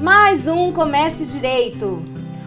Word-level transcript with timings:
Mais 0.00 0.46
um 0.46 0.72
Comece 0.72 1.26
Direito. 1.26 2.00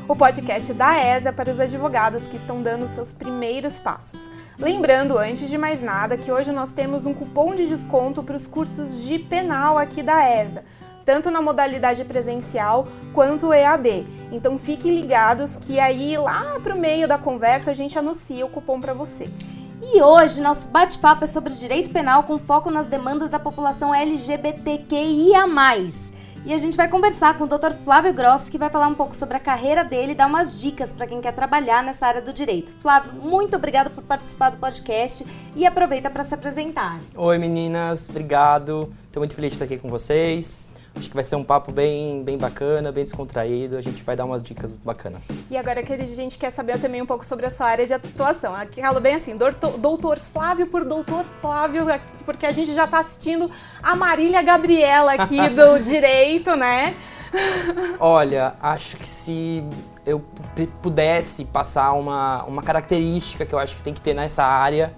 O 0.07 0.15
podcast 0.15 0.73
da 0.73 0.97
ESA 0.97 1.33
para 1.33 1.51
os 1.51 1.59
advogados 1.59 2.25
que 2.25 2.37
estão 2.37 2.61
dando 2.61 2.87
seus 2.87 3.11
primeiros 3.11 3.77
passos. 3.77 4.21
Lembrando, 4.57 5.17
antes 5.17 5.49
de 5.49 5.57
mais 5.57 5.81
nada, 5.81 6.15
que 6.15 6.31
hoje 6.31 6.49
nós 6.53 6.69
temos 6.69 7.05
um 7.05 7.13
cupom 7.13 7.53
de 7.53 7.67
desconto 7.67 8.23
para 8.23 8.37
os 8.37 8.47
cursos 8.47 9.03
de 9.03 9.19
penal 9.19 9.77
aqui 9.77 10.01
da 10.01 10.29
ESA, 10.29 10.63
tanto 11.05 11.29
na 11.29 11.41
modalidade 11.41 12.05
presencial 12.05 12.87
quanto 13.13 13.53
EAD. 13.53 14.07
Então 14.31 14.57
fiquem 14.57 14.95
ligados 14.95 15.57
que 15.57 15.77
aí 15.77 16.15
lá 16.17 16.57
para 16.63 16.73
o 16.73 16.79
meio 16.79 17.05
da 17.05 17.17
conversa 17.17 17.71
a 17.71 17.73
gente 17.73 17.99
anuncia 17.99 18.45
o 18.45 18.49
cupom 18.49 18.79
para 18.79 18.93
vocês. 18.93 19.61
E 19.93 20.01
hoje 20.01 20.39
nosso 20.39 20.69
bate-papo 20.69 21.25
é 21.25 21.27
sobre 21.27 21.51
direito 21.53 21.89
penal 21.89 22.23
com 22.23 22.39
foco 22.39 22.71
nas 22.71 22.87
demandas 22.87 23.29
da 23.29 23.39
população 23.39 23.93
LGBTQIA+. 23.93 25.47
E 26.43 26.53
a 26.53 26.57
gente 26.57 26.75
vai 26.75 26.87
conversar 26.87 27.37
com 27.37 27.43
o 27.43 27.47
Dr. 27.47 27.71
Flávio 27.83 28.11
Gross, 28.13 28.49
que 28.49 28.57
vai 28.57 28.67
falar 28.67 28.87
um 28.87 28.95
pouco 28.95 29.15
sobre 29.15 29.37
a 29.37 29.39
carreira 29.39 29.83
dele 29.83 30.13
e 30.13 30.15
dar 30.15 30.25
umas 30.25 30.59
dicas 30.59 30.91
para 30.91 31.05
quem 31.05 31.21
quer 31.21 31.33
trabalhar 31.33 31.83
nessa 31.83 32.07
área 32.07 32.21
do 32.21 32.33
direito. 32.33 32.73
Flávio, 32.81 33.13
muito 33.13 33.55
obrigado 33.55 33.91
por 33.91 34.03
participar 34.03 34.49
do 34.49 34.57
podcast 34.57 35.23
e 35.55 35.67
aproveita 35.67 36.09
para 36.09 36.23
se 36.23 36.33
apresentar. 36.33 36.99
Oi 37.15 37.37
meninas, 37.37 38.09
obrigado. 38.09 38.91
Estou 39.05 39.21
muito 39.21 39.35
feliz 39.35 39.51
de 39.51 39.55
estar 39.55 39.65
aqui 39.65 39.77
com 39.77 39.89
vocês. 39.89 40.63
Acho 40.93 41.09
que 41.09 41.15
vai 41.15 41.23
ser 41.23 41.35
um 41.35 41.43
papo 41.43 41.71
bem, 41.71 42.21
bem 42.23 42.37
bacana, 42.37 42.91
bem 42.91 43.03
descontraído. 43.03 43.77
A 43.77 43.81
gente 43.81 44.03
vai 44.03 44.15
dar 44.15 44.25
umas 44.25 44.43
dicas 44.43 44.75
bacanas. 44.75 45.27
E 45.49 45.57
agora 45.57 45.81
que 45.81 45.93
a 45.93 46.05
gente 46.05 46.37
quer 46.37 46.51
saber 46.51 46.79
também 46.79 47.01
um 47.01 47.05
pouco 47.05 47.25
sobre 47.25 47.45
a 47.45 47.49
sua 47.49 47.67
área 47.67 47.87
de 47.87 47.93
atuação. 47.93 48.53
Aqui 48.53 48.81
fala 48.81 48.99
bem 48.99 49.15
assim, 49.15 49.37
doutor, 49.37 49.77
doutor 49.77 50.19
Flávio 50.19 50.67
por 50.67 50.83
doutor 50.83 51.23
Flávio, 51.39 51.85
porque 52.25 52.45
a 52.45 52.51
gente 52.51 52.73
já 52.73 52.85
está 52.85 52.99
assistindo 52.99 53.49
a 53.81 53.95
Marília 53.95 54.41
Gabriela 54.41 55.13
aqui 55.13 55.37
do 55.49 55.79
Direito, 55.79 56.55
né? 56.55 56.95
Olha, 57.97 58.55
acho 58.61 58.97
que 58.97 59.07
se 59.07 59.63
eu 60.05 60.19
pudesse 60.81 61.45
passar 61.45 61.93
uma, 61.93 62.43
uma 62.43 62.61
característica 62.61 63.45
que 63.45 63.55
eu 63.55 63.59
acho 63.59 63.77
que 63.77 63.81
tem 63.81 63.93
que 63.93 64.01
ter 64.01 64.13
nessa 64.13 64.43
área, 64.43 64.93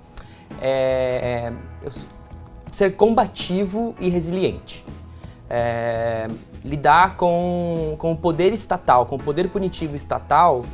é, 0.59 1.52
é 1.83 1.89
ser 2.71 2.95
combativo 2.95 3.95
e 3.99 4.09
resiliente 4.09 4.83
é, 5.55 6.27
lidar 6.65 7.15
com, 7.15 7.93
com 7.99 8.11
o 8.11 8.17
poder 8.17 8.51
estatal, 8.51 9.05
com 9.05 9.17
o 9.17 9.19
poder 9.19 9.49
punitivo 9.49 9.95
estatal, 9.95 10.65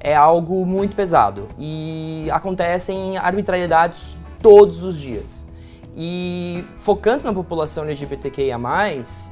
é 0.00 0.16
algo 0.16 0.64
muito 0.64 0.96
pesado. 0.96 1.46
E 1.58 2.26
acontecem 2.30 3.18
arbitrariedades 3.18 4.18
todos 4.40 4.82
os 4.82 4.98
dias. 4.98 5.46
E 5.94 6.64
focando 6.78 7.24
na 7.24 7.34
população 7.34 7.84
LGBTQIA, 7.84 8.56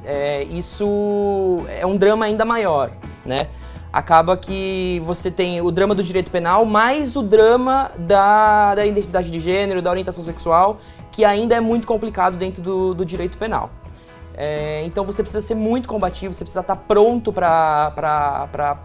é, 0.05 0.43
isso 0.43 1.65
é 1.67 1.85
um 1.87 1.97
drama 1.97 2.25
ainda 2.25 2.45
maior, 2.45 2.91
né? 3.25 3.47
Acaba 3.91 4.37
que 4.37 5.01
você 5.03 5.31
tem 5.31 5.59
o 5.59 5.71
drama 5.71 5.93
do 5.95 6.03
direito 6.03 6.31
penal 6.31 6.65
mais 6.65 7.15
o 7.15 7.21
drama 7.23 7.91
da, 7.97 8.75
da 8.75 8.85
identidade 8.85 9.31
de 9.31 9.39
gênero, 9.39 9.81
da 9.81 9.89
orientação 9.89 10.23
sexual, 10.23 10.77
que 11.11 11.25
ainda 11.25 11.55
é 11.55 11.59
muito 11.59 11.85
complicado 11.87 12.37
dentro 12.37 12.61
do, 12.61 12.93
do 12.93 13.05
direito 13.05 13.37
penal. 13.37 13.71
É, 14.35 14.83
então 14.85 15.05
você 15.05 15.21
precisa 15.21 15.45
ser 15.45 15.55
muito 15.55 15.87
combativo, 15.87 16.33
você 16.33 16.43
precisa 16.43 16.61
estar 16.61 16.75
pronto 16.75 17.31
para 17.31 18.77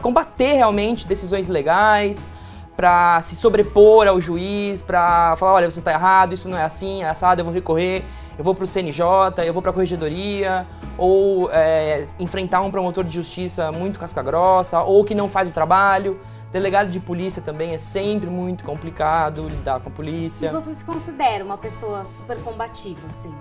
combater 0.00 0.54
realmente 0.54 1.06
decisões 1.06 1.48
legais, 1.48 2.28
para 2.76 3.20
se 3.20 3.36
sobrepor 3.36 4.06
ao 4.06 4.18
juiz, 4.20 4.80
para 4.80 5.36
falar, 5.36 5.54
olha, 5.54 5.70
você 5.70 5.80
está 5.80 5.92
errado, 5.92 6.32
isso 6.32 6.48
não 6.48 6.56
é 6.56 6.64
assim, 6.64 7.02
é 7.02 7.08
assado, 7.08 7.40
eu 7.40 7.44
vou 7.44 7.52
recorrer, 7.52 8.02
eu 8.38 8.44
vou 8.44 8.54
para 8.54 8.64
o 8.64 8.66
CNJ, 8.66 9.04
eu 9.44 9.52
vou 9.52 9.60
para 9.60 9.70
a 9.70 9.74
corregedoria, 9.74 10.66
ou 10.96 11.50
é, 11.52 12.02
enfrentar 12.18 12.62
um 12.62 12.70
promotor 12.70 13.04
de 13.04 13.14
justiça 13.14 13.70
muito 13.70 13.98
casca-grossa, 13.98 14.82
ou 14.82 15.04
que 15.04 15.14
não 15.14 15.28
faz 15.28 15.46
o 15.48 15.52
trabalho. 15.52 16.18
Delegado 16.50 16.88
de 16.88 16.98
polícia 16.98 17.42
também 17.42 17.74
é 17.74 17.78
sempre 17.78 18.30
muito 18.30 18.64
complicado 18.64 19.48
lidar 19.48 19.78
com 19.80 19.88
a 19.88 19.92
polícia. 19.92 20.48
E 20.48 20.50
você 20.50 20.74
se 20.74 20.84
considera 20.84 21.44
uma 21.44 21.58
pessoa 21.58 22.04
super 22.06 22.38
combativa, 22.38 23.00
assim? 23.10 23.32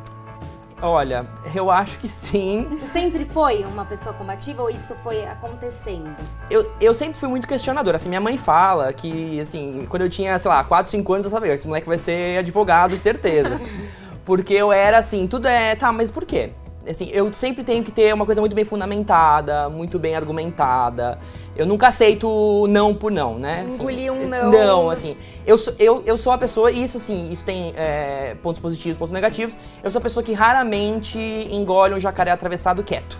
Olha, 0.82 1.28
eu 1.54 1.70
acho 1.70 2.00
que 2.00 2.08
sim. 2.08 2.66
Você 2.70 2.88
sempre 2.88 3.26
foi 3.26 3.66
uma 3.66 3.84
pessoa 3.84 4.16
combativa 4.16 4.62
ou 4.62 4.70
isso 4.70 4.96
foi 5.04 5.26
acontecendo? 5.26 6.16
Eu, 6.50 6.72
eu 6.80 6.96
sempre 6.96 7.20
fui 7.20 7.28
muito 7.28 7.48
questionador. 7.48 7.96
Assim, 7.96 8.08
minha 8.08 8.22
mãe 8.22 8.38
fala 8.38 8.94
que, 8.94 9.40
assim, 9.42 9.86
quando 9.90 10.04
eu 10.04 10.10
tinha, 10.10 10.38
sei 10.40 10.50
lá, 10.50 10.64
4, 10.64 10.90
5 10.90 11.14
anos, 11.14 11.26
eu 11.26 11.32
sabia, 11.32 11.54
esse 11.54 11.68
moleque 11.68 11.88
vai 11.88 11.98
ser 11.98 12.40
advogado, 12.40 12.96
certeza. 12.96 13.60
Porque 14.24 14.54
eu 14.54 14.72
era 14.72 15.00
assim, 15.00 15.28
tudo 15.28 15.48
é, 15.48 15.76
tá, 15.76 15.92
mas 15.92 16.10
por 16.12 16.24
quê? 16.24 16.52
Assim, 16.92 17.10
eu 17.12 17.32
sempre 17.34 17.64
tenho 17.64 17.84
que 17.84 17.92
ter 17.92 18.14
uma 18.14 18.26
coisa 18.26 18.42
muito 18.42 18.56
bem 18.56 18.66
fundamentada, 18.66 19.70
muito 19.70 20.00
bem 20.00 20.16
argumentada. 20.16 21.20
Eu 21.56 21.66
nunca 21.66 21.88
aceito 21.88 22.68
não 22.68 22.94
por 22.94 23.12
não, 23.12 23.38
né? 23.38 23.66
Assim, 23.68 23.82
Engolir 23.82 24.12
um 24.12 24.28
não. 24.28 24.52
Não, 24.52 24.90
assim. 24.90 25.16
Eu 25.46 25.58
sou, 25.58 25.74
eu, 25.78 26.04
eu 26.06 26.18
sou 26.18 26.32
uma 26.32 26.40
pessoa, 26.40 26.72
e 26.72 26.84
isso 26.84 26.98
assim, 26.98 27.32
isso 27.32 27.46
tem 27.46 27.74
é, 27.76 28.36
pontos 28.42 28.62
positivos, 28.62 28.98
pontos 28.98 29.14
negativos. 29.14 29.58
Eu 29.84 29.92
sou 29.92 30.00
uma 30.00 30.04
pessoa 30.04 30.24
que 30.24 30.34
raramente 30.34 31.20
engole 31.52 31.94
um 31.94 32.00
jacaré 32.00 32.32
atravessado 32.32 32.84
quieto. 32.84 33.20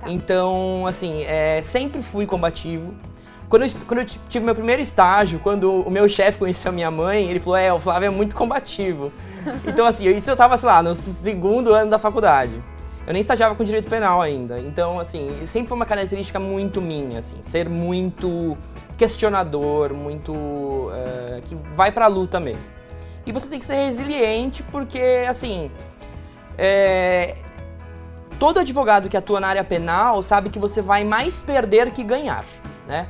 Tá. 0.00 0.10
Então, 0.10 0.86
assim, 0.86 1.22
é, 1.24 1.60
sempre 1.62 2.02
fui 2.02 2.26
combativo. 2.26 2.94
Quando 3.48 3.62
eu, 3.62 3.70
quando 3.86 4.00
eu 4.00 4.04
tive 4.04 4.44
meu 4.44 4.54
primeiro 4.54 4.82
estágio, 4.82 5.38
quando 5.38 5.82
o 5.82 5.90
meu 5.90 6.06
chefe 6.08 6.38
conheceu 6.38 6.70
a 6.70 6.72
minha 6.72 6.90
mãe, 6.90 7.30
ele 7.30 7.40
falou: 7.40 7.56
É, 7.56 7.72
o 7.72 7.80
Flávio 7.80 8.06
é 8.06 8.10
muito 8.10 8.36
combativo. 8.36 9.10
então, 9.66 9.86
assim, 9.86 10.08
isso 10.10 10.30
eu 10.30 10.36
tava, 10.36 10.56
sei 10.58 10.68
lá, 10.68 10.82
no 10.82 10.94
segundo 10.94 11.72
ano 11.72 11.90
da 11.90 11.98
faculdade. 11.98 12.62
Eu 13.06 13.12
nem 13.14 13.22
estagiava 13.22 13.54
com 13.54 13.64
direito 13.64 13.88
penal 13.88 14.20
ainda. 14.20 14.60
Então, 14.60 15.00
assim, 15.00 15.46
sempre 15.46 15.68
foi 15.68 15.76
uma 15.76 15.86
característica 15.86 16.38
muito 16.38 16.82
minha, 16.82 17.20
assim, 17.20 17.36
ser 17.40 17.66
muito 17.68 18.56
questionador, 18.98 19.94
muito. 19.94 20.34
Uh, 20.34 21.40
que 21.46 21.54
vai 21.72 21.90
pra 21.90 22.06
luta 22.06 22.38
mesmo. 22.38 22.68
E 23.24 23.32
você 23.32 23.48
tem 23.48 23.58
que 23.58 23.64
ser 23.64 23.76
resiliente, 23.76 24.62
porque, 24.64 25.24
assim. 25.26 25.70
É, 26.58 27.34
todo 28.38 28.58
advogado 28.58 29.08
que 29.08 29.16
atua 29.16 29.40
na 29.40 29.48
área 29.48 29.64
penal 29.64 30.22
sabe 30.22 30.50
que 30.50 30.58
você 30.58 30.82
vai 30.82 31.04
mais 31.04 31.40
perder 31.40 31.92
que 31.92 32.02
ganhar, 32.02 32.44
né? 32.86 33.08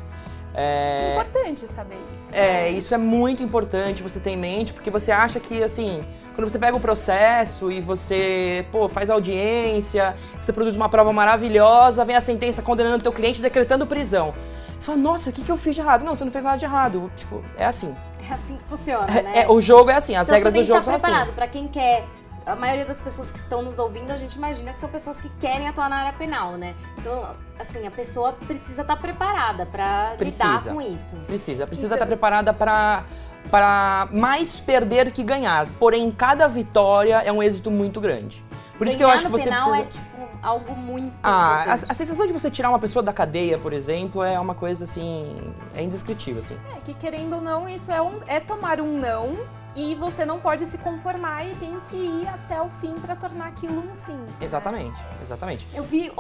É 0.61 1.13
importante 1.13 1.67
saber 1.67 1.99
isso. 2.13 2.35
É, 2.35 2.63
né? 2.63 2.71
isso 2.71 2.93
é 2.93 2.99
muito 2.99 3.43
importante 3.45 4.03
você 4.03 4.19
ter 4.19 4.31
em 4.31 4.37
mente, 4.37 4.73
porque 4.73 4.91
você 4.91 5.13
acha 5.13 5.39
que, 5.39 5.63
assim, 5.63 6.05
quando 6.35 6.49
você 6.49 6.59
pega 6.59 6.77
o 6.77 6.81
processo 6.81 7.71
e 7.71 7.81
você, 7.81 8.67
pô, 8.73 8.89
faz 8.89 9.09
audiência, 9.09 10.17
você 10.43 10.53
produz 10.53 10.75
uma 10.75 10.89
prova 10.89 11.13
maravilhosa, 11.13 12.05
vem 12.05 12.17
a 12.17 12.21
sentença 12.21 12.61
condenando 12.61 12.97
o 12.97 13.03
teu 13.03 13.13
cliente, 13.13 13.41
decretando 13.41 13.87
prisão. 13.87 14.35
Você 14.79 14.87
fala, 14.87 14.99
nossa, 14.99 15.31
o 15.31 15.33
que, 15.33 15.43
que 15.43 15.51
eu 15.51 15.57
fiz 15.57 15.77
de 15.77 15.81
errado? 15.81 16.05
Não, 16.05 16.17
você 16.17 16.25
não 16.25 16.33
fez 16.33 16.43
nada 16.43 16.57
de 16.57 16.65
errado. 16.65 17.11
Tipo, 17.17 17.45
é 17.57 17.65
assim. 17.65 17.95
É 18.29 18.33
assim 18.33 18.57
que 18.57 18.65
funciona, 18.65 19.07
é, 19.17 19.23
né? 19.23 19.33
É, 19.37 19.49
o 19.49 19.61
jogo 19.61 19.91
é 19.91 19.95
assim, 19.95 20.17
as 20.17 20.27
então, 20.27 20.35
regras 20.35 20.55
do 20.55 20.63
jogo 20.65 20.83
são 20.83 20.95
assim. 20.95 21.05
preparado 21.05 21.33
para 21.35 21.47
quem 21.47 21.69
quer 21.69 22.05
a 22.49 22.57
maioria 22.57 22.85
das 22.85 22.99
pessoas 22.99 23.31
que 23.31 23.39
estão 23.39 23.63
nos 23.63 23.79
ouvindo, 23.79 24.11
a 24.11 24.17
gente 24.17 24.35
imagina 24.35 24.73
que 24.73 24.79
são 24.79 24.89
pessoas 24.89 25.21
que 25.21 25.29
querem 25.39 25.69
atuar 25.69 25.91
na 25.91 25.97
área 25.97 26.13
penal, 26.15 26.53
né? 26.57 26.75
Então, 26.97 27.37
assim, 27.59 27.87
a 27.87 27.91
pessoa 27.91 28.33
precisa 28.33 28.83
estar 28.83 28.97
preparada 28.97 29.67
para 29.67 30.15
lidar 30.19 30.65
com 30.65 30.81
isso. 30.81 31.17
Precisa, 31.27 31.67
precisa 31.67 31.89
então... 31.89 31.97
estar 31.97 32.07
preparada 32.07 32.53
para 32.53 33.05
para 33.51 34.09
mais 34.13 34.61
perder 34.61 35.11
que 35.11 35.23
ganhar. 35.23 35.69
Porém, 35.79 36.11
cada 36.11 36.47
vitória 36.49 37.23
é 37.25 37.33
um 37.33 37.43
êxito 37.43 37.71
muito 37.71 37.99
grande. 37.99 38.45
Por 38.73 38.81
Ganhar 38.81 38.89
isso 38.89 38.99
que 38.99 39.05
eu 39.05 39.09
acho 39.09 39.25
que 39.27 39.33
você 39.33 39.45
penal 39.45 39.71
precisa... 39.71 40.03
é 40.03 40.03
tipo 40.03 40.19
algo 40.43 40.75
muito 40.77 41.15
ah, 41.23 41.65
a, 41.65 41.73
a, 41.73 41.95
sensação 41.95 42.27
de 42.27 42.33
você 42.33 42.51
tirar 42.51 42.69
uma 42.69 42.79
pessoa 42.79 43.03
da 43.03 43.13
cadeia, 43.13 43.59
por 43.59 43.73
exemplo, 43.73 44.23
é 44.23 44.39
uma 44.39 44.55
coisa 44.55 44.85
assim, 44.85 45.35
é 45.75 45.83
indescritível 45.83 46.41
assim. 46.41 46.57
É 46.77 46.81
que 46.85 46.95
querendo 46.95 47.37
ou 47.37 47.41
não, 47.41 47.69
isso 47.69 47.91
é, 47.91 48.01
um, 48.03 48.21
é 48.27 48.39
tomar 48.39 48.81
um 48.81 48.99
não 48.99 49.39
e 49.79 49.95
você 49.95 50.25
não 50.25 50.41
pode 50.41 50.67
se 50.67 50.77
conformar 50.77 51.45
e 51.45 51.55
tem 51.55 51.79
que 51.89 51.95
ir 51.95 52.27
até 52.27 52.61
o 52.61 52.69
fim 52.69 52.95
para 52.95 53.15
tornar 53.15 53.47
aquilo 53.47 53.79
um 53.79 53.95
sim. 53.95 54.19
Exatamente, 54.41 55.01
exatamente. 55.23 55.69
Eu 55.73 55.85
vi 55.85 56.11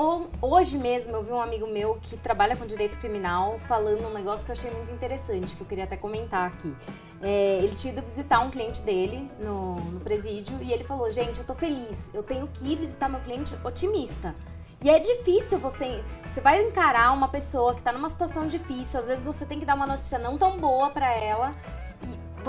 hoje 0.40 0.78
mesmo, 0.78 1.16
eu 1.16 1.24
vi 1.24 1.32
um 1.32 1.40
amigo 1.40 1.66
meu 1.66 1.98
que 2.00 2.16
trabalha 2.16 2.56
com 2.56 2.64
direito 2.64 2.96
criminal 2.98 3.58
falando 3.66 4.06
um 4.06 4.14
negócio 4.14 4.46
que 4.46 4.52
eu 4.52 4.56
achei 4.56 4.70
muito 4.70 4.92
interessante, 4.92 5.56
que 5.56 5.60
eu 5.60 5.66
queria 5.66 5.84
até 5.84 5.96
comentar 5.96 6.46
aqui. 6.46 6.72
É, 7.20 7.58
ele 7.60 7.74
tinha 7.74 7.92
ido 7.92 8.00
visitar 8.00 8.38
um 8.38 8.48
cliente 8.48 8.80
dele 8.82 9.28
no, 9.40 9.74
no 9.74 9.98
presídio 9.98 10.56
e 10.62 10.72
ele 10.72 10.84
falou: 10.84 11.10
Gente, 11.10 11.40
eu 11.40 11.44
tô 11.44 11.56
feliz, 11.56 12.12
eu 12.14 12.22
tenho 12.22 12.46
que 12.46 12.64
ir 12.64 12.76
visitar 12.76 13.08
meu 13.08 13.18
cliente 13.18 13.56
otimista. 13.64 14.36
E 14.80 14.88
é 14.88 15.00
difícil 15.00 15.58
você. 15.58 16.04
Você 16.24 16.40
vai 16.40 16.62
encarar 16.62 17.10
uma 17.10 17.26
pessoa 17.26 17.74
que 17.74 17.82
tá 17.82 17.90
numa 17.90 18.08
situação 18.08 18.46
difícil, 18.46 19.00
às 19.00 19.08
vezes 19.08 19.24
você 19.24 19.44
tem 19.44 19.58
que 19.58 19.66
dar 19.66 19.74
uma 19.74 19.86
notícia 19.88 20.16
não 20.16 20.38
tão 20.38 20.60
boa 20.60 20.90
para 20.90 21.12
ela 21.12 21.56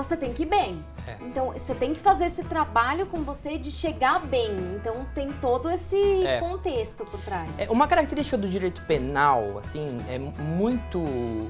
você 0.04 0.16
tem 0.16 0.34
que 0.34 0.44
ir 0.44 0.46
bem. 0.46 0.84
É. 1.06 1.18
Então, 1.22 1.51
você 1.51 1.74
tem 1.75 1.94
que 1.94 2.00
fazer 2.00 2.25
esse 2.25 2.44
trabalho 2.44 3.06
com 3.06 3.24
você 3.24 3.57
de 3.57 3.72
chegar 3.72 4.25
bem. 4.25 4.51
Então, 4.75 5.06
tem 5.13 5.31
todo 5.34 5.69
esse 5.69 6.25
é. 6.25 6.40
contexto 6.40 7.06
por 7.06 7.19
trás. 7.22 7.51
É, 7.57 7.69
uma 7.69 7.88
característica 7.88 8.38
do 8.38 8.48
direito 8.48 8.81
penal, 8.84 9.57
assim, 9.60 10.04
é 10.07 10.18
muito. 10.18 11.00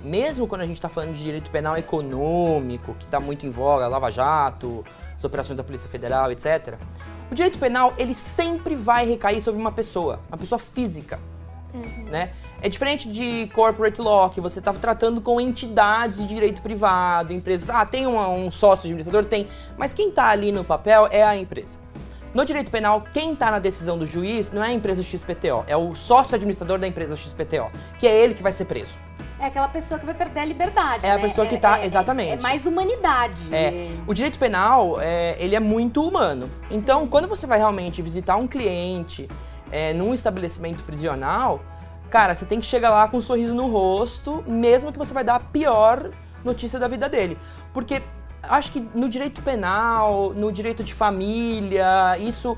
Mesmo 0.04 0.48
quando 0.48 0.62
a 0.62 0.66
gente 0.66 0.78
está 0.78 0.90
falando 0.90 1.14
de 1.14 1.24
direito 1.24 1.52
penal 1.52 1.78
econômico, 1.78 2.94
que 2.96 3.06
está 3.06 3.20
muito 3.20 3.46
em 3.46 3.50
voga, 3.50 3.88
Lava 3.88 4.10
Jato, 4.10 4.84
as 5.18 5.24
operações 5.24 5.58
da 5.58 5.64
Polícia 5.64 5.90
Federal, 5.90 6.32
etc. 6.32 6.76
O 7.32 7.36
direito 7.36 7.60
penal, 7.60 7.94
ele 7.98 8.16
sempre 8.16 8.76
vai 8.76 9.06
recair 9.06 9.42
sobre 9.42 9.60
uma 9.62 9.72
pessoa, 9.72 10.20
uma 10.30 10.38
pessoa 10.38 10.58
física. 10.58 11.20
Né? 11.74 12.32
É 12.62 12.68
diferente 12.68 13.08
de 13.10 13.48
corporate 13.54 14.02
law, 14.02 14.30
que 14.30 14.42
você 14.42 14.60
está 14.60 14.74
tratando 14.74 15.22
com 15.22 15.40
entidades 15.40 16.18
de 16.18 16.28
direito 16.28 16.62
privado, 16.62 17.32
empresas. 17.32 17.70
Ah, 17.70 17.86
tem 17.86 18.08
um, 18.08 18.46
um 18.46 18.52
sócio 18.52 18.86
administrador? 18.86 19.26
Tem. 19.26 19.48
Mas 19.78 19.94
quem 19.94 20.10
está 20.10 20.28
ali 20.30 20.52
no 20.52 20.64
papel 20.64 21.08
é 21.12 21.24
a 21.24 21.38
empresa. 21.38 21.80
No 22.34 22.46
direito 22.46 22.70
penal, 22.70 23.04
quem 23.12 23.34
está 23.34 23.50
na 23.50 23.60
decisão 23.60 23.98
do 23.98 24.06
juiz 24.06 24.52
não 24.52 24.64
é 24.64 24.68
a 24.68 24.74
empresa 24.74 25.02
XPTO, 25.02 25.64
é 25.66 25.76
o 25.76 25.96
sócio 25.96 26.36
administrador 26.36 26.78
da 26.78 26.88
empresa 26.88 27.16
XPTO, 27.16 27.72
que 27.98 28.08
é 28.08 28.24
ele 28.24 28.36
que 28.36 28.44
vai 28.44 28.52
ser 28.52 28.66
preso. 28.66 28.98
É 29.40 29.46
aquela 29.46 29.70
pessoa 29.70 29.98
que 29.98 30.06
vai 30.06 30.14
perder 30.14 30.42
a 30.42 30.46
liberdade. 30.46 31.06
É 31.06 31.12
a 31.12 31.16
né? 31.16 31.22
pessoa 31.22 31.48
que 31.48 31.58
tá- 31.58 31.80
é- 31.80 31.86
exatamente. 31.86 32.34
É 32.34 32.42
mais 32.42 32.66
humanidade. 32.66 33.56
É, 33.56 33.90
o 34.06 34.14
direito 34.14 34.38
penal, 34.38 35.00
é, 35.00 35.38
ele 35.40 35.56
é 35.56 35.60
muito 35.62 36.04
humano. 36.04 36.52
Então, 36.70 37.08
quando 37.08 37.28
você 37.28 37.48
vai 37.48 37.58
realmente 37.58 38.02
visitar 38.02 38.36
um 38.36 38.48
cliente 38.48 39.30
é, 39.72 39.94
num 39.94 40.14
estabelecimento 40.14 40.84
prisional, 40.84 41.62
cara, 42.10 42.34
você 42.36 42.46
tem 42.46 42.60
que 42.60 42.66
chegar 42.66 42.90
lá 42.90 43.08
com 43.08 43.18
um 43.18 43.22
sorriso 43.22 43.54
no 43.54 43.68
rosto, 43.68 44.44
mesmo 44.48 44.92
que 44.92 44.98
você 44.98 45.14
vai 45.14 45.24
dar 45.24 45.36
a 45.36 45.40
pior 45.40 46.12
notícia 46.44 46.80
da 46.80 46.88
vida 46.88 47.08
dele. 47.08 47.38
Porque 47.74 48.02
acho 48.44 48.72
que 48.72 48.88
no 48.96 49.10
direito 49.10 49.42
penal, 49.42 50.34
no 50.34 50.52
direito 50.52 50.84
de 50.84 50.94
família, 50.94 52.18
isso... 52.20 52.58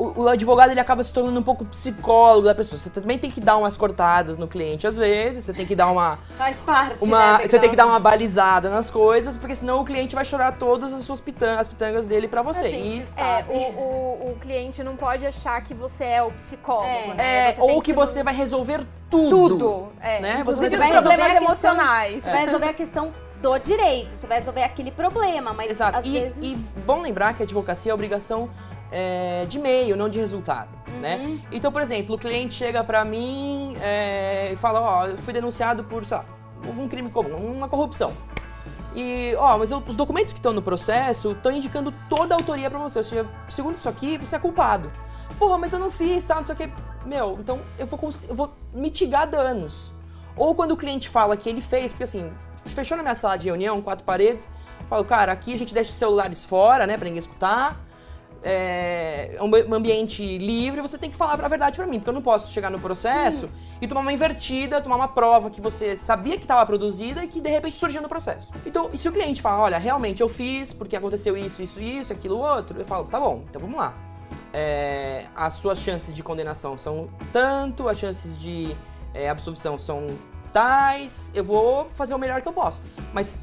O, 0.00 0.22
o 0.22 0.28
advogado 0.28 0.70
ele 0.70 0.80
acaba 0.80 1.04
se 1.04 1.12
tornando 1.12 1.38
um 1.38 1.42
pouco 1.42 1.62
psicólogo 1.66 2.46
da 2.46 2.54
pessoa. 2.54 2.78
Você 2.78 2.88
também 2.88 3.18
tem 3.18 3.30
que 3.30 3.38
dar 3.38 3.58
umas 3.58 3.76
cortadas 3.76 4.38
no 4.38 4.48
cliente 4.48 4.86
às 4.86 4.96
vezes, 4.96 5.44
você 5.44 5.52
tem 5.52 5.66
que 5.66 5.76
dar 5.76 5.88
uma, 5.90 6.18
Faz 6.38 6.56
parte. 6.62 6.96
uma, 7.04 7.36
né, 7.38 7.46
você 7.46 7.58
tem 7.58 7.68
que 7.68 7.76
dar 7.76 7.84
uma 7.84 8.00
balizada 8.00 8.70
nas 8.70 8.90
coisas, 8.90 9.36
porque 9.36 9.54
senão 9.54 9.80
o 9.80 9.84
cliente 9.84 10.14
vai 10.14 10.24
chorar 10.24 10.52
todas 10.52 10.94
as 10.94 11.04
suas 11.04 11.20
pitangas, 11.20 11.58
as 11.58 11.68
pitangas 11.68 12.06
dele 12.06 12.26
pra 12.28 12.40
você. 12.40 12.64
A 12.64 12.68
gente 12.70 12.98
E- 13.00 13.20
É, 13.20 13.44
o, 13.46 13.52
o, 13.52 14.30
o 14.32 14.36
cliente 14.40 14.82
não 14.82 14.96
pode 14.96 15.26
achar 15.26 15.60
que 15.60 15.74
você 15.74 16.04
é 16.04 16.22
o 16.22 16.30
psicólogo, 16.30 16.86
É. 16.88 17.14
né? 17.14 17.50
é, 17.50 17.56
ou 17.58 17.82
que 17.82 17.90
ser 17.90 17.96
você 17.96 18.22
vai 18.22 18.34
resolver 18.34 18.86
tudo. 19.10 19.48
tudo. 19.50 19.88
É. 20.00 20.18
Né? 20.20 20.42
Você 20.46 20.60
vai 20.78 20.90
resolver 20.92 20.92
problemas 20.92 21.26
a 21.26 21.28
questão- 21.30 21.44
emocionais. 21.74 22.24
Você 22.24 22.30
vai 22.30 22.44
resolver 22.46 22.68
a 22.68 22.74
questão 22.74 23.12
do 23.42 23.58
direito, 23.58 24.12
você 24.12 24.26
vai 24.26 24.38
resolver 24.38 24.62
aquele 24.62 24.90
problema, 24.90 25.52
mas 25.52 25.70
Exato. 25.70 25.98
às 25.98 26.06
e, 26.06 26.10
vezes. 26.10 26.44
e 26.44 26.54
bom 26.86 27.00
lembrar 27.02 27.32
que 27.34 27.42
a 27.42 27.44
advocacia 27.44 27.90
é 27.90 27.94
obrigação 27.94 28.48
é, 28.90 29.44
de 29.46 29.58
meio, 29.58 29.96
não 29.96 30.08
de 30.08 30.18
resultado, 30.18 30.68
Uhum. 30.88 31.00
né? 31.00 31.38
Então, 31.52 31.70
por 31.70 31.80
exemplo, 31.82 32.14
o 32.14 32.18
cliente 32.18 32.54
chega 32.54 32.82
pra 32.82 33.04
mim 33.04 33.76
é, 33.80 34.50
e 34.52 34.56
fala, 34.56 34.80
ó, 34.80 35.06
eu 35.06 35.16
fui 35.18 35.32
denunciado 35.32 35.84
por, 35.84 36.04
sei 36.04 36.16
lá, 36.18 36.24
algum 36.66 36.88
crime 36.88 37.10
comum, 37.10 37.52
uma 37.52 37.68
corrupção. 37.68 38.12
E, 38.94 39.34
ó, 39.38 39.56
mas 39.56 39.70
eu- 39.70 39.82
os 39.86 39.94
documentos 39.94 40.32
que 40.32 40.40
estão 40.40 40.52
no 40.52 40.60
processo 40.62 41.30
estão 41.32 41.52
indicando 41.52 41.94
toda 42.08 42.34
a 42.34 42.38
autoria 42.38 42.68
pra 42.68 42.78
você. 42.80 42.98
Ou 42.98 43.04
seja, 43.04 43.26
segundo 43.48 43.76
isso 43.76 43.88
aqui, 43.88 44.18
você 44.18 44.34
é 44.34 44.38
culpado. 44.38 44.90
Porra, 45.38 45.56
mas 45.58 45.72
eu 45.72 45.78
não 45.78 45.90
fiz, 45.92 46.24
tá? 46.26 46.34
Não 46.34 46.44
sei 46.44 46.54
o 46.56 46.58
que. 46.58 46.68
Meu, 47.06 47.38
então 47.40 47.60
eu 47.78 47.86
vou, 47.86 48.10
eu 48.28 48.34
vou 48.34 48.52
mitigar 48.74 49.28
danos. 49.28 49.94
Ou 50.36 50.54
quando 50.56 50.72
o 50.72 50.76
cliente 50.76 51.08
fala 51.08 51.36
que 51.36 51.48
ele 51.48 51.60
fez, 51.60 51.92
porque 51.92 52.02
assim, 52.04 52.32
fechou 52.66 52.96
na 52.96 53.02
minha 53.04 53.14
sala 53.14 53.36
de 53.38 53.46
reunião, 53.46 53.80
quatro 53.80 54.04
paredes, 54.04 54.50
falo, 54.88 55.04
cara, 55.04 55.30
aqui 55.30 55.54
a 55.54 55.58
gente 55.58 55.72
deixa 55.72 55.90
os 55.90 55.96
celulares 55.96 56.44
fora, 56.44 56.84
né, 56.86 56.96
pra 56.96 57.04
ninguém 57.04 57.20
escutar. 57.20 57.80
É 58.42 59.36
um 59.40 59.70
um 59.70 59.74
ambiente 59.74 60.38
livre, 60.38 60.80
você 60.80 60.96
tem 60.96 61.10
que 61.10 61.16
falar 61.16 61.32
a 61.32 61.48
verdade 61.48 61.76
pra 61.76 61.86
mim, 61.86 61.98
porque 61.98 62.08
eu 62.08 62.14
não 62.14 62.22
posso 62.22 62.52
chegar 62.52 62.70
no 62.70 62.78
processo 62.78 63.48
e 63.80 63.86
tomar 63.86 64.00
uma 64.00 64.12
invertida, 64.12 64.80
tomar 64.80 64.96
uma 64.96 65.08
prova 65.08 65.50
que 65.50 65.60
você 65.60 65.96
sabia 65.96 66.36
que 66.36 66.44
estava 66.44 66.64
produzida 66.64 67.24
e 67.24 67.28
que 67.28 67.40
de 67.40 67.50
repente 67.50 67.76
surgiu 67.76 68.00
no 68.00 68.08
processo. 68.08 68.50
Então, 68.64 68.90
e 68.92 68.98
se 68.98 69.08
o 69.08 69.12
cliente 69.12 69.42
fala, 69.42 69.64
olha, 69.64 69.78
realmente 69.78 70.22
eu 70.22 70.28
fiz 70.28 70.72
porque 70.72 70.96
aconteceu 70.96 71.36
isso, 71.36 71.62
isso, 71.62 71.80
isso, 71.80 72.12
aquilo, 72.12 72.38
outro, 72.38 72.78
eu 72.78 72.84
falo, 72.84 73.04
tá 73.04 73.20
bom, 73.20 73.44
então 73.48 73.60
vamos 73.60 73.76
lá. 73.76 73.94
É, 74.52 75.26
as 75.34 75.54
suas 75.54 75.80
chances 75.80 76.14
de 76.14 76.22
condenação 76.22 76.78
são 76.78 77.08
tanto, 77.32 77.88
as 77.88 77.98
chances 77.98 78.38
de 78.38 78.76
é, 79.14 79.28
absolvição 79.28 79.78
são 79.78 80.18
tais, 80.52 81.30
eu 81.34 81.44
vou 81.44 81.86
fazer 81.90 82.14
o 82.14 82.18
melhor 82.18 82.40
que 82.40 82.48
eu 82.48 82.52
posso. 82.52 82.82
Mas 83.12 83.38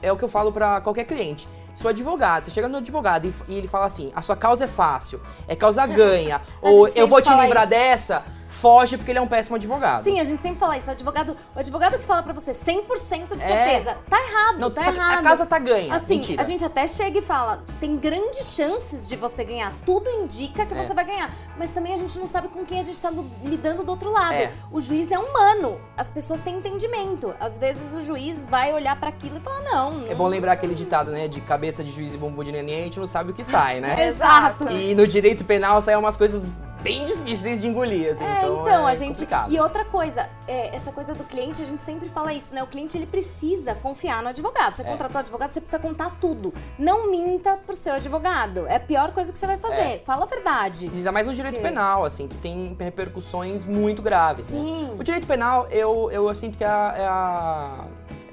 é 0.00 0.10
o 0.10 0.16
que 0.16 0.24
eu 0.24 0.28
falo 0.28 0.52
pra 0.52 0.80
qualquer 0.80 1.04
cliente. 1.04 1.48
Se 1.74 1.86
o 1.86 1.88
advogado, 1.88 2.44
você 2.44 2.50
chega 2.50 2.68
no 2.68 2.78
advogado 2.78 3.26
e, 3.26 3.34
e 3.48 3.58
ele 3.58 3.66
fala 3.66 3.86
assim, 3.86 4.12
a 4.14 4.22
sua 4.22 4.36
causa 4.36 4.64
é 4.64 4.68
fácil, 4.68 5.20
é 5.48 5.56
causa 5.56 5.84
ganha, 5.86 6.42
ou 6.60 6.88
eu 6.88 7.08
vou 7.08 7.20
te 7.20 7.32
livrar 7.34 7.64
isso. 7.64 7.70
dessa, 7.70 8.24
foge 8.52 8.96
porque 8.96 9.10
ele 9.10 9.18
é 9.18 9.22
um 9.22 9.26
péssimo 9.26 9.56
advogado. 9.56 10.04
Sim, 10.04 10.20
a 10.20 10.24
gente 10.24 10.40
sempre 10.40 10.58
fala 10.58 10.76
isso. 10.76 10.88
O 10.88 10.92
advogado, 10.92 11.36
o 11.54 11.58
advogado 11.58 11.98
que 11.98 12.04
fala 12.04 12.22
pra 12.22 12.32
você 12.32 12.52
100% 12.52 13.36
de 13.36 13.42
É. 13.42 13.46
certeza, 13.46 13.96
tá 14.08 14.16
errado, 14.20 14.58
Não, 14.60 14.70
tá 14.70 14.82
errado. 14.86 15.18
a 15.18 15.22
causa 15.22 15.46
tá 15.46 15.58
ganha. 15.58 15.94
Assim, 15.94 16.14
Mentira. 16.16 16.40
a 16.42 16.44
gente 16.44 16.64
até 16.64 16.86
chega 16.86 17.18
e 17.18 17.22
fala, 17.22 17.62
tem 17.80 17.96
grandes 17.96 18.54
chances 18.54 19.08
de 19.08 19.16
você 19.16 19.42
ganhar. 19.44 19.72
Tudo 19.86 20.08
indica 20.10 20.66
que 20.66 20.74
É. 20.74 20.82
você 20.82 20.92
vai 20.94 21.04
ganhar. 21.04 21.30
Mas 21.56 21.70
também 21.72 21.92
a 21.94 21.96
gente 21.96 22.18
não 22.18 22.26
sabe 22.26 22.48
com 22.48 22.64
quem 22.64 22.78
a 22.78 22.82
gente 22.82 23.00
tá 23.00 23.10
lidando 23.42 23.82
do 23.82 23.90
outro 23.90 24.10
lado. 24.12 24.34
É. 24.34 24.52
O 24.70 24.80
juiz 24.80 25.10
é 25.10 25.18
humano. 25.18 25.80
As 25.96 26.10
pessoas 26.10 26.40
têm 26.40 26.56
entendimento. 26.58 27.34
Às 27.40 27.58
vezes 27.58 27.94
o 27.94 28.02
juiz 28.02 28.44
vai 28.44 28.72
olhar 28.72 28.98
pra 28.98 29.08
aquilo 29.08 29.38
e 29.38 29.40
falar, 29.40 29.60
não. 29.62 30.04
É 30.08 30.14
bom 30.14 30.26
lembrar 30.26 30.52
aquele 30.52 30.74
ditado, 30.74 31.10
né, 31.10 31.26
de 31.26 31.40
cabeça 31.40 31.82
de 31.82 31.90
juiz 31.90 32.14
e 32.14 32.18
bumbum 32.18 32.44
de 32.44 32.52
neném, 32.52 32.82
a 32.82 32.84
gente 32.84 33.00
não 33.00 33.06
sabe 33.06 33.30
o 33.30 33.34
que 33.34 33.42
sai, 33.44 33.80
né? 33.80 34.08
Exato. 34.08 34.68
E 34.68 34.94
no 34.94 35.06
direito 35.06 35.44
penal 35.44 35.80
saem 35.80 35.96
umas 35.98 36.16
coisas 36.16 36.52
bem 36.82 37.06
difíceis 37.06 37.60
de 37.60 37.68
engolir, 37.68 38.12
assim, 38.12 38.24
É, 38.24 38.38
então, 38.38 38.62
então, 38.62 38.88
é 38.88 38.92
a 38.92 38.94
gente. 38.94 39.08
complicado. 39.20 39.52
E 39.52 39.60
outra 39.60 39.84
coisa, 39.84 40.28
é, 40.46 40.74
essa 40.74 40.90
coisa 40.92 41.14
do 41.14 41.24
cliente, 41.24 41.62
a 41.62 41.64
gente 41.64 41.82
sempre 41.82 42.08
fala 42.08 42.32
isso, 42.32 42.54
né? 42.54 42.62
O 42.62 42.66
cliente 42.66 42.96
ele 42.98 43.06
precisa 43.06 43.74
confiar 43.74 44.22
no 44.22 44.28
advogado. 44.28 44.74
Você 44.74 44.82
É. 44.82 44.84
contratou 44.84 45.20
advogado, 45.20 45.50
você 45.52 45.60
precisa 45.60 45.78
contar 45.78 46.16
tudo. 46.20 46.52
Não 46.78 47.10
minta 47.10 47.56
pro 47.56 47.74
seu 47.76 47.94
advogado. 47.94 48.66
É 48.66 48.76
a 48.76 48.80
pior 48.80 49.12
coisa 49.12 49.32
que 49.32 49.38
você 49.38 49.46
vai 49.46 49.58
fazer. 49.58 49.80
É. 49.80 49.98
Fala 50.04 50.24
a 50.24 50.26
verdade. 50.26 50.90
E 50.92 50.96
Ainda 50.98 51.12
mais 51.12 51.26
no 51.26 51.34
direito 51.34 51.60
penal, 51.60 52.04
assim, 52.04 52.26
que 52.28 52.36
tem 52.38 52.76
repercussões 52.78 53.64
muito 53.64 54.02
graves. 54.02 54.50
né? 54.50 54.60
Sim. 54.60 54.94
O 54.98 55.02
direito 55.04 55.26
penal, 55.26 55.66
eu, 55.70 56.10
eu 56.10 56.34
sinto 56.34 56.58
que 56.58 56.64
é 56.64 56.66
a, 56.68 56.94
é, 56.96 57.04
a, 57.06 57.84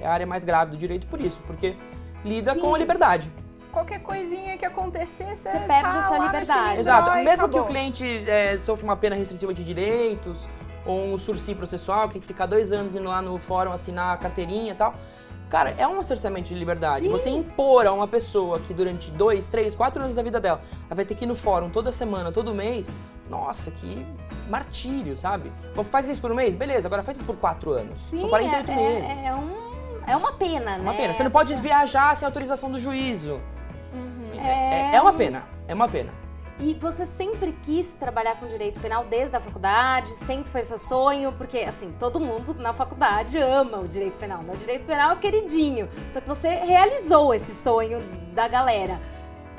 é 0.02 0.08
a 0.08 0.12
área 0.12 0.26
mais 0.26 0.44
grave 0.44 0.72
do 0.72 0.78
direito 0.78 1.06
por 1.08 1.22
isso, 1.22 1.42
porque 1.46 1.76
lida 2.26 2.54
Sim. 2.54 2.60
com 2.60 2.74
a 2.74 2.78
liberdade. 2.78 3.32
Qualquer 3.72 4.00
coisinha 4.02 4.58
que 4.58 4.66
acontecer, 4.66 5.36
você, 5.38 5.52
Você 5.52 5.60
perde 5.60 5.92
tá 5.92 6.00
a 6.00 6.02
sua 6.02 6.18
liberdade. 6.18 6.80
Exato. 6.80 7.12
Mesmo 7.18 7.26
que 7.26 7.56
acabou. 7.56 7.62
o 7.62 7.66
cliente 7.66 8.30
é, 8.30 8.58
sofra 8.58 8.84
uma 8.84 8.96
pena 8.96 9.16
restritiva 9.16 9.54
de 9.54 9.64
direitos, 9.64 10.50
ou 10.86 11.14
um 11.14 11.18
sursi 11.18 11.54
processual, 11.54 12.08
que 12.08 12.14
tem 12.14 12.22
que 12.22 12.28
ficar 12.28 12.48
dois 12.48 12.72
anos 12.72 12.92
indo 12.92 13.08
lá 13.08 13.22
no 13.22 13.38
fórum 13.38 13.72
assinar 13.72 14.16
a 14.16 14.18
carteirinha 14.18 14.72
e 14.72 14.76
tal. 14.76 14.96
Cara, 15.50 15.74
é 15.78 15.88
um 15.88 16.02
cerceamento 16.04 16.50
de 16.50 16.56
liberdade. 16.56 17.06
Sim. 17.06 17.10
Você 17.10 17.30
impor 17.30 17.86
a 17.88 17.92
uma 17.92 18.08
pessoa 18.08 18.60
que 18.60 18.74
durante 18.74 19.10
dois, 19.12 19.50
três, 19.50 19.74
quatro 19.74 20.02
anos 20.02 20.16
da 20.16 20.22
vida 20.22 20.40
dela, 20.40 20.62
ela 20.86 20.96
vai 20.96 21.06
ter 21.06 21.16
que 21.16 21.26
ir 21.26 21.28
no 21.28 21.36
fórum 21.36 21.70
toda 21.70 21.92
semana, 21.92 22.32
todo 22.32 22.54
mês, 22.54 22.94
nossa, 23.28 23.72
que 23.72 24.06
martírio, 24.48 25.16
sabe? 25.18 25.52
Bom, 25.76 25.84
faz 25.84 26.08
isso 26.08 26.22
por 26.22 26.32
um 26.32 26.36
mês? 26.36 26.54
Beleza, 26.56 26.88
agora 26.88 27.02
faz 27.02 27.18
isso 27.18 27.26
por 27.26 27.36
quatro 27.36 27.72
anos. 27.72 27.98
Sim, 27.98 28.20
São 28.20 28.30
48 28.30 28.72
é, 28.72 28.76
meses. 28.76 29.24
É, 29.24 29.28
é 29.28 29.36
um, 29.36 29.52
é 30.06 30.16
uma 30.16 30.34
pena, 30.34 30.76
É 30.76 30.78
né? 30.78 30.82
uma 30.82 30.94
pena. 30.94 31.14
Você 31.14 31.24
não 31.24 31.32
pode 31.32 31.54
viajar 31.56 32.16
sem 32.16 32.26
autorização 32.26 32.72
do 32.72 32.80
juízo. 32.80 33.40
Uhum. 34.40 34.46
É, 34.48 34.96
é 34.96 35.02
uma 35.02 35.14
pena. 35.14 35.44
É 35.68 35.74
uma 35.74 35.88
pena. 35.88 36.12
E 36.62 36.74
você 36.74 37.06
sempre 37.06 37.54
quis 37.64 37.94
trabalhar 37.94 38.36
com 38.36 38.46
direito 38.46 38.82
penal 38.82 39.06
desde 39.06 39.34
a 39.34 39.40
faculdade? 39.40 40.10
Sempre 40.10 40.52
foi 40.52 40.62
seu 40.62 40.78
sonho? 40.78 41.32
Porque, 41.32 41.60
assim, 41.60 41.94
todo 41.98 42.20
mundo 42.20 42.54
na 42.54 42.74
faculdade 42.74 43.38
ama 43.38 43.78
o 43.78 43.88
direito 43.88 44.18
penal. 44.18 44.44
né? 44.44 44.54
O 44.54 44.58
direito 44.58 44.86
penal 44.86 45.12
é 45.12 45.16
queridinho. 45.16 45.88
Só 46.10 46.20
que 46.20 46.28
você 46.28 46.50
realizou 46.50 47.34
esse 47.34 47.54
sonho 47.54 48.04
da 48.34 48.48
galera. 48.50 49.00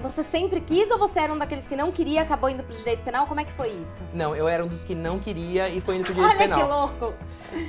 Você 0.03 0.23
sempre 0.23 0.61
quis 0.61 0.91
ou 0.91 0.99
você 0.99 1.21
era 1.21 1.33
um 1.33 1.39
daqueles 1.39 1.67
que 1.69 1.77
não 1.77 1.91
queria 1.91 2.21
e 2.21 2.23
acabou 2.23 2.49
indo 2.51 2.63
pro 2.63 2.75
direito 2.75 3.03
penal? 3.03 3.27
Como 3.27 3.41
é 3.41 3.45
que 3.45 3.53
foi 3.53 3.69
isso? 3.69 4.03
Não, 4.13 4.35
eu 4.37 4.47
era 4.49 4.63
um 4.65 4.69
dos 4.69 4.85
que 4.85 4.95
não 4.95 5.19
queria 5.19 5.69
e 5.71 5.81
foi 5.81 5.97
indo 5.97 6.05
pro 6.05 6.13
direito 6.15 6.31
Olha 6.31 6.39
penal. 6.39 6.59
que 6.59 6.67
louco! 7.01 7.15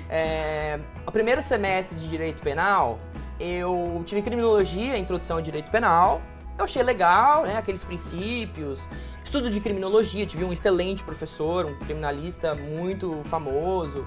É, 0.09 0.79
o 1.05 1.11
primeiro 1.11 1.41
semestre 1.41 1.97
de 1.97 2.09
direito 2.09 2.41
penal, 2.41 2.99
eu 3.39 4.01
tive 4.05 4.21
criminologia, 4.21 4.97
introdução 4.97 5.37
ao 5.37 5.41
direito 5.41 5.69
penal. 5.71 6.21
Eu 6.61 6.65
achei 6.65 6.83
legal, 6.83 7.43
né? 7.43 7.57
Aqueles 7.57 7.83
princípios. 7.83 8.87
Estudo 9.23 9.49
de 9.49 9.59
criminologia, 9.59 10.27
tive 10.27 10.43
um 10.43 10.53
excelente 10.53 11.03
professor, 11.03 11.65
um 11.65 11.75
criminalista 11.79 12.53
muito 12.53 13.23
famoso. 13.25 14.05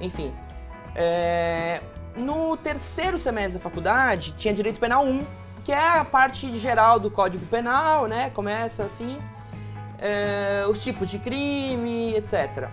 Enfim. 0.00 0.32
É, 0.94 1.82
no 2.14 2.56
terceiro 2.56 3.18
semestre 3.18 3.54
da 3.54 3.60
faculdade, 3.60 4.32
tinha 4.38 4.54
direito 4.54 4.78
penal 4.78 5.04
1, 5.04 5.26
que 5.64 5.72
é 5.72 5.98
a 5.98 6.04
parte 6.04 6.56
geral 6.58 7.00
do 7.00 7.10
Código 7.10 7.44
Penal, 7.46 8.06
né? 8.06 8.30
Começa 8.30 8.84
assim. 8.84 9.20
é, 9.98 10.64
os 10.68 10.82
tipos 10.84 11.10
de 11.10 11.18
crime, 11.18 12.14
etc. 12.14 12.68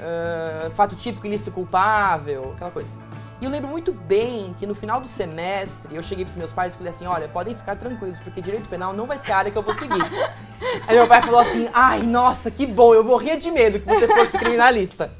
É, 0.00 0.70
fato 0.70 0.96
típico, 0.96 1.26
ilícito 1.26 1.52
culpável, 1.52 2.52
aquela 2.54 2.70
coisa. 2.70 2.94
E 3.42 3.44
eu 3.44 3.50
lembro 3.50 3.68
muito 3.68 3.92
bem 3.92 4.54
que 4.56 4.64
no 4.64 4.72
final 4.72 5.00
do 5.00 5.08
semestre 5.08 5.96
eu 5.96 6.02
cheguei 6.04 6.24
pros 6.24 6.36
meus 6.36 6.52
pais 6.52 6.74
e 6.74 6.76
falei 6.76 6.90
assim: 6.90 7.06
olha, 7.06 7.26
podem 7.26 7.56
ficar 7.56 7.74
tranquilos, 7.74 8.20
porque 8.20 8.40
direito 8.40 8.68
penal 8.68 8.92
não 8.92 9.04
vai 9.04 9.18
ser 9.18 9.32
a 9.32 9.38
área 9.38 9.50
que 9.50 9.58
eu 9.58 9.62
vou 9.62 9.74
seguir. 9.74 10.00
Aí 10.86 10.94
meu 10.94 11.08
pai 11.08 11.20
falou 11.22 11.40
assim: 11.40 11.68
ai, 11.74 12.02
nossa, 12.02 12.52
que 12.52 12.64
bom, 12.64 12.94
eu 12.94 13.02
morria 13.02 13.36
de 13.36 13.50
medo 13.50 13.80
que 13.80 13.86
você 13.86 14.06
fosse 14.06 14.38
criminalista. 14.38 15.10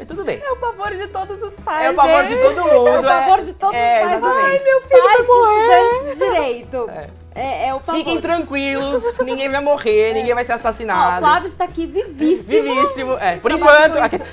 E 0.00 0.06
tudo 0.06 0.24
bem. 0.24 0.40
É 0.42 0.50
o 0.52 0.56
pavor 0.56 0.94
de 0.94 1.06
todos 1.08 1.42
os 1.42 1.60
pais. 1.60 1.84
É 1.84 1.90
o 1.90 1.94
pavor 1.94 2.24
de 2.24 2.32
hein? 2.32 2.40
todo 2.42 2.64
mundo. 2.64 2.88
É 2.96 2.98
o 2.98 3.02
pavor 3.02 3.42
de 3.42 3.52
todos 3.52 3.74
os 3.74 3.82
é, 3.82 4.00
pais. 4.00 4.16
Exatamente. 4.16 4.48
Pais 4.48 4.62
de 4.62 5.32
estudantes 5.32 6.18
de 6.18 6.24
direito. 6.24 6.90
É. 6.96 7.10
É, 7.38 7.68
é 7.68 7.74
o 7.74 7.80
pavor. 7.80 7.96
Fiquem 7.96 8.18
tranquilos, 8.18 9.18
ninguém 9.18 9.50
vai 9.50 9.60
morrer, 9.60 10.14
ninguém 10.14 10.32
vai 10.32 10.42
ser 10.42 10.52
Ó, 10.52 10.54
o 10.54 10.58
assassinado. 10.58 11.18
Flávio 11.18 11.46
está 11.46 11.64
aqui 11.64 11.84
vivíssimo. 11.84 12.48
Vivíssimo, 12.48 13.12
é. 13.18 13.36
Por 13.36 13.50
enquanto. 13.52 13.98
isso. 13.98 14.32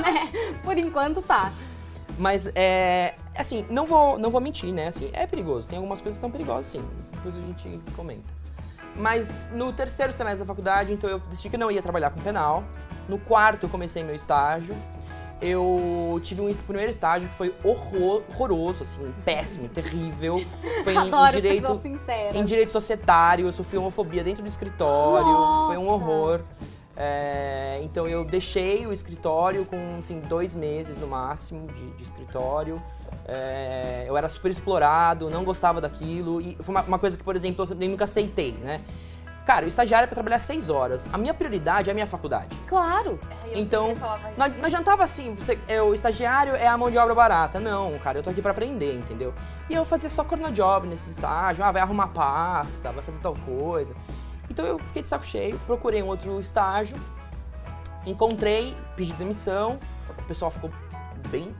né? 0.00 0.30
Por 0.64 0.78
enquanto 0.78 1.20
tá. 1.20 1.52
Mas 2.20 2.52
é. 2.54 3.14
Assim, 3.34 3.64
não 3.70 3.86
vou, 3.86 4.18
não 4.18 4.30
vou 4.30 4.42
mentir, 4.42 4.70
né? 4.74 4.88
Assim, 4.88 5.08
é 5.14 5.26
perigoso. 5.26 5.66
Tem 5.66 5.78
algumas 5.78 6.02
coisas 6.02 6.18
que 6.18 6.20
são 6.20 6.30
perigosas, 6.30 6.66
sim. 6.66 6.84
Depois 7.12 7.34
a 7.34 7.40
gente 7.40 7.80
comenta. 7.96 8.34
Mas 8.94 9.48
no 9.52 9.72
terceiro 9.72 10.12
semestre 10.12 10.40
da 10.40 10.46
faculdade, 10.46 10.92
então 10.92 11.08
eu 11.08 11.18
decidi 11.20 11.48
que 11.48 11.56
não 11.56 11.70
ia 11.70 11.80
trabalhar 11.80 12.10
com 12.10 12.20
penal. 12.20 12.62
No 13.08 13.18
quarto 13.18 13.64
eu 13.64 13.70
comecei 13.70 14.02
meu 14.04 14.14
estágio. 14.14 14.76
Eu 15.40 16.20
tive 16.22 16.42
um 16.42 16.52
primeiro 16.52 16.90
estágio 16.90 17.26
que 17.26 17.34
foi 17.34 17.54
horror- 17.64 18.22
horroroso, 18.28 18.82
assim, 18.82 19.10
péssimo, 19.24 19.70
terrível. 19.70 20.44
Foi 20.84 20.92
em, 20.92 20.96
em 20.96 21.08
Adoro 21.08 21.32
direito. 21.32 21.62
pessoas 21.62 21.80
sinceras. 21.80 22.36
Em 22.36 22.44
direito 22.44 22.70
societário, 22.70 23.46
eu 23.46 23.52
sofri 23.52 23.78
homofobia 23.78 24.22
dentro 24.22 24.42
do 24.42 24.48
escritório, 24.48 25.66
foi 25.66 25.78
um 25.78 25.86
Nossa! 25.86 26.04
horror. 26.04 26.40
É, 27.02 27.80
então 27.82 28.06
eu 28.06 28.22
deixei 28.26 28.86
o 28.86 28.92
escritório 28.92 29.64
com 29.64 29.96
assim, 29.98 30.20
dois 30.20 30.54
meses 30.54 30.98
no 30.98 31.06
máximo 31.06 31.66
de, 31.68 31.90
de 31.92 32.02
escritório. 32.02 32.80
É, 33.26 34.04
eu 34.06 34.18
era 34.18 34.28
super 34.28 34.50
explorado, 34.50 35.30
não 35.30 35.42
gostava 35.42 35.80
daquilo. 35.80 36.42
E 36.42 36.58
foi 36.60 36.74
uma, 36.74 36.82
uma 36.82 36.98
coisa 36.98 37.16
que, 37.16 37.24
por 37.24 37.34
exemplo, 37.34 37.64
eu 37.64 37.88
nunca 37.88 38.04
aceitei, 38.04 38.52
né? 38.52 38.82
Cara, 39.46 39.64
o 39.64 39.68
estagiário 39.68 40.04
é 40.04 40.06
pra 40.06 40.14
trabalhar 40.14 40.38
seis 40.40 40.68
horas. 40.68 41.08
A 41.10 41.16
minha 41.16 41.32
prioridade 41.32 41.88
é 41.88 41.92
a 41.92 41.94
minha 41.94 42.06
faculdade. 42.06 42.54
Claro. 42.66 43.18
Eu 43.46 43.58
Então. 43.58 43.96
Não, 44.36 44.48
não 44.48 44.66
adiantava 44.66 45.02
assim, 45.02 45.34
você, 45.34 45.58
é, 45.68 45.80
o 45.80 45.94
estagiário 45.94 46.54
é 46.54 46.66
a 46.66 46.76
mão 46.76 46.90
de 46.90 46.98
obra 46.98 47.14
barata. 47.14 47.58
Não, 47.58 47.98
cara, 48.00 48.18
eu 48.18 48.22
tô 48.22 48.28
aqui 48.28 48.42
pra 48.42 48.50
aprender, 48.50 48.94
entendeu? 48.94 49.32
E 49.70 49.74
eu 49.74 49.86
fazia 49.86 50.10
só 50.10 50.22
corner 50.22 50.52
job 50.52 50.86
nesse 50.86 51.08
estágio, 51.08 51.64
ah, 51.64 51.72
vai 51.72 51.80
arrumar 51.80 52.08
pasta, 52.08 52.92
vai 52.92 53.02
fazer 53.02 53.20
tal 53.20 53.34
coisa. 53.34 53.96
Então 54.50 54.66
eu 54.66 54.78
fiquei 54.80 55.02
de 55.02 55.08
saco 55.08 55.24
cheio, 55.24 55.58
procurei 55.60 56.02
um 56.02 56.08
outro 56.08 56.40
estágio, 56.40 57.00
encontrei, 58.04 58.76
pedi 58.96 59.12
demissão, 59.14 59.78
o 60.18 60.22
pessoal 60.24 60.50
ficou 60.50 60.70
bem 61.30 61.54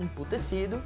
emputecido. 0.00 0.82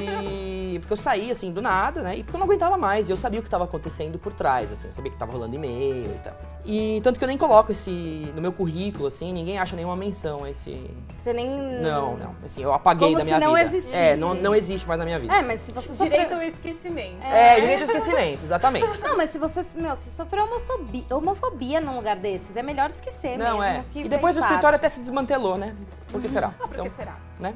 e 0.00 0.78
porque 0.80 0.92
eu 0.92 0.96
saí 0.96 1.30
assim 1.30 1.52
do 1.52 1.60
nada, 1.62 2.02
né? 2.02 2.16
E 2.16 2.22
porque 2.24 2.36
eu 2.36 2.38
não 2.40 2.46
aguentava 2.46 2.76
mais, 2.76 3.08
e 3.08 3.12
eu 3.12 3.16
sabia 3.16 3.40
o 3.40 3.42
que 3.42 3.46
estava 3.48 3.64
acontecendo 3.64 4.18
por 4.18 4.32
trás, 4.32 4.70
assim, 4.72 4.88
eu 4.88 4.92
sabia 4.92 5.10
que 5.10 5.16
tava 5.18 5.32
rolando 5.32 5.54
e-mail 5.54 6.10
e 6.14 6.18
tal. 6.22 6.34
E 6.64 7.00
tanto 7.02 7.18
que 7.18 7.24
eu 7.24 7.28
nem 7.28 7.36
coloco 7.36 7.72
esse 7.72 7.90
no 8.34 8.40
meu 8.40 8.52
currículo 8.52 9.06
assim, 9.08 9.32
ninguém 9.32 9.58
acha 9.58 9.74
nenhuma 9.74 9.96
menção 9.96 10.44
a 10.44 10.50
esse 10.50 10.88
Você 11.18 11.32
nem. 11.32 11.48
Não, 11.80 12.16
não, 12.16 12.34
assim, 12.44 12.62
eu 12.62 12.72
apaguei 12.72 13.08
Como 13.08 13.18
da 13.18 13.24
se 13.24 13.26
minha 13.26 13.40
não 13.40 13.54
vida. 13.54 13.66
existisse. 13.66 13.98
É, 13.98 14.16
não, 14.16 14.34
não 14.34 14.54
existe 14.54 14.86
mais 14.86 14.98
na 14.98 15.04
minha 15.04 15.18
vida. 15.18 15.34
É, 15.34 15.42
mas 15.42 15.60
se 15.60 15.72
você 15.72 15.88
sofreu... 15.88 16.10
Direito 16.10 16.34
ao 16.34 16.42
esquecimento. 16.42 17.22
É, 17.22 17.60
direito 17.60 17.80
ao 17.80 17.96
esquecimento, 17.96 18.44
exatamente. 18.44 19.00
Não, 19.00 19.16
mas 19.16 19.30
se 19.30 19.38
você, 19.38 19.60
meu, 19.76 19.96
se 19.96 20.10
sofreu 20.10 20.44
homofobia, 20.44 21.04
homofobia 21.10 21.80
num 21.80 21.96
lugar 21.96 22.16
desses, 22.16 22.56
é 22.56 22.62
melhor 22.62 22.90
esquecer 22.90 23.36
Não, 23.38 23.58
mesmo 23.58 23.64
é. 23.64 23.84
que 23.92 24.00
E 24.00 24.08
depois 24.08 24.36
o 24.36 24.38
escritório 24.38 24.78
parte. 24.78 24.86
até 24.86 24.88
se 24.88 25.00
desmantelou, 25.00 25.58
né? 25.58 25.74
Por 26.10 26.20
que 26.20 26.28
será? 26.28 26.48
Ah, 26.60 26.66
por 26.66 26.74
Então, 26.74 26.84
que 26.84 26.92
será? 26.92 27.16
né? 27.40 27.54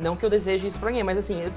Não 0.00 0.16
que 0.16 0.24
eu 0.24 0.30
deseje 0.30 0.66
isso 0.66 0.78
pra 0.78 0.88
ninguém, 0.90 1.04
mas 1.04 1.18
assim, 1.18 1.42
eu- 1.42 1.52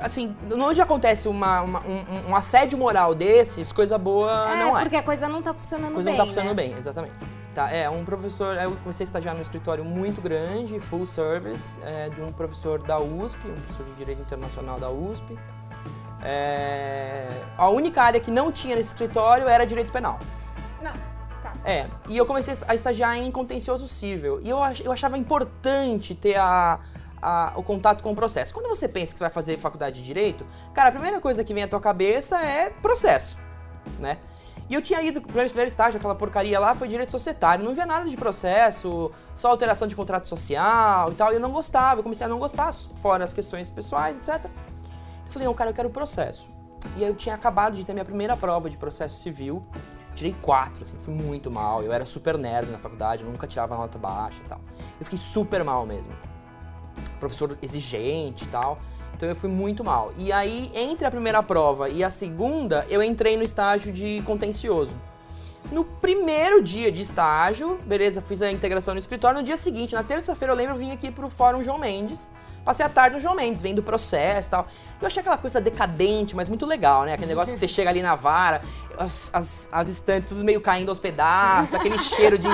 assim, 0.00 0.36
onde 0.54 0.80
acontece 0.80 1.28
uma, 1.28 1.60
uma- 1.62 1.80
um, 1.80 2.30
um 2.30 2.36
assédio 2.36 2.78
moral 2.78 3.14
desses, 3.14 3.72
coisa 3.72 3.96
boa 3.98 4.50
É, 4.52 4.56
não 4.56 4.76
é. 4.78 4.80
porque 4.82 4.96
a 4.96 5.02
coisa 5.02 5.28
não 5.28 5.42
tá 5.42 5.52
funcionando 5.54 5.90
A 5.92 5.94
coisa 5.94 6.10
bem, 6.10 6.18
não 6.18 6.24
tá 6.24 6.28
funcionando 6.28 6.56
né? 6.56 6.62
bem, 6.62 6.74
exatamente. 6.78 7.14
Tá, 7.54 7.68
é, 7.70 7.90
um 7.90 8.04
professor, 8.04 8.56
eu 8.56 8.76
comecei 8.76 9.02
a 9.02 9.08
estagiar 9.08 9.34
num 9.34 9.42
escritório 9.42 9.84
muito 9.84 10.20
grande, 10.20 10.78
full 10.78 11.04
service, 11.06 11.78
é, 11.82 12.08
de 12.08 12.20
um 12.22 12.30
professor 12.32 12.80
da 12.80 13.00
USP, 13.00 13.38
um 13.48 13.60
professor 13.60 13.84
de 13.86 13.92
Direito 13.94 14.22
Internacional 14.22 14.78
da 14.78 14.88
USP. 14.88 15.36
É, 16.22 17.26
a 17.56 17.68
única 17.70 18.02
área 18.02 18.20
que 18.20 18.30
não 18.30 18.52
tinha 18.52 18.76
nesse 18.76 18.90
escritório 18.90 19.48
era 19.48 19.64
Direito 19.66 19.90
Penal. 19.90 20.20
Não, 20.82 20.92
tá. 21.42 21.54
É, 21.64 21.86
e 22.08 22.16
eu 22.16 22.24
comecei 22.26 22.54
a 22.68 22.74
estagiar 22.74 23.16
em 23.18 23.30
contencioso 23.32 23.88
civil. 23.88 24.40
E 24.42 24.48
eu, 24.50 24.58
eu 24.84 24.92
achava 24.92 25.18
importante 25.18 26.14
ter 26.14 26.36
a, 26.36 26.78
a- 27.22 27.52
o 27.56 27.62
contato 27.62 28.02
com 28.02 28.12
o 28.12 28.14
processo. 28.14 28.52
Quando 28.54 28.68
você 28.68 28.88
pensa 28.88 29.12
que 29.12 29.18
você 29.18 29.24
vai 29.24 29.30
fazer 29.30 29.58
faculdade 29.58 29.96
de 29.96 30.02
direito, 30.02 30.46
cara, 30.72 30.88
a 30.88 30.92
primeira 30.92 31.20
coisa 31.20 31.42
que 31.44 31.52
vem 31.54 31.62
à 31.62 31.68
tua 31.68 31.80
cabeça 31.80 32.40
é 32.40 32.70
processo, 32.70 33.38
né? 33.98 34.18
E 34.68 34.74
eu 34.74 34.80
tinha 34.80 35.02
ido 35.02 35.20
pro 35.20 35.32
meu 35.34 35.44
primeiro 35.46 35.66
estágio, 35.68 35.98
aquela 35.98 36.14
porcaria 36.14 36.58
lá, 36.60 36.76
foi 36.76 36.86
direito 36.86 37.10
societário. 37.10 37.64
Não 37.64 37.74
via 37.74 37.84
nada 37.84 38.08
de 38.08 38.16
processo, 38.16 39.10
só 39.34 39.48
alteração 39.48 39.88
de 39.88 39.96
contrato 39.96 40.28
social 40.28 41.10
e 41.10 41.14
tal. 41.16 41.32
E 41.32 41.34
eu 41.34 41.40
não 41.40 41.50
gostava, 41.50 41.98
eu 41.98 42.02
comecei 42.04 42.24
a 42.24 42.28
não 42.28 42.38
gostar, 42.38 42.72
fora 42.94 43.24
as 43.24 43.32
questões 43.32 43.68
pessoais, 43.68 44.28
etc. 44.28 44.44
Eu 45.26 45.32
falei, 45.32 45.48
não, 45.48 45.54
cara, 45.54 45.70
eu 45.70 45.74
quero 45.74 45.90
processo. 45.90 46.48
E 46.96 47.02
aí 47.02 47.10
eu 47.10 47.16
tinha 47.16 47.34
acabado 47.34 47.74
de 47.74 47.84
ter 47.84 47.92
minha 47.92 48.04
primeira 48.04 48.36
prova 48.36 48.70
de 48.70 48.76
processo 48.76 49.20
civil. 49.20 49.66
Tirei 50.14 50.36
quatro, 50.40 50.84
assim, 50.84 50.96
fui 50.98 51.14
muito 51.14 51.50
mal. 51.50 51.82
Eu 51.82 51.92
era 51.92 52.06
super 52.06 52.38
nerd 52.38 52.70
na 52.70 52.78
faculdade, 52.78 53.24
nunca 53.24 53.48
tirava 53.48 53.76
nota 53.76 53.98
baixa 53.98 54.40
e 54.40 54.48
tal. 54.48 54.60
Eu 55.00 55.04
fiquei 55.04 55.18
super 55.18 55.64
mal 55.64 55.84
mesmo. 55.84 56.12
Professor 57.18 57.56
exigente 57.62 58.44
e 58.44 58.48
tal. 58.48 58.78
Então 59.14 59.28
eu 59.28 59.36
fui 59.36 59.50
muito 59.50 59.84
mal. 59.84 60.12
E 60.16 60.32
aí, 60.32 60.70
entre 60.74 61.04
a 61.06 61.10
primeira 61.10 61.42
prova 61.42 61.88
e 61.88 62.02
a 62.02 62.08
segunda, 62.08 62.86
eu 62.88 63.02
entrei 63.02 63.36
no 63.36 63.42
estágio 63.42 63.92
de 63.92 64.22
contencioso. 64.24 64.94
No 65.70 65.84
primeiro 65.84 66.62
dia 66.62 66.90
de 66.90 67.02
estágio, 67.02 67.78
beleza, 67.84 68.20
fiz 68.20 68.40
a 68.42 68.50
integração 68.50 68.94
no 68.94 68.98
escritório. 68.98 69.38
No 69.38 69.44
dia 69.44 69.56
seguinte, 69.56 69.94
na 69.94 70.02
terça-feira, 70.02 70.52
eu 70.52 70.56
lembro, 70.56 70.74
eu 70.74 70.78
vim 70.78 70.90
aqui 70.90 71.10
pro 71.10 71.28
Fórum 71.28 71.62
João 71.62 71.78
Mendes. 71.78 72.30
Passei 72.70 72.86
a 72.86 72.88
tarde 72.88 73.16
no 73.16 73.20
João 73.20 73.34
Mendes, 73.34 73.60
vendo 73.60 73.80
o 73.80 73.82
processo 73.82 74.46
e 74.46 74.50
tal. 74.52 74.64
Eu 75.00 75.06
achei 75.08 75.20
aquela 75.20 75.36
coisa 75.36 75.60
decadente, 75.60 76.36
mas 76.36 76.48
muito 76.48 76.64
legal, 76.64 77.02
né? 77.02 77.14
Aquele 77.14 77.26
negócio 77.26 77.52
que 77.52 77.58
você 77.58 77.66
chega 77.68 77.90
ali 77.90 78.00
na 78.00 78.14
vara, 78.14 78.60
as, 78.96 79.28
as, 79.34 79.68
as 79.72 79.88
estantes 79.88 80.28
tudo 80.28 80.44
meio 80.44 80.60
caindo 80.60 80.88
aos 80.88 81.00
pedaços, 81.00 81.74
aquele 81.74 81.98
cheiro 81.98 82.38
de, 82.38 82.48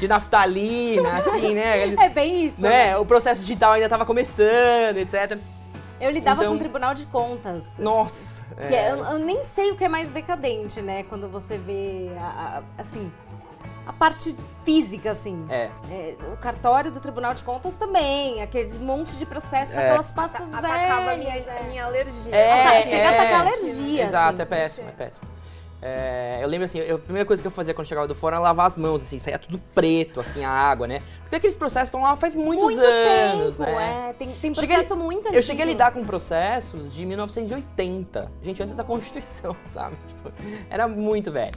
de 0.00 0.08
naftalina, 0.08 1.08
assim, 1.18 1.54
né? 1.54 1.94
É 1.94 2.08
bem 2.08 2.46
isso. 2.46 2.60
né? 2.60 2.96
O 2.98 3.06
processo 3.06 3.42
digital 3.42 3.74
ainda 3.74 3.88
tava 3.88 4.04
começando, 4.04 4.96
etc. 4.96 5.38
Eu 6.00 6.10
lidava 6.10 6.40
Então- 6.40 6.50
com 6.54 6.56
o 6.56 6.58
Tribunal 6.58 6.92
de 6.92 7.06
Contas. 7.06 7.78
Nossa! 7.78 8.42
Que 8.66 8.74
é. 8.74 8.90
eu, 8.90 8.96
eu 9.04 9.18
nem 9.20 9.44
sei 9.44 9.70
o 9.70 9.76
que 9.76 9.84
é 9.84 9.88
mais 9.88 10.08
decadente, 10.08 10.82
né? 10.82 11.04
Quando 11.04 11.28
você 11.30 11.56
vê, 11.58 12.10
a- 12.18 12.58
a- 12.76 12.82
assim, 12.82 13.08
a 13.86 13.92
parte 13.92 14.36
física, 14.64 15.10
assim. 15.10 15.44
É. 15.48 15.68
É, 15.90 16.14
o 16.32 16.36
cartório 16.36 16.90
do 16.90 17.00
Tribunal 17.00 17.34
de 17.34 17.42
Contas 17.42 17.74
também, 17.74 18.42
aqueles 18.42 18.78
monte 18.78 19.16
de 19.16 19.26
processos 19.26 19.74
É. 19.74 19.82
naquelas 19.82 20.12
pastas 20.12 20.52
Atacava 20.52 21.12
a 21.12 21.16
minha, 21.16 21.30
velhas. 21.32 21.48
a 21.48 21.52
é. 21.54 21.62
minha 21.68 21.84
alergia. 21.84 22.34
É, 22.34 22.52
Ah, 22.78 22.82
chega 22.82 22.96
a 23.08 23.12
é. 23.12 23.18
atacar 23.18 23.46
alergia, 23.46 24.02
Exato, 24.04 24.32
assim. 24.34 24.42
é 24.42 24.44
péssimo, 24.44 24.88
é 24.88 24.92
péssimo. 24.92 25.26
É, 25.82 26.40
eu 26.42 26.46
lembro 26.46 26.66
assim, 26.66 26.78
eu- 26.78 26.96
a 26.96 26.98
primeira 26.98 27.24
coisa 27.26 27.42
que 27.42 27.46
eu 27.46 27.50
fazia 27.50 27.72
quando 27.72 27.86
chegava 27.86 28.06
do 28.06 28.14
fórum 28.14 28.36
era 28.36 28.42
lavar 28.42 28.66
as 28.66 28.76
mãos, 28.76 29.02
assim, 29.02 29.16
saía 29.16 29.38
tudo 29.38 29.58
preto, 29.74 30.20
assim, 30.20 30.44
a 30.44 30.50
água, 30.50 30.86
né? 30.86 31.00
Porque 31.22 31.36
aqueles 31.36 31.56
processos 31.56 31.88
estão 31.88 32.02
lá 32.02 32.14
faz 32.16 32.34
muitos 32.34 32.62
Muito 32.66 32.80
anos, 32.84 33.56
tempo, 33.56 33.70
né? 33.70 34.08
é. 34.10 34.12
Tem, 34.12 34.28
tem 34.28 34.54
Cheguei- 34.54 34.76
processo 34.76 34.94
muito 34.94 35.20
antigo. 35.20 35.36
Eu 35.36 35.42
cheguei 35.42 35.62
a 35.64 35.66
lidar 35.66 35.90
com 35.92 36.04
processos 36.04 36.92
de 36.92 37.06
1980. 37.06 38.30
Gente, 38.42 38.62
antes 38.62 38.74
da 38.74 38.84
Constituição, 38.84 39.56
sabe? 39.64 39.96
Tipo, 40.06 40.30
era 40.68 40.86
muito 40.86 41.32
velho. 41.32 41.54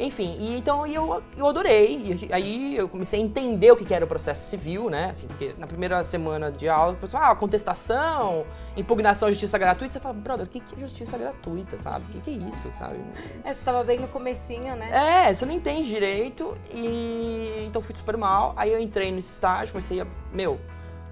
Enfim, 0.00 0.36
e 0.38 0.56
então 0.56 0.86
e 0.86 0.94
eu, 0.94 1.22
eu 1.36 1.46
adorei. 1.46 2.16
E 2.28 2.32
aí 2.32 2.76
eu 2.76 2.88
comecei 2.88 3.20
a 3.20 3.22
entender 3.22 3.70
o 3.70 3.76
que 3.76 3.92
era 3.92 4.04
o 4.04 4.08
processo 4.08 4.48
civil, 4.48 4.88
né? 4.88 5.10
Assim, 5.10 5.26
porque 5.26 5.54
na 5.58 5.66
primeira 5.66 6.02
semana 6.02 6.50
de 6.50 6.68
aula, 6.68 6.94
o 6.94 6.96
pessoal, 6.96 7.24
ah, 7.24 7.36
contestação, 7.36 8.46
impugnação 8.76 9.28
à 9.28 9.30
justiça 9.30 9.58
gratuita. 9.58 9.92
Você 9.92 10.00
fala, 10.00 10.14
brother, 10.14 10.46
o 10.46 10.48
que, 10.48 10.60
que 10.60 10.74
é 10.74 10.80
justiça 10.80 11.18
gratuita, 11.18 11.76
sabe? 11.76 12.06
O 12.06 12.08
que, 12.08 12.20
que 12.20 12.30
é 12.30 12.48
isso, 12.48 12.72
sabe? 12.72 12.98
É, 13.44 13.52
você 13.52 13.62
tava 13.62 13.84
bem 13.84 13.98
no 13.98 14.08
comecinho, 14.08 14.74
né? 14.76 14.90
É, 15.28 15.34
você 15.34 15.44
não 15.44 15.52
entende 15.52 15.88
direito 15.88 16.56
e 16.72 17.64
então 17.66 17.82
fui 17.82 17.94
super 17.94 18.16
mal. 18.16 18.54
Aí 18.56 18.72
eu 18.72 18.80
entrei 18.80 19.12
nesse 19.12 19.32
estágio, 19.32 19.72
comecei 19.72 20.00
a, 20.00 20.06
meu, 20.32 20.58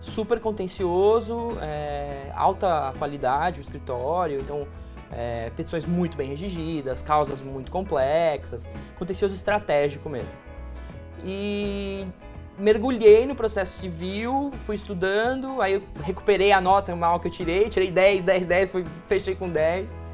super 0.01 0.41
contencioso, 0.41 1.59
é, 1.61 2.33
alta 2.35 2.95
qualidade 2.99 3.61
o 3.61 3.63
escritório, 3.63 4.41
então 4.41 4.67
é, 5.13 5.51
petições 5.57 5.87
muito 5.87 6.17
bem 6.17 6.29
redigidas, 6.29 7.03
causas 7.03 7.41
muito 7.41 7.71
complexas, 7.71 8.69
contencioso 8.99 9.35
estratégico 9.35 10.09
mesmo. 10.09 10.33
E 11.25 12.07
mergulhei 12.59 13.27
no 13.27 13.35
processo 13.35 13.79
civil, 13.79 14.53
fui 14.65 14.75
estudando, 14.75 15.61
aí 15.63 15.83
recuperei 16.03 16.53
a 16.53 16.61
nota 16.61 16.95
mal 16.95 17.21
que 17.21 17.29
eu 17.29 17.31
tirei, 17.31 17.69
tirei 17.69 17.91
10, 17.91 18.25
10, 18.25 18.47
10, 18.47 18.71
fui, 18.71 18.87
fechei 19.07 19.35
com 19.35 19.49
10. 19.49 20.09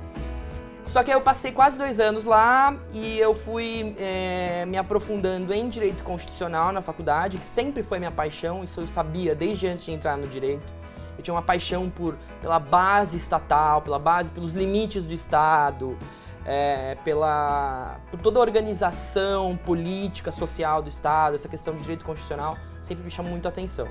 Só 0.84 1.02
que 1.02 1.10
aí 1.10 1.16
eu 1.16 1.22
passei 1.22 1.50
quase 1.50 1.78
dois 1.78 1.98
anos 1.98 2.26
lá 2.26 2.76
e 2.92 3.18
eu 3.18 3.34
fui 3.34 3.94
é, 3.98 4.66
me 4.66 4.76
aprofundando 4.76 5.54
em 5.54 5.66
direito 5.66 6.04
constitucional 6.04 6.72
na 6.72 6.82
faculdade, 6.82 7.38
que 7.38 7.44
sempre 7.44 7.82
foi 7.82 7.98
minha 7.98 8.10
paixão, 8.10 8.62
isso 8.62 8.82
eu 8.82 8.86
sabia 8.86 9.34
desde 9.34 9.66
antes 9.66 9.84
de 9.86 9.92
entrar 9.92 10.18
no 10.18 10.28
direito. 10.28 10.83
Tinha 11.24 11.34
uma 11.34 11.42
paixão 11.42 11.88
por, 11.90 12.16
pela 12.40 12.58
base 12.60 13.16
estatal, 13.16 13.82
pela 13.82 13.98
base, 13.98 14.30
pelos 14.30 14.52
limites 14.52 15.06
do 15.06 15.12
Estado, 15.12 15.98
é, 16.44 16.96
pela, 17.02 17.98
por 18.10 18.20
toda 18.20 18.38
a 18.38 18.42
organização 18.42 19.56
política, 19.56 20.30
social 20.30 20.82
do 20.82 20.88
Estado, 20.88 21.34
essa 21.34 21.48
questão 21.48 21.74
de 21.74 21.80
direito 21.80 22.04
constitucional 22.04 22.56
sempre 22.82 23.02
me 23.02 23.10
chamou 23.10 23.30
muito 23.32 23.46
a 23.46 23.48
atenção. 23.48 23.88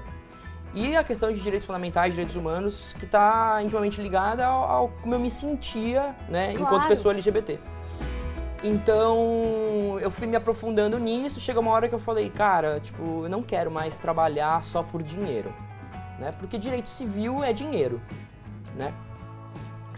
E 0.75 0.95
a 0.95 1.03
questão 1.03 1.31
de 1.31 1.39
direitos 1.39 1.65
fundamentais, 1.65 2.13
direitos 2.13 2.35
humanos, 2.35 2.95
que 2.97 3.05
está 3.05 3.59
intimamente 3.63 4.01
ligada 4.01 4.45
ao, 4.45 4.63
ao, 4.63 4.89
como 5.01 5.13
eu 5.15 5.19
me 5.19 5.29
sentia, 5.29 6.15
né, 6.29 6.51
Claro. 6.51 6.61
enquanto 6.61 6.87
pessoa 6.87 7.13
LGBT. 7.13 7.59
Então, 8.63 9.99
eu 9.99 10.09
fui 10.09 10.25
me 10.25 10.35
aprofundando 10.35 10.97
nisso, 10.97 11.39
chega 11.39 11.59
uma 11.59 11.71
hora 11.71 11.89
que 11.89 11.93
eu 11.93 11.99
falei, 11.99 12.29
cara, 12.29 12.79
tipo, 12.79 13.23
eu 13.23 13.29
não 13.29 13.43
quero 13.43 13.69
mais 13.69 13.97
trabalhar 13.97 14.63
só 14.63 14.81
por 14.81 15.03
dinheiro, 15.03 15.53
né? 16.19 16.33
Porque 16.37 16.57
direito 16.57 16.89
civil 16.89 17.43
é 17.43 17.53
dinheiro, 17.53 18.01
né? 18.75 18.93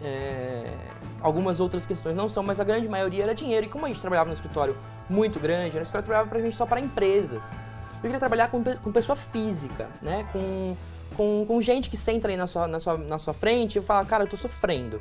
É, 0.02 0.76
algumas 1.20 1.58
outras 1.60 1.86
questões 1.86 2.14
não 2.14 2.28
são, 2.28 2.42
mas 2.42 2.60
a 2.60 2.64
grande 2.64 2.88
maioria 2.88 3.24
era 3.24 3.34
dinheiro. 3.34 3.66
E 3.66 3.68
como 3.68 3.84
a 3.84 3.88
gente 3.88 4.00
trabalhava 4.00 4.28
num 4.28 4.34
escritório 4.34 4.76
muito 5.08 5.38
grande, 5.40 5.68
escritório 5.68 6.02
que 6.02 6.08
trabalhava 6.08 6.28
pra 6.28 6.40
gente 6.40 6.54
só 6.54 6.66
para 6.66 6.80
empresas. 6.80 7.60
Eu 7.96 8.02
queria 8.02 8.18
trabalhar 8.18 8.48
com, 8.48 8.62
com 8.62 8.92
pessoa 8.92 9.16
física, 9.16 9.88
né? 10.02 10.28
Com, 10.32 10.76
com, 11.16 11.44
com 11.46 11.60
gente 11.62 11.88
que 11.88 11.96
senta 11.96 12.28
aí 12.28 12.36
na 12.36 12.46
sua, 12.46 12.68
na 12.68 12.78
sua, 12.78 12.98
na 12.98 13.18
sua 13.18 13.32
frente 13.32 13.78
e 13.78 13.82
fala, 13.82 14.04
cara, 14.04 14.24
eu 14.24 14.28
tô 14.28 14.36
sofrendo. 14.36 15.00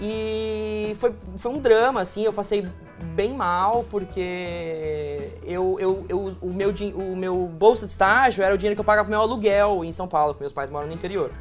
E 0.00 0.92
foi, 0.96 1.12
foi 1.36 1.52
um 1.52 1.58
drama, 1.58 2.02
assim, 2.02 2.22
eu 2.22 2.32
passei 2.32 2.68
bem 3.14 3.34
mal, 3.34 3.84
porque 3.90 5.32
eu, 5.44 5.76
eu, 5.80 6.06
eu, 6.08 6.36
o, 6.40 6.52
meu, 6.52 6.72
o 6.94 7.16
meu 7.16 7.46
bolsa 7.46 7.84
de 7.84 7.92
estágio 7.92 8.44
era 8.44 8.54
o 8.54 8.58
dinheiro 8.58 8.76
que 8.76 8.80
eu 8.80 8.84
pagava 8.84 9.08
meu 9.08 9.20
aluguel 9.20 9.84
em 9.84 9.90
São 9.90 10.06
Paulo, 10.06 10.34
porque 10.34 10.44
meus 10.44 10.52
pais 10.52 10.70
moram 10.70 10.86
no 10.86 10.92
interior. 10.92 11.32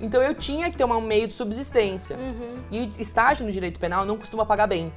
Então 0.00 0.22
eu 0.22 0.34
tinha 0.34 0.70
que 0.70 0.76
ter 0.76 0.84
um 0.84 1.00
meio 1.00 1.26
de 1.26 1.32
subsistência. 1.32 2.16
E 2.70 2.92
estágio 2.98 3.44
no 3.44 3.50
direito 3.50 3.80
penal 3.80 4.04
não 4.04 4.16
costuma 4.16 4.46
pagar 4.46 4.68
bem. 4.68 4.92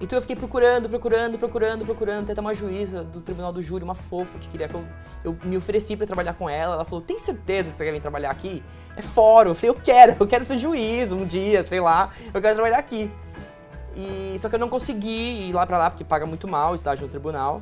Então 0.00 0.16
eu 0.16 0.22
fiquei 0.22 0.34
procurando, 0.34 0.88
procurando, 0.88 1.38
procurando, 1.38 1.84
procurando, 1.84 2.30
até 2.30 2.40
uma 2.40 2.54
juíza 2.54 3.04
do 3.04 3.20
Tribunal 3.20 3.52
do 3.52 3.60
Júri, 3.60 3.84
uma 3.84 3.94
fofa, 3.94 4.38
que 4.38 4.48
queria 4.48 4.66
que 4.66 4.74
eu, 4.74 4.82
eu 5.22 5.36
me 5.44 5.58
ofereci 5.58 5.94
pra 5.94 6.06
trabalhar 6.06 6.32
com 6.32 6.48
ela. 6.48 6.74
Ela 6.74 6.86
falou: 6.86 7.04
Tem 7.04 7.18
certeza 7.18 7.70
que 7.70 7.76
você 7.76 7.84
quer 7.84 7.92
vir 7.92 8.00
trabalhar 8.00 8.30
aqui? 8.30 8.62
É 8.96 9.02
fórum. 9.02 9.50
Eu 9.50 9.54
falei: 9.54 9.70
Eu 9.70 9.74
quero, 9.74 10.16
eu 10.18 10.26
quero 10.26 10.42
ser 10.42 10.56
juiz 10.56 11.12
um 11.12 11.22
dia, 11.24 11.66
sei 11.66 11.80
lá, 11.80 12.10
eu 12.32 12.40
quero 12.40 12.54
trabalhar 12.54 12.78
aqui. 12.78 13.10
E, 13.94 14.38
só 14.40 14.48
que 14.48 14.54
eu 14.54 14.58
não 14.58 14.70
consegui 14.70 15.48
ir 15.48 15.52
lá 15.52 15.66
pra 15.66 15.76
lá, 15.76 15.90
porque 15.90 16.04
paga 16.04 16.24
muito 16.24 16.48
mal 16.48 16.72
o 16.72 16.74
estágio 16.74 17.04
no 17.04 17.10
tribunal. 17.10 17.60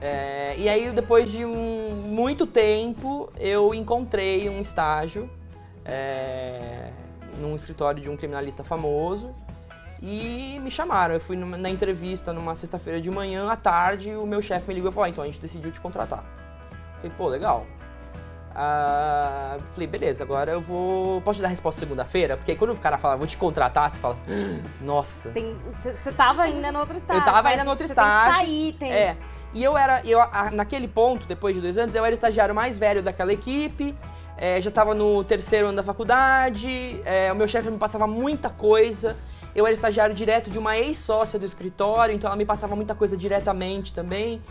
É, 0.00 0.54
e 0.56 0.66
aí, 0.66 0.90
depois 0.92 1.30
de 1.30 1.44
um, 1.44 1.90
muito 2.06 2.46
tempo, 2.46 3.30
eu 3.38 3.74
encontrei 3.74 4.48
um 4.48 4.60
estágio 4.62 5.28
é, 5.84 6.90
num 7.38 7.54
escritório 7.54 8.00
de 8.00 8.08
um 8.08 8.16
criminalista 8.16 8.64
famoso 8.64 9.34
e 10.02 10.58
me 10.62 10.70
chamaram. 10.70 11.14
Eu 11.14 11.20
fui 11.20 11.36
numa- 11.36 11.56
na 11.56 11.68
entrevista 11.70 12.32
numa 12.32 12.54
sexta-feira 12.54 13.00
de 13.00 13.10
manhã, 13.10 13.50
à 13.50 13.56
tarde, 13.56 14.10
o 14.14 14.26
meu 14.26 14.40
chefe 14.42 14.68
me 14.68 14.74
ligou 14.74 14.90
e 14.90 14.92
falou: 14.92 15.06
ah, 15.06 15.08
então 15.08 15.22
a 15.24 15.26
gente 15.26 15.40
decidiu 15.40 15.70
te 15.72 15.80
contratar. 15.80 16.24
Falei, 16.96 17.12
pô, 17.16 17.28
legal. 17.28 17.66
Ah, 18.58 19.58
falei, 19.72 19.86
beleza, 19.86 20.24
agora 20.24 20.52
eu 20.52 20.60
vou. 20.62 21.20
Posso 21.20 21.38
te 21.38 21.42
dar 21.42 21.48
a 21.48 21.50
resposta 21.50 21.78
segunda-feira? 21.80 22.38
Porque 22.38 22.52
aí 22.52 22.56
quando 22.56 22.72
o 22.72 22.80
cara 22.80 22.96
fala, 22.96 23.14
vou 23.16 23.26
te 23.26 23.36
contratar, 23.36 23.90
você 23.90 23.98
fala, 23.98 24.16
nossa. 24.80 25.30
Você 25.76 26.10
tava 26.12 26.42
ainda 26.42 26.72
no 26.72 26.78
outro 26.78 26.96
estágio. 26.96 27.20
Eu 27.20 27.24
tava 27.26 27.48
ainda 27.48 27.64
no 27.64 27.70
outro 27.70 27.84
estágio. 27.84 28.22
Tem 28.24 28.32
que 28.32 28.38
sair, 28.38 28.72
tem. 28.78 28.92
É. 28.92 29.16
E 29.52 29.62
eu 29.62 29.76
era, 29.76 30.00
eu, 30.06 30.18
naquele 30.52 30.88
ponto, 30.88 31.26
depois 31.26 31.54
de 31.54 31.60
dois 31.60 31.76
anos, 31.76 31.94
eu 31.94 32.02
era 32.04 32.12
o 32.12 32.14
estagiário 32.14 32.54
mais 32.54 32.78
velho 32.78 33.02
daquela 33.02 33.32
equipe. 33.32 33.94
é, 34.38 34.58
já 34.60 34.70
tava 34.70 34.94
no 34.94 35.22
terceiro 35.24 35.66
ano 35.68 35.76
da 35.76 35.82
faculdade. 35.82 37.00
é, 37.04 37.30
o 37.32 37.36
meu 37.36 37.46
chefe 37.48 37.70
me 37.70 37.76
passava 37.78 38.06
muita 38.06 38.48
coisa. 38.48 39.16
Eu 39.56 39.66
era 39.66 39.72
estagiário 39.72 40.14
direto 40.14 40.50
de 40.50 40.58
uma 40.58 40.76
ex-sócia 40.76 41.38
do 41.38 41.46
escritório, 41.46 42.14
então 42.14 42.28
ela 42.28 42.36
me 42.36 42.44
passava 42.44 42.76
muita 42.76 42.94
coisa 42.94 43.16
diretamente 43.16 43.94
também. 43.94 44.42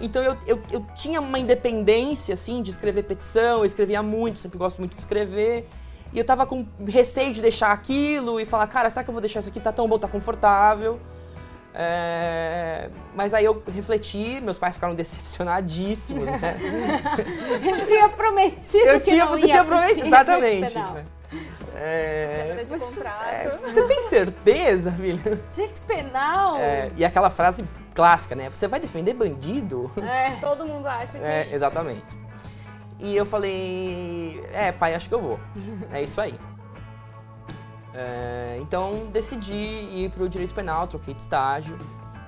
Então 0.00 0.22
eu, 0.22 0.38
eu, 0.46 0.58
eu 0.72 0.86
tinha 0.94 1.20
uma 1.20 1.38
independência, 1.38 2.32
assim, 2.32 2.62
de 2.62 2.70
escrever 2.70 3.02
petição, 3.02 3.58
eu 3.58 3.66
escrevia 3.66 4.02
muito, 4.02 4.38
sempre 4.38 4.56
gosto 4.56 4.78
muito 4.78 4.94
de 4.94 5.00
escrever. 5.02 5.68
E 6.14 6.18
eu 6.18 6.24
tava 6.24 6.46
com 6.46 6.66
receio 6.86 7.30
de 7.30 7.42
deixar 7.42 7.72
aquilo 7.72 8.40
e 8.40 8.46
falar, 8.46 8.66
cara, 8.66 8.88
será 8.88 9.04
que 9.04 9.10
eu 9.10 9.12
vou 9.12 9.20
deixar 9.20 9.40
isso 9.40 9.50
aqui? 9.50 9.60
Tá 9.60 9.70
tão 9.70 9.86
bom, 9.86 9.98
tá 9.98 10.08
confortável. 10.08 10.98
É, 11.74 12.88
Mas 13.14 13.34
aí 13.34 13.44
eu 13.44 13.62
refleti, 13.70 14.40
meus 14.40 14.56
pais 14.56 14.76
ficaram 14.76 14.94
decepcionadíssimos, 14.96 16.24
né? 16.30 16.56
Ele 17.62 17.84
tinha 17.84 18.08
prometido 18.08 18.86
Eu 18.86 18.98
que 18.98 19.10
tinha, 19.10 19.26
não 19.26 19.32
você 19.32 19.40
ia 19.42 19.48
tinha 19.48 19.64
pro 19.64 19.76
prometido, 19.76 20.06
exatamente. 20.06 20.74
né? 20.74 21.04
É, 21.76 22.54
mas, 22.56 22.70
é, 22.70 23.50
você 23.50 23.82
tem 23.82 24.00
certeza, 24.08 24.92
filho? 24.92 25.42
Direito 25.50 25.82
penal? 25.82 26.56
É, 26.56 26.90
e 26.96 27.04
aquela 27.04 27.30
frase 27.30 27.64
clássica, 27.94 28.34
né? 28.34 28.48
Você 28.50 28.68
vai 28.68 28.80
defender 28.80 29.14
bandido? 29.14 29.90
É. 30.02 30.36
Todo 30.40 30.66
mundo 30.66 30.86
acha 30.86 31.18
que 31.18 31.24
É, 31.24 31.48
exatamente. 31.52 32.16
E 32.98 33.16
eu 33.16 33.26
falei, 33.26 34.42
é, 34.52 34.72
pai, 34.72 34.94
acho 34.94 35.08
que 35.08 35.14
eu 35.14 35.20
vou. 35.20 35.40
É 35.92 36.02
isso 36.02 36.20
aí. 36.20 36.38
É, 37.92 38.58
então 38.60 39.06
decidi 39.12 39.54
ir 39.54 40.10
pro 40.10 40.28
direito 40.28 40.52
penal, 40.52 40.86
troquei 40.86 41.14
de 41.14 41.22
estágio 41.22 41.78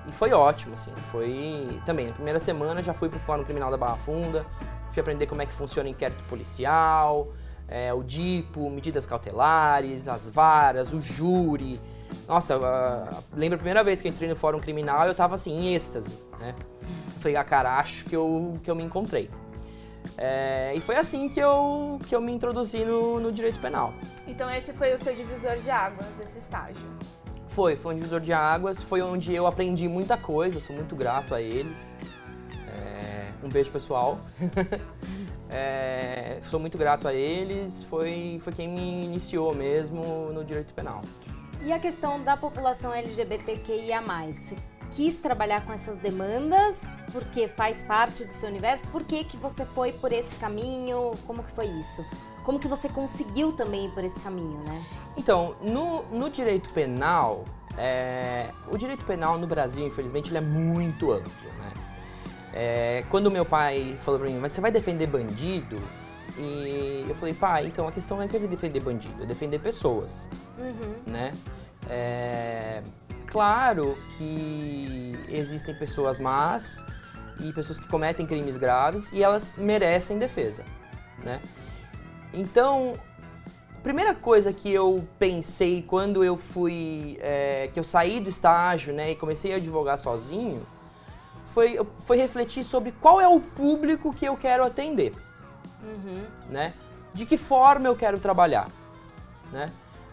e 0.06 0.12
foi 0.12 0.32
ótimo, 0.32 0.74
assim. 0.74 0.92
Foi 1.02 1.80
também 1.84 2.06
na 2.06 2.12
primeira 2.12 2.38
semana 2.38 2.82
já 2.82 2.94
fui 2.94 3.08
pro 3.08 3.18
Fórum 3.18 3.42
Criminal 3.42 3.70
da 3.70 3.76
Barra 3.76 3.96
Funda, 3.96 4.46
fui 4.90 5.00
aprender 5.00 5.26
como 5.26 5.42
é 5.42 5.46
que 5.46 5.52
funciona 5.52 5.88
o 5.88 5.92
inquérito 5.92 6.22
policial, 6.24 7.28
é, 7.68 7.92
o 7.92 8.02
DIPO, 8.02 8.70
medidas 8.70 9.06
cautelares, 9.06 10.08
as 10.08 10.28
varas, 10.28 10.92
o 10.92 11.00
júri. 11.00 11.80
Nossa, 12.28 12.56
ah, 12.56 13.22
lembro 13.34 13.56
a 13.56 13.58
primeira 13.58 13.82
vez 13.82 14.00
que 14.00 14.08
eu 14.08 14.12
entrei 14.12 14.28
no 14.28 14.36
Fórum 14.36 14.60
Criminal 14.60 15.06
eu 15.06 15.14
tava 15.14 15.34
assim 15.34 15.52
em 15.52 15.74
êxtase, 15.74 16.16
né? 16.38 16.54
Falei, 17.18 17.36
ah, 17.36 17.44
cara, 17.44 17.78
acho 17.78 18.04
que 18.04 18.14
eu, 18.14 18.58
que 18.62 18.70
eu 18.70 18.74
me 18.74 18.84
encontrei. 18.84 19.30
É, 20.16 20.72
e 20.74 20.80
foi 20.80 20.96
assim 20.96 21.28
que 21.28 21.40
eu, 21.40 22.00
que 22.06 22.14
eu 22.14 22.20
me 22.20 22.32
introduzi 22.32 22.84
no, 22.84 23.18
no 23.18 23.32
direito 23.32 23.60
penal. 23.60 23.92
Então 24.26 24.48
esse 24.50 24.72
foi 24.72 24.94
o 24.94 24.98
seu 24.98 25.14
divisor 25.14 25.56
de 25.56 25.70
águas, 25.70 26.06
esse 26.22 26.38
estágio. 26.38 26.86
Foi, 27.48 27.76
foi 27.76 27.94
um 27.94 27.96
divisor 27.96 28.20
de 28.20 28.32
águas, 28.32 28.82
foi 28.82 29.02
onde 29.02 29.34
eu 29.34 29.46
aprendi 29.46 29.88
muita 29.88 30.16
coisa, 30.16 30.56
eu 30.56 30.60
sou 30.60 30.74
muito 30.74 30.94
grato 30.94 31.34
a 31.34 31.40
eles. 31.40 31.96
É, 32.68 33.30
um 33.42 33.48
beijo 33.48 33.70
pessoal. 33.70 34.20
É, 35.48 36.38
sou 36.42 36.58
muito 36.58 36.76
grato 36.76 37.06
a 37.06 37.14
eles, 37.14 37.82
foi, 37.84 38.38
foi 38.40 38.52
quem 38.52 38.68
me 38.68 39.04
iniciou 39.04 39.54
mesmo 39.54 40.32
no 40.32 40.44
direito 40.44 40.74
penal. 40.74 41.02
E 41.62 41.72
a 41.72 41.78
questão 41.78 42.22
da 42.22 42.36
população 42.36 42.92
LGBTQIA+. 42.92 44.02
Quis 44.92 45.18
trabalhar 45.18 45.64
com 45.66 45.72
essas 45.72 45.98
demandas 45.98 46.86
porque 47.12 47.48
faz 47.48 47.82
parte 47.82 48.24
do 48.24 48.30
seu 48.30 48.48
universo? 48.48 48.88
Por 48.88 49.04
que, 49.04 49.24
que 49.24 49.36
você 49.36 49.64
foi 49.64 49.92
por 49.92 50.12
esse 50.12 50.36
caminho? 50.36 51.12
Como 51.26 51.42
que 51.42 51.50
foi 51.52 51.66
isso? 51.66 52.04
Como 52.44 52.58
que 52.58 52.68
você 52.68 52.88
conseguiu 52.88 53.52
também 53.52 53.86
ir 53.86 53.90
por 53.90 54.04
esse 54.04 54.18
caminho, 54.20 54.58
né? 54.64 54.82
Então, 55.16 55.56
no, 55.60 56.04
no 56.04 56.30
direito 56.30 56.72
penal, 56.72 57.44
é, 57.76 58.50
o 58.70 58.78
direito 58.78 59.04
penal 59.04 59.36
no 59.38 59.46
Brasil, 59.46 59.86
infelizmente, 59.86 60.30
ele 60.30 60.38
é 60.38 60.40
muito 60.40 61.12
amplo, 61.12 61.52
né? 61.58 61.72
É, 62.58 63.04
quando 63.10 63.30
meu 63.30 63.44
pai 63.44 63.96
falou 63.98 64.18
pra 64.18 64.30
mim, 64.30 64.38
mas 64.38 64.52
você 64.52 64.62
vai 64.62 64.72
defender 64.72 65.06
bandido? 65.06 65.76
E 66.38 67.04
eu 67.06 67.14
falei, 67.14 67.34
pai, 67.34 67.66
então 67.66 67.86
a 67.86 67.92
questão 67.92 68.16
não 68.16 68.24
é 68.24 68.28
que 68.28 68.34
eu 68.34 68.48
defender 68.48 68.80
bandido, 68.80 69.22
é 69.22 69.26
defender 69.26 69.58
pessoas, 69.58 70.26
né? 71.06 71.34
É, 71.88 72.82
claro 73.26 73.96
que 74.16 75.18
existem 75.28 75.74
pessoas 75.74 76.18
más 76.18 76.82
e 77.40 77.52
pessoas 77.52 77.78
que 77.78 77.86
cometem 77.88 78.26
crimes 78.26 78.56
graves 78.56 79.12
e 79.12 79.22
elas 79.22 79.50
merecem 79.58 80.18
defesa, 80.18 80.64
né? 81.22 81.42
Então, 82.32 82.94
primeira 83.82 84.14
coisa 84.14 84.50
que 84.50 84.72
eu 84.72 85.06
pensei 85.18 85.82
quando 85.82 86.24
eu 86.24 86.38
fui, 86.38 87.18
é, 87.20 87.68
que 87.70 87.78
eu 87.78 87.84
saí 87.84 88.18
do 88.18 88.30
estágio, 88.30 88.94
né, 88.94 89.10
e 89.10 89.14
comecei 89.14 89.52
a 89.52 89.56
advogar 89.56 89.98
sozinho, 89.98 90.66
foi, 91.56 91.80
foi 92.04 92.18
refletir 92.18 92.62
sobre 92.62 92.92
qual 93.00 93.18
é 93.18 93.26
o 93.26 93.40
público 93.40 94.12
que 94.12 94.26
eu 94.26 94.36
quero 94.36 94.62
atender, 94.62 95.14
né? 96.50 96.74
De 97.14 97.24
que 97.24 97.38
forma 97.38 97.88
eu 97.88 97.96
quero 97.96 98.18
trabalhar, 98.18 98.68
né? 99.50 99.70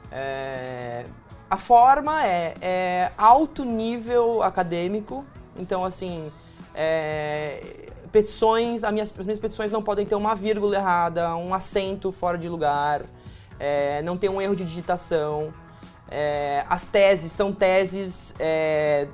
É, 0.10 1.06
a 1.49 1.58
forma 1.58 2.25
é, 2.25 2.53
é 2.62 3.12
alto 3.17 3.65
nível 3.65 4.41
acadêmico, 4.41 5.25
então 5.58 5.84
assim, 5.84 6.32
é, 6.73 7.89
petições, 8.10 8.86
as 8.86 8.93
minhas, 8.93 9.13
as 9.19 9.25
minhas 9.25 9.39
petições 9.39 9.69
não 9.69 9.84
podem 9.84 10.06
ter 10.06 10.15
uma 10.15 10.36
vírgula 10.36 10.77
errada, 10.77 11.36
um 11.36 11.53
acento 11.53 12.10
fora 12.10 12.38
de 12.38 12.47
lugar, 12.47 13.01
é, 13.60 14.01
não 14.01 14.15
tem 14.17 14.29
um 14.29 14.41
erro 14.41 14.56
de 14.56 14.63
digitação. 14.63 15.53
É, 16.10 16.63
as 16.69 16.86
teses 16.86 17.34
são 17.34 17.51
teses 17.51 18.34
é, 18.39 19.10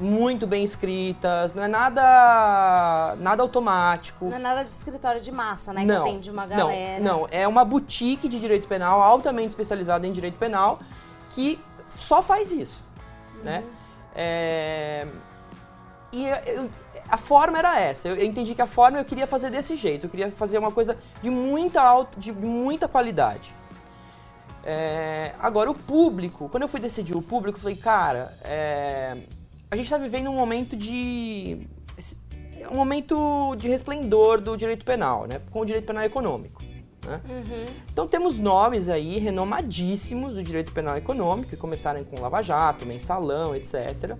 muito 0.00 0.46
bem 0.46 0.62
escritas, 0.62 1.54
não 1.54 1.62
é 1.62 1.68
nada, 1.68 3.16
nada 3.18 3.42
automático. 3.42 4.26
Não 4.26 4.36
é 4.36 4.38
nada 4.38 4.62
de 4.62 4.68
escritório 4.68 5.20
de 5.20 5.32
massa, 5.32 5.72
né? 5.72 5.84
Não, 5.84 6.02
que 6.04 6.10
atende 6.10 6.30
uma 6.30 6.46
não, 6.46 6.56
galera. 6.56 7.02
Não, 7.02 7.28
é 7.30 7.46
uma 7.48 7.64
boutique 7.64 8.28
de 8.28 8.38
direito 8.38 8.68
penal, 8.68 9.02
altamente 9.02 9.48
especializada 9.48 10.06
em 10.06 10.12
direito 10.12 10.38
penal, 10.38 10.78
que 11.30 11.60
só 11.88 12.22
faz 12.22 12.52
isso, 12.52 12.84
né? 13.42 13.60
Uhum. 13.60 13.70
É, 14.14 15.06
e 16.12 16.26
eu, 16.26 16.70
a 17.08 17.16
forma 17.16 17.58
era 17.58 17.80
essa. 17.80 18.08
Eu, 18.08 18.16
eu, 18.16 18.24
entendi 18.24 18.54
que 18.54 18.62
a 18.62 18.66
forma 18.66 18.98
eu 18.98 19.04
queria 19.04 19.26
fazer 19.26 19.50
desse 19.50 19.76
jeito. 19.76 20.06
Eu 20.06 20.10
queria 20.10 20.30
fazer 20.30 20.58
uma 20.58 20.72
coisa 20.72 20.96
de 21.22 21.30
muita 21.30 21.82
alta, 21.82 22.18
de 22.18 22.32
muita 22.32 22.88
qualidade. 22.88 23.54
É, 24.64 25.34
agora, 25.38 25.70
o 25.70 25.74
público, 25.74 26.48
quando 26.48 26.62
eu 26.62 26.68
fui 26.68 26.80
decidir 26.80 27.16
o 27.16 27.22
público, 27.22 27.58
eu 27.58 27.62
falei, 27.62 27.76
cara, 27.76 28.36
é, 28.42 29.16
a 29.70 29.76
gente 29.76 29.86
está 29.86 29.98
vivendo 29.98 30.30
um 30.30 30.34
momento 30.34 30.76
de. 30.76 31.66
um 32.70 32.76
momento 32.76 33.54
de 33.56 33.68
resplendor 33.68 34.40
do 34.40 34.56
direito 34.56 34.84
penal, 34.84 35.26
né? 35.26 35.40
Com 35.50 35.60
o 35.60 35.64
direito 35.64 35.86
penal 35.86 36.04
econômico. 36.04 36.62
Né? 37.06 37.20
Uhum. 37.28 37.66
Então 37.92 38.06
temos 38.06 38.38
nomes 38.38 38.88
aí 38.88 39.18
renomadíssimos 39.18 40.34
do 40.34 40.42
direito 40.42 40.72
penal 40.72 40.96
econômico, 40.96 41.50
que 41.50 41.56
começaram 41.56 42.04
com 42.04 42.20
Lava 42.20 42.42
Jato, 42.42 42.84
Mensalão, 42.84 43.54
etc. 43.54 44.16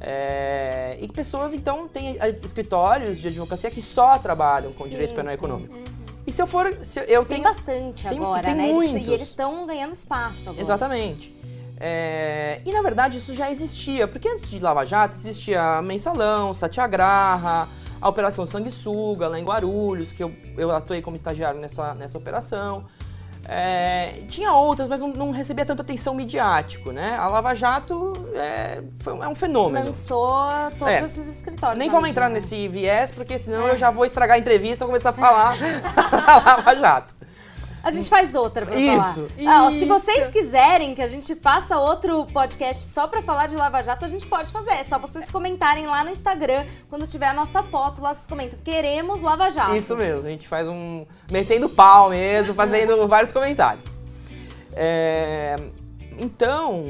É, 0.00 0.96
e 0.98 1.08
pessoas, 1.08 1.52
então, 1.52 1.86
têm 1.86 2.16
escritórios 2.42 3.18
de 3.18 3.28
advocacia 3.28 3.70
que 3.70 3.82
só 3.82 4.18
trabalham 4.18 4.72
com 4.72 4.84
Sim. 4.84 4.90
direito 4.90 5.14
penal 5.14 5.34
econômico. 5.34 5.74
Uhum. 5.74 5.84
E 6.26 6.32
se 6.32 6.40
eu 6.40 6.46
for. 6.46 6.78
Se 6.82 7.00
eu 7.00 7.24
tem 7.24 7.40
tenho, 7.40 7.42
bastante 7.42 8.08
tem, 8.08 8.18
agora, 8.18 8.42
tem 8.42 8.54
né? 8.54 8.72
Muitos. 8.72 9.06
e 9.06 9.12
eles 9.12 9.28
estão 9.28 9.66
ganhando 9.66 9.92
espaço 9.92 10.50
agora. 10.50 10.62
Exatamente. 10.62 11.34
É, 11.82 12.60
e 12.66 12.70
na 12.72 12.82
verdade 12.82 13.16
isso 13.16 13.32
já 13.32 13.50
existia, 13.50 14.06
porque 14.06 14.28
antes 14.28 14.50
de 14.50 14.58
Lava 14.58 14.84
Jato 14.84 15.16
existia 15.16 15.80
Mensalão, 15.80 16.52
Satyagraha, 16.52 17.66
a 17.98 18.08
Operação 18.08 18.44
Sanguessuga 18.44 19.28
lá 19.28 19.40
em 19.40 19.44
Guarulhos, 19.44 20.12
que 20.12 20.22
eu, 20.22 20.30
eu 20.58 20.70
atuei 20.70 21.00
como 21.00 21.16
estagiário 21.16 21.58
nessa, 21.58 21.94
nessa 21.94 22.18
operação. 22.18 22.84
É, 23.48 24.22
tinha 24.28 24.52
outras, 24.52 24.86
mas 24.88 25.00
não, 25.00 25.08
não, 25.08 25.30
recebia 25.30 25.64
tanta 25.64 25.82
atenção 25.82 26.14
midiático, 26.14 26.92
né? 26.92 27.16
A 27.16 27.26
Lava 27.26 27.54
Jato 27.54 28.12
é, 28.34 28.82
foi, 28.98 29.18
é 29.18 29.26
um 29.26 29.34
fenômeno. 29.34 29.86
Lançou 29.86 30.50
todos 30.78 30.94
é. 30.94 31.02
esses 31.02 31.26
escritórios. 31.26 31.78
Nem 31.78 31.88
vamos 31.88 32.10
entrar 32.10 32.28
nesse 32.28 32.68
viés, 32.68 33.10
porque 33.10 33.38
senão 33.38 33.66
eu 33.66 33.78
já 33.78 33.90
vou 33.90 34.04
estragar 34.04 34.36
a 34.36 34.38
entrevista 34.38 34.84
e 34.84 34.86
começar 34.86 35.10
a 35.10 35.12
falar 35.14 35.56
da 36.10 36.36
Lava 36.38 36.76
Jato. 36.76 37.14
A 37.82 37.90
gente 37.90 38.08
faz 38.08 38.34
outra 38.34 38.66
pra 38.66 38.78
Isso. 38.78 39.28
falar. 39.28 39.56
Ah, 39.56 39.64
ó, 39.64 39.70
se 39.70 39.84
vocês 39.86 40.28
quiserem 40.28 40.94
que 40.94 41.02
a 41.02 41.06
gente 41.06 41.34
faça 41.34 41.78
outro 41.78 42.26
podcast 42.26 42.84
só 42.84 43.06
pra 43.06 43.22
falar 43.22 43.46
de 43.46 43.56
Lava 43.56 43.82
Jato, 43.82 44.04
a 44.04 44.08
gente 44.08 44.26
pode 44.26 44.50
fazer. 44.50 44.72
É 44.72 44.82
só 44.82 44.98
vocês 44.98 45.30
comentarem 45.30 45.86
lá 45.86 46.04
no 46.04 46.10
Instagram, 46.10 46.66
quando 46.88 47.06
tiver 47.06 47.28
a 47.28 47.34
nossa 47.34 47.62
foto, 47.62 48.02
lá 48.02 48.12
vocês 48.12 48.26
comentam, 48.26 48.58
queremos 48.62 49.20
Lava 49.20 49.50
Jato. 49.50 49.74
Isso 49.74 49.96
mesmo, 49.96 50.26
a 50.26 50.30
gente 50.30 50.46
faz 50.46 50.68
um... 50.68 51.06
metendo 51.30 51.68
pau 51.68 52.10
mesmo, 52.10 52.54
fazendo 52.54 53.06
vários 53.08 53.32
comentários. 53.32 53.98
É... 54.74 55.56
Então, 56.18 56.84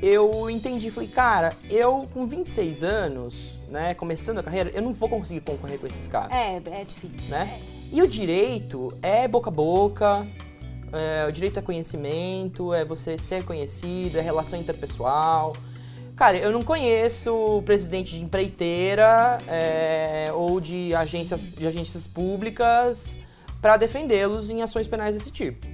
eu 0.00 0.48
entendi, 0.48 0.90
falei, 0.90 1.08
cara, 1.08 1.52
eu 1.68 2.08
com 2.14 2.26
26 2.26 2.84
anos, 2.84 3.58
né, 3.68 3.94
começando 3.94 4.38
a 4.38 4.42
carreira, 4.42 4.70
eu 4.72 4.82
não 4.82 4.92
vou 4.92 5.08
conseguir 5.08 5.40
concorrer 5.40 5.78
com 5.78 5.86
esses 5.86 6.06
caras. 6.06 6.30
É, 6.32 6.56
é 6.56 6.84
difícil. 6.84 7.28
Né? 7.30 7.60
É. 7.74 7.77
E 7.90 8.02
o 8.02 8.06
direito 8.06 8.92
é 9.02 9.26
boca 9.26 9.48
a 9.48 9.52
boca, 9.52 10.26
é, 10.92 11.26
o 11.26 11.32
direito 11.32 11.58
é 11.58 11.62
conhecimento, 11.62 12.72
é 12.74 12.84
você 12.84 13.16
ser 13.16 13.44
conhecido, 13.44 14.18
é 14.18 14.20
relação 14.20 14.58
interpessoal. 14.58 15.54
Cara, 16.14 16.36
eu 16.36 16.50
não 16.50 16.62
conheço 16.62 17.62
presidente 17.64 18.16
de 18.16 18.22
empreiteira 18.22 19.38
é, 19.46 20.30
ou 20.34 20.60
de 20.60 20.94
agências, 20.94 21.44
de 21.44 21.66
agências 21.66 22.06
públicas 22.06 23.18
para 23.62 23.76
defendê-los 23.76 24.50
em 24.50 24.62
ações 24.62 24.86
penais 24.86 25.14
desse 25.14 25.30
tipo. 25.30 25.66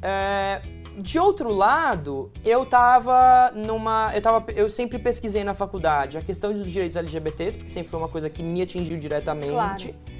É, 0.00 0.60
de 0.98 1.18
outro 1.18 1.52
lado, 1.52 2.30
eu 2.44 2.66
tava 2.66 3.50
numa. 3.54 4.12
Eu, 4.14 4.20
tava, 4.20 4.52
eu 4.52 4.68
sempre 4.68 4.98
pesquisei 4.98 5.42
na 5.42 5.54
faculdade 5.54 6.18
a 6.18 6.22
questão 6.22 6.52
dos 6.52 6.70
direitos 6.70 6.96
LGBTs, 6.96 7.56
porque 7.56 7.70
sempre 7.70 7.90
foi 7.90 7.98
uma 7.98 8.08
coisa 8.08 8.28
que 8.28 8.42
me 8.42 8.62
atingiu 8.62 8.98
diretamente. 8.98 9.50
Claro 9.50 10.17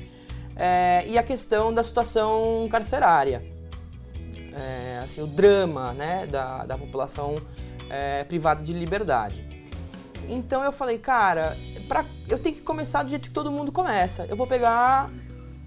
é, 0.58 1.04
e 1.06 1.16
a 1.16 1.22
questão 1.22 1.72
da 1.72 1.84
situação 1.84 2.68
carcerária. 2.68 3.44
É, 4.52 5.00
assim, 5.04 5.22
o 5.22 5.26
drama 5.26 5.92
né, 5.92 6.26
da, 6.26 6.66
da 6.66 6.76
população 6.76 7.36
é, 7.88 8.24
privada 8.24 8.62
de 8.62 8.72
liberdade. 8.72 9.46
Então 10.28 10.64
eu 10.64 10.72
falei, 10.72 10.98
cara, 10.98 11.56
pra, 11.86 12.04
eu 12.28 12.38
tenho 12.38 12.56
que 12.56 12.62
começar 12.62 13.04
do 13.04 13.10
jeito 13.10 13.28
que 13.28 13.34
todo 13.34 13.52
mundo 13.52 13.70
começa. 13.70 14.26
Eu 14.28 14.36
vou 14.36 14.46
pegar 14.46 15.10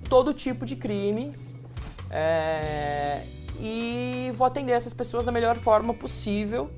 todo 0.09 0.33
tipo 0.33 0.65
de 0.65 0.75
crime 0.75 1.31
é, 2.09 3.23
e 3.59 4.29
vou 4.33 4.45
atender 4.45 4.73
essas 4.73 4.93
pessoas 4.93 5.23
da 5.23 5.31
melhor 5.31 5.55
forma 5.55 5.93
possível 5.93 6.69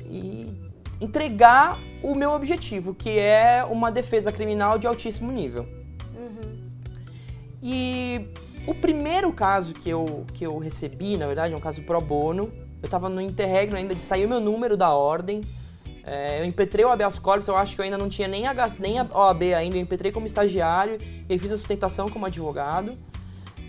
e 0.00 0.52
entregar 1.00 1.78
o 2.02 2.14
meu 2.14 2.32
objetivo, 2.32 2.92
que 2.92 3.18
é 3.18 3.64
uma 3.64 3.90
defesa 3.92 4.32
criminal 4.32 4.78
de 4.78 4.86
altíssimo 4.88 5.30
nível. 5.30 5.84
E 7.66 8.28
o 8.66 8.74
primeiro 8.74 9.32
caso 9.32 9.72
que 9.72 9.88
eu, 9.88 10.26
que 10.34 10.44
eu 10.44 10.58
recebi, 10.58 11.16
na 11.16 11.26
verdade, 11.26 11.54
é 11.54 11.56
um 11.56 11.60
caso 11.60 11.80
pro 11.80 11.98
bono. 11.98 12.52
Eu 12.82 12.84
estava 12.86 13.08
no 13.08 13.22
interregno 13.22 13.74
ainda 13.74 13.94
de 13.94 14.02
sair 14.02 14.26
o 14.26 14.28
meu 14.28 14.38
número 14.38 14.76
da 14.76 14.92
ordem. 14.92 15.40
É, 16.04 16.40
eu 16.40 16.44
impetrei 16.44 16.84
o 16.84 16.90
habeas 16.90 17.18
corpus, 17.18 17.48
eu 17.48 17.56
acho 17.56 17.74
que 17.74 17.80
eu 17.80 17.84
ainda 17.86 17.96
não 17.96 18.10
tinha 18.10 18.28
nem 18.28 18.46
a, 18.46 18.54
nem 18.78 18.98
a 18.98 19.06
OAB 19.10 19.54
ainda, 19.56 19.78
eu 19.78 19.80
impetrei 19.80 20.12
como 20.12 20.26
estagiário 20.26 20.98
e 21.26 21.38
fiz 21.38 21.50
a 21.50 21.56
sustentação 21.56 22.10
como 22.10 22.26
advogado. 22.26 22.98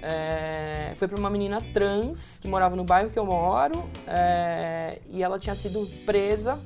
É, 0.02 0.92
foi 0.98 1.08
para 1.08 1.18
uma 1.18 1.30
menina 1.30 1.62
trans 1.74 2.38
que 2.42 2.50
morava 2.50 2.76
no 2.76 2.84
bairro 2.84 3.10
que 3.10 3.18
eu 3.18 3.26
moro 3.26 3.90
é, 4.06 5.00
e 5.10 5.24
ela 5.24 5.40
tinha 5.40 5.56
sido 5.56 5.88
presa 6.06 6.60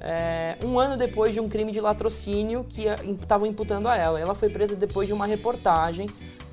é, 0.00 0.58
um 0.62 0.78
ano 0.78 0.98
depois 0.98 1.32
de 1.32 1.40
um 1.40 1.48
crime 1.48 1.72
de 1.72 1.80
latrocínio 1.80 2.62
que 2.64 2.84
estavam 3.22 3.46
imputando 3.46 3.88
a 3.88 3.96
ela. 3.96 4.20
Ela 4.20 4.34
foi 4.34 4.50
presa 4.50 4.76
depois 4.76 5.08
de 5.08 5.14
uma 5.14 5.24
reportagem 5.24 6.06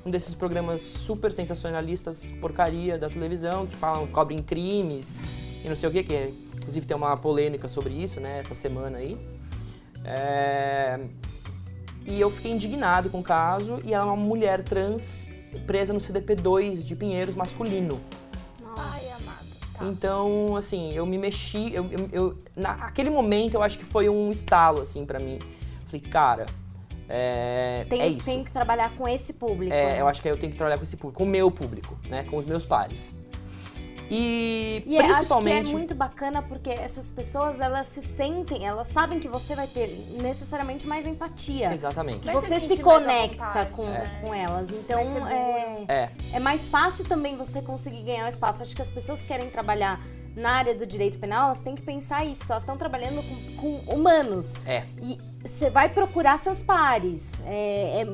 um 0.04 0.10
desses 0.10 0.34
programas 0.34 0.82
super 0.82 1.30
sensacionalistas, 1.32 2.32
porcaria 2.40 2.98
da 2.98 3.08
televisão, 3.08 3.66
que 3.66 3.76
falam, 3.76 4.06
cobrem 4.06 4.38
crimes 4.38 5.22
e 5.64 5.68
não 5.68 5.76
sei 5.76 5.88
o 5.88 5.92
que, 5.92 6.02
que 6.02 6.14
é, 6.14 6.32
inclusive 6.56 6.86
tem 6.86 6.96
uma 6.96 7.16
polêmica 7.16 7.68
sobre 7.68 7.94
isso, 7.94 8.20
né, 8.20 8.40
essa 8.40 8.54
semana 8.54 8.98
aí. 8.98 9.18
É... 10.04 10.98
E 12.04 12.20
eu 12.20 12.30
fiquei 12.30 12.50
indignado 12.50 13.08
com 13.10 13.20
o 13.20 13.22
caso, 13.22 13.80
e 13.84 13.94
ela 13.94 14.04
é 14.04 14.06
uma 14.06 14.16
mulher 14.16 14.62
trans 14.62 15.26
presa 15.66 15.92
no 15.92 16.00
CDP2 16.00 16.82
de 16.82 16.96
Pinheiros 16.96 17.36
masculino. 17.36 18.00
Ai, 18.76 19.08
amado. 19.10 19.46
Tá. 19.74 19.84
Então, 19.84 20.56
assim, 20.56 20.92
eu 20.92 21.06
me 21.06 21.16
mexi, 21.16 21.72
eu, 21.72 21.88
eu, 21.92 22.08
eu, 22.12 22.38
naquele 22.56 23.10
momento 23.10 23.54
eu 23.54 23.62
acho 23.62 23.78
que 23.78 23.84
foi 23.84 24.08
um 24.08 24.32
estalo, 24.32 24.80
assim, 24.80 25.06
para 25.06 25.20
mim. 25.20 25.38
Falei, 25.86 26.00
cara, 26.00 26.46
é, 27.14 27.84
tem, 27.90 28.00
é 28.00 28.08
isso. 28.08 28.24
tem 28.24 28.42
que 28.42 28.50
trabalhar 28.50 28.90
com 28.96 29.06
esse 29.06 29.34
público. 29.34 29.70
É, 29.70 29.92
né? 29.92 30.00
eu 30.00 30.08
acho 30.08 30.22
que 30.22 30.28
eu 30.28 30.36
tenho 30.38 30.50
que 30.50 30.56
trabalhar 30.56 30.78
com 30.78 30.82
esse 30.82 30.96
público, 30.96 31.18
com 31.18 31.24
o 31.24 31.30
meu 31.30 31.50
público, 31.50 31.98
né? 32.08 32.24
Com 32.24 32.38
os 32.38 32.46
meus 32.46 32.64
pares. 32.64 33.14
E, 34.10 34.82
e 34.86 34.96
principalmente... 34.96 35.56
acho 35.56 35.64
que 35.64 35.70
é 35.70 35.78
muito 35.78 35.94
bacana 35.94 36.42
porque 36.42 36.70
essas 36.70 37.10
pessoas, 37.10 37.60
elas 37.60 37.86
se 37.86 38.00
sentem, 38.00 38.66
elas 38.66 38.88
sabem 38.88 39.20
que 39.20 39.28
você 39.28 39.54
vai 39.54 39.66
ter 39.66 39.88
necessariamente 40.22 40.86
mais 40.86 41.06
empatia. 41.06 41.72
Exatamente. 41.72 42.20
Que 42.20 42.32
você 42.32 42.60
se, 42.60 42.68
se 42.68 42.76
conecta 42.78 43.44
vontade, 43.46 43.70
com, 43.70 43.88
é. 43.88 44.20
com 44.22 44.34
elas. 44.34 44.68
Então, 44.70 45.28
é, 45.28 45.84
é, 45.88 46.10
é 46.32 46.38
mais 46.40 46.70
fácil 46.70 47.04
também 47.04 47.36
você 47.36 47.60
conseguir 47.60 48.02
ganhar 48.02 48.24
o 48.24 48.28
espaço. 48.28 48.62
Acho 48.62 48.74
que 48.74 48.82
as 48.82 48.90
pessoas 48.90 49.20
que 49.20 49.28
querem 49.28 49.50
trabalhar 49.50 50.00
na 50.34 50.52
área 50.52 50.74
do 50.74 50.86
direito 50.86 51.18
penal, 51.18 51.46
elas 51.46 51.60
têm 51.60 51.74
que 51.74 51.82
pensar 51.82 52.24
isso, 52.24 52.46
que 52.46 52.52
elas 52.52 52.62
estão 52.62 52.76
trabalhando 52.76 53.22
com, 53.22 53.56
com 53.56 53.94
humanos. 53.94 54.54
É. 54.66 54.84
E 55.02 55.18
você 55.42 55.68
vai 55.68 55.88
procurar 55.88 56.38
seus 56.38 56.62
pares. 56.62 57.32
É, 57.44 58.02
é 58.02 58.06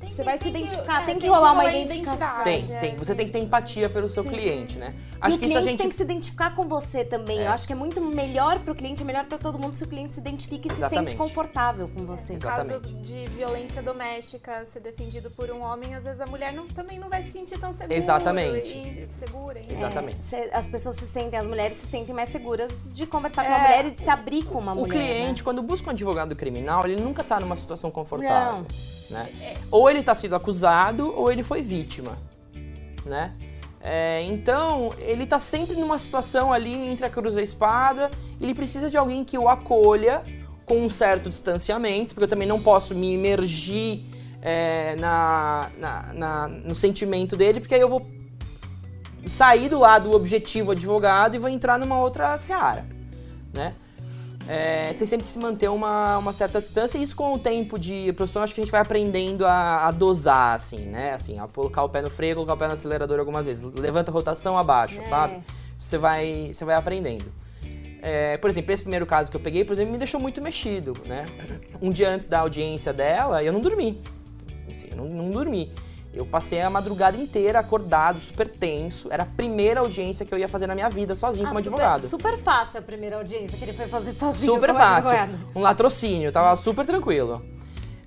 você 0.00 0.22
vai 0.22 0.38
se 0.38 0.48
identificar, 0.48 0.96
que, 0.98 1.02
é, 1.02 1.06
tem, 1.06 1.14
que 1.16 1.20
tem 1.22 1.30
rolar 1.30 1.50
que 1.50 1.54
uma 1.56 1.70
identificação. 1.70 2.44
Tem, 2.44 2.64
tem. 2.66 2.96
Você 2.96 3.14
tem 3.14 3.26
que 3.26 3.32
ter 3.32 3.40
empatia 3.40 3.88
pelo 3.88 4.08
seu 4.08 4.22
Sim. 4.22 4.30
cliente, 4.30 4.78
né? 4.78 4.94
Acho 5.20 5.36
e 5.36 5.38
que 5.40 5.46
o 5.46 5.48
cliente 5.48 5.68
gente... 5.68 5.78
tem 5.78 5.88
que 5.88 5.94
se 5.96 6.02
identificar 6.02 6.54
com 6.54 6.68
você 6.68 7.04
também. 7.04 7.40
É. 7.40 7.46
Eu 7.46 7.52
acho 7.52 7.66
que 7.66 7.72
é 7.72 7.76
muito 7.76 8.00
melhor 8.00 8.60
para 8.60 8.72
o 8.72 8.74
cliente, 8.74 9.02
é 9.02 9.04
melhor 9.04 9.24
para 9.24 9.38
todo 9.38 9.58
mundo 9.58 9.74
se 9.74 9.82
o 9.82 9.86
cliente 9.88 10.14
se 10.14 10.20
identifica 10.20 10.68
e 10.68 10.72
Exatamente. 10.72 11.10
se 11.10 11.16
sente 11.16 11.18
confortável 11.18 11.88
com 11.88 12.04
você. 12.04 12.34
No 12.34 12.40
caso 12.40 12.80
de 12.80 13.26
violência 13.28 13.82
doméstica 13.82 14.64
ser 14.64 14.80
defendido 14.80 15.30
por 15.30 15.50
um 15.50 15.62
homem, 15.62 15.94
às 15.94 16.04
vezes 16.04 16.20
a 16.20 16.26
mulher 16.26 16.52
não, 16.52 16.68
também 16.68 16.98
não 16.98 17.08
vai 17.08 17.24
se 17.24 17.32
sentir 17.32 17.58
tão 17.58 17.72
segura. 17.72 17.94
Exatamente. 17.94 18.68
E, 18.68 19.08
segura. 19.18 19.60
Exatamente. 19.68 20.18
É, 20.32 20.56
as 20.56 20.68
pessoas 20.68 20.94
se 20.96 21.06
sentem, 21.06 21.38
as 21.38 21.46
mulheres 21.46 21.76
se 21.76 21.86
sentem 21.88 22.14
mais 22.14 22.28
seguras 22.28 22.94
de 22.94 23.04
conversar 23.06 23.44
com 23.44 23.50
uma 23.50 23.58
é. 23.58 23.62
mulher 23.62 23.86
e 23.86 23.90
de 23.90 24.02
se 24.02 24.10
abrir 24.10 24.44
com 24.44 24.58
uma 24.58 24.72
o 24.72 24.76
mulher. 24.76 24.88
O 24.88 25.00
cliente, 25.00 25.40
né? 25.40 25.44
quando 25.44 25.62
busca 25.62 25.88
um 25.88 25.90
advogado 25.90 26.36
criminal, 26.36 26.84
ele 26.86 27.00
nunca 27.00 27.22
está 27.22 27.40
numa 27.40 27.56
situação 27.56 27.90
confortável. 27.90 28.58
Não. 28.58 28.66
Né? 29.10 29.26
Ou 29.70 29.87
ele 29.90 30.00
está 30.00 30.14
sendo 30.14 30.34
acusado 30.34 31.12
ou 31.14 31.30
ele 31.30 31.42
foi 31.42 31.62
vítima. 31.62 32.18
Né? 33.04 33.32
É, 33.80 34.22
então, 34.24 34.92
ele 34.98 35.24
está 35.24 35.38
sempre 35.38 35.76
numa 35.76 35.98
situação 35.98 36.52
ali 36.52 36.74
entre 36.74 37.06
a 37.06 37.10
cruz 37.10 37.34
e 37.34 37.38
a 37.38 37.42
espada, 37.42 38.10
ele 38.40 38.54
precisa 38.54 38.90
de 38.90 38.96
alguém 38.96 39.24
que 39.24 39.38
o 39.38 39.48
acolha 39.48 40.22
com 40.64 40.84
um 40.84 40.90
certo 40.90 41.28
distanciamento, 41.28 42.14
porque 42.14 42.24
eu 42.24 42.28
também 42.28 42.46
não 42.46 42.60
posso 42.60 42.94
me 42.94 43.14
imergir 43.14 44.04
é, 44.42 44.94
na, 44.96 45.70
na, 45.78 46.12
na, 46.12 46.48
no 46.48 46.74
sentimento 46.74 47.36
dele, 47.36 47.60
porque 47.60 47.74
aí 47.74 47.80
eu 47.80 47.88
vou 47.88 48.06
sair 49.26 49.68
do 49.68 49.78
lado 49.78 50.12
objetivo 50.12 50.72
advogado 50.72 51.34
e 51.34 51.38
vou 51.38 51.48
entrar 51.48 51.78
numa 51.78 51.98
outra 51.98 52.36
seara, 52.36 52.86
né? 53.52 53.74
É, 54.48 54.94
tem 54.94 55.06
sempre 55.06 55.26
que 55.26 55.32
se 55.32 55.38
manter 55.38 55.68
uma, 55.68 56.16
uma 56.16 56.32
certa 56.32 56.58
distância 56.58 56.96
e 56.96 57.02
isso 57.02 57.14
com 57.14 57.34
o 57.34 57.38
tempo 57.38 57.78
de 57.78 58.12
profissão 58.14 58.42
acho 58.42 58.54
que 58.54 58.60
a 58.62 58.64
gente 58.64 58.72
vai 58.72 58.80
aprendendo 58.80 59.44
a, 59.44 59.86
a, 59.86 59.90
dosar, 59.90 60.54
assim, 60.54 60.86
né? 60.86 61.12
Assim, 61.12 61.38
a 61.38 61.46
colocar 61.46 61.84
o 61.84 61.88
pé 61.88 62.00
no 62.00 62.08
freio, 62.08 62.34
colocar 62.36 62.54
o 62.54 62.56
pé 62.56 62.66
no 62.66 62.72
acelerador 62.72 63.18
algumas 63.18 63.44
vezes. 63.44 63.62
Levanta 63.74 64.10
a 64.10 64.14
rotação, 64.14 64.56
abaixa, 64.56 65.02
é. 65.02 65.04
sabe? 65.04 65.42
Você 65.76 65.98
vai, 65.98 66.50
você 66.50 66.64
vai 66.64 66.76
aprendendo. 66.76 67.26
É, 68.00 68.38
por 68.38 68.48
exemplo, 68.48 68.72
esse 68.72 68.82
primeiro 68.82 69.04
caso 69.04 69.30
que 69.30 69.36
eu 69.36 69.40
peguei, 69.40 69.64
por 69.64 69.74
exemplo, 69.74 69.92
me 69.92 69.98
deixou 69.98 70.18
muito 70.18 70.40
mexido, 70.40 70.94
né? 71.06 71.26
Um 71.82 71.92
dia 71.92 72.08
antes 72.08 72.26
da 72.26 72.40
audiência 72.40 72.92
dela, 72.92 73.42
eu 73.42 73.52
não 73.52 73.60
dormi. 73.60 74.00
Assim, 74.70 74.88
eu 74.90 74.96
não, 74.96 75.04
não 75.04 75.30
dormi. 75.30 75.70
Eu 76.12 76.24
passei 76.24 76.60
a 76.60 76.70
madrugada 76.70 77.16
inteira 77.16 77.58
acordado, 77.58 78.18
super 78.18 78.48
tenso. 78.48 79.08
Era 79.10 79.24
a 79.24 79.26
primeira 79.26 79.80
audiência 79.80 80.24
que 80.24 80.32
eu 80.32 80.38
ia 80.38 80.48
fazer 80.48 80.66
na 80.66 80.74
minha 80.74 80.88
vida, 80.88 81.14
sozinho 81.14 81.46
ah, 81.46 81.50
como 81.50 81.62
super, 81.62 81.74
advogado. 81.74 82.08
Super 82.08 82.38
fácil 82.38 82.80
a 82.80 82.82
primeira 82.82 83.16
audiência 83.16 83.56
que 83.56 83.64
ele 83.64 83.74
foi 83.74 83.86
fazer 83.86 84.12
sozinho 84.12 84.54
super 84.54 84.68
como 84.68 84.78
fácil. 84.78 85.10
advogado. 85.10 85.50
Um 85.54 85.60
latrocínio, 85.60 86.32
tava 86.32 86.56
super 86.56 86.86
tranquilo. 86.86 87.44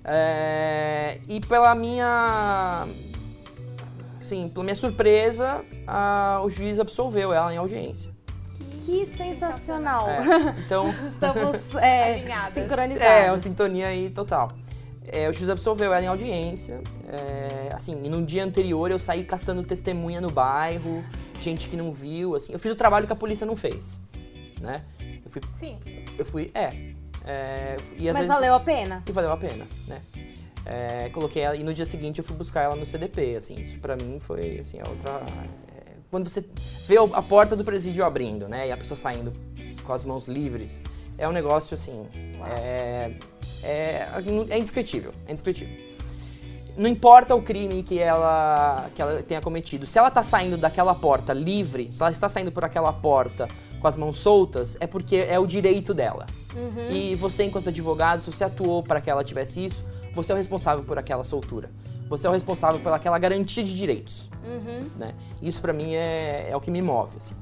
É, 0.04 1.20
e 1.28 1.40
pela 1.40 1.74
minha. 1.74 2.86
Sim, 4.20 4.48
pela 4.48 4.64
minha 4.64 4.76
surpresa, 4.76 5.64
a, 5.86 6.40
o 6.44 6.50
juiz 6.50 6.80
absolveu 6.80 7.32
ela 7.32 7.54
em 7.54 7.56
audiência. 7.56 8.10
Que 8.84 9.06
sensacional! 9.06 10.08
É, 10.08 10.54
então. 10.58 10.92
Estamos 11.06 11.74
é, 11.76 12.24
sincronizados. 12.52 13.04
É, 13.04 13.30
uma 13.30 13.38
sintonia 13.38 13.88
aí 13.88 14.10
total. 14.10 14.52
É, 15.06 15.28
o 15.28 15.32
juiz 15.32 15.50
absolveu 15.50 15.92
ela 15.92 16.02
em 16.02 16.08
audiência. 16.08 16.80
É, 17.08 17.74
assim, 17.74 18.00
e 18.04 18.08
no 18.08 18.24
dia 18.24 18.44
anterior 18.44 18.90
eu 18.90 18.98
saí 18.98 19.24
caçando 19.24 19.62
testemunha 19.62 20.20
no 20.20 20.30
bairro, 20.30 21.04
gente 21.40 21.68
que 21.68 21.76
não 21.76 21.92
viu, 21.92 22.36
assim. 22.36 22.52
Eu 22.52 22.58
fiz 22.58 22.72
o 22.72 22.76
trabalho 22.76 23.06
que 23.06 23.12
a 23.12 23.16
polícia 23.16 23.46
não 23.46 23.56
fez, 23.56 24.00
né? 24.60 24.82
Eu 25.24 25.30
fui, 25.30 25.42
Simples. 25.54 26.04
Eu 26.18 26.24
fui, 26.24 26.50
é. 26.54 26.94
é 27.24 27.76
e 27.98 28.04
Mas 28.04 28.14
vezes, 28.14 28.28
valeu 28.28 28.54
a 28.54 28.60
pena? 28.60 29.02
E 29.06 29.12
valeu 29.12 29.32
a 29.32 29.36
pena, 29.36 29.66
né? 29.88 30.00
É, 30.64 31.08
coloquei 31.08 31.42
ela, 31.42 31.56
e 31.56 31.64
no 31.64 31.74
dia 31.74 31.84
seguinte 31.84 32.18
eu 32.18 32.24
fui 32.24 32.36
buscar 32.36 32.62
ela 32.62 32.76
no 32.76 32.86
CDP, 32.86 33.36
assim. 33.36 33.54
Isso 33.54 33.78
pra 33.78 33.96
mim 33.96 34.18
foi, 34.20 34.60
assim, 34.60 34.78
a 34.78 34.88
outra... 34.88 35.10
É, 35.76 35.92
quando 36.10 36.28
você 36.28 36.44
vê 36.86 36.96
a 36.98 37.22
porta 37.22 37.56
do 37.56 37.64
presídio 37.64 38.04
abrindo, 38.04 38.48
né? 38.48 38.68
E 38.68 38.72
a 38.72 38.76
pessoa 38.76 38.96
saindo 38.96 39.32
com 39.82 39.92
as 39.92 40.04
mãos 40.04 40.28
livres, 40.28 40.80
é 41.18 41.28
um 41.28 41.32
negócio, 41.32 41.74
assim... 41.74 42.06
É, 43.62 44.08
é, 44.50 44.58
indescritível, 44.58 45.12
é 45.26 45.32
indescritível. 45.32 45.92
Não 46.76 46.88
importa 46.88 47.34
o 47.34 47.42
crime 47.42 47.82
que 47.82 47.98
ela, 47.98 48.88
que 48.94 49.02
ela 49.02 49.22
tenha 49.22 49.40
cometido, 49.40 49.86
se 49.86 49.98
ela 49.98 50.08
está 50.08 50.22
saindo 50.22 50.56
daquela 50.56 50.94
porta 50.94 51.32
livre, 51.32 51.88
se 51.92 52.02
ela 52.02 52.10
está 52.10 52.28
saindo 52.28 52.50
por 52.50 52.64
aquela 52.64 52.92
porta 52.92 53.46
com 53.78 53.86
as 53.86 53.96
mãos 53.96 54.18
soltas, 54.18 54.76
é 54.80 54.86
porque 54.86 55.16
é 55.16 55.38
o 55.38 55.46
direito 55.46 55.92
dela. 55.92 56.24
Uhum. 56.54 56.90
E 56.90 57.14
você, 57.14 57.44
enquanto 57.44 57.68
advogado, 57.68 58.22
se 58.22 58.32
você 58.32 58.44
atuou 58.44 58.82
para 58.82 59.00
que 59.00 59.10
ela 59.10 59.22
tivesse 59.22 59.64
isso, 59.64 59.82
você 60.14 60.32
é 60.32 60.34
o 60.34 60.38
responsável 60.38 60.84
por 60.84 60.98
aquela 60.98 61.24
soltura. 61.24 61.68
Você 62.08 62.26
é 62.26 62.30
o 62.30 62.32
responsável 62.32 62.78
por 62.80 62.92
aquela 62.92 63.18
garantia 63.18 63.64
de 63.64 63.76
direitos. 63.76 64.30
Uhum. 64.44 64.88
Né? 64.96 65.14
Isso 65.40 65.60
para 65.60 65.72
mim 65.72 65.94
é, 65.94 66.48
é 66.50 66.56
o 66.56 66.60
que 66.60 66.70
me 66.70 66.80
move. 66.80 67.16
Assim. 67.18 67.34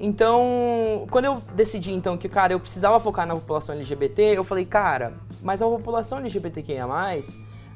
Então, 0.00 1.06
quando 1.10 1.24
eu 1.24 1.42
decidi 1.54 1.92
então 1.92 2.16
que, 2.16 2.28
cara, 2.28 2.52
eu 2.52 2.60
precisava 2.60 3.00
focar 3.00 3.26
na 3.26 3.34
população 3.34 3.74
LGBT, 3.74 4.36
eu 4.36 4.44
falei, 4.44 4.64
cara, 4.64 5.14
mas 5.42 5.60
a 5.60 5.66
população 5.66 6.18
LGBTQIA+, 6.18 6.86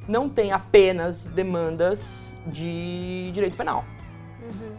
não 0.06 0.28
tem 0.28 0.52
apenas 0.52 1.26
demandas 1.26 2.40
de 2.46 3.30
direito 3.32 3.56
penal. 3.56 3.84
Uhum. 4.42 4.72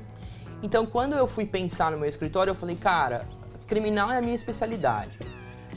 Então, 0.61 0.85
quando 0.85 1.13
eu 1.13 1.27
fui 1.27 1.45
pensar 1.45 1.91
no 1.91 1.97
meu 1.97 2.07
escritório, 2.07 2.51
eu 2.51 2.55
falei, 2.55 2.75
cara, 2.75 3.25
criminal 3.67 4.09
é 4.09 4.17
a 4.17 4.21
minha 4.21 4.35
especialidade. 4.35 5.19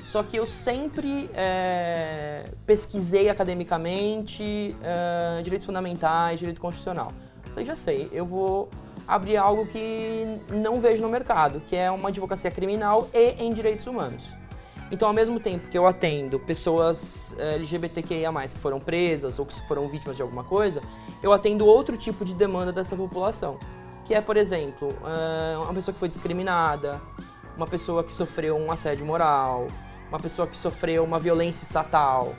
Só 0.04 0.22
que 0.22 0.36
eu 0.36 0.46
sempre 0.46 1.28
é, 1.34 2.44
pesquisei 2.64 3.28
academicamente 3.28 4.76
é, 4.80 5.42
direitos 5.42 5.66
fundamentais, 5.66 6.38
direito 6.38 6.60
constitucional. 6.60 7.12
Falei, 7.50 7.64
já 7.64 7.74
sei, 7.74 8.08
eu 8.12 8.24
vou 8.24 8.68
abrir 9.06 9.36
algo 9.36 9.66
que 9.66 10.38
não 10.50 10.80
vejo 10.80 11.02
no 11.02 11.08
mercado, 11.08 11.60
que 11.66 11.76
é 11.76 11.90
uma 11.90 12.08
advocacia 12.08 12.50
criminal 12.50 13.08
e 13.14 13.42
em 13.42 13.52
direitos 13.52 13.86
humanos. 13.86 14.34
Então, 14.90 15.08
ao 15.08 15.14
mesmo 15.14 15.40
tempo 15.40 15.68
que 15.68 15.76
eu 15.76 15.86
atendo 15.86 16.38
pessoas 16.38 17.34
eh, 17.38 17.54
LGBTQIA+, 17.54 18.32
que 18.48 18.58
foram 18.58 18.78
presas 18.78 19.38
ou 19.38 19.44
que 19.44 19.54
foram 19.66 19.88
vítimas 19.88 20.16
de 20.16 20.22
alguma 20.22 20.44
coisa, 20.44 20.80
eu 21.22 21.32
atendo 21.32 21.66
outro 21.66 21.96
tipo 21.96 22.24
de 22.24 22.34
demanda 22.34 22.72
dessa 22.72 22.94
população, 22.94 23.58
que 24.04 24.14
é, 24.14 24.20
por 24.20 24.36
exemplo, 24.36 24.88
eh, 25.04 25.56
uma 25.56 25.74
pessoa 25.74 25.92
que 25.92 25.98
foi 25.98 26.08
discriminada, 26.08 27.00
uma 27.56 27.66
pessoa 27.66 28.04
que 28.04 28.12
sofreu 28.12 28.56
um 28.56 28.70
assédio 28.70 29.04
moral, 29.04 29.66
uma 30.08 30.20
pessoa 30.20 30.46
que 30.46 30.56
sofreu 30.56 31.02
uma 31.02 31.18
violência 31.18 31.64
estatal, 31.64 32.34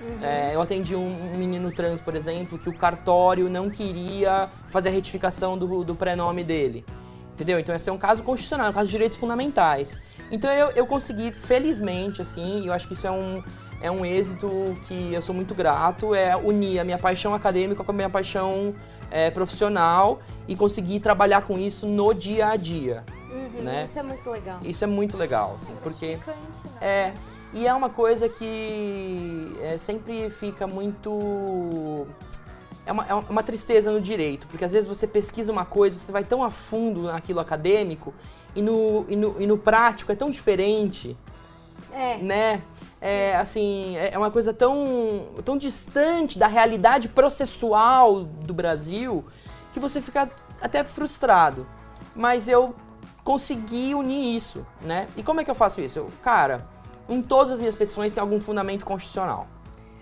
Uhum. 0.00 0.24
É, 0.24 0.54
eu 0.54 0.60
atendi 0.60 0.94
um, 0.94 1.36
menino 1.36 1.70
trans, 1.72 2.00
por 2.00 2.14
exemplo, 2.14 2.58
que 2.58 2.68
o 2.68 2.72
cartório 2.72 3.48
não 3.48 3.68
queria 3.68 4.48
fazer 4.66 4.90
a 4.90 4.92
retificação 4.92 5.58
do, 5.58 5.84
do 5.84 5.94
prenome 5.94 6.44
dele. 6.44 6.84
Entendeu? 7.34 7.58
Então 7.58 7.74
esse 7.74 7.88
é 7.88 7.92
um 7.92 7.98
caso 7.98 8.22
constitucional, 8.22 8.66
é 8.66 8.70
um 8.70 8.72
caso 8.72 8.86
de 8.86 8.92
direitos 8.92 9.16
fundamentais. 9.16 10.00
Então 10.30 10.50
eu, 10.52 10.70
eu 10.70 10.86
consegui, 10.86 11.32
felizmente, 11.32 12.20
assim, 12.20 12.66
eu 12.66 12.72
acho 12.72 12.86
que 12.86 12.94
isso 12.94 13.06
é 13.06 13.10
um, 13.10 13.42
é 13.80 13.90
um 13.90 14.04
êxito 14.04 14.48
que 14.86 15.14
eu 15.14 15.22
sou 15.22 15.34
muito 15.34 15.54
grato, 15.54 16.14
é 16.14 16.36
unir 16.36 16.80
a 16.80 16.84
minha 16.84 16.98
paixão 16.98 17.34
acadêmica 17.34 17.84
com 17.84 17.92
a 17.92 17.94
minha 17.94 18.10
paixão 18.10 18.74
é, 19.10 19.30
profissional 19.30 20.20
e 20.46 20.56
conseguir 20.56 21.00
trabalhar 21.00 21.42
com 21.42 21.58
isso 21.58 21.86
no 21.86 22.12
dia 22.12 22.48
a 22.48 22.56
dia. 22.56 23.04
Uhum, 23.30 23.62
né? 23.62 23.84
Isso 23.84 23.98
é 23.98 24.02
muito 24.02 24.30
legal. 24.30 24.58
Isso 24.64 24.84
é 24.84 24.86
muito 24.86 25.16
legal, 25.16 25.54
assim, 25.58 25.74
porque... 25.82 26.16
Né? 26.16 26.32
É, 26.80 27.12
e 27.52 27.66
é 27.66 27.74
uma 27.74 27.88
coisa 27.88 28.28
que 28.28 29.56
é, 29.60 29.78
sempre 29.78 30.28
fica 30.30 30.66
muito. 30.66 32.06
É 32.84 32.92
uma, 32.92 33.06
é 33.06 33.14
uma 33.14 33.42
tristeza 33.42 33.92
no 33.92 34.00
direito, 34.00 34.46
porque 34.46 34.64
às 34.64 34.72
vezes 34.72 34.86
você 34.86 35.06
pesquisa 35.06 35.52
uma 35.52 35.64
coisa, 35.64 35.98
você 35.98 36.10
vai 36.10 36.24
tão 36.24 36.42
a 36.42 36.50
fundo 36.50 37.02
naquilo 37.02 37.38
acadêmico 37.40 38.14
e 38.54 38.62
no, 38.62 39.04
e 39.08 39.16
no, 39.16 39.36
e 39.38 39.46
no 39.46 39.58
prático 39.58 40.10
é 40.10 40.14
tão 40.14 40.30
diferente. 40.30 41.16
É. 41.92 42.16
Né? 42.18 42.62
É, 43.00 43.36
assim, 43.36 43.96
é, 43.96 44.14
é 44.14 44.18
uma 44.18 44.30
coisa 44.30 44.52
tão, 44.52 45.26
tão 45.44 45.56
distante 45.56 46.38
da 46.38 46.46
realidade 46.46 47.08
processual 47.08 48.24
do 48.24 48.52
Brasil 48.52 49.24
que 49.72 49.80
você 49.80 50.00
fica 50.00 50.30
até 50.60 50.82
frustrado. 50.82 51.66
Mas 52.14 52.48
eu 52.48 52.74
consegui 53.22 53.94
unir 53.94 54.34
isso, 54.34 54.66
né? 54.80 55.08
E 55.16 55.22
como 55.22 55.40
é 55.40 55.44
que 55.44 55.50
eu 55.50 55.54
faço 55.54 55.80
isso? 55.80 55.98
Eu, 55.98 56.10
cara, 56.22 56.66
em 57.08 57.22
todas 57.22 57.52
as 57.52 57.58
minhas 57.58 57.74
petições 57.74 58.12
tem 58.12 58.20
algum 58.20 58.40
fundamento 58.40 58.84
constitucional. 58.84 59.46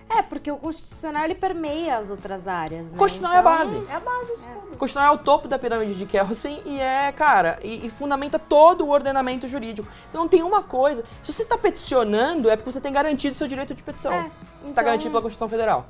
É, 0.09 0.23
porque 0.23 0.51
o 0.51 0.57
constitucional 0.57 1.25
ele 1.25 1.35
permeia 1.35 1.99
as 1.99 2.11
outras 2.11 2.47
áreas, 2.47 2.93
né? 2.93 2.99
Constitucional 2.99 3.41
então, 3.41 3.53
é 3.53 3.55
a 3.55 3.65
então, 3.65 3.81
base. 3.81 3.91
É 3.91 3.95
a 3.97 4.01
base 4.01 4.37
de 4.37 4.45
é. 4.45 4.55
tudo. 4.55 4.75
O 4.75 4.77
constitucional 4.77 5.13
é 5.13 5.15
o 5.15 5.19
topo 5.19 5.49
da 5.49 5.59
pirâmide 5.59 5.95
de 5.95 6.07
Kelsen 6.07 6.63
e 6.65 6.79
é, 6.79 7.11
cara, 7.11 7.59
e, 7.63 7.87
e, 7.87 7.91
fundamenta 7.91 8.39
todo 8.39 8.87
o 8.87 8.91
ordenamento 8.91 9.49
jurídico. 9.49 9.89
Então 10.09 10.21
não 10.21 10.29
tem 10.29 10.45
uma 10.45 10.63
coisa. 10.63 11.05
Se 11.25 11.33
você 11.33 11.43
está 11.43 11.59
peticionando, 11.59 12.49
é 12.49 12.57
porque 12.57 12.71
você 12.71 12.81
tem 12.81 12.93
garantido 12.93 13.35
seu 13.35 13.49
direito 13.49 13.75
de 13.75 13.83
petição. 13.83 14.13
É, 14.13 14.31
então... 14.61 14.71
Está 14.71 14.83
garantido 14.83 15.11
pela 15.11 15.23
Constituição 15.23 15.49
Federal. 15.49 15.87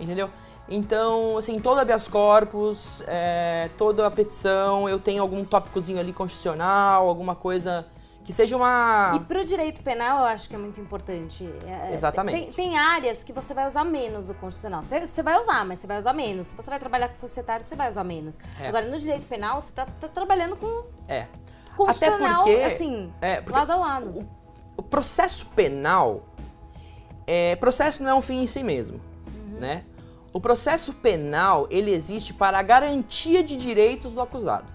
Entendeu? 0.00 0.28
Então, 0.68 1.36
assim, 1.38 1.60
todo 1.60 1.78
habeas 1.78 2.08
corpus, 2.08 3.02
é, 3.06 3.70
toda 3.76 4.06
a 4.06 4.10
petição, 4.10 4.88
eu 4.88 4.98
tenho 4.98 5.22
algum 5.22 5.44
tópicozinho 5.44 6.00
ali 6.00 6.12
constitucional, 6.12 7.08
alguma 7.08 7.34
coisa 7.34 7.86
que 8.24 8.32
seja 8.32 8.56
uma. 8.56 9.12
E 9.16 9.20
pro 9.20 9.44
direito 9.44 9.82
penal 9.82 10.20
eu 10.20 10.24
acho 10.26 10.48
que 10.48 10.54
é 10.54 10.58
muito 10.58 10.80
importante. 10.80 11.48
É, 11.66 11.92
Exatamente. 11.92 12.52
Tem, 12.52 12.68
tem, 12.68 12.78
áreas 12.78 13.24
que 13.24 13.32
você 13.32 13.52
vai 13.52 13.66
usar 13.66 13.84
menos 13.84 14.30
o 14.30 14.34
constitucional. 14.34 14.82
Você, 14.82 15.04
você, 15.04 15.22
vai 15.22 15.36
usar, 15.38 15.64
mas 15.64 15.80
você 15.80 15.86
vai 15.86 15.98
usar 15.98 16.12
menos. 16.12 16.48
Se 16.48 16.56
você 16.56 16.70
vai 16.70 16.78
trabalhar 16.78 17.08
com 17.08 17.14
societário, 17.16 17.64
você 17.64 17.74
vai 17.74 17.88
usar 17.88 18.04
menos. 18.04 18.38
É. 18.60 18.68
Agora, 18.68 18.86
no 18.86 18.98
direito 18.98 19.26
penal, 19.26 19.60
você 19.60 19.72
tá, 19.72 19.86
tá 20.00 20.08
trabalhando 20.08 20.56
com. 20.56 20.84
É. 21.08 21.26
Constitucional, 21.76 22.42
Até 22.42 22.52
porque, 22.52 22.74
assim, 22.74 23.12
é, 23.20 23.40
porque 23.40 23.58
lado 23.58 23.72
a 23.72 23.76
lado. 23.76 24.10
O, 24.10 24.28
o, 24.76 24.82
processo 24.82 25.46
penal. 25.46 26.24
É, 27.26 27.56
processo 27.56 28.02
não 28.02 28.10
é 28.10 28.14
um 28.14 28.22
fim 28.22 28.42
em 28.42 28.46
si 28.46 28.62
mesmo, 28.62 29.00
uhum. 29.26 29.58
né? 29.58 29.84
O 30.32 30.40
processo 30.40 30.92
penal, 30.92 31.66
ele 31.70 31.90
existe 31.90 32.34
para 32.34 32.58
a 32.58 32.62
garantia 32.62 33.42
de 33.42 33.56
direitos 33.56 34.12
do 34.12 34.20
acusado. 34.20 34.66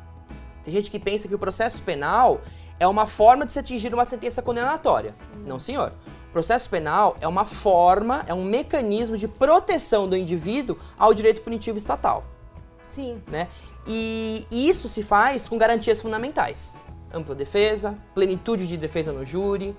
Tem 0.63 0.73
gente 0.73 0.91
que 0.91 0.99
pensa 0.99 1.27
que 1.27 1.35
o 1.35 1.39
processo 1.39 1.81
penal 1.83 2.41
é 2.79 2.87
uma 2.87 3.05
forma 3.05 3.45
de 3.45 3.51
se 3.51 3.59
atingir 3.59 3.93
uma 3.93 4.05
sentença 4.05 4.41
condenatória. 4.41 5.15
Não, 5.45 5.59
senhor. 5.59 5.93
O 6.29 6.31
processo 6.31 6.69
penal 6.69 7.17
é 7.19 7.27
uma 7.27 7.45
forma, 7.45 8.23
é 8.27 8.33
um 8.33 8.43
mecanismo 8.43 9.17
de 9.17 9.27
proteção 9.27 10.07
do 10.07 10.15
indivíduo 10.15 10.77
ao 10.97 11.13
direito 11.13 11.41
punitivo 11.41 11.77
estatal. 11.77 12.23
Sim. 12.87 13.21
Né? 13.27 13.47
E 13.85 14.45
isso 14.51 14.87
se 14.87 15.03
faz 15.03 15.47
com 15.47 15.57
garantias 15.57 16.01
fundamentais. 16.01 16.77
Ampla 17.13 17.33
defesa, 17.33 17.97
plenitude 18.13 18.67
de 18.67 18.77
defesa 18.77 19.13
no 19.13 19.25
júri, 19.25 19.75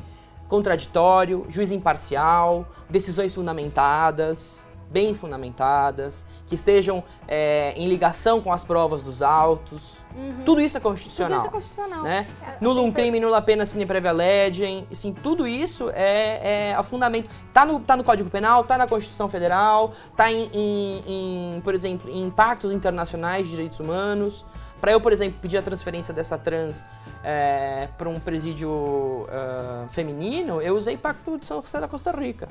contraditório, 0.48 1.46
juiz 1.48 1.70
imparcial, 1.70 2.66
decisões 2.88 3.34
fundamentadas, 3.34 4.67
bem 4.90 5.14
fundamentadas, 5.14 6.24
que 6.46 6.54
estejam 6.54 7.02
é, 7.26 7.72
em 7.76 7.88
ligação 7.88 8.40
com 8.40 8.52
as 8.52 8.64
provas 8.64 9.02
dos 9.02 9.22
autos. 9.22 9.98
Tudo 10.44 10.60
isso 10.60 10.76
é 10.76 10.80
constitucional. 10.80 11.30
Tudo 11.30 11.38
isso 11.38 11.46
é 11.46 11.50
constitucional. 11.50 12.02
Né? 12.02 12.26
É, 12.42 12.56
Nulum 12.60 12.84
assim, 12.84 12.92
crime, 12.92 13.20
nula 13.20 13.40
pena, 13.42 13.66
sine 13.66 13.84
previa 13.86 14.12
legem. 14.12 14.86
Assim, 14.90 15.12
tudo 15.12 15.46
isso 15.46 15.90
é, 15.94 16.70
é 16.72 16.76
o 16.78 16.82
fundamento. 16.82 17.28
Tá 17.52 17.64
no, 17.66 17.80
tá 17.80 17.96
no 17.96 18.02
Código 18.02 18.30
Penal, 18.30 18.64
tá 18.64 18.78
na 18.78 18.86
Constituição 18.86 19.28
Federal, 19.28 19.92
tá 20.16 20.32
em, 20.32 20.50
em- 20.52 21.54
em, 21.56 21.60
por 21.60 21.74
exemplo, 21.74 22.10
em 22.10 22.30
pactos 22.30 22.72
internacionais 22.72 23.44
de 23.46 23.50
direitos 23.50 23.78
humanos. 23.80 24.44
Para 24.80 24.92
eu, 24.92 25.00
por 25.00 25.12
exemplo, 25.12 25.38
pedir 25.40 25.58
a 25.58 25.62
transferência 25.62 26.14
dessa 26.14 26.38
trans 26.38 26.84
para 27.98 28.08
um 28.08 28.18
presídio 28.20 29.26
ah, 29.28 29.86
feminino, 29.88 30.62
eu 30.62 30.76
usei 30.76 30.96
Pacto 30.96 31.36
de 31.36 31.44
São 31.46 31.60
José 31.60 31.80
da 31.80 31.88
Costa 31.88 32.12
Rica. 32.12 32.48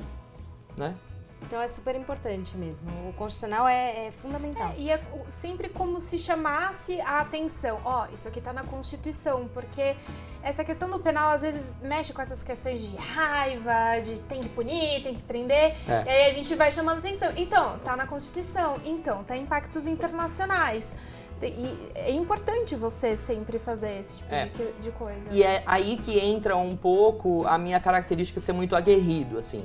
Né? 0.76 0.94
Então 1.42 1.60
é 1.60 1.68
super 1.68 1.94
importante 1.94 2.56
mesmo. 2.56 2.90
O 3.08 3.12
constitucional 3.14 3.66
é, 3.68 4.08
é 4.08 4.12
fundamental. 4.12 4.72
E 4.76 4.90
é 4.90 5.00
sempre 5.28 5.68
como 5.68 6.00
se 6.00 6.18
chamasse 6.18 7.00
a 7.00 7.20
atenção. 7.20 7.80
Ó, 7.84 8.06
isso 8.12 8.28
aqui 8.28 8.40
tá 8.40 8.52
na 8.52 8.64
Constituição, 8.64 9.48
porque 9.54 9.96
essa 10.42 10.64
questão 10.64 10.90
do 10.90 10.98
penal 10.98 11.30
às 11.30 11.40
vezes 11.40 11.72
mexe 11.80 12.12
com 12.12 12.20
essas 12.20 12.42
questões 12.42 12.82
de 12.82 12.96
raiva, 12.96 14.00
de 14.04 14.20
tem 14.22 14.40
que 14.40 14.48
punir, 14.48 15.02
tem 15.02 15.14
que 15.14 15.22
prender. 15.22 15.76
É. 15.88 16.04
E 16.04 16.08
aí 16.08 16.30
a 16.30 16.34
gente 16.34 16.54
vai 16.54 16.70
chamando 16.72 16.98
atenção. 16.98 17.32
Então, 17.36 17.78
tá 17.78 17.96
na 17.96 18.06
Constituição. 18.06 18.78
Então, 18.84 19.24
tá 19.24 19.36
em 19.36 19.46
pactos 19.46 19.86
internacionais. 19.86 20.94
E 21.40 21.78
é 21.94 22.10
importante 22.10 22.74
você 22.74 23.16
sempre 23.16 23.60
fazer 23.60 24.00
esse 24.00 24.18
tipo 24.18 24.34
É. 24.34 24.46
de, 24.46 24.72
de 24.82 24.90
coisa. 24.90 25.28
E 25.30 25.42
é 25.44 25.62
aí 25.64 25.96
que 25.96 26.18
entra 26.18 26.56
um 26.56 26.76
pouco 26.76 27.46
a 27.46 27.56
minha 27.56 27.78
característica 27.78 28.40
ser 28.40 28.52
muito 28.52 28.74
aguerrido, 28.74 29.38
assim. 29.38 29.64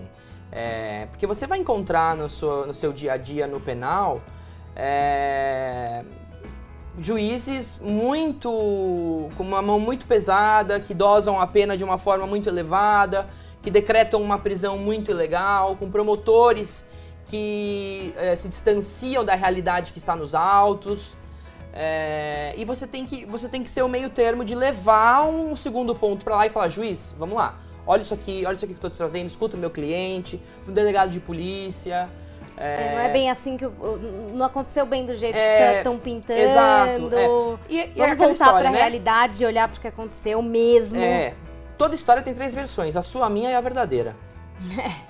É, 0.56 1.08
porque 1.10 1.26
você 1.26 1.48
vai 1.48 1.58
encontrar 1.58 2.16
no 2.16 2.30
seu, 2.30 2.68
no 2.68 2.74
seu 2.76 2.94
dia 2.94 3.14
a 3.14 3.18
dia 3.18 3.48
no 3.48 3.60
penal 3.60 4.22
é, 4.76 6.04
juízes 6.98 7.80
muito. 7.82 8.50
com 9.38 9.44
uma 9.44 9.62
mão 9.62 9.80
muito 9.80 10.06
pesada, 10.08 10.80
que 10.80 10.94
dosam 10.94 11.40
a 11.40 11.48
pena 11.48 11.78
de 11.78 11.84
uma 11.84 11.98
forma 11.98 12.26
muito 12.26 12.50
elevada, 12.50 13.28
que 13.62 13.72
decretam 13.72 14.22
uma 14.22 14.38
prisão 14.38 14.78
muito 14.78 15.12
ilegal, 15.12 15.76
com 15.76 15.90
promotores 15.90 16.88
que 17.28 18.14
é, 18.18 18.36
se 18.36 18.50
distanciam 18.50 19.24
da 19.24 19.34
realidade 19.34 19.92
que 19.92 20.00
está 20.00 20.16
nos 20.16 20.36
autos. 20.36 21.16
É, 21.76 22.54
e 22.56 22.66
você 22.66 22.86
tem, 22.86 23.04
que, 23.06 23.26
você 23.26 23.50
tem 23.50 23.64
que 23.64 23.70
ser 23.70 23.82
o 23.82 23.90
meio 23.90 24.10
termo 24.10 24.46
de 24.46 24.54
levar 24.54 25.26
um 25.26 25.56
segundo 25.56 25.96
ponto 25.96 26.24
pra 26.24 26.36
lá 26.36 26.46
e 26.46 26.50
falar, 26.50 26.70
juiz, 26.70 27.16
vamos 27.18 27.36
lá, 27.36 27.58
olha 27.86 28.02
isso 28.02 28.14
aqui, 28.14 28.44
olha 28.46 28.54
isso 28.54 28.66
aqui 28.66 28.74
que 28.74 28.80
eu 28.80 28.90
tô 28.90 28.94
te 28.94 28.98
trazendo, 28.98 29.28
escuta 29.28 29.56
o 29.58 29.60
meu 29.60 29.70
cliente, 29.70 30.42
pro 30.64 30.74
delegado 30.74 31.10
de 31.10 31.20
polícia. 31.20 32.10
É, 32.56 32.92
não 32.94 33.02
é 33.02 33.10
bem 33.10 33.32
assim 33.32 33.58
que 33.58 33.66
o- 33.66 33.70
o- 33.70 34.32
não 34.36 34.46
aconteceu 34.46 34.86
bem 34.86 35.06
do 35.08 35.16
jeito 35.16 35.36
É, 35.36 35.72
que 35.72 35.78
estão 35.80 35.98
pintando. 35.98 36.40
exato, 36.40 37.10
é. 37.16 37.28
E, 37.68 37.76
e 37.78 37.82
é 38.02 38.08
Vamos 38.16 38.18
voltar 38.18 38.32
história, 38.34 38.60
para 38.60 38.70
a 38.70 38.72
né? 38.72 38.78
realidade 38.78 39.44
e 39.44 39.48
olhar 39.48 39.68
para 39.68 39.78
o 39.78 39.82
que 39.82 39.88
aconteceu 39.88 40.40
mesmo. 40.42 41.02
É, 41.02 41.34
toda 41.80 41.96
história 41.96 42.22
tem 42.22 42.34
três 42.34 42.54
versões, 42.54 42.96
a 42.96 43.02
sua, 43.02 43.26
a 43.26 43.30
minha 43.30 43.50
e 43.50 43.56
a 43.56 43.62
verdadeira. 43.62 44.16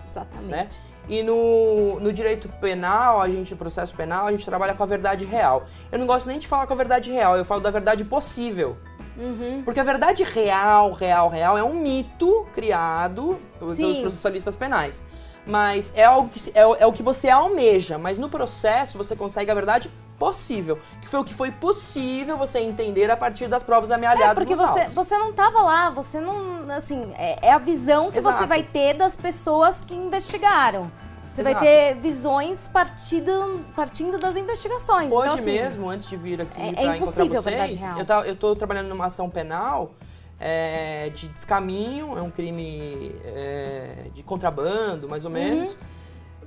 Exatamente. 0.10 0.50
né? 0.50 0.70
E 1.10 1.22
no, 1.22 2.00
no 2.00 2.14
direito 2.14 2.48
penal, 2.62 3.22
a 3.22 3.28
gente, 3.28 3.52
no 3.52 3.58
processo 3.58 3.94
penal, 3.94 4.28
a 4.28 4.32
gente 4.32 4.46
trabalha 4.46 4.74
com 4.74 4.82
a 4.84 4.86
verdade 4.86 5.26
real. 5.26 5.66
Eu 5.92 6.00
não 6.00 6.08
gosto 6.08 6.28
nem 6.28 6.40
de 6.40 6.48
falar 6.48 6.66
com 6.66 6.72
a 6.72 6.78
verdade 6.78 7.12
real, 7.12 7.36
eu 7.36 7.44
falo 7.44 7.60
da 7.60 7.70
verdade 7.70 8.06
possível. 8.06 8.78
Uhum. 9.18 9.62
Porque 9.64 9.80
a 9.80 9.84
verdade 9.84 10.24
real, 10.24 10.92
real, 10.92 11.30
real 11.30 11.58
é 11.58 11.64
um 11.64 11.74
mito 11.76 12.48
criado 12.54 13.40
pelos 13.60 13.76
Sim. 13.76 14.02
processalistas 14.02 14.56
penais. 14.56 15.04
Mas 15.46 15.92
é 15.96 16.06
algo 16.06 16.30
que 16.30 16.40
é, 16.56 16.66
o- 16.66 16.76
é 16.76 16.86
o 16.86 16.94
que 16.94 17.04
você 17.04 17.30
almeja, 17.30 17.98
mas 17.98 18.18
no 18.18 18.30
processo 18.30 18.98
você 18.98 19.16
consegue 19.16 19.52
a 19.52 19.54
verdade 19.54 19.92
possível, 20.18 20.80
que 21.02 21.10
foi 21.10 21.20
o 21.20 21.24
que 21.24 21.34
foi 21.34 21.52
possível 21.52 22.38
você 22.38 22.60
entender 22.60 23.12
a 23.12 23.18
partir 23.18 23.48
das 23.50 23.62
provas 23.62 23.92
amealhadas 23.92 24.30
É, 24.30 24.34
porque 24.36 24.56
você, 24.56 24.80
autos. 24.82 24.94
você 24.94 25.18
não 25.18 25.34
tava 25.34 25.62
lá, 25.62 25.90
você 25.90 26.20
não. 26.22 26.64
Assim, 26.72 27.12
é, 27.18 27.48
é 27.50 27.52
a 27.52 27.58
visão 27.58 28.10
que 28.10 28.20
Exato. 28.20 28.38
você 28.38 28.48
vai 28.48 28.64
ter 28.64 28.94
das 28.94 29.18
pessoas 29.18 29.82
que 29.82 29.94
investigaram. 29.94 30.90
Você 31.34 31.42
vai 31.42 31.54
Exato. 31.54 31.66
ter 31.66 31.96
visões 31.96 32.68
partido, 32.68 33.66
partindo 33.76 34.20
das 34.20 34.38
investigações. 34.38 35.12
Hoje 35.12 35.30
então, 35.32 35.34
assim, 35.42 35.52
mesmo, 35.54 35.90
antes 35.90 36.08
de 36.08 36.16
vir 36.16 36.40
aqui 36.40 36.62
é- 36.62 36.70
é 36.70 36.74
pra 36.74 36.98
encontrar 36.98 37.26
vocês, 37.26 37.82
eu, 37.98 38.06
tá- 38.06 38.22
eu 38.28 38.36
tô 38.36 38.56
trabalhando 38.56 38.88
numa 38.90 39.08
ação 39.08 39.28
penal 39.32 39.94
é, 40.40 41.10
de 41.10 41.28
descaminho, 41.30 42.16
é 42.18 42.22
um 42.22 42.30
crime 42.30 43.16
é, 43.26 44.10
de 44.14 44.22
contrabando, 44.22 45.10
mais 45.10 45.26
ou 45.26 45.32
Uhum. 45.32 45.38
menos, 45.38 45.76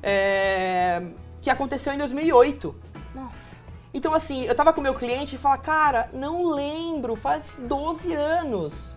é, 0.02 1.02
que 1.42 1.50
aconteceu 1.50 1.92
em 1.92 1.98
2008. 1.98 2.74
Nossa. 3.14 3.56
Então, 3.92 4.14
assim, 4.14 4.44
eu 4.44 4.54
tava 4.54 4.72
com 4.72 4.80
o 4.80 4.82
meu 4.84 4.94
cliente 4.94 5.34
e 5.36 5.38
fala, 5.38 5.56
cara, 5.58 6.08
não 6.12 6.44
lembro, 6.52 7.16
faz 7.16 7.58
12 7.58 8.12
anos, 8.12 8.96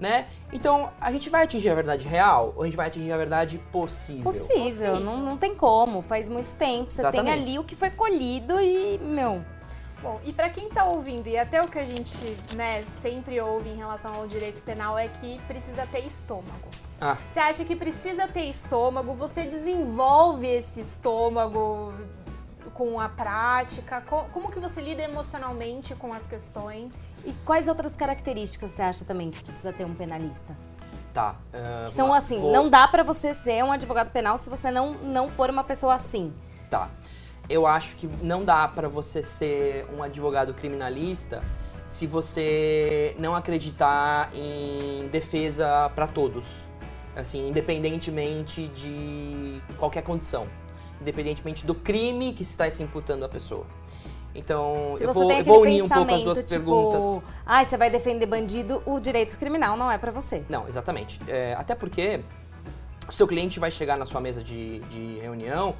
né? 0.00 0.26
Então, 0.52 0.90
a 1.00 1.12
gente 1.12 1.28
vai 1.28 1.44
atingir 1.44 1.68
a 1.68 1.74
verdade 1.74 2.08
real 2.08 2.54
ou 2.56 2.62
a 2.62 2.64
gente 2.64 2.76
vai 2.76 2.86
atingir 2.86 3.12
a 3.12 3.16
verdade 3.16 3.58
possível? 3.70 4.24
Possível, 4.24 4.98
não, 4.98 5.18
não 5.18 5.36
tem 5.36 5.54
como. 5.54 6.02
Faz 6.02 6.28
muito 6.28 6.54
tempo. 6.54 6.90
Você 6.90 7.02
tem 7.02 7.20
Exatamente. 7.20 7.42
ali 7.42 7.58
o 7.58 7.64
que 7.64 7.76
foi 7.76 7.90
colhido 7.90 8.58
e, 8.60 8.98
meu. 8.98 9.44
Bom, 10.02 10.18
e 10.24 10.32
para 10.32 10.48
quem 10.48 10.70
tá 10.70 10.84
ouvindo, 10.84 11.26
e 11.28 11.36
até 11.36 11.60
o 11.60 11.68
que 11.68 11.78
a 11.78 11.84
gente 11.84 12.16
né, 12.54 12.84
sempre 13.02 13.38
ouve 13.38 13.68
em 13.68 13.76
relação 13.76 14.14
ao 14.14 14.26
direito 14.26 14.62
penal 14.62 14.98
é 14.98 15.08
que 15.08 15.38
precisa 15.46 15.86
ter 15.86 16.06
estômago. 16.06 16.68
Ah, 16.98 17.18
Você 17.28 17.38
acha 17.38 17.64
que 17.64 17.76
precisa 17.76 18.26
ter 18.26 18.44
estômago? 18.44 19.14
Você 19.14 19.44
desenvolve 19.44 20.46
esse 20.46 20.80
estômago 20.80 21.92
com 22.74 22.98
a 23.00 23.08
prática? 23.08 24.00
Co- 24.02 24.24
Como 24.32 24.50
que 24.50 24.58
você 24.58 24.80
lida 24.80 25.02
emocionalmente 25.02 25.94
com 25.94 26.12
as 26.12 26.26
questões? 26.26 27.10
E 27.24 27.32
quais 27.44 27.68
outras 27.68 27.94
características 27.96 28.70
você 28.72 28.82
acha 28.82 29.04
também 29.04 29.30
que 29.30 29.42
precisa 29.42 29.72
ter 29.72 29.84
um 29.84 29.94
penalista? 29.94 30.56
tá. 31.12 31.34
Que 31.86 31.90
são 31.92 32.14
assim, 32.14 32.38
Vou- 32.38 32.52
não 32.52 32.70
dá 32.70 32.86
pra 32.86 33.02
você 33.02 33.34
ser 33.34 33.64
um 33.64 33.72
advogado 33.72 34.10
penal 34.12 34.38
se 34.38 34.48
você 34.48 34.70
não, 34.70 34.92
não 34.92 35.28
for 35.28 35.50
uma 35.50 35.64
pessoa 35.64 35.94
assim. 35.96 36.32
Tá. 36.70 36.88
Eu 37.48 37.66
acho 37.66 37.96
que 37.96 38.06
não 38.22 38.44
dá 38.44 38.68
pra 38.68 38.86
você 38.88 39.20
ser 39.20 39.84
um 39.92 40.04
advogado 40.04 40.54
criminalista 40.54 41.42
se 41.88 42.06
você 42.06 43.12
não 43.18 43.34
acreditar 43.34 44.30
em 44.32 45.08
defesa 45.08 45.90
pra 45.96 46.06
todos. 46.06 46.62
Assim, 47.16 47.48
independentemente 47.48 48.68
de 48.68 49.60
qualquer 49.76 50.02
condição. 50.02 50.46
Independentemente 51.00 51.64
do 51.64 51.74
crime 51.74 52.32
que 52.32 52.42
está 52.42 52.70
se 52.70 52.82
imputando 52.82 53.24
à 53.24 53.28
pessoa. 53.28 53.66
Então, 54.34 54.94
eu 55.00 55.12
vou, 55.12 55.32
eu 55.32 55.44
vou 55.44 55.62
unir 55.62 55.82
um 55.82 55.88
pouco 55.88 56.14
as 56.14 56.22
duas 56.22 56.38
tipo, 56.38 56.50
perguntas. 56.50 57.22
ai, 57.44 57.64
você 57.64 57.76
vai 57.76 57.90
defender 57.90 58.26
bandido, 58.26 58.80
o 58.86 59.00
direito 59.00 59.36
criminal 59.36 59.76
não 59.76 59.90
é 59.90 59.98
pra 59.98 60.12
você. 60.12 60.44
Não, 60.48 60.68
exatamente. 60.68 61.20
É, 61.26 61.54
até 61.58 61.74
porque 61.74 62.20
o 63.08 63.12
seu 63.12 63.26
cliente 63.26 63.58
vai 63.58 63.70
chegar 63.70 63.96
na 63.96 64.06
sua 64.06 64.20
mesa 64.20 64.42
de, 64.42 64.78
de 64.80 65.18
reunião 65.20 65.74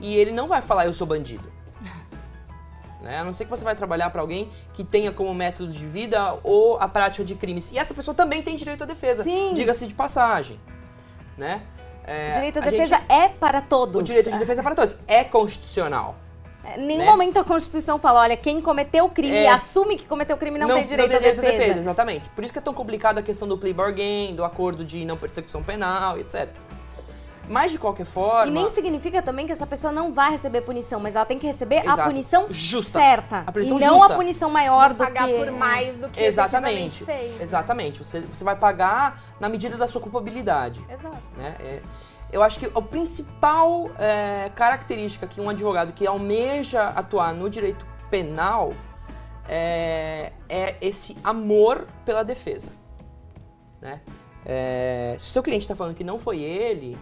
e 0.00 0.16
ele 0.16 0.30
não 0.30 0.46
vai 0.46 0.62
falar 0.62 0.86
eu 0.86 0.92
sou 0.92 1.06
bandido. 1.06 1.50
Né? 3.00 3.16
A 3.16 3.22
não 3.22 3.32
ser 3.32 3.44
que 3.44 3.50
você 3.50 3.62
vai 3.62 3.76
trabalhar 3.76 4.10
para 4.10 4.20
alguém 4.20 4.50
que 4.74 4.82
tenha 4.82 5.12
como 5.12 5.32
método 5.32 5.72
de 5.72 5.86
vida 5.86 6.36
ou 6.42 6.80
a 6.80 6.88
prática 6.88 7.24
de 7.24 7.36
crimes. 7.36 7.70
E 7.70 7.78
essa 7.78 7.94
pessoa 7.94 8.12
também 8.12 8.42
tem 8.42 8.56
direito 8.56 8.82
à 8.82 8.86
defesa. 8.88 9.22
Sim. 9.22 9.54
Diga-se 9.54 9.86
de 9.86 9.94
passagem. 9.94 10.58
Né? 11.36 11.62
É, 12.10 12.30
O 12.30 12.32
direito 12.32 12.58
à 12.58 12.62
defesa 12.62 12.96
gente- 12.96 13.12
é 13.12 13.28
para 13.28 13.60
todos. 13.60 14.00
O 14.00 14.02
direito 14.02 14.30
de 14.30 14.38
defesa 14.38 14.60
é 14.60 14.64
para 14.64 14.74
todos. 14.74 14.96
É 15.06 15.24
constitucional. 15.24 16.16
Em 16.76 16.86
nenhum 16.86 17.04
né? 17.04 17.10
momento 17.10 17.38
a 17.38 17.44
Constituição 17.44 17.98
fala, 17.98 18.20
olha, 18.20 18.36
quem 18.36 18.60
cometeu 18.60 19.04
o 19.06 19.10
crime 19.10 19.34
e 19.34 19.44
É. 19.46 19.50
assume 19.50 19.96
que 19.96 20.04
cometeu 20.04 20.36
o 20.36 20.38
crime 20.38 20.58
não, 20.58 20.68
tem 20.68 20.84
direito, 20.84 21.14
à 21.14 21.18
defesa. 21.18 21.78
Exatamente. 21.78 22.28
Por 22.30 22.42
isso 22.44 22.52
que 22.52 22.58
é 22.58 22.62
tão 22.62 22.74
complicada 22.74 23.20
a 23.20 23.22
questão 23.22 23.46
do 23.48 23.56
plea 23.56 23.72
bargain, 23.72 24.34
do 24.34 24.44
acordo 24.44 24.84
de 24.84 25.04
não 25.04 25.16
persecução 25.16 25.62
penal, 25.62 26.18
etc. 26.18 26.48
Mas 27.48 27.70
de 27.70 27.78
qualquer 27.78 28.06
forma. 28.06 28.46
E 28.46 28.50
nem 28.50 28.68
significa 28.68 29.22
também 29.22 29.46
que 29.46 29.52
essa 29.52 29.66
pessoa 29.66 29.92
não 29.92 30.12
vai 30.12 30.30
receber 30.32 30.60
punição, 30.62 31.00
mas 31.00 31.16
ela 31.16 31.24
tem 31.24 31.38
que 31.38 31.46
receber 31.46 31.78
a 31.78 31.92
Exato. 31.92 32.02
punição 32.02 32.46
Justa. 32.50 32.98
certa. 32.98 33.44
A 33.46 33.52
punição 33.52 33.78
e 33.78 33.80
não 33.80 33.98
justa. 33.98 34.12
a 34.12 34.16
punição 34.16 34.50
maior 34.50 34.92
do 34.92 35.04
Pagar 35.04 35.26
que... 35.26 35.34
por 35.34 35.50
mais 35.52 35.96
do 35.96 36.08
que 36.08 36.20
Exatamente. 36.22 37.04
fez. 37.04 37.36
né? 37.36 37.42
Exatamente. 37.42 37.98
Você, 38.00 38.20
você 38.20 38.44
vai 38.44 38.56
pagar 38.56 39.22
na 39.40 39.48
medida 39.48 39.76
da 39.76 39.86
sua 39.86 40.00
culpabilidade. 40.00 40.84
Exato. 40.90 41.16
Né? 41.36 41.56
É, 41.60 41.80
eu 42.30 42.42
acho 42.42 42.58
que 42.58 42.66
a 42.66 42.82
principal 42.82 43.90
é, 43.98 44.50
característica 44.54 45.26
que 45.26 45.40
um 45.40 45.48
advogado 45.48 45.92
que 45.92 46.06
almeja 46.06 46.88
atuar 46.88 47.32
no 47.32 47.48
direito 47.48 47.86
penal 48.10 48.74
é, 49.48 50.32
é 50.48 50.76
esse 50.80 51.16
amor 51.24 51.86
pela 52.04 52.22
defesa. 52.22 52.70
Né? 53.80 54.00
É, 54.44 55.16
se 55.18 55.28
o 55.28 55.32
seu 55.32 55.42
cliente 55.42 55.64
está 55.64 55.74
falando 55.74 55.94
que 55.94 56.04
não 56.04 56.18
foi 56.18 56.40
ele, 56.40 56.98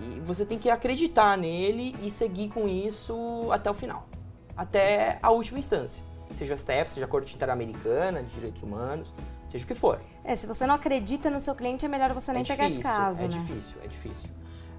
e 0.00 0.20
você 0.20 0.46
tem 0.46 0.58
que 0.58 0.70
acreditar 0.70 1.36
nele 1.36 1.94
e 2.00 2.10
seguir 2.10 2.48
com 2.48 2.66
isso 2.66 3.48
até 3.50 3.70
o 3.70 3.74
final. 3.74 4.08
Até 4.56 5.18
a 5.22 5.30
última 5.30 5.58
instância. 5.58 6.02
Seja 6.34 6.54
a 6.54 6.56
STF, 6.56 6.90
seja 6.90 7.06
a 7.06 7.08
Corte 7.08 7.34
Interamericana 7.34 8.22
de 8.22 8.32
Direitos 8.32 8.62
Humanos, 8.62 9.12
seja 9.48 9.64
o 9.64 9.66
que 9.66 9.74
for. 9.74 10.00
É, 10.24 10.34
se 10.34 10.46
você 10.46 10.66
não 10.66 10.76
acredita 10.76 11.28
no 11.28 11.40
seu 11.40 11.54
cliente, 11.54 11.84
é 11.84 11.88
melhor 11.88 12.12
você 12.14 12.32
nem 12.32 12.42
é 12.42 12.44
pegar 12.44 12.68
esse 12.68 12.80
caso, 12.80 13.24
é 13.24 13.28
né? 13.28 13.32
difícil, 13.32 13.76
é 13.82 13.88
difícil. 13.88 14.30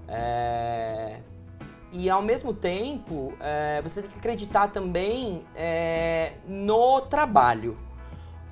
É, 0.08 1.20
e 1.92 2.08
ao 2.08 2.22
mesmo 2.22 2.54
tempo, 2.54 3.34
é, 3.38 3.82
você 3.82 4.00
tem 4.00 4.10
que 4.10 4.18
acreditar 4.18 4.68
também 4.68 5.44
é, 5.54 6.32
no 6.48 7.02
trabalho. 7.02 7.78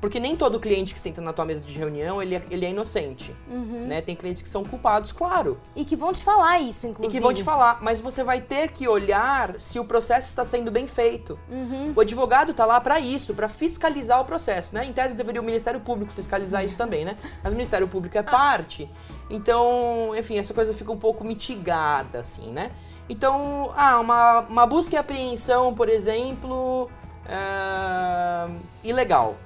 Porque 0.01 0.19
nem 0.19 0.35
todo 0.35 0.59
cliente 0.59 0.95
que 0.95 1.01
senta 1.01 1.21
na 1.21 1.33
tua 1.33 1.45
mesa 1.45 1.61
de 1.61 1.79
reunião, 1.79 2.23
ele 2.23 2.35
é, 2.35 2.43
ele 2.51 2.65
é 2.65 2.71
inocente. 2.71 3.37
Uhum. 3.49 3.87
Né? 3.87 4.01
Tem 4.01 4.17
clientes 4.17 4.41
que 4.41 4.49
são 4.49 4.65
culpados, 4.65 5.13
claro. 5.13 5.59
E 5.77 5.85
que 5.85 5.95
vão 5.95 6.11
te 6.13 6.25
falar 6.25 6.59
isso, 6.59 6.87
inclusive. 6.87 7.15
E 7.15 7.19
que 7.19 7.23
vão 7.23 7.35
te 7.35 7.43
falar, 7.43 7.79
mas 7.83 8.01
você 8.01 8.25
vai 8.25 8.41
ter 8.41 8.71
que 8.71 8.89
olhar 8.89 9.61
se 9.61 9.79
o 9.79 9.85
processo 9.85 10.29
está 10.29 10.45
sendo 10.45 10.71
bem 10.71 10.87
feito. 10.87 11.39
Uhum. 11.51 11.93
O 11.95 12.01
advogado 12.01 12.53
está 12.53 12.65
lá 12.65 12.81
para 12.81 12.99
isso, 12.99 13.35
para 13.35 13.49
fiscalizar 13.49 14.21
o 14.21 14.25
processo, 14.25 14.75
né? 14.75 14.87
Em 14.87 14.93
tese 14.93 15.15
deveria 15.15 15.41
o 15.41 15.45
Ministério 15.45 15.81
Público 15.81 16.11
fiscalizar 16.13 16.65
isso 16.65 16.79
também, 16.79 17.05
né? 17.05 17.19
Mas 17.43 17.53
o 17.53 17.57
Ministério 17.57 17.87
Público 17.87 18.17
é 18.17 18.23
parte. 18.23 18.91
Então, 19.29 20.13
enfim, 20.17 20.39
essa 20.39 20.55
coisa 20.55 20.73
fica 20.73 20.91
um 20.91 20.99
pouco 20.99 21.25
mitigada, 21.25 22.21
assim, 22.21 22.51
né? 22.51 22.73
Então, 23.09 23.71
ah, 23.77 24.01
uma, 24.01 24.41
uma 24.41 24.67
busca 24.67 24.97
e 24.97 24.99
apreensão, 24.99 25.75
por 25.75 25.89
exemplo, 25.89 26.89
é, 27.29 28.51
ilegal. 28.83 29.37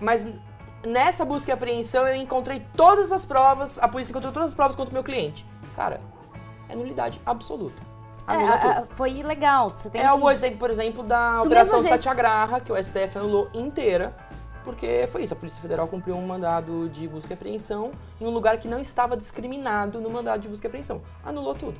Mas 0.00 0.26
nessa 0.86 1.24
busca 1.24 1.50
e 1.50 1.54
apreensão 1.54 2.06
eu 2.06 2.16
encontrei 2.16 2.60
todas 2.76 3.10
as 3.12 3.24
provas, 3.24 3.78
a 3.78 3.88
polícia 3.88 4.12
encontrou 4.12 4.32
todas 4.32 4.48
as 4.48 4.54
provas 4.54 4.76
contra 4.76 4.90
o 4.90 4.94
meu 4.94 5.02
cliente. 5.04 5.46
Cara, 5.74 6.00
é 6.68 6.76
nulidade 6.76 7.20
absoluta. 7.24 7.82
Anula 8.26 8.54
É, 8.54 8.58
tudo. 8.58 8.70
a- 8.70 8.78
a- 8.78 8.86
foi 8.94 9.12
ilegal. 9.12 9.68
Você 9.70 9.90
tem 9.90 10.00
É 10.00 10.08
que... 10.08 10.14
o 10.14 10.30
exemplo, 10.30 10.58
por 10.58 10.70
exemplo, 10.70 11.02
da 11.02 11.40
Do 11.42 11.46
Operação. 11.46 11.78
Satyagraha, 11.80 12.60
que 12.60 12.72
o 12.72 12.76
STF 12.76 13.18
anulou 13.18 13.48
inteira, 13.54 14.14
porque 14.62 15.06
foi 15.08 15.22
isso, 15.24 15.34
a 15.34 15.36
Polícia 15.36 15.60
Federal 15.60 15.86
cumpriu 15.88 16.16
um 16.16 16.26
mandado 16.26 16.88
de 16.88 17.06
busca 17.06 17.32
e 17.32 17.34
apreensão 17.34 17.92
em 18.20 18.26
um 18.26 18.30
lugar 18.30 18.56
que 18.58 18.66
não 18.66 18.78
estava 18.78 19.14
discriminado 19.16 20.00
no 20.00 20.08
mandado 20.08 20.40
de 20.40 20.48
busca 20.48 20.66
e 20.66 20.68
apreensão. 20.68 21.02
Anulou 21.24 21.54
tudo. 21.54 21.78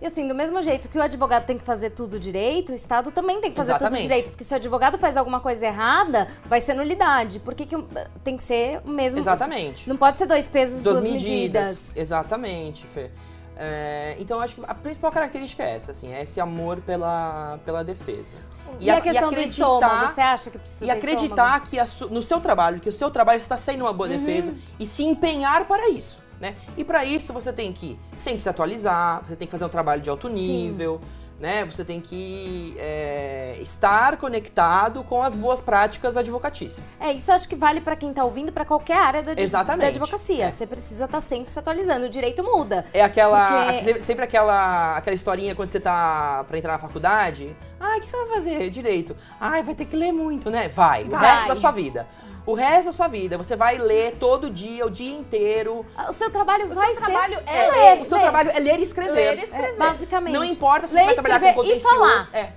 E 0.00 0.06
assim, 0.06 0.26
do 0.26 0.34
mesmo 0.34 0.60
jeito 0.60 0.88
que 0.88 0.98
o 0.98 1.02
advogado 1.02 1.46
tem 1.46 1.56
que 1.56 1.64
fazer 1.64 1.90
tudo 1.90 2.18
direito, 2.18 2.72
o 2.72 2.74
Estado 2.74 3.10
também 3.10 3.40
tem 3.40 3.50
que 3.50 3.56
fazer 3.56 3.72
Exatamente. 3.72 4.00
tudo 4.00 4.08
direito. 4.08 4.30
Porque 4.30 4.44
se 4.44 4.52
o 4.52 4.56
advogado 4.56 4.98
faz 4.98 5.16
alguma 5.16 5.40
coisa 5.40 5.66
errada, 5.66 6.28
vai 6.46 6.60
ser 6.60 6.74
nulidade. 6.74 7.38
Por 7.38 7.54
que, 7.54 7.64
que 7.64 7.76
tem 8.22 8.36
que 8.36 8.44
ser 8.44 8.80
o 8.84 8.90
mesmo. 8.90 9.18
Exatamente. 9.18 9.88
Não 9.88 9.96
pode 9.96 10.18
ser 10.18 10.26
dois 10.26 10.48
pesos, 10.48 10.82
Duas 10.82 10.98
duas, 10.98 11.08
medidas. 11.08 11.30
medidas. 11.30 11.92
Exatamente, 11.96 12.86
Fê. 12.86 13.10
É, 13.56 14.16
então, 14.18 14.38
eu 14.38 14.42
acho 14.42 14.56
que 14.56 14.62
a 14.66 14.74
principal 14.74 15.12
característica 15.12 15.62
é 15.62 15.76
essa, 15.76 15.92
assim, 15.92 16.12
é 16.12 16.22
esse 16.22 16.40
amor 16.40 16.80
pela, 16.80 17.58
pela 17.64 17.84
defesa. 17.84 18.36
E, 18.80 18.90
a 18.90 19.00
questão 19.00 19.30
do 19.30 19.38
estômago, 19.38 20.08
você 20.08 20.20
acha 20.20 20.50
que 20.50 20.58
precisa 20.58 20.84
E 20.84 20.90
acreditar 20.90 21.60
que 21.60 21.78
a 21.78 21.84
no 22.10 22.22
seu 22.22 22.40
trabalho, 22.40 22.80
que 22.80 22.88
o 22.88 22.92
seu 22.92 23.10
trabalho 23.10 23.36
está 23.36 23.56
sendo 23.56 23.82
uma 23.84 23.92
boa 23.92 24.08
defesa 24.08 24.52
e 24.80 24.86
se 24.86 25.04
empenhar 25.04 25.66
para 25.66 25.88
isso, 25.88 26.20
né? 26.40 26.54
E 26.76 26.84
para 26.84 27.04
isso 27.04 27.32
você 27.32 27.52
tem 27.52 27.72
que 27.72 27.98
sempre 28.16 28.40
se 28.42 28.48
atualizar, 28.48 29.22
você 29.26 29.36
tem 29.36 29.46
que 29.46 29.52
fazer 29.52 29.64
um 29.64 29.68
trabalho 29.68 30.00
de 30.00 30.10
alto 30.10 30.28
nível, 30.28 31.00
né? 31.40 31.64
Você 31.64 31.84
tem 31.84 32.00
que 32.00 32.76
é, 32.78 33.56
estar 33.60 34.16
conectado 34.16 35.02
com 35.02 35.22
as 35.22 35.34
boas 35.34 35.60
práticas 35.60 36.16
advocatícias. 36.16 36.96
É, 37.00 37.12
isso 37.12 37.30
eu 37.30 37.34
acho 37.34 37.48
que 37.48 37.56
vale 37.56 37.80
pra 37.80 37.96
quem 37.96 38.12
tá 38.12 38.24
ouvindo, 38.24 38.52
pra 38.52 38.64
qualquer 38.64 38.96
área 38.96 39.22
da, 39.22 39.34
da 39.34 39.86
advocacia. 39.86 40.44
É. 40.46 40.50
Você 40.50 40.66
precisa 40.66 41.04
estar 41.06 41.20
sempre 41.20 41.50
se 41.50 41.58
atualizando. 41.58 42.06
O 42.06 42.08
direito 42.08 42.42
muda. 42.42 42.86
É 42.92 43.02
aquela. 43.02 43.72
Porque- 43.72 44.00
sempre- 44.00 44.24
aquela, 44.24 44.96
aquela 44.96 45.14
historinha 45.14 45.54
quando 45.54 45.68
você 45.68 45.80
tá 45.80 46.44
pra 46.46 46.56
entrar 46.56 46.72
na 46.74 46.78
faculdade. 46.78 47.54
Ai, 47.80 47.98
o 47.98 48.00
que 48.00 48.08
você 48.08 48.16
vai 48.24 48.34
fazer? 48.36 48.70
Direito. 48.70 49.16
Ai, 49.40 49.62
vai 49.62 49.74
ter 49.74 49.84
que 49.86 49.96
ler 49.96 50.12
muito, 50.12 50.50
né? 50.50 50.68
Vai. 50.68 51.04
O 51.04 51.10
Vai. 51.10 51.34
resto 51.34 51.48
da 51.48 51.54
sua 51.56 51.70
vida. 51.72 52.06
O 52.46 52.52
resto 52.54 52.86
da 52.86 52.92
sua 52.92 53.08
vida. 53.08 53.38
Você 53.38 53.56
vai 53.56 53.78
ler 53.78 54.16
todo 54.20 54.50
dia, 54.50 54.84
o 54.84 54.90
dia 54.90 55.16
inteiro. 55.16 55.84
O 56.08 56.12
seu 56.12 56.30
trabalho 56.30 56.68
vai 56.68 56.86
seu 56.88 56.94
ser 56.96 57.00
trabalho 57.00 57.38
é 57.46 57.56
É, 57.56 57.70
ler, 57.94 58.02
o 58.02 58.04
seu 58.04 58.16
ler. 58.18 58.22
trabalho 58.22 58.50
é 58.50 58.58
ler 58.60 58.78
e 58.80 58.82
escrever. 58.82 59.12
Ler 59.12 59.36
e 59.38 59.40
É, 59.40 59.44
escrever. 59.44 59.76
basicamente. 59.76 60.34
Não 60.34 60.44
importa 60.44 60.86
se 60.86 60.94
Ler, 60.94 61.00
você 61.00 61.06
vai 61.06 61.14
trabalhar 61.14 61.40
com 61.40 61.48
e 61.48 61.54
contencioso. 61.54 61.94
falar. 61.96 62.28
É. 62.34 62.52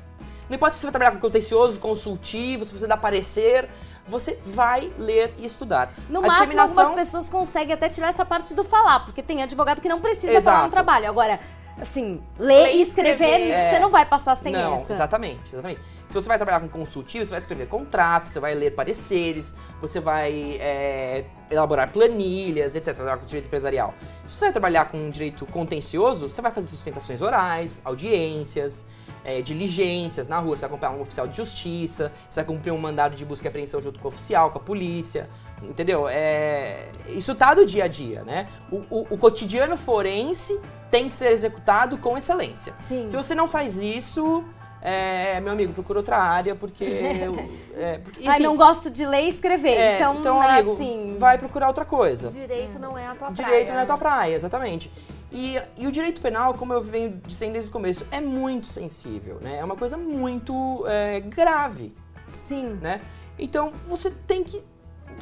Não 0.50 0.56
importa 0.56 0.74
se 0.76 0.80
você 0.82 0.86
vai 0.88 0.92
trabalhar 0.92 1.12
com 1.12 1.20
contencioso, 1.20 1.80
consultivo, 1.80 2.66
se 2.66 2.74
você 2.78 2.86
dá 2.88 2.98
parecer. 2.98 3.70
Você 4.10 4.40
vai 4.46 4.90
ler 4.98 5.34
e 5.38 5.46
estudar. 5.46 5.92
No 6.10 6.20
A 6.20 6.22
máximo, 6.22 6.44
disseminação- 6.46 6.84
algumas 6.86 7.06
pessoas 7.06 7.30
conseguem 7.30 7.74
até 7.74 7.90
tirar 7.90 8.08
essa 8.08 8.26
parte 8.26 8.54
do 8.54 8.64
falar, 8.64 9.02
porque 9.02 9.22
tem 9.22 9.44
advogado 9.44 9.82
que 9.82 9.90
não 9.90 10.00
precisa 10.00 10.32
Exato. 10.32 10.56
falar 10.56 10.66
no 10.68 10.72
trabalho. 10.72 11.10
Agora, 11.10 11.42
assim, 11.82 12.24
ler 12.40 12.64
Ler 12.64 12.76
e 12.76 12.78
e 12.78 12.82
escrever, 12.84 13.26
escrever. 13.26 13.70
você 13.72 13.80
não 13.80 13.90
vai 13.90 14.06
passar 14.06 14.36
sem 14.38 14.54
não, 14.54 14.76
essa. 14.76 14.94
exatamente, 14.94 15.42
exatamente. 15.52 15.82
Se 16.18 16.24
você 16.24 16.30
vai 16.30 16.38
trabalhar 16.38 16.60
com 16.62 16.68
consultivo, 16.68 17.24
você 17.24 17.30
vai 17.30 17.40
escrever 17.40 17.68
contratos, 17.68 18.32
você 18.32 18.40
vai 18.40 18.56
ler 18.56 18.72
pareceres, 18.72 19.54
você 19.80 20.00
vai 20.00 20.58
é, 20.60 21.26
elaborar 21.52 21.92
planilhas, 21.92 22.76
etc. 22.76 22.86
Você 22.94 22.94
vai 22.94 23.06
trabalhar 23.06 23.18
com 23.20 23.26
direito 23.28 23.46
empresarial. 23.46 23.94
Se 24.26 24.36
você 24.36 24.46
vai 24.46 24.52
trabalhar 24.52 24.86
com 24.86 25.10
direito 25.12 25.46
contencioso, 25.46 26.28
você 26.30 26.42
vai 26.42 26.52
fazer 26.52 26.68
sustentações 26.68 27.22
orais, 27.22 27.80
audiências, 27.86 28.84
é, 29.24 29.42
diligências 29.42 30.28
na 30.28 30.40
rua, 30.40 30.56
você 30.56 30.62
vai 30.62 30.70
acompanhar 30.70 30.94
um 30.94 31.02
oficial 31.02 31.28
de 31.28 31.38
justiça, 31.38 32.12
você 32.28 32.42
vai 32.42 32.46
cumprir 32.46 32.72
um 32.72 32.78
mandado 32.80 33.16
de 33.16 33.24
busca 33.24 33.48
e 33.48 33.50
apreensão 33.50 33.80
junto 33.82 34.00
com 34.00 34.08
o 34.08 34.10
oficial, 34.10 34.50
com 34.52 34.58
a 34.58 34.62
polícia, 34.62 35.30
entendeu? 35.62 36.08
É, 36.10 36.88
isso 37.10 37.36
tá 37.36 37.54
do 37.54 37.64
dia 37.66 37.84
a 37.84 37.88
dia, 37.88 38.24
né? 38.24 38.48
O, 38.72 38.78
o- 38.90 39.08
o 39.12 39.18
cotidiano 39.18 39.78
forense 39.78 40.60
tem 40.90 41.10
que 41.10 41.16
ser 41.16 41.32
executado 41.32 41.98
com 41.98 42.18
excelência. 42.18 42.74
Sim. 42.80 43.08
Se 43.08 43.16
você 43.16 43.36
não 43.36 43.48
faz 43.48 43.78
isso, 43.78 44.44
é, 44.82 45.40
meu 45.40 45.54
amigo, 45.54 45.74
procura 45.74 46.00
outra 46.00 46.18
área, 46.18 46.56
porque. 46.56 46.86
é, 47.76 48.00
porque 48.04 48.22
e 48.22 48.28
Ai, 48.28 48.36
assim, 48.36 48.44
não 48.44 48.56
gosto 48.56 48.90
de 48.90 49.06
ler 49.06 49.24
e 49.24 49.30
escrever. 49.30 49.78
é, 49.78 49.96
então, 49.96 50.42
amigo, 50.42 50.74
assim. 50.74 51.16
vai 51.18 51.38
procurar 51.38 51.68
outra 51.68 51.86
coisa. 51.86 52.30
Direito 52.30 52.80
não 52.80 52.98
é 52.98 53.08
a 53.08 53.16
tua 53.16 53.30
Direito 53.32 53.66
praia. 53.66 53.74
não 53.74 53.82
é 53.82 53.86
tua 53.86 53.98
praia, 53.98 54.36
exatamente. 54.36 54.92
E, 55.32 55.62
e 55.78 55.86
o 55.86 55.92
direito 55.92 56.22
penal, 56.22 56.54
como 56.54 56.74
eu 56.74 56.82
venho 56.82 57.22
dizendo 57.26 57.54
desde 57.54 57.70
o 57.70 57.74
começo, 57.74 58.06
é 58.12 58.22
muito 58.22 58.68
sensível, 58.68 59.40
né? 59.42 59.58
É 59.60 59.64
uma 59.64 59.76
coisa 59.76 59.98
muito 59.98 60.86
é, 60.88 61.20
grave, 61.20 61.94
Sim. 62.38 62.78
né? 62.82 63.02
Então 63.38 63.74
você 63.86 64.10
tem 64.10 64.44
que. 64.44 64.64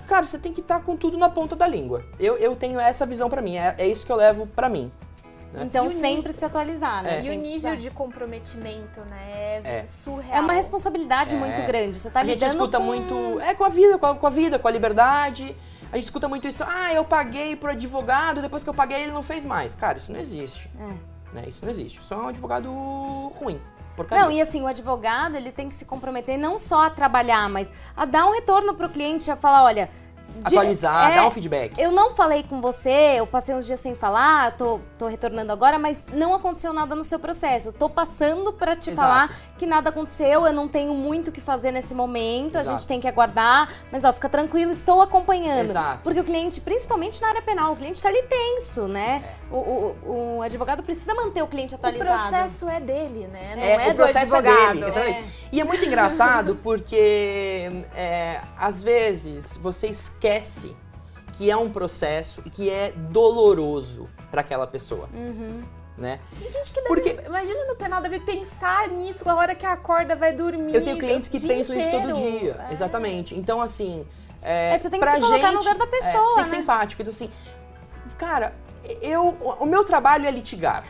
Cara, 0.06 0.26
você 0.26 0.38
tem 0.38 0.54
que 0.54 0.62
estar 0.62 0.82
com 0.82 0.96
tudo 0.96 1.18
na 1.18 1.30
ponta 1.30 1.56
da 1.56 1.66
língua. 1.66 2.04
Eu, 2.20 2.38
eu 2.38 2.56
tenho 2.56 2.80
essa 2.80 3.06
visão 3.06 3.30
pra 3.30 3.42
mim, 3.42 3.58
é, 3.58 3.74
é 3.78 3.88
isso 3.88 4.06
que 4.06 4.12
eu 4.12 4.16
levo 4.16 4.46
pra 4.46 4.70
mim. 4.70 4.92
Né? 5.56 5.64
Então, 5.66 5.90
sempre 5.90 6.34
se 6.34 6.44
atualizar, 6.44 7.04
né? 7.04 7.20
É. 7.20 7.26
E 7.26 7.30
o 7.30 7.34
nível 7.42 7.76
de 7.76 7.90
comprometimento, 7.90 9.00
né? 9.02 9.62
É, 9.64 9.80
É. 9.80 9.86
surreal. 10.04 10.38
É 10.38 10.42
uma 10.42 10.54
responsabilidade 10.54 11.36
É. 11.36 11.38
muito 11.38 11.62
grande. 11.64 11.98
Você 11.98 12.10
tá 12.10 12.22
a 12.22 12.26
gente 12.26 12.44
escuta 12.44 12.78
com... 12.78 12.84
muito. 12.84 13.40
É 13.42 13.54
com 13.54 13.64
a 13.64 13.70
vida, 13.70 13.98
com 13.98 14.06
a, 14.06 14.16
com 14.16 14.28
a 14.28 14.30
vida, 14.30 14.60
com 14.60 14.68
a 14.68 14.72
liberdade. 14.72 15.56
A 15.92 15.96
gente 15.96 16.06
escuta 16.06 16.28
muito 16.28 16.48
isso. 16.48 16.64
Ah, 16.68 16.94
eu 16.94 17.06
paguei 17.06 17.56
pro 17.56 17.72
advogado, 17.72 18.42
depois 18.42 18.64
que 18.64 18.70
eu 18.70 18.74
paguei 18.74 19.04
ele 19.04 19.12
não 19.12 19.24
fez 19.24 19.46
mais. 19.46 19.74
Cara, 19.76 19.98
isso 19.98 20.12
não 20.12 20.20
existe. 20.20 20.70
É. 20.80 21.36
Né? 21.36 21.44
Isso 21.48 21.64
não 21.64 21.72
existe. 21.72 22.00
Isso 22.00 22.14
é 22.14 22.18
um 22.18 22.28
advogado 22.28 22.70
ruim. 23.40 23.62
Porcaria. 23.96 24.26
Não, 24.26 24.32
e 24.32 24.42
assim, 24.42 24.62
o 24.62 24.68
advogado, 24.68 25.38
ele 25.38 25.54
tem 25.54 25.70
que 25.70 25.76
se 25.76 25.86
comprometer 25.86 26.38
não 26.38 26.58
só 26.58 26.88
a 26.88 26.90
trabalhar, 26.90 27.48
mas 27.50 27.70
a 27.96 28.04
dar 28.04 28.26
um 28.26 28.34
retorno 28.34 28.74
pro 28.74 28.90
cliente, 28.90 29.32
a 29.32 29.36
falar, 29.36 29.64
olha... 29.64 29.90
de- 30.30 30.48
Atualizar, 30.48 31.12
é, 31.12 31.16
dar 31.16 31.28
um 31.28 31.32
feedback. 31.32 31.80
Eu 31.80 31.92
não 31.92 32.14
falei 32.16 32.44
com 32.44 32.60
você, 32.62 33.16
eu 33.18 33.26
passei 33.26 33.56
uns 33.56 33.66
dias 33.66 33.80
sem 33.80 33.96
falar, 33.96 34.56
tô, 34.58 34.80
tô 34.98 35.08
retornando 35.08 35.52
agora, 35.52 35.80
mas 35.80 36.04
não 36.14 36.34
aconteceu 36.34 36.74
nada 36.74 36.94
no 36.94 37.04
seu 37.04 37.18
processo. 37.18 37.72
Tô 37.72 37.90
passando 37.90 38.52
pra 38.54 38.76
te 38.76 38.90
Exato. 38.92 39.08
falar 39.08 39.36
que 39.58 39.66
nada 39.66 39.90
aconteceu, 39.90 40.46
eu 40.46 40.52
não 40.54 40.68
tenho 40.68 40.94
muito 40.94 41.30
o 41.30 41.32
que 41.32 41.40
fazer 41.40 41.72
nesse 41.72 41.94
momento, 41.96 42.58
a 42.58 42.62
Exato. 42.62 42.78
gente 42.80 42.88
tem 42.88 43.00
que 43.00 43.08
aguardar, 43.08 43.70
mas 43.92 44.04
ó, 44.04 44.12
fica 44.12 44.28
tranquilo, 44.28 44.72
estou 44.72 45.02
acompanhando. 45.02 45.66
Exato. 45.70 46.00
Porque 46.04 46.20
o 46.20 46.24
cliente, 46.24 46.60
principalmente 46.60 47.22
na 47.22 47.30
área 47.30 47.42
penal, 47.42 47.72
o 47.74 47.76
cliente 47.76 48.02
tá 48.04 48.10
ali 48.10 48.22
tenso, 48.24 48.88
né? 48.88 49.24
É. 49.52 49.54
O, 49.54 49.58
o, 50.06 50.36
o 50.38 50.42
advogado 50.42 50.84
precisa 50.84 51.14
manter 51.16 51.42
o 51.44 51.48
cliente 51.48 51.74
O 51.74 51.78
atualizado. 51.78 52.20
processo 52.30 52.70
é 52.70 52.80
dele, 52.80 53.28
né? 53.32 53.54
Não 53.56 53.64
é, 53.64 53.88
o 53.88 53.92
do 53.92 53.96
processo 53.96 54.36
advogado. 54.36 54.70
é 54.70 54.74
dele. 54.74 54.86
exatamente. 54.86 55.50
E 55.52 55.62
é 55.62 55.64
muito 55.64 55.86
engraçado 55.86 56.56
porque 56.62 57.72
é, 57.96 58.42
às 58.58 58.82
vezes 58.84 59.56
você 59.58 59.88
esquece 59.88 60.15
que 61.34 61.50
é 61.52 61.58
um 61.58 61.70
processo 61.70 62.42
e 62.46 62.50
que 62.50 62.70
é 62.70 62.92
doloroso 62.92 64.10
para 64.32 64.42
aquela 64.42 64.66
pessoa, 64.68 65.10
Uhum. 65.14 65.64
né? 65.98 66.20
Tem 66.40 66.50
gente 66.52 66.72
que 66.72 66.82
deve, 66.82 66.88
Porque- 66.88 67.18
imagina 67.26 67.66
no 67.66 67.76
penal, 67.76 68.02
deve 68.02 68.20
pensar 68.20 68.88
nisso 68.90 69.28
a 69.30 69.36
hora 69.36 69.54
que 69.56 69.66
acorda, 69.66 70.16
vai 70.16 70.34
dormir. 70.34 70.76
Eu 70.76 70.84
tenho 70.84 70.98
clientes 70.98 71.28
que 71.30 71.40
pensam 71.40 71.76
isso 71.76 71.90
todo 71.92 72.10
inteiro. 72.12 72.40
dia, 72.40 72.66
É. 72.70 72.74
exatamente. 72.74 73.36
Então 73.38 73.62
assim, 73.62 74.06
é, 74.44 74.74
É, 74.74 74.78
você 74.78 74.90
tem 74.90 75.00
que 75.00 75.06
se 75.08 75.20
colocar 75.20 75.38
no 75.52 75.62
gente- 75.62 75.68
lugar 75.70 75.76
da 75.76 75.84
é, 75.84 75.88
pessoa, 75.88 76.28
você 76.30 76.36
tem 76.36 76.44
que 76.44 76.50
ser 76.50 76.56
né? 76.58 76.62
empático. 76.64 77.02
Então 77.02 77.14
assim, 77.14 77.30
cara, 78.18 78.54
eu, 79.02 79.30
o 79.60 79.66
meu 79.66 79.84
trabalho 79.84 80.26
é 80.28 80.32
litigar. 80.32 80.84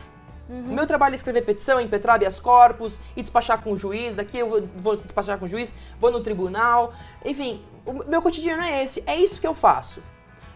Uhum. 0.48 0.66
O 0.70 0.74
meu 0.74 0.86
trabalho 0.86 1.14
é 1.14 1.16
escrever 1.16 1.42
petição, 1.42 1.80
impetrar 1.80 2.14
habeas 2.16 2.38
corpus 2.38 3.00
e 3.16 3.22
despachar 3.22 3.60
com 3.62 3.72
o 3.72 3.76
juiz. 3.78 4.14
Daqui 4.14 4.38
eu 4.38 4.48
vou, 4.48 4.68
vou 4.76 4.96
despachar 4.96 5.38
com 5.38 5.44
o 5.44 5.48
juiz, 5.48 5.74
vou 6.00 6.12
no 6.12 6.20
tribunal. 6.20 6.92
Enfim, 7.24 7.64
o 7.86 8.04
meu 8.08 8.20
cotidiano 8.20 8.62
é 8.62 8.82
esse. 8.82 9.02
É 9.06 9.16
isso 9.16 9.40
que 9.40 9.46
eu 9.46 9.54
faço. 9.54 10.02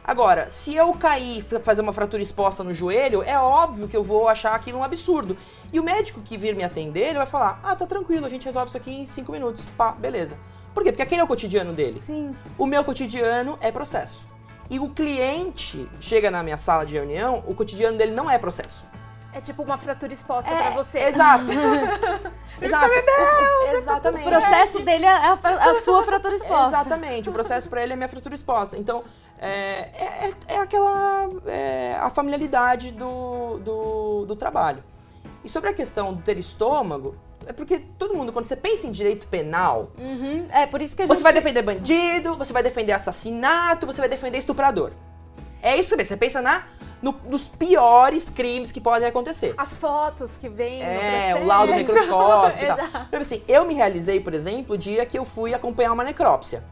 Agora, 0.03 0.51
se 0.51 0.75
eu 0.75 0.93
cair 0.95 1.39
e 1.39 1.43
fa- 1.43 1.61
fazer 1.61 1.81
uma 1.83 1.93
fratura 1.93 2.23
exposta 2.23 2.65
no 2.65 2.75
joelho, 2.75 3.23
é 3.23 3.39
óbvio 3.39 3.87
que 3.87 3.97
eu 3.97 4.03
vou 4.03 4.29
achar 4.29 4.55
aquilo 4.55 4.79
um 4.79 4.85
absurdo. 4.85 5.37
E 5.73 5.79
o 5.79 5.83
médico 5.85 6.21
que 6.21 6.37
vir 6.37 6.57
me 6.57 6.65
atender, 6.65 7.09
ele 7.09 7.19
vai 7.19 7.27
falar: 7.27 7.61
ah, 7.63 7.77
tá 7.77 7.87
tranquilo, 7.87 8.27
a 8.27 8.29
gente 8.29 8.45
resolve 8.45 8.69
isso 8.69 8.77
aqui 8.77 8.93
em 8.93 9.07
cinco 9.07 9.31
minutos. 9.31 9.65
Pá, 9.77 9.93
beleza. 9.93 10.37
Por 10.75 10.83
quê? 10.83 10.91
Porque 10.91 11.03
aquele 11.03 11.21
é 11.21 11.25
o 11.25 11.27
cotidiano 11.27 11.73
dele. 11.73 12.01
Sim. 12.01 12.35
O 12.57 12.67
meu 12.67 12.83
cotidiano 12.83 13.59
é 13.61 13.71
processo. 13.71 14.25
E 14.69 14.79
o 14.79 14.89
cliente 14.89 15.89
chega 16.01 16.31
na 16.31 16.43
minha 16.43 16.57
sala 16.57 16.87
de 16.87 16.95
reunião, 16.95 17.43
o 17.47 17.55
cotidiano 17.55 17.99
dele 17.99 18.13
não 18.13 18.31
é 18.31 18.39
processo. 18.39 18.85
É 19.33 19.41
tipo 19.41 19.63
uma 19.63 19.79
fratura 19.79 20.13
exposta 20.13 20.51
É, 20.51 20.63
pra 20.63 20.71
você. 20.83 20.99
Exato. 20.99 21.45
Exato. 22.61 22.91
O- 22.91 23.71
o- 23.71 23.77
Exatamente. 23.77 24.27
O 24.27 24.29
processo 24.31 24.81
dele 24.83 25.07
é 25.07 25.09
a, 25.11 25.33
a 25.71 25.75
sua 25.75 26.03
fratura 26.03 26.35
exposta. 26.35 26.67
Exatamente, 26.79 27.29
o 27.29 27.33
processo 27.33 27.69
para 27.71 27.83
ele 27.83 27.93
é 27.93 27.97
minha 27.97 28.09
fratura 28.09 28.35
exposta. 28.35 28.77
Então, 28.77 29.05
é, 29.39 29.49
é, 29.49 30.33
é 30.49 30.59
aquela. 30.59 31.31
É, 31.47 31.97
a 32.01 32.11
familiaridade 32.11 32.91
do, 32.93 33.59
do, 33.59 34.27
do 34.27 34.37
trabalho. 34.37 34.83
E 35.45 35.49
sobre 35.49 35.71
a 35.71 35.73
questão 35.75 36.13
do 36.13 36.23
ter 36.23 36.37
estômago, 36.37 37.15
é 37.47 37.53
porque 37.53 37.79
todo 37.79 38.13
mundo, 38.15 38.33
quando 38.33 38.45
você 38.47 38.57
pensa 38.57 38.87
em 38.87 38.93
direito 38.93 39.27
penal, 39.29 39.91
Uhum, 39.97 40.47
É 40.51 40.67
por 40.67 40.83
isso 40.83 40.95
que 40.95 41.03
a 41.03 41.07
gente. 41.07 41.17
você 41.17 41.23
vai 41.23 41.33
defender 41.33 41.63
bandido, 41.63 42.35
você 42.37 42.53
vai 42.53 42.63
defender 42.63 42.93
assassinato, 42.93 43.87
você 43.87 44.01
vai 44.03 44.09
defender 44.09 44.37
estuprador. 44.39 44.91
É 45.63 45.77
isso 45.77 45.97
que 45.97 46.05
você 46.05 46.17
pensa. 46.17 46.41
Na, 46.43 46.63
no- 47.03 47.15
nos 47.25 47.45
piores 47.45 48.29
crimes 48.31 48.71
que 48.73 48.81
podem 48.81 49.09
acontecer. 49.09 49.55
As 49.57 49.77
fotos 49.79 50.37
que 50.37 50.49
vêm 50.49 50.79
no 50.81 50.85
É, 50.85 51.35
o 51.41 51.47
laudo 51.47 51.75
microscópico 51.75 52.65
e 52.65 52.67
tal. 52.67 52.79
Assim, 53.21 53.43
eu 53.49 53.65
me 53.67 53.75
realizei, 53.75 54.21
por 54.21 54.35
exemplo, 54.35 54.75
o 54.75 54.79
dia 54.79 55.05
que 55.07 55.19
eu 55.19 55.25
fui 55.25 55.55
acompanhar 55.55 55.93
uma 55.93 56.05
necrópsia. 56.05 56.65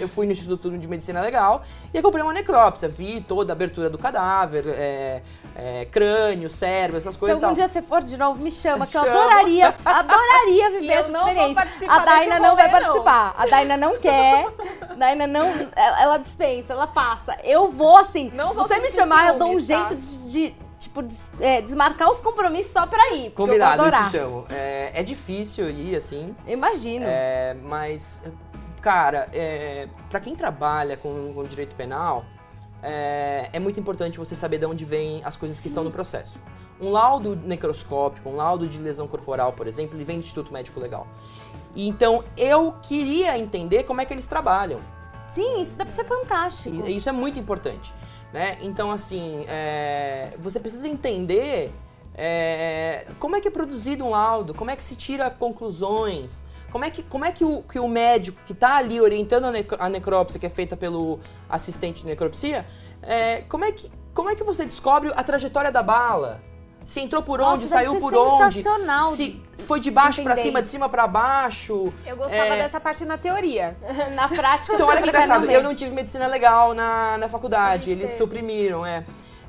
Eu 0.00 0.08
fui 0.08 0.26
no 0.26 0.32
Instituto 0.32 0.70
de 0.76 0.88
Medicina 0.88 1.20
Legal 1.20 1.62
e 1.92 1.98
acompanhei 1.98 2.26
uma 2.26 2.32
necrópsia. 2.32 2.88
Vi 2.88 3.20
toda 3.20 3.52
a 3.52 3.54
abertura 3.54 3.88
do 3.88 3.96
cadáver, 3.98 4.64
é, 4.68 5.22
é, 5.54 5.84
crânio, 5.86 6.50
cérebro, 6.50 6.98
essas 6.98 7.14
Se 7.14 7.20
coisas 7.20 7.40
e 7.40 7.44
algum 7.44 7.54
dia 7.54 7.68
você 7.68 7.80
for 7.82 8.02
de 8.02 8.16
novo, 8.16 8.40
me 8.42 8.50
chama, 8.50 8.86
que 8.86 8.96
eu 8.96 9.02
Chama. 9.04 9.20
adoraria, 9.24 9.74
adoraria 9.84 10.70
viver 10.80 10.92
essa 10.92 11.08
experiência. 11.10 11.68
A 11.88 11.98
Daina 12.00 12.38
não 12.40 12.56
vai 12.56 12.70
participar. 12.70 13.34
A 13.36 13.46
Daina 13.46 13.76
não 13.76 13.98
quer. 13.98 14.46
A 14.82 14.94
Daina 14.94 15.26
não. 15.26 15.46
Ela, 15.76 16.18
dispensa, 16.18 16.72
ela 16.72 16.86
passa. 16.86 17.36
Eu 17.44 17.70
vou 17.70 17.96
assim. 17.98 18.30
Não 18.34 18.50
se 18.50 18.56
você 18.56 18.78
me 18.78 18.90
chamar, 18.90 19.28
eu 19.34 19.38
dou 19.38 19.50
um 19.50 19.54
tá? 19.54 19.60
jeito 19.60 19.96
de. 19.96 20.18
de, 20.50 20.54
tipo, 20.78 21.02
des- 21.02 21.32
é, 21.40 21.60
desmarcar 21.62 22.10
os 22.10 22.20
compromissos 22.20 22.72
só 22.72 22.86
pra 22.86 23.12
ir. 23.12 23.30
Combinado, 23.30 23.84
eu 23.84 23.86
eu, 23.86 23.92
te 23.92 24.10
chamo. 24.10 24.46
É, 24.50 24.90
é 24.94 25.02
difícil 25.02 25.70
ir, 25.70 25.96
assim, 25.96 26.34
Imagino. 26.46 27.06
é, 27.08 27.56
mas, 27.62 28.20
cara, 28.84 29.30
é, 29.32 29.88
para 30.10 30.20
quem 30.20 30.36
trabalha 30.36 30.94
com, 30.94 31.32
com 31.32 31.42
direito 31.44 31.74
penal, 31.74 32.22
é, 32.82 33.48
é 33.50 33.58
muito 33.58 33.80
importante 33.80 34.18
você 34.18 34.36
saber 34.36 34.58
de 34.58 34.66
onde 34.66 34.84
vêm 34.84 35.22
as 35.24 35.38
coisas 35.38 35.58
que 35.58 35.68
estão 35.68 35.82
no 35.82 35.90
processo. 35.90 36.38
Um 36.78 36.90
laudo 36.90 37.34
necroscópico, 37.34 38.28
um 38.28 38.36
laudo 38.36 38.68
de 38.68 38.78
lesão 38.78 39.08
corporal, 39.08 39.54
por 39.54 39.66
exemplo, 39.66 39.96
ele 39.96 40.04
vem 40.04 40.18
do 40.18 40.20
Instituto 40.20 40.52
Médico 40.52 40.78
Legal. 40.78 41.06
E 41.74 41.88
Então, 41.88 42.22
eu 42.36 42.72
queria 42.82 43.38
entender 43.38 43.84
como 43.84 44.02
é 44.02 44.04
que 44.04 44.12
eles 44.12 44.26
trabalham. 44.26 44.82
Sim, 45.28 45.62
isso 45.62 45.78
deve 45.78 45.90
ser 45.90 46.04
fantástico. 46.04 46.86
E 46.86 46.94
isso 46.94 47.08
é 47.08 47.12
muito 47.12 47.40
importante, 47.40 47.94
né? 48.34 48.58
Então, 48.60 48.92
assim, 48.92 49.46
é, 49.48 50.34
você 50.38 50.60
precisa 50.60 50.86
entender 50.86 51.72
é, 52.14 53.06
como 53.18 53.34
é 53.34 53.40
que 53.40 53.48
é 53.48 53.50
produzido 53.50 54.04
um 54.04 54.10
laudo, 54.10 54.52
como 54.52 54.70
é 54.70 54.76
que 54.76 54.84
se 54.84 54.94
tira 54.94 55.30
conclusões, 55.30 56.44
como 56.74 56.84
é 56.84 56.90
que, 56.90 57.04
como 57.04 57.24
é 57.24 57.30
que, 57.30 57.44
o, 57.44 57.62
que 57.62 57.78
o 57.78 57.86
médico 57.86 58.36
que 58.44 58.52
está 58.52 58.74
ali 58.78 59.00
orientando 59.00 59.44
a, 59.44 59.52
necro- 59.52 59.76
a 59.80 59.88
necrópsia, 59.88 60.40
que 60.40 60.46
é 60.46 60.48
feita 60.48 60.76
pelo 60.76 61.20
assistente 61.48 62.00
de 62.02 62.06
necropsia, 62.06 62.66
é, 63.00 63.42
como, 63.48 63.64
é 63.64 63.70
que, 63.70 63.88
como 64.12 64.28
é 64.28 64.34
que 64.34 64.42
você 64.42 64.64
descobre 64.64 65.12
a 65.14 65.22
trajetória 65.22 65.70
da 65.70 65.84
bala? 65.84 66.42
Se 66.84 66.98
entrou 66.98 67.22
por 67.22 67.38
Nossa, 67.38 67.58
onde, 67.62 67.68
saiu 67.68 68.00
por 68.00 68.12
onde? 68.12 68.54
sensacional 68.54 69.06
Se 69.06 69.40
foi 69.58 69.78
de 69.78 69.88
baixo 69.88 70.20
para 70.24 70.34
cima, 70.34 70.60
de 70.60 70.68
cima 70.68 70.88
para 70.88 71.06
baixo. 71.06 71.90
Eu 72.04 72.16
gostava 72.16 72.42
É. 72.42 72.56
dessa 72.58 72.80
parte 72.80 73.04
na 73.04 73.16
teoria. 73.16 73.76
Na 74.16 74.26
prática, 74.28 74.74
Então, 74.74 74.88
olha 74.88 75.00
que 75.00 75.08
engraçado, 75.08 75.48
eu 75.48 75.62
não 75.62 75.76
tive 75.76 75.94
medicina 75.94 76.26
legal 76.26 76.74
na, 76.74 77.16
na 77.18 77.28
faculdade, 77.28 77.88
eles 77.92 78.06
teve. 78.06 78.18
suprimiram, 78.18 78.84
é. 78.84 79.04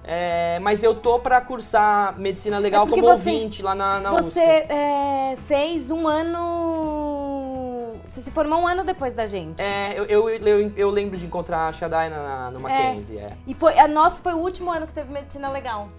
É, 0.07 0.59
Mas 0.61 0.83
eu 0.83 0.93
tô 0.93 1.17
pra 1.19 1.41
cursar 1.41 2.17
medicina 2.19 2.59
legal 2.59 2.85
É 2.85 2.89
como 2.89 3.01
você- 3.01 3.29
ouvinte 3.29 3.61
lá 3.63 3.73
na, 3.73 3.99
na 3.99 4.11
Você 4.11 4.39
USP. 4.39 4.71
é, 4.71 5.35
fez 5.47 5.89
um 5.89 6.07
ano. 6.07 7.93
Você 8.05 8.21
se 8.21 8.31
formou 8.31 8.59
um 8.61 8.67
ano 8.67 8.83
depois 8.83 9.13
da 9.13 9.25
gente. 9.27 9.61
É, 9.61 9.93
eu, 9.97 10.05
eu, 10.05 10.29
eu, 10.29 10.71
eu 10.77 10.89
lembro 10.89 11.17
de 11.17 11.25
encontrar 11.25 11.67
a 11.67 11.73
Shadai 11.73 12.09
na, 12.09 12.17
na- 12.23 12.51
no 12.51 12.59
Mackenzie, 12.59 13.17
é. 13.17 13.33
E 13.47 13.53
foi, 13.53 13.77
a 13.77 13.87
nossa 13.87 14.21
foi 14.21 14.33
o 14.33 14.37
último 14.37 14.71
ano 14.71 14.85
que 14.87 14.93
teve 14.93 15.11
medicina 15.11 15.49
legal. 15.49 15.89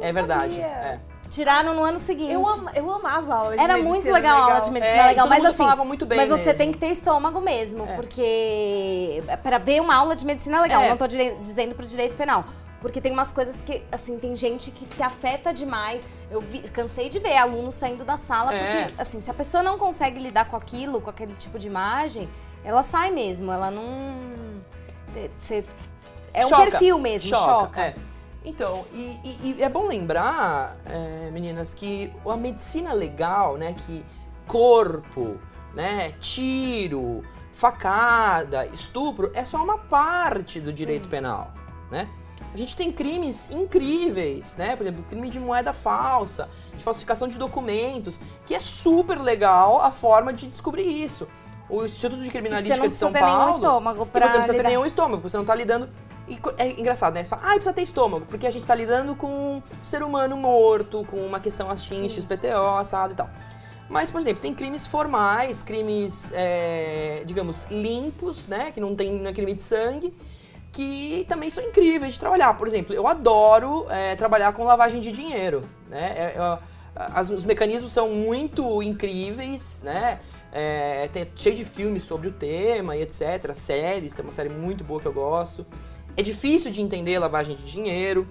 É 0.00 0.12
verdade. 0.12 0.60
é. 0.60 0.98
Tiraram 1.28 1.74
no 1.74 1.82
ano 1.82 1.98
seguinte. 1.98 2.32
Eu, 2.32 2.46
ama- 2.46 2.70
eu 2.74 2.88
amava 2.90 3.34
a 3.34 3.36
aula 3.38 3.56
de 3.56 3.62
Era 3.62 3.76
muito 3.78 4.10
legal, 4.12 4.42
a 4.42 4.44
aula 4.44 4.60
de 4.60 4.70
medicina 4.70 4.96
É, 4.96 5.04
e 5.04 5.08
legal, 5.08 5.24
todo 5.24 5.30
mas 5.30 5.38
mundo 5.42 5.48
assim. 5.48 5.56
falava 5.64 5.84
muito 5.84 6.06
bem 6.06 6.18
mas 6.18 6.30
você 6.30 6.44
mesmo. 6.44 6.58
tem 6.58 6.72
que 6.72 6.78
ter 6.78 6.86
estômago 6.86 7.40
mesmo, 7.40 7.84
É. 7.84 7.96
porque 7.96 9.20
é 9.26 9.36
pra 9.36 9.58
ver 9.58 9.80
uma 9.80 9.96
aula 9.96 10.14
de 10.14 10.24
medicina 10.24 10.60
legal, 10.62 10.82
É. 10.82 10.88
não 10.88 10.96
tô 10.96 11.06
dire- 11.08 11.36
dizendo 11.42 11.74
pro 11.74 11.84
direito 11.84 12.14
penal. 12.14 12.44
Porque 12.86 13.00
tem 13.00 13.10
umas 13.10 13.32
coisas 13.32 13.60
que, 13.62 13.82
assim, 13.90 14.16
tem 14.16 14.36
gente 14.36 14.70
que 14.70 14.86
se 14.86 15.02
afeta 15.02 15.52
demais. 15.52 16.04
Eu 16.30 16.40
vi- 16.40 16.60
cansei 16.60 17.08
de 17.08 17.18
ver 17.18 17.36
alunos 17.36 17.74
saindo 17.74 18.04
da 18.04 18.16
sala, 18.16 18.54
É. 18.54 18.84
porque, 18.84 18.94
assim, 19.02 19.20
se 19.20 19.28
a 19.28 19.34
pessoa 19.34 19.60
não 19.60 19.76
consegue 19.76 20.20
lidar 20.20 20.44
com 20.48 20.56
aquilo, 20.56 21.00
com 21.00 21.10
aquele 21.10 21.34
tipo 21.34 21.58
de 21.58 21.66
imagem, 21.66 22.28
ela 22.62 22.84
sai 22.84 23.10
mesmo, 23.10 23.50
ela 23.50 23.72
não. 23.72 23.82
Você, 25.36 25.64
é 26.32 26.46
um 26.46 26.48
Choca, 26.48 26.62
perfil 26.70 26.96
mesmo, 27.00 27.28
choca. 27.28 27.80
é. 27.80 27.96
Então, 28.44 28.84
e, 28.92 29.18
e- 29.24 29.54
e 29.58 29.62
é 29.64 29.68
bom 29.68 29.88
lembrar, 29.88 30.76
é, 30.86 31.28
meninas, 31.32 31.74
que 31.74 32.12
a 32.24 32.36
medicina 32.36 32.92
legal, 32.92 33.56
né, 33.56 33.74
que 33.84 34.06
corpo, 34.46 35.40
né, 35.74 36.12
tiro, 36.20 37.24
facada, 37.52 38.64
estupro, 38.66 39.32
é 39.34 39.44
só 39.44 39.58
uma 39.60 39.76
parte 39.76 40.60
do 40.60 40.72
direito 40.72 41.08
penal, 41.08 41.52
né? 41.90 42.08
A 42.56 42.58
gente 42.58 42.74
tem 42.74 42.90
crimes 42.90 43.50
incríveis, 43.50 44.56
né? 44.56 44.74
Por 44.74 44.84
exemplo, 44.84 45.04
crime 45.10 45.28
de 45.28 45.38
moeda 45.38 45.74
falsa, 45.74 46.48
de 46.74 46.82
falsificação 46.82 47.28
de 47.28 47.38
documentos, 47.38 48.18
que 48.46 48.54
é 48.54 48.60
super 48.60 49.20
legal 49.20 49.82
a 49.82 49.92
forma 49.92 50.32
de 50.32 50.46
descobrir 50.46 50.88
isso. 50.88 51.28
O 51.68 51.84
Instituto 51.84 52.22
de 52.22 52.24
Você 52.24 52.30
Criminalística 52.30 52.78
não 52.78 52.88
de 52.88 52.96
São 52.96 53.12
precisa 53.12 53.26
ter 53.26 53.30
Paulo. 53.30 53.50
nenhum 53.50 53.56
estômago 53.58 54.06
pra 54.06 54.26
você 54.26 54.32
não 54.32 54.40
precisa 54.40 54.62
ter 54.62 54.68
nenhum 54.70 54.86
estômago, 54.86 55.16
porque 55.18 55.28
você 55.28 55.36
não 55.36 55.44
tá 55.44 55.54
lidando. 55.54 55.90
E 56.26 56.38
é 56.56 56.80
engraçado, 56.80 57.12
né? 57.12 57.24
Você 57.24 57.28
fala, 57.28 57.42
ah, 57.42 57.50
precisa 57.50 57.74
ter 57.74 57.82
estômago, 57.82 58.24
porque 58.24 58.46
a 58.46 58.50
gente 58.50 58.64
tá 58.64 58.74
lidando 58.74 59.14
com 59.14 59.26
um 59.28 59.62
ser 59.82 60.02
humano 60.02 60.34
morto, 60.38 61.04
com 61.10 61.18
uma 61.18 61.38
questão 61.38 61.68
assim, 61.68 62.08
XPTO, 62.08 62.78
assado 62.78 63.12
e 63.12 63.16
tal. 63.16 63.28
Mas, 63.86 64.10
por 64.10 64.18
exemplo, 64.18 64.40
tem 64.40 64.54
crimes 64.54 64.86
formais, 64.86 65.62
crimes, 65.62 66.32
é, 66.32 67.22
digamos, 67.26 67.66
limpos, 67.70 68.48
né? 68.48 68.72
Que 68.72 68.80
não 68.80 68.96
tem 68.96 69.12
não 69.12 69.28
é 69.28 69.32
crime 69.34 69.52
de 69.52 69.62
sangue, 69.62 70.14
que 70.76 71.24
também 71.26 71.48
são 71.50 71.64
incríveis 71.64 72.14
de 72.14 72.20
trabalhar. 72.20 72.52
Por 72.54 72.66
exemplo, 72.66 72.94
eu 72.94 73.06
adoro 73.06 73.86
é, 73.88 74.14
trabalhar 74.14 74.52
com 74.52 74.62
lavagem 74.64 75.00
de 75.00 75.10
dinheiro, 75.10 75.62
né? 75.88 76.12
É, 76.16 76.22
é, 76.38 76.58
as- 76.94 77.30
os 77.30 77.44
mecanismos 77.44 77.92
são 77.92 78.10
muito 78.10 78.82
incríveis, 78.82 79.82
né? 79.82 80.18
É, 80.52 81.08
tem 81.12 81.26
cheio 81.34 81.56
de 81.56 81.64
filmes 81.64 82.02
sobre 82.04 82.28
o 82.28 82.32
tema 82.32 82.94
e 82.96 83.02
etc. 83.02 83.52
Séries, 83.54 84.14
tem 84.14 84.24
uma 84.24 84.32
série 84.32 84.48
muito 84.50 84.84
boa 84.84 85.00
que 85.00 85.06
eu 85.06 85.12
gosto. 85.12 85.64
É 86.16 86.22
difícil 86.22 86.70
de 86.70 86.80
entender 86.82 87.18
lavagem 87.18 87.56
de 87.56 87.64
dinheiro. 87.64 88.26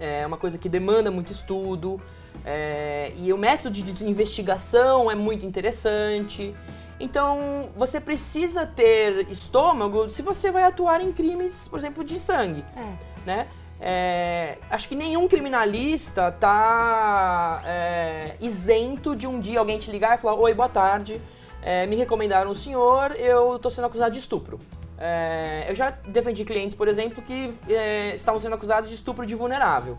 É 0.00 0.26
uma 0.26 0.36
coisa 0.36 0.58
que 0.58 0.68
demanda 0.68 1.10
muito 1.10 1.30
estudo. 1.32 2.00
é, 2.44 3.12
e 3.16 3.32
o 3.32 3.36
método 3.38 3.70
de 3.70 3.82
de 3.82 4.04
investigação 4.04 5.08
é 5.10 5.14
muito 5.14 5.46
interessante. 5.46 6.54
Então, 7.02 7.68
você 7.76 8.00
precisa 8.00 8.64
ter 8.64 9.28
estômago 9.28 10.08
se 10.08 10.22
você 10.22 10.52
vai 10.52 10.62
atuar 10.62 11.00
em 11.00 11.10
crimes, 11.12 11.66
por 11.66 11.76
exemplo, 11.76 12.04
de 12.04 12.16
sangue, 12.18 12.64
É. 12.76 12.92
né? 13.26 13.48
É, 13.84 14.58
acho 14.70 14.88
que 14.88 14.94
nenhum 14.94 15.26
criminalista 15.26 16.30
tá 16.30 17.60
é, 17.66 18.36
isento 18.40 19.16
de 19.16 19.26
um 19.26 19.40
dia 19.40 19.58
alguém 19.58 19.76
te 19.80 19.90
ligar 19.90 20.16
e 20.16 20.20
falar: 20.20 20.36
Oi, 20.36 20.54
boa 20.54 20.68
tarde, 20.68 21.20
é, 21.60 21.84
me 21.88 21.96
recomendaram 21.96 22.52
o 22.52 22.54
senhor, 22.54 23.10
eu 23.16 23.58
tô 23.58 23.68
sendo 23.68 23.86
acusado 23.88 24.12
de 24.12 24.20
estupro. 24.20 24.60
É, 24.96 25.64
eu 25.68 25.74
já 25.74 25.90
defendi 26.06 26.44
clientes, 26.44 26.76
por 26.76 26.86
exemplo, 26.86 27.20
que 27.20 27.52
é, 27.68 28.14
estavam 28.14 28.40
sendo 28.40 28.54
acusados 28.54 28.88
de 28.88 28.94
estupro 28.94 29.26
de 29.26 29.34
vulnerável. 29.34 29.98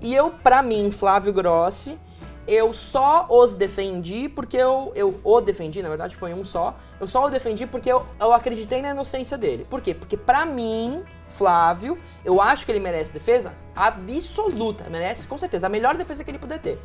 E 0.00 0.14
eu, 0.14 0.30
pra 0.30 0.62
mim, 0.62 0.92
Flávio 0.92 1.32
Grossi, 1.32 1.98
eu 2.46 2.72
só 2.72 3.26
os 3.30 3.54
defendi 3.54 4.28
porque 4.28 4.56
eu, 4.56 4.92
eu 4.94 5.18
o 5.24 5.40
defendi, 5.40 5.82
na 5.82 5.88
verdade 5.88 6.14
foi 6.14 6.34
um 6.34 6.44
só. 6.44 6.74
Eu 7.00 7.06
só 7.08 7.24
o 7.24 7.30
defendi 7.30 7.66
porque 7.66 7.90
eu, 7.90 8.04
eu 8.20 8.32
acreditei 8.32 8.82
na 8.82 8.90
inocência 8.90 9.36
dele. 9.38 9.66
Por 9.68 9.80
quê? 9.80 9.94
Porque 9.94 10.16
pra 10.16 10.44
mim, 10.44 11.02
Flávio, 11.28 11.98
eu 12.24 12.40
acho 12.40 12.64
que 12.66 12.72
ele 12.72 12.80
merece 12.80 13.12
defesa 13.12 13.52
absoluta. 13.74 14.88
Merece 14.90 15.26
com 15.26 15.38
certeza. 15.38 15.66
A 15.66 15.70
melhor 15.70 15.96
defesa 15.96 16.22
que 16.24 16.30
ele 16.30 16.38
puder 16.38 16.58
ter. 16.60 16.78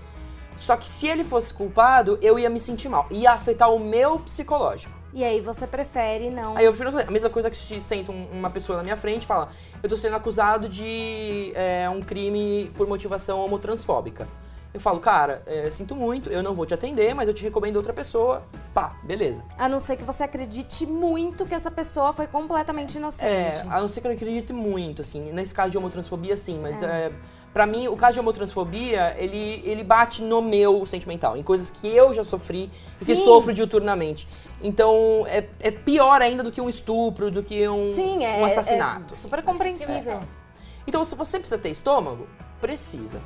Só 0.57 0.75
que 0.75 0.87
se 0.89 1.07
ele 1.07 1.23
fosse 1.23 1.53
culpado, 1.53 2.17
eu 2.21 2.37
ia 2.37 2.49
me 2.49 2.59
sentir 2.59 2.89
mal. 2.89 3.07
Ia 3.11 3.31
afetar 3.31 3.73
o 3.73 3.79
meu 3.79 4.19
psicológico. 4.19 4.93
E 5.13 5.23
aí 5.23 5.39
você 5.41 5.65
prefere 5.65 6.29
não. 6.29 6.55
Aí 6.55 6.65
eu 6.65 6.71
prefiro 6.71 6.91
fazer 6.91 7.07
a 7.07 7.11
mesma 7.11 7.29
coisa 7.29 7.49
que 7.49 7.55
se 7.57 7.79
senta 7.81 8.11
um- 8.11 8.27
uma 8.31 8.49
pessoa 8.49 8.77
na 8.77 8.83
minha 8.83 8.97
frente 8.97 9.23
e 9.23 9.25
fala: 9.25 9.49
Eu 9.81 9.89
tô 9.89 9.97
sendo 9.97 10.15
acusado 10.15 10.67
de 10.69 11.51
é, 11.55 11.89
um 11.89 12.01
crime 12.01 12.69
por 12.75 12.87
motivação 12.87 13.39
homotransfóbica. 13.39 14.27
Eu 14.71 14.79
falo, 14.79 14.99
cara, 14.99 15.41
é, 15.47 15.69
sinto 15.71 15.95
muito, 15.95 16.29
eu 16.29 16.43
não 16.43 16.53
vou 16.53 16.65
te 16.65 16.73
atender, 16.75 17.15
mas 17.15 17.27
eu 17.27 17.33
te 17.33 17.41
recomendo 17.43 17.77
outra 17.77 17.91
pessoa. 17.91 18.43
Pá, 18.73 18.95
beleza. 19.03 19.43
A 19.57 19.67
não 19.67 19.79
ser 19.79 19.97
que 19.97 20.03
você 20.03 20.23
acredite 20.23 20.85
muito 20.85 21.45
que 21.45 21.55
essa 21.55 21.71
pessoa 21.71 22.13
foi 22.13 22.27
completamente 22.27 22.95
É, 22.95 22.99
inocente. 22.99 23.67
a 23.67 23.81
não 23.81 23.89
ser 23.89 24.01
que 24.01 24.07
eu 24.07 24.11
acredite 24.11 24.53
muito, 24.53 25.01
assim. 25.01 25.31
Nesse 25.31 25.53
caso 25.53 25.71
de 25.71 25.77
homotransfobia, 25.77 26.37
sim, 26.37 26.59
mas 26.59 26.83
é, 26.83 27.11
Pra 27.53 27.65
mim, 27.65 27.87
o 27.87 27.95
caso 27.95 28.13
de 28.13 28.19
homotransfobia, 28.19 29.15
ele, 29.17 29.61
ele 29.65 29.83
bate 29.83 30.21
no 30.21 30.39
meu 30.41 30.85
sentimental, 30.85 31.35
em 31.35 31.41
coisas 31.41 31.69
que 31.69 31.87
eu 31.87 32.13
já 32.13 32.23
sofri 32.23 32.69
e 33.01 33.05
que 33.05 33.15
Sim. 33.15 33.23
sofro 33.23 33.51
diuturnamente. 33.51 34.27
Então, 34.61 35.25
é, 35.27 35.49
é 35.59 35.71
pior 35.71 36.21
ainda 36.21 36.43
do 36.43 36.51
que 36.51 36.61
um 36.61 36.69
estupro, 36.69 37.31
do 37.31 37.41
que 37.41 37.67
um, 37.67 37.93
Sim, 37.93 38.23
é, 38.23 38.39
um 38.39 38.45
assassinato. 38.45 39.13
é 39.13 39.17
super 39.17 39.41
compreensível. 39.41 40.21
Então, 40.85 41.03
se 41.03 41.15
você 41.15 41.39
precisa 41.39 41.57
ter 41.57 41.69
estômago, 41.69 42.27
precisa. 42.61 43.19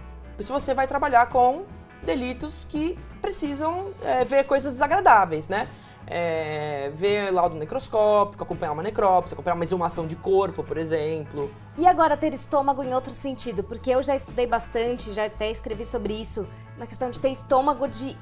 Se 0.44 0.52
você 0.52 0.74
vai 0.74 0.88
trabalhar 0.88 1.28
com 1.28 1.64
delitos 2.04 2.66
que 2.66 3.00
precisam 3.22 3.92
é, 4.04 4.26
ver 4.26 4.44
coisas 4.44 4.74
desagradáveis, 4.74 5.48
né? 5.48 5.70
É, 6.06 6.92
ver 6.94 7.32
laudo 7.32 7.56
necroscópico, 7.56 8.44
acompanhar 8.44 8.74
uma 8.74 8.84
necrópsia, 8.84 9.36
acompanhar 9.36 9.56
uma 9.56 9.64
exumação 9.64 10.06
de 10.06 10.18
corpo, 10.18 10.62
por 10.62 10.78
exemplo. 10.78 11.50
E 11.78 11.88
agora 11.88 12.18
ter 12.18 12.34
estômago 12.34 12.84
em 12.84 12.94
outro 12.94 13.14
sentido? 13.14 13.64
Porque 13.64 13.90
eu 13.90 14.02
já 14.04 14.14
estudei 14.14 14.46
bastante, 14.46 15.14
já 15.14 15.26
até 15.28 15.50
escrevi 15.50 15.86
sobre 15.86 16.14
isso, 16.14 16.46
na 16.78 16.86
questão 16.86 17.10
de 17.10 17.20
ter 17.22 17.30
estômago 17.30 17.88
de 17.88 18.18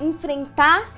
enfrentar 0.00 0.90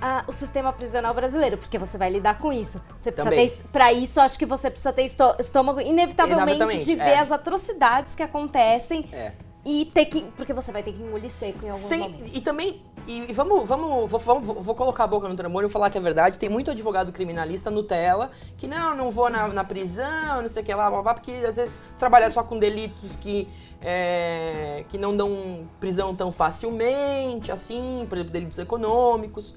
ah, 0.00 0.22
o 0.28 0.32
sistema 0.32 0.72
prisional 0.72 1.12
brasileiro, 1.12 1.58
porque 1.58 1.76
você 1.76 1.98
vai 1.98 2.08
lidar 2.08 2.38
com 2.38 2.52
isso. 2.52 2.80
Você 2.96 3.10
precisa 3.10 3.30
Também. 3.34 3.48
ter, 3.50 3.64
pra 3.72 3.92
isso, 3.92 4.20
acho 4.20 4.38
que 4.38 4.46
você 4.46 4.70
precisa 4.70 4.92
ter 4.92 5.02
estô- 5.02 5.34
estômago, 5.40 5.80
inevitavelmente, 5.80 6.42
Inevitavelmente, 6.52 6.84
de 6.84 6.94
ver 6.94 7.02
é. 7.02 7.18
as 7.18 7.32
atrocidades 7.32 8.14
que 8.14 8.22
acontecem 8.22 9.08
É. 9.12 9.32
e 9.64 9.84
ter 9.86 10.06
que. 10.06 10.22
Porque 10.36 10.52
você 10.52 10.70
vai 10.72 10.82
ter 10.82 10.92
que 10.92 11.02
engolir 11.02 11.30
seco 11.30 11.64
em 11.64 11.68
alguns 11.68 11.84
Sem- 11.86 11.98
momentos. 12.00 12.36
e 12.36 12.40
também, 12.40 12.82
e, 13.06 13.30
e 13.30 13.32
vamos, 13.32 13.68
vamos, 13.68 14.10
vou, 14.10 14.20
vamos- 14.20 14.64
vou 14.64 14.74
colocar 14.74 15.04
a 15.04 15.06
boca 15.06 15.28
no 15.28 15.34
trambolho 15.34 15.66
e 15.66 15.70
falar 15.70 15.90
que 15.90 15.98
é 15.98 16.00
verdade. 16.00 16.38
Tem 16.38 16.48
muito 16.48 16.70
advogado 16.70 17.12
criminalista 17.12 17.70
Nutella 17.70 18.30
que 18.56 18.66
não, 18.66 18.94
não 18.94 19.10
vou 19.10 19.28
na, 19.28 19.48
na 19.48 19.64
prisão, 19.64 20.40
não 20.42 20.48
sei 20.48 20.62
o 20.62 20.64
que 20.66 20.74
lá, 20.74 20.90
blá, 20.90 21.02
blá, 21.02 21.14
porque 21.14 21.32
às 21.46 21.56
vezes 21.56 21.84
trabalha 21.98 22.30
só 22.30 22.42
com 22.42 22.58
delitos 22.58 23.16
que, 23.16 23.46
é, 23.80 24.84
que 24.88 24.96
não 24.96 25.16
dão 25.16 25.68
prisão 25.80 26.14
tão 26.14 26.30
facilmente, 26.32 27.50
assim, 27.52 28.06
por 28.08 28.16
exemplo, 28.16 28.32
delitos 28.32 28.58
econômicos, 28.58 29.54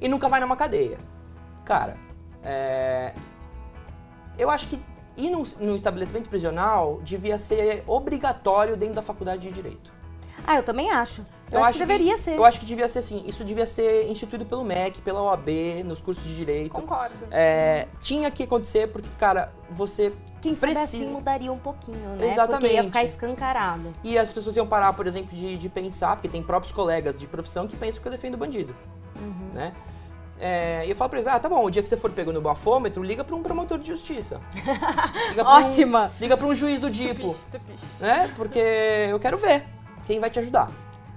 e 0.00 0.08
nunca 0.08 0.28
vai 0.28 0.40
numa 0.40 0.56
cadeia. 0.56 0.98
Cara, 1.64 1.96
é, 2.42 3.14
eu 4.38 4.50
acho 4.50 4.68
que 4.68 4.78
ir 5.16 5.30
num, 5.30 5.44
num 5.60 5.76
estabelecimento 5.76 6.28
prisional 6.28 7.00
devia 7.02 7.38
ser 7.38 7.82
obrigatório 7.86 8.76
dentro 8.76 8.94
da 8.94 9.02
faculdade 9.02 9.48
de 9.48 9.54
Direito. 9.54 9.92
Ah, 10.46 10.56
eu 10.56 10.62
também 10.62 10.90
acho. 10.90 11.24
Eu, 11.50 11.62
acho, 11.62 11.74
que 11.74 11.78
deveria 11.78 12.18
ser. 12.18 12.36
Eu 12.36 12.44
acho 12.44 12.58
que 12.58 12.66
devia 12.66 12.88
ser 12.88 12.98
assim. 12.98 13.22
Isso 13.26 13.44
devia 13.44 13.66
ser 13.66 14.10
instituído 14.10 14.44
pelo 14.44 14.64
MEC, 14.64 15.00
pela 15.02 15.22
OAB, 15.22 15.48
nos 15.84 16.00
cursos 16.00 16.24
de 16.24 16.34
direito. 16.34 16.70
Concordo. 16.70 17.14
É, 17.30 17.86
tinha 18.00 18.30
que 18.30 18.42
acontecer 18.42 18.88
porque, 18.88 19.08
cara, 19.18 19.52
você 19.70 20.12
Quem 20.42 20.56
sabe 20.56 20.74
precisa. 20.74 21.04
assim 21.04 21.12
mudaria 21.12 21.52
um 21.52 21.58
pouquinho, 21.58 21.98
né? 21.98 22.16
Porque 22.16 22.32
Exatamente. 22.32 22.74
ia 22.74 22.84
ficar 22.84 23.04
escancarado. 23.04 23.94
E 24.02 24.18
as 24.18 24.32
pessoas 24.32 24.56
iam 24.56 24.66
parar, 24.66 24.92
por 24.94 25.06
exemplo, 25.06 25.36
de, 25.36 25.56
de 25.56 25.68
pensar, 25.68 26.16
porque 26.16 26.28
tem 26.28 26.42
próprios 26.42 26.72
colegas 26.72 27.18
de 27.18 27.26
profissão 27.26 27.68
que 27.68 27.76
pensam 27.76 28.02
que 28.02 28.08
eu 28.08 28.12
defendo 28.12 28.34
o 28.34 28.38
bandido. 28.38 28.74
Uhum. 29.16 29.50
Né? 29.54 29.72
É, 30.40 30.84
e 30.86 30.90
eu 30.90 30.96
falo 30.96 31.10
pra 31.10 31.18
eles, 31.20 31.26
ah, 31.32 31.38
tá 31.38 31.48
bom, 31.48 31.64
o 31.64 31.70
dia 31.70 31.82
que 31.82 31.88
você 31.88 31.96
for 31.96 32.10
pego 32.10 32.32
no 32.32 32.40
bafômetro, 32.40 33.02
liga 33.02 33.22
pra 33.24 33.36
um 33.36 33.42
promotor 33.42 33.78
de 33.78 33.86
justiça. 33.86 34.40
Liga 35.30 35.44
pra 35.44 35.58
um- 35.60 35.64
Ótima! 35.66 36.12
liga 36.20 36.36
pra 36.36 36.46
um 36.46 36.54
juiz 36.54 36.80
do 36.80 36.90
DIPO. 36.90 37.28
Né? 38.00 38.30
Porque 38.36 38.58
eu 38.58 39.18
quero 39.20 39.38
ver 39.38 39.64
quem 40.06 40.18
vai 40.20 40.28
te 40.30 40.38
ajudar. 40.40 40.70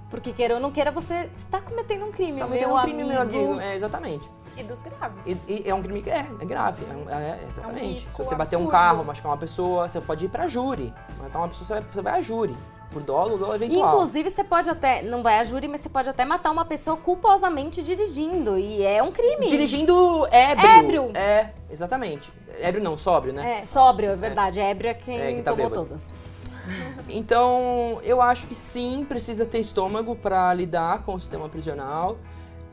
Porque 0.08 0.32
queira 0.32 0.54
ou 0.54 0.60
não 0.60 0.70
queira, 0.70 0.90
você 0.90 1.28
está 1.36 1.60
cometendo 1.60 2.06
um 2.06 2.12
crime, 2.12 2.32
Você 2.32 2.38
tá 2.38 2.46
meu 2.46 2.68
cometendo 2.70 2.78
um 2.78 2.82
crime, 2.82 3.04
meu 3.04 3.20
amigo. 3.22 3.38
amigo. 3.52 3.60
É, 3.60 3.74
exatamente. 3.74 4.30
E 4.56 4.62
dos 4.62 4.80
graves. 4.82 5.26
E, 5.26 5.36
e 5.46 5.64
é 5.68 5.74
um 5.74 5.82
crime 5.82 6.02
que 6.02 6.10
é, 6.10 6.26
é 6.40 6.44
grave, 6.44 6.84
é, 6.84 6.94
um- 6.94 7.10
é, 7.10 7.38
exatamente. 7.46 7.84
É 7.84 7.86
um 7.86 7.92
risco 7.92 8.10
Se 8.12 8.18
você 8.18 8.34
bater 8.34 8.56
um 8.56 8.60
absurdo. 8.60 8.70
carro, 8.72 9.04
machucar 9.04 9.32
uma 9.32 9.38
pessoa, 9.38 9.88
você 9.88 10.00
pode 10.00 10.24
ir 10.24 10.28
pra 10.28 10.46
júri. 10.48 10.92
Matar 11.18 11.38
uma 11.40 11.48
pessoa, 11.48 11.66
você 11.66 11.74
vai, 11.74 11.82
você 11.82 12.02
vai 12.02 12.18
a 12.18 12.22
júri. 12.22 12.56
Por 12.90 13.02
dolo 13.02 13.44
ou 13.46 13.54
eventual. 13.54 13.94
Inclusive, 13.94 14.30
você 14.30 14.42
pode 14.42 14.70
até, 14.70 15.02
não 15.02 15.22
vai 15.22 15.38
a 15.38 15.44
júri, 15.44 15.68
mas 15.68 15.82
você 15.82 15.88
pode 15.90 16.08
até 16.08 16.24
matar 16.24 16.50
uma 16.50 16.64
pessoa 16.64 16.96
culposamente 16.96 17.82
dirigindo. 17.82 18.58
E 18.58 18.82
é 18.82 19.02
um 19.02 19.12
crime. 19.12 19.46
Dirigindo 19.46 20.26
ébrio. 20.32 20.70
Ébrio. 20.70 21.12
É, 21.14 21.50
exatamente. 21.70 22.32
Ébrio 22.60 22.82
não, 22.82 22.96
sóbrio, 22.96 23.32
né? 23.32 23.58
É, 23.60 23.66
sóbrio, 23.66 24.10
é 24.10 24.16
verdade. 24.16 24.58
Ébrio 24.58 24.90
é 24.90 24.94
quem, 24.94 25.20
É, 25.20 25.32
quem 25.32 25.42
tá 25.42 25.50
tomou 25.50 25.68
bêbado. 25.68 25.86
todas. 25.86 26.02
Então, 27.08 28.00
eu 28.02 28.20
acho 28.20 28.46
que 28.46 28.54
sim, 28.54 29.04
precisa 29.08 29.44
ter 29.46 29.58
estômago 29.58 30.14
pra 30.16 30.52
lidar 30.52 31.02
com 31.02 31.14
o 31.14 31.20
sistema 31.20 31.48
prisional. 31.48 32.18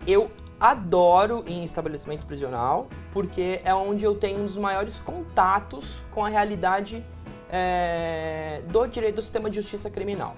Eu 0.05 0.29
adoro 0.59 1.43
em 1.47 1.63
estabelecimento 1.63 2.25
prisional, 2.25 2.87
porque 3.11 3.61
é 3.63 3.73
onde 3.73 4.05
eu 4.05 4.15
tenho 4.15 4.39
um 4.39 4.45
dos 4.45 4.57
maiores 4.57 4.99
contatos 4.99 6.03
com 6.11 6.25
a 6.25 6.29
realidade 6.29 7.05
é, 7.51 8.61
do 8.67 8.87
direito 8.87 9.15
do 9.15 9.21
sistema 9.21 9.49
de 9.49 9.57
justiça 9.57 9.89
criminal. 9.89 10.35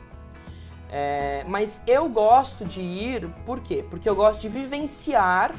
É, 0.89 1.43
mas 1.47 1.81
eu 1.85 2.07
gosto 2.07 2.63
de 2.63 2.79
ir, 2.81 3.27
por 3.45 3.59
quê? 3.59 3.83
Porque 3.89 4.07
eu 4.09 4.15
gosto 4.15 4.39
de 4.39 4.47
vivenciar 4.49 5.53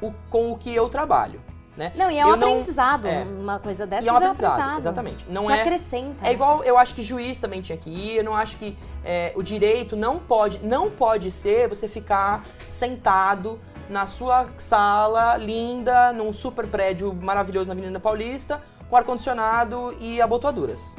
o- 0.00 0.12
com 0.30 0.50
o 0.52 0.56
que 0.56 0.74
eu 0.74 0.88
trabalho. 0.88 1.40
Né? 1.76 1.92
Não, 1.96 2.08
e 2.08 2.16
é 2.16 2.24
um 2.24 2.30
Eu 2.30 2.36
não- 2.36 2.48
aprendizado. 2.50 3.04
é. 3.06 3.24
Uma 3.24 3.58
coisa 3.58 3.84
dessas 3.84 4.04
E 4.04 4.08
é 4.08 4.12
um 4.12 4.14
é 4.14 4.18
um 4.18 4.22
aprendizado, 4.22 4.52
aprendizado. 4.52 4.78
exatamente. 4.78 5.26
Não 5.28 5.42
Já 5.42 5.56
é- 5.56 5.60
acrescenta. 5.62 6.26
É 6.28 6.32
igual, 6.32 6.62
eu 6.62 6.78
acho 6.78 6.94
que 6.94 7.02
juiz 7.02 7.38
também 7.40 7.60
tinha 7.60 7.76
que 7.76 7.90
ir. 7.90 8.18
Eu 8.18 8.24
não 8.24 8.36
acho 8.36 8.56
que 8.58 8.78
é, 9.04 9.32
o 9.34 9.42
direito 9.42 9.96
não 9.96 10.20
pode, 10.20 10.60
não 10.64 10.88
pode 10.88 11.32
ser 11.32 11.68
você 11.68 11.88
ficar 11.88 12.44
sentado 12.70 13.58
na 13.90 14.06
sua 14.06 14.46
sala 14.56 15.36
linda, 15.36 16.12
num 16.12 16.32
super 16.32 16.66
prédio 16.68 17.12
maravilhoso 17.12 17.66
na 17.68 17.72
Avenida 17.74 17.98
Paulista, 17.98 18.62
com 18.88 18.96
ar-condicionado 18.96 19.96
e 20.00 20.20
abotoaduras, 20.20 20.96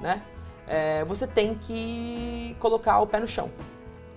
né? 0.00 0.22
É, 0.66 1.04
você 1.04 1.26
tem 1.26 1.54
que 1.54 2.56
colocar 2.58 3.00
o 3.00 3.06
pé 3.06 3.20
no 3.20 3.28
chão. 3.28 3.50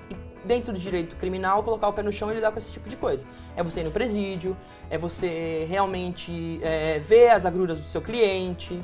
E 0.09 0.47
dentro 0.47 0.71
do 0.71 0.79
direito 0.79 1.15
criminal, 1.15 1.61
colocar 1.63 1.89
o 1.89 1.93
pé 1.93 2.01
no 2.01 2.11
chão 2.11 2.31
e 2.31 2.35
lidar 2.35 2.51
com 2.51 2.59
esse 2.59 2.71
tipo 2.71 2.87
de 2.89 2.95
coisa. 2.95 3.25
É 3.55 3.61
você 3.61 3.81
ir 3.81 3.83
no 3.83 3.91
presídio, 3.91 4.55
é 4.89 4.97
você 4.97 5.65
realmente 5.69 6.59
é, 6.63 6.99
ver 6.99 7.29
as 7.29 7.45
agruras 7.45 7.79
do 7.79 7.85
seu 7.85 8.01
cliente, 8.01 8.83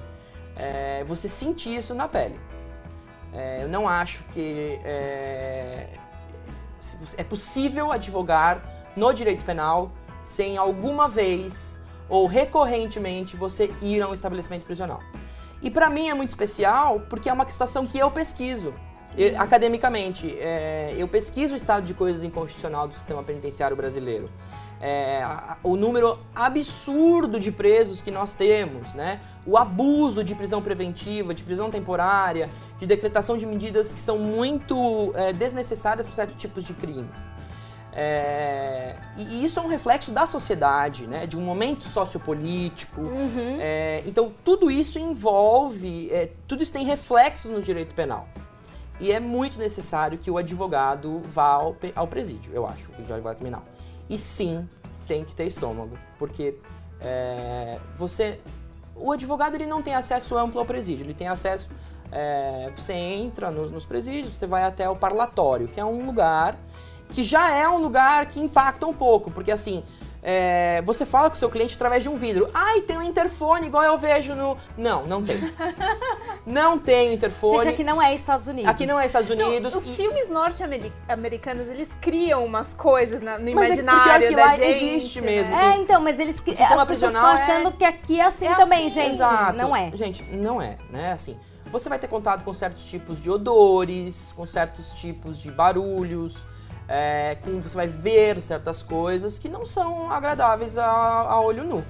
é, 0.56 1.04
você 1.06 1.28
sentir 1.30 1.78
isso 1.78 1.94
na 1.94 2.08
pele. 2.08 2.40
É, 3.34 3.64
eu 3.64 3.70
não 3.70 3.88
acho 3.88 4.24
que 4.26 4.80
é, 4.84 5.88
é 7.18 7.24
possível 7.24 7.92
advogar 7.92 8.62
no 8.96 9.12
direito 9.12 9.44
penal 9.44 9.92
sem 10.22 10.58
alguma 10.58 11.10
vez 11.10 11.82
ou 12.10 12.28
recorrentemente 12.28 13.36
você 13.36 13.72
ir 13.82 14.02
a 14.02 14.10
um 14.10 14.14
estabelecimento 14.14 14.66
prisional. 14.66 15.00
E 15.62 15.72
pra 15.72 15.90
mim 15.90 16.10
é 16.10 16.14
muito 16.14 16.30
especial 16.30 17.00
porque 17.10 17.30
é 17.30 17.34
uma 17.34 17.48
situação 17.50 17.86
que 17.88 17.98
eu 17.98 18.12
pesquiso 18.12 18.74
e- 19.18 19.36
academicamente. 19.36 20.36
É, 20.40 20.94
eu 20.98 21.08
pesquiso 21.08 21.54
o 21.54 21.58
estado 21.58 21.86
de 21.86 21.94
coisas 21.94 22.24
inconstitucional 22.24 22.88
do 22.88 22.94
sistema 22.94 23.24
penitenciário 23.24 23.76
brasileiro. 23.78 24.30
É, 24.82 25.24
a- 25.24 25.58
o 25.64 25.78
número 25.78 26.20
absurdo 26.36 27.40
de 27.40 27.50
presos 27.54 28.02
que 28.02 28.12
nós 28.12 28.36
temos, 28.36 28.94
né? 28.94 29.22
O 29.46 29.58
abuso 29.58 30.22
de 30.26 30.36
prisão 30.36 30.62
preventiva, 30.62 31.34
de 31.34 31.42
prisão 31.42 31.72
temporária, 31.72 32.50
de 32.78 32.86
decretação 32.86 33.38
de 33.38 33.46
medidas 33.46 33.94
que 33.94 34.02
são 34.02 34.18
muito 34.18 35.14
é, 35.16 35.32
desnecessárias 35.32 36.06
para 36.06 36.14
certos 36.14 36.36
tipos 36.36 36.66
de 36.66 36.74
crimes. 36.74 37.32
É, 37.96 38.96
e, 39.18 39.46
isso 39.46 39.60
é 39.60 39.62
um 39.62 39.68
reflexo 39.68 40.12
da 40.12 40.26
sociedade, 40.26 41.06
né? 41.06 41.28
De 41.28 41.38
um 41.38 41.42
momento 41.42 41.88
sociopolítico. 41.88 43.02
Uhum. 43.02 43.58
É, 43.60 44.02
então 44.06 44.34
tudo 44.44 44.72
isso 44.72 44.98
envolve, 44.98 46.10
é, 46.12 46.32
tudo 46.48 46.64
isso 46.64 46.74
tem 46.74 46.86
reflexos 46.86 47.52
no 47.52 47.62
direito 47.62 47.94
penal. 47.94 48.28
E 49.00 49.12
é 49.12 49.20
muito 49.20 49.60
necessário 49.60 50.18
que 50.18 50.30
o 50.30 50.38
advogado 50.38 51.22
vá 51.26 51.48
ao, 51.48 51.76
ao 51.96 52.08
presídio, 52.08 52.52
eu 52.54 52.68
acho, 52.68 52.92
o 52.92 52.96
advogado 53.02 53.36
criminal. 53.36 53.64
E 54.10 54.18
sim, 54.18 54.68
tem 55.08 55.26
que 55.26 55.36
ter 55.36 55.46
estômago, 55.46 55.98
porque 56.18 56.56
é, 57.02 57.80
você, 57.96 58.40
o 58.96 59.12
advogado 59.12 59.56
ele 59.56 59.66
não 59.66 59.82
tem 59.82 59.96
acesso 59.96 60.38
amplo 60.38 60.60
ao 60.60 60.66
presídio, 60.66 61.06
ele 61.06 61.14
tem 61.14 61.28
acesso, 61.28 61.70
é, 62.12 62.72
você 62.76 62.94
entra 62.94 63.50
nos, 63.50 63.72
nos 63.72 63.86
presídios, 63.86 64.36
você 64.36 64.46
vai 64.46 64.64
até 64.64 64.88
o 64.88 64.96
parlatório, 64.96 65.68
que 65.68 65.80
é 65.80 65.86
um 65.86 66.06
lugar 66.06 66.58
que 67.14 67.24
já 67.24 67.52
é 67.52 67.70
um 67.70 67.78
lugar 67.78 68.26
que 68.26 68.40
impacta 68.40 68.86
um 68.88 68.94
pouco, 68.94 69.30
porque 69.30 69.52
assim, 69.52 69.84
é, 70.26 70.82
você 70.86 71.06
fala 71.06 71.30
com 71.30 71.36
o 71.36 71.38
seu 71.38 71.50
cliente 71.50 71.76
através 71.76 72.02
de 72.02 72.10
um 72.10 72.16
vidro. 72.16 72.50
Ai, 72.54 72.82
tem 72.82 72.98
um 72.98 73.04
interfone 73.04 73.68
igual 73.68 73.84
eu 73.84 73.98
vejo 73.98 74.34
no. 74.34 74.58
Não, 74.78 75.06
não 75.06 75.22
tem. 75.24 75.38
não 76.46 76.80
tem 76.80 77.10
o 77.10 77.14
interfone. 77.14 77.58
Gente, 77.66 77.74
aqui 77.74 77.84
não 77.84 78.02
é 78.02 78.16
Estados 78.16 78.48
Unidos. 78.48 78.70
Aqui 78.70 78.86
não 78.86 79.00
é 79.00 79.06
Estados 79.06 79.30
Unidos. 79.30 79.76
Os 79.76 79.88
e- 79.88 79.92
filmes 79.92 80.30
norte-americanos, 80.30 81.68
eles 81.68 81.90
criam 82.02 82.46
umas 82.46 82.74
coisas 82.74 83.22
na- 83.22 83.38
no 83.38 83.52
Mas 83.54 83.78
é 83.78 83.82
imaginário 83.82 84.26
aqui 84.28 84.36
da 84.36 84.46
lá 84.46 84.56
gente. 84.56 84.66
existe 84.84 85.22
né? 85.22 85.28
mesmo, 85.28 85.56
É, 85.56 85.78
então, 85.78 86.02
mas 86.02 86.20
eles. 86.20 86.36
As 86.38 86.86
pessoas 86.86 87.14
ficam 87.14 87.30
é- 87.30 87.34
achando 87.34 87.72
que 87.74 87.86
aqui 87.86 88.20
é 88.20 88.26
assim 88.26 88.48
É 88.48 88.56
também, 88.56 88.88
assim, 88.88 88.96
gente. 89.02 89.14
Exato. 89.16 89.58
Não 89.58 89.76
é. 89.76 89.92
Gente, 89.94 90.24
não 90.24 90.62
é, 90.62 90.78
né? 90.90 91.12
Assim, 91.12 91.38
você 91.72 91.90
vai 91.90 92.00
ter 92.00 92.08
contato 92.08 92.44
com 92.46 92.54
certos 92.54 92.86
tipos 92.86 93.20
de 93.20 93.30
odores, 93.30 94.32
com 94.36 94.46
certos 94.46 94.94
tipos 94.94 95.38
de 95.38 95.52
barulhos, 95.52 96.46
é, 96.88 97.38
com, 97.42 97.62
você 97.62 97.76
vai 97.76 97.88
ver 97.88 98.40
certas 98.42 98.82
coisas 98.82 99.40
que 99.40 99.48
não 99.48 99.66
são 99.66 100.12
agradáveis 100.12 100.78
a, 100.78 100.86
a 100.86 101.42
olho 101.42 101.64
nu. 101.64 101.84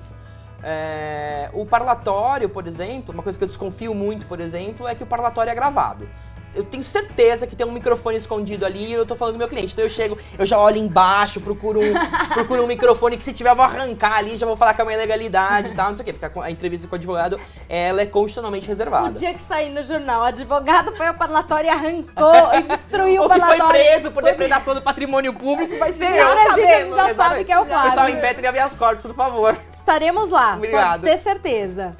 É, 0.63 1.49
o 1.53 1.65
parlatório, 1.65 2.47
por 2.47 2.65
exemplo, 2.67 3.13
uma 3.13 3.21
coisa 3.21 3.37
que 3.37 3.43
eu 3.43 3.47
desconfio 3.47 3.93
muito, 3.93 4.25
por 4.27 4.39
exemplo, 4.39 4.87
é 4.87 4.95
que 4.95 5.03
o 5.03 5.05
parlatório 5.05 5.49
é 5.49 5.55
gravado. 5.55 6.07
Eu 6.55 6.63
tenho 6.63 6.83
certeza 6.83 7.47
que 7.47 7.55
tem 7.55 7.65
um 7.65 7.71
microfone 7.71 8.17
escondido 8.17 8.65
ali 8.65 8.87
e 8.87 8.93
eu 8.93 9.05
tô 9.05 9.15
falando 9.15 9.35
do 9.35 9.37
meu 9.39 9.47
cliente. 9.47 9.73
Então 9.73 9.83
eu 9.83 9.89
chego, 9.89 10.17
eu 10.37 10.45
já 10.45 10.57
olho 10.59 10.77
embaixo, 10.77 11.41
procuro 11.41 11.81
um, 11.81 11.93
procuro 12.33 12.63
um 12.63 12.67
microfone 12.67 13.17
que 13.17 13.23
se 13.23 13.33
tiver 13.33 13.51
eu 13.51 13.55
vou 13.55 13.65
arrancar 13.65 14.17
ali, 14.17 14.37
já 14.37 14.45
vou 14.45 14.55
falar 14.55 14.73
com 14.73 14.81
a 14.81 14.85
minha 14.85 14.97
legalidade 14.97 15.69
e 15.69 15.73
tal, 15.73 15.89
não 15.89 15.95
sei 15.95 16.03
o 16.03 16.05
quê. 16.05 16.13
Porque 16.13 16.39
a, 16.39 16.43
a 16.43 16.51
entrevista 16.51 16.87
com 16.87 16.95
o 16.95 16.97
advogado, 16.97 17.39
ela 17.67 18.01
é 18.01 18.05
constitucionalmente 18.05 18.67
reservada. 18.67 19.09
O 19.09 19.13
dia 19.13 19.33
que 19.33 19.41
sair 19.41 19.69
no 19.69 19.83
jornal, 19.83 20.21
o 20.21 20.25
advogado 20.25 20.95
foi 20.95 21.07
ao 21.07 21.15
parlatório 21.15 21.67
e 21.67 21.69
arrancou 21.69 22.53
e 22.57 22.61
destruiu 22.67 23.21
o 23.21 23.23
Ou 23.25 23.29
que 23.29 23.39
parlatório. 23.39 23.65
foi 23.75 23.85
preso 23.89 24.11
por 24.11 24.23
depredação 24.23 24.75
do 24.75 24.81
patrimônio 24.81 25.33
público, 25.33 25.77
vai 25.77 25.91
ser 25.91 26.05
eu 26.11 26.25
Cara, 26.25 26.53
a 26.53 26.55
gente 26.55 26.67
sabendo. 26.67 26.95
já 26.95 27.15
sabe 27.15 27.45
que 27.45 27.51
é 27.51 27.59
o 27.59 27.65
Flávio. 27.65 27.89
Pessoal, 27.89 28.09
impetrem 28.09 28.47
habeas 28.49 28.75
corpus, 28.75 29.01
por 29.01 29.15
favor. 29.15 29.57
Estaremos 29.77 30.29
lá, 30.29 30.55
Obrigado. 30.55 31.01
pode 31.01 31.03
ter 31.03 31.17
certeza. 31.17 31.95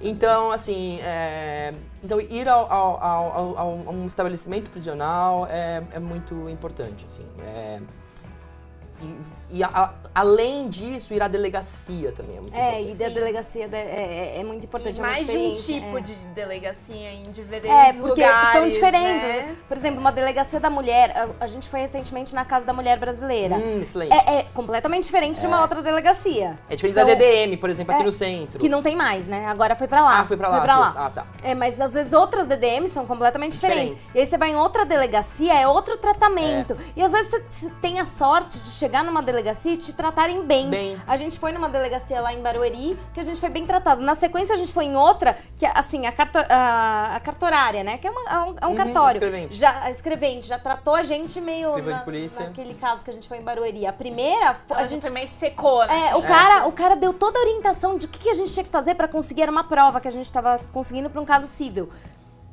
Então, 0.00 0.50
assim, 0.52 0.98
é, 1.02 1.72
então 2.06 2.20
ir 2.20 2.48
ao, 2.48 2.70
ao- 2.72 3.02
ao- 3.02 3.58
ao- 3.58 3.58
a 3.88 3.90
um 3.90 4.06
estabelecimento 4.06 4.70
prisional 4.70 5.46
é, 5.48 5.82
é 5.92 5.98
muito 5.98 6.48
importante, 6.48 7.04
assim. 7.04 7.26
é, 7.40 7.80
e 9.02 9.18
e 9.50 9.62
a- 9.62 9.70
a- 9.72 9.90
além 10.14 10.68
disso, 10.68 11.12
ir 11.14 11.22
à 11.22 11.28
delegacia 11.28 12.12
também 12.12 12.36
é 12.36 12.40
muito 12.40 12.54
É, 12.54 12.68
importante. 12.80 12.90
e 12.90 12.94
da 12.98 13.08
Sim. 13.08 13.14
delegacia 13.14 13.68
de- 13.68 13.76
é, 13.76 14.34
é- 14.36 14.40
é 14.40 14.44
muito 14.44 14.64
importante. 14.64 14.98
E 14.98 15.00
é 15.00 15.04
uma 15.04 15.10
mais 15.12 15.26
de 15.26 15.36
um 15.36 15.52
tipo 15.54 15.98
é. 15.98 16.00
de 16.00 16.14
delegacia 16.34 17.12
em 17.12 17.22
diferentes 17.22 17.70
É, 17.70 17.92
porque 17.92 18.22
lugares, 18.22 18.52
são 18.52 18.68
diferentes. 18.68 19.22
né? 19.22 19.56
Por 19.68 19.76
exemplo, 19.76 20.00
uma 20.00 20.10
delegacia 20.12 20.58
da 20.60 20.70
mulher, 20.70 21.10
a, 21.40 21.44
a 21.44 21.46
gente 21.46 21.68
foi 21.68 21.80
recentemente 21.80 22.34
na 22.34 22.44
Casa 22.44 22.66
da 22.66 22.72
Mulher 22.72 22.98
Brasileira. 22.98 23.56
Hum, 23.56 23.80
excelente. 23.82 24.12
É, 24.12 24.38
é 24.40 24.42
completamente 24.54 25.04
diferente 25.04 25.40
de 25.40 25.46
uma 25.46 25.60
outra 25.62 25.82
delegacia. 25.82 26.56
É 26.68 26.74
diferente 26.76 26.94
São- 26.94 27.06
da 27.06 27.14
DDM, 27.14 27.56
por 27.56 27.70
exemplo, 27.70 27.92
aqui 27.92 28.02
é, 28.02 28.06
no 28.06 28.12
centro. 28.12 28.58
Que 28.58 28.68
não 28.68 28.82
tem 28.82 28.96
mais, 28.96 29.26
né? 29.26 29.46
Agora 29.46 29.74
foi 29.76 29.86
pra 29.86 30.02
lá. 30.02 30.20
Ah, 30.20 30.24
foi 30.24 30.36
pra 30.36 30.48
lá. 30.48 30.56
às 30.64 30.82
vezes. 30.94 30.96
Ah, 30.96 31.10
tá. 31.10 31.26
É, 31.42 31.54
mas 31.54 31.80
às 31.80 31.94
vezes 31.94 32.12
outras 32.12 32.46
DDMs 32.46 32.92
são 32.92 33.06
completamente 33.06 33.52
diferentes. 33.52 33.66
Diferentes. 34.06 34.14
E 34.14 34.18
aí 34.18 34.26
você 34.26 34.36
vai 34.38 34.50
em 34.50 34.56
outra 34.56 34.84
delegacia, 34.84 35.52
é 35.54 35.66
outro 35.68 35.96
tratamento. 35.96 36.76
E 36.96 37.02
às 37.02 37.12
vezes 37.12 37.30
você 37.30 37.36
você 37.48 37.70
tem 37.80 38.00
a 38.00 38.06
sorte 38.06 38.58
de 38.58 38.70
chegar 38.70 39.04
numa 39.04 39.20
delegacia 39.20 39.35
e 39.40 39.76
te 39.76 39.92
tratarem 39.94 40.42
bem. 40.44 40.68
Bem. 40.70 41.00
A 41.06 41.16
gente 41.16 41.38
foi 41.38 41.52
numa 41.52 41.68
delegacia 41.68 42.20
lá 42.20 42.32
em 42.32 42.40
Barueri, 42.42 42.98
que 43.12 43.20
a 43.20 43.22
gente 43.22 43.38
foi 43.40 43.48
bem 43.48 43.66
tratado. 43.66 44.02
Na 44.02 44.14
sequência, 44.14 44.54
a 44.54 44.58
gente 44.58 44.72
foi 44.72 44.84
em 44.86 44.96
outra, 44.96 45.36
que 45.58 45.66
é, 45.66 45.72
assim, 45.74 46.06
a, 46.06 46.12
carto- 46.12 46.38
a- 46.38 47.16
a 47.16 47.20
cartorária, 47.20 47.82
né? 47.84 47.98
Que 47.98 48.06
é, 48.06 48.10
uma- 48.10 48.30
é 48.30 48.38
um, 48.38 48.54
é 48.62 48.66
um 48.66 48.70
Uhum, 48.70 48.76
cartório. 48.76 49.16
escrevente. 49.16 49.54
Já, 49.54 49.82
a 49.82 49.90
escrevente, 49.90 50.46
já 50.46 50.58
tratou 50.58 50.94
a 50.94 51.02
gente 51.02 51.40
meio 51.40 51.76
na- 51.82 51.98
polícia. 52.00 52.44
naquele 52.46 52.74
caso 52.74 53.04
que 53.04 53.10
a 53.10 53.12
gente 53.12 53.28
foi 53.28 53.38
em 53.38 53.42
Barueri. 53.42 53.86
A 53.86 53.92
primeira, 53.92 54.56
a 54.70 54.74
A 54.74 54.78
gente 54.84 54.88
gente 54.96 55.02
foi 55.02 55.10
mais 55.10 55.30
secona. 55.38 55.92
é, 55.92 56.08
assim, 56.10 56.18
o 56.18 56.22
né? 56.22 56.26
cara, 56.28 56.66
o 56.66 56.72
cara 56.72 56.96
deu 56.96 57.12
toda 57.12 57.38
a 57.38 57.42
orientação 57.42 57.98
de 57.98 58.06
o 58.06 58.08
que, 58.08 58.18
que 58.18 58.30
a 58.30 58.34
gente 58.34 58.52
tinha 58.52 58.64
que 58.64 58.70
fazer 58.70 58.94
pra 58.94 59.06
conseguir 59.08 59.42
era 59.42 59.50
uma 59.50 59.64
prova 59.64 60.00
que 60.00 60.08
a 60.08 60.12
gente 60.12 60.30
tava 60.32 60.58
conseguindo 60.72 61.10
pra 61.10 61.20
um 61.20 61.24
caso 61.24 61.46
civil. 61.46 61.88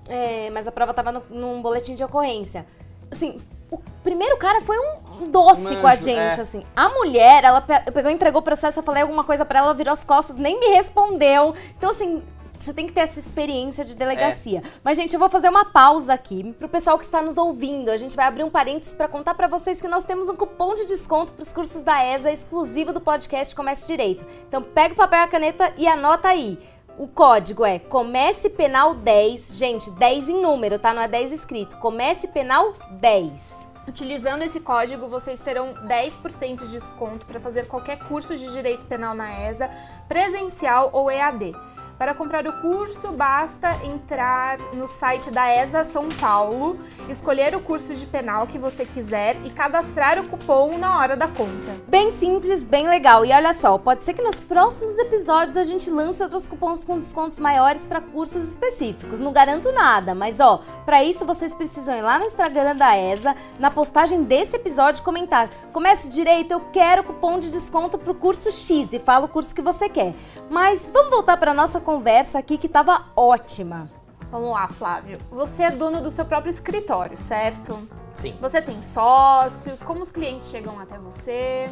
É, 0.10 0.50
mas 0.52 0.68
a 0.68 0.72
prova 0.72 0.94
tava 0.94 1.12
no- 1.12 1.24
num 1.30 1.62
boletim 1.62 1.96
de 1.96 2.04
ocorrência. 2.04 2.66
Assim, 3.12 3.42
o 3.76 3.82
primeiro 4.04 4.38
cara 4.38 4.62
foi 4.62 4.78
um 4.78 5.26
doce 5.30 5.76
com 5.78 5.88
a 5.88 5.96
gente, 5.96 6.38
é. 6.38 6.42
assim. 6.42 6.64
A 6.76 6.90
mulher, 6.90 7.44
ela 7.44 7.62
pe- 7.62 7.92
pegou, 7.92 8.12
entregou 8.12 8.42
o 8.42 8.44
processo, 8.44 8.80
eu 8.80 8.84
falei 8.84 9.04
alguma 9.04 9.24
coisa 9.24 9.46
pra 9.46 9.60
ela, 9.60 9.68
ela 9.70 9.76
virou 9.76 9.94
as 9.94 10.04
costas, 10.04 10.36
nem 10.36 10.60
me 10.60 10.68
respondeu. 10.68 11.54
Então, 11.78 11.90
assim, 11.90 12.24
você 12.60 12.74
tem 12.74 12.88
que 12.88 12.94
ter 12.94 13.02
essa 13.02 13.20
experiência 13.20 13.84
de 13.84 13.94
delegacia. 13.96 14.64
Mas, 14.84 14.98
gente, 14.98 15.14
eu 15.14 15.20
vou 15.20 15.28
fazer 15.30 15.50
uma 15.50 15.66
pausa 15.66 16.14
aqui 16.14 16.54
pro 16.58 16.70
pessoal 16.70 16.98
que 16.98 17.04
está 17.04 17.22
nos 17.22 17.38
ouvindo. 17.38 17.90
A 17.90 17.98
gente 17.98 18.16
vai 18.16 18.26
abrir 18.26 18.44
um 18.44 18.50
parênteses 18.50 18.94
pra 18.94 19.08
contar 19.08 19.34
pra 19.36 19.48
vocês 19.48 19.82
que 19.82 19.88
nós 19.88 20.06
temos 20.06 20.30
um 20.30 20.36
cupom 20.36 20.74
de 20.74 20.86
desconto 20.86 21.34
pros 21.34 21.52
cursos 21.52 21.84
da 21.84 22.06
ESA 22.06 22.32
exclusivo 22.32 22.94
do 22.94 23.02
podcast 23.02 23.54
Comece 23.54 23.86
Direito. 23.86 24.26
Então, 24.48 24.62
pega 24.62 24.94
o 24.94 24.98
papel 24.98 25.20
e 25.20 25.24
a 25.24 25.28
caneta 25.28 25.74
e 25.78 25.88
anota 25.88 26.30
aí. 26.30 26.58
O 26.96 27.08
código 27.08 27.66
é 27.66 27.80
Comece 27.80 28.52
Penal 28.52 28.94
10. 28.94 29.58
Gente, 29.58 29.90
10 29.92 30.30
em 30.30 30.42
número, 30.42 30.78
tá? 30.78 30.94
Não 30.94 31.02
é 31.02 31.08
10 31.08 31.32
escrito. 31.32 31.76
Comece 31.78 32.28
Penal 32.28 32.72
10. 32.92 33.68
Utilizando 33.88 34.44
esse 34.44 34.60
código, 34.60 35.08
vocês 35.08 35.40
terão 35.40 35.74
10% 35.74 36.68
de 36.68 36.80
desconto 36.80 37.26
para 37.26 37.40
fazer 37.40 37.68
qualquer 37.68 37.98
curso 38.08 38.38
de 38.38 38.52
direito 38.52 38.86
penal 38.86 39.16
na 39.16 39.50
ESA, 39.50 39.72
presencial 40.08 40.92
ou 40.94 41.10
EAD. 41.10 41.56
Para 42.04 42.14
comprar 42.14 42.46
o 42.46 42.52
curso, 42.60 43.14
basta 43.14 43.78
entrar 43.86 44.60
no 44.74 44.90
site 44.90 45.32
da 45.32 45.50
ESA 45.50 45.86
São 45.86 46.10
Paulo, 46.10 46.78
escolher 47.08 47.56
o 47.56 47.62
curso 47.62 47.96
de 47.96 48.06
penal 48.06 48.46
que 48.46 48.60
você 48.60 48.86
quiser 48.86 49.38
e 49.46 49.50
cadastrar 49.50 50.20
o 50.20 50.28
cupom 50.28 50.78
na 50.78 51.00
hora 51.00 51.16
da 51.16 51.30
conta. 51.30 51.78
Bem 51.88 52.12
simples, 52.12 52.66
bem 52.66 52.90
legal. 52.90 53.26
E 53.26 53.32
olha 53.32 53.54
só, 53.54 53.78
pode 53.78 54.04
ser 54.04 54.14
que 54.14 54.22
nos 54.22 54.38
próximos 54.38 54.98
episódios 54.98 55.56
a 55.56 55.64
gente 55.64 55.90
lance 55.90 56.22
outros 56.22 56.46
cupons 56.46 56.84
com 56.84 57.00
descontos 57.00 57.40
maiores 57.40 57.86
para 57.86 58.02
cursos 58.02 58.50
específicos. 58.50 59.22
Não 59.22 59.32
garanto 59.32 59.72
nada, 59.72 60.14
mas 60.14 60.42
ó, 60.42 60.62
para 60.86 61.02
isso 61.06 61.26
vocês 61.26 61.56
precisam 61.56 61.96
ir 61.96 62.02
lá 62.02 62.20
no 62.20 62.26
Instagram 62.26 62.76
da 62.76 62.98
ESA, 62.98 63.34
na 63.58 63.72
postagem 63.72 64.24
desse 64.24 64.58
episódio 64.58 65.04
comentar: 65.04 65.50
"Comece 65.72 66.10
direito, 66.10 66.52
eu 66.52 66.60
quero 66.74 67.06
cupom 67.06 67.40
de 67.40 67.50
desconto 67.50 67.98
pro 67.98 68.14
curso 68.14 68.52
X" 68.52 68.92
e 68.92 69.00
fala 69.00 69.24
o 69.24 69.30
curso 69.30 69.56
que 69.56 69.62
você 69.62 69.88
quer. 69.88 70.14
Mas 70.50 70.90
vamos 70.90 71.10
voltar 71.10 71.38
para 71.38 71.54
nossa 71.54 71.80
conversa 71.80 71.93
aqui 72.38 72.58
que 72.58 72.68
tava 72.68 73.06
ótima. 73.16 73.90
Vamos 74.32 74.52
lá, 74.52 74.68
Flávio. 74.68 75.20
Você 75.30 75.64
é 75.64 75.72
dono 75.72 76.02
do 76.02 76.10
seu 76.10 76.26
próprio 76.26 76.50
escritório, 76.50 77.18
certo? 77.18 77.88
Sim. 78.14 78.36
Você 78.42 78.62
tem 78.62 78.82
sócios? 78.82 79.84
Como 79.84 80.02
os 80.02 80.12
clientes 80.12 80.50
chegam 80.50 80.80
até 80.80 80.98
você? 80.98 81.70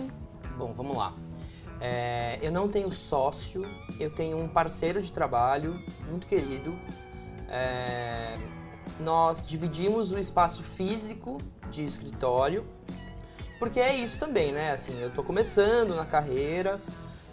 Bom, 0.58 0.74
vamos 0.74 0.96
lá. 0.96 1.14
É, 1.80 2.38
eu 2.42 2.52
não 2.52 2.68
tenho 2.68 2.92
sócio, 2.92 3.66
eu 4.00 4.14
tenho 4.14 4.38
um 4.38 4.48
parceiro 4.48 5.02
de 5.02 5.12
trabalho 5.12 5.84
muito 6.08 6.28
querido. 6.28 6.78
É, 7.50 8.38
nós 9.00 9.46
dividimos 9.48 10.12
o 10.12 10.20
espaço 10.20 10.62
físico 10.62 11.40
de 11.72 11.84
escritório, 11.84 12.64
porque 13.58 13.80
é 13.80 13.96
isso 13.96 14.20
também, 14.20 14.52
né? 14.52 14.72
Assim, 14.72 15.00
eu 15.02 15.12
tô 15.12 15.24
começando 15.24 15.96
na 15.96 16.06
carreira, 16.06 16.80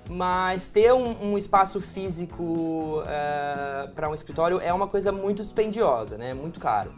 mas 0.09 0.68
ter 0.68 0.92
um, 0.92 1.32
um 1.32 1.38
espaço 1.38 1.80
físico 1.80 3.02
para 3.94 4.09
um 4.09 4.14
escritório 4.14 4.61
é 4.61 4.72
uma 4.72 4.88
coisa 4.88 5.12
muito 5.12 5.42
dispendiosa, 5.42 6.16
né? 6.16 6.32
Muito 6.32 6.59
caro. 6.59 6.94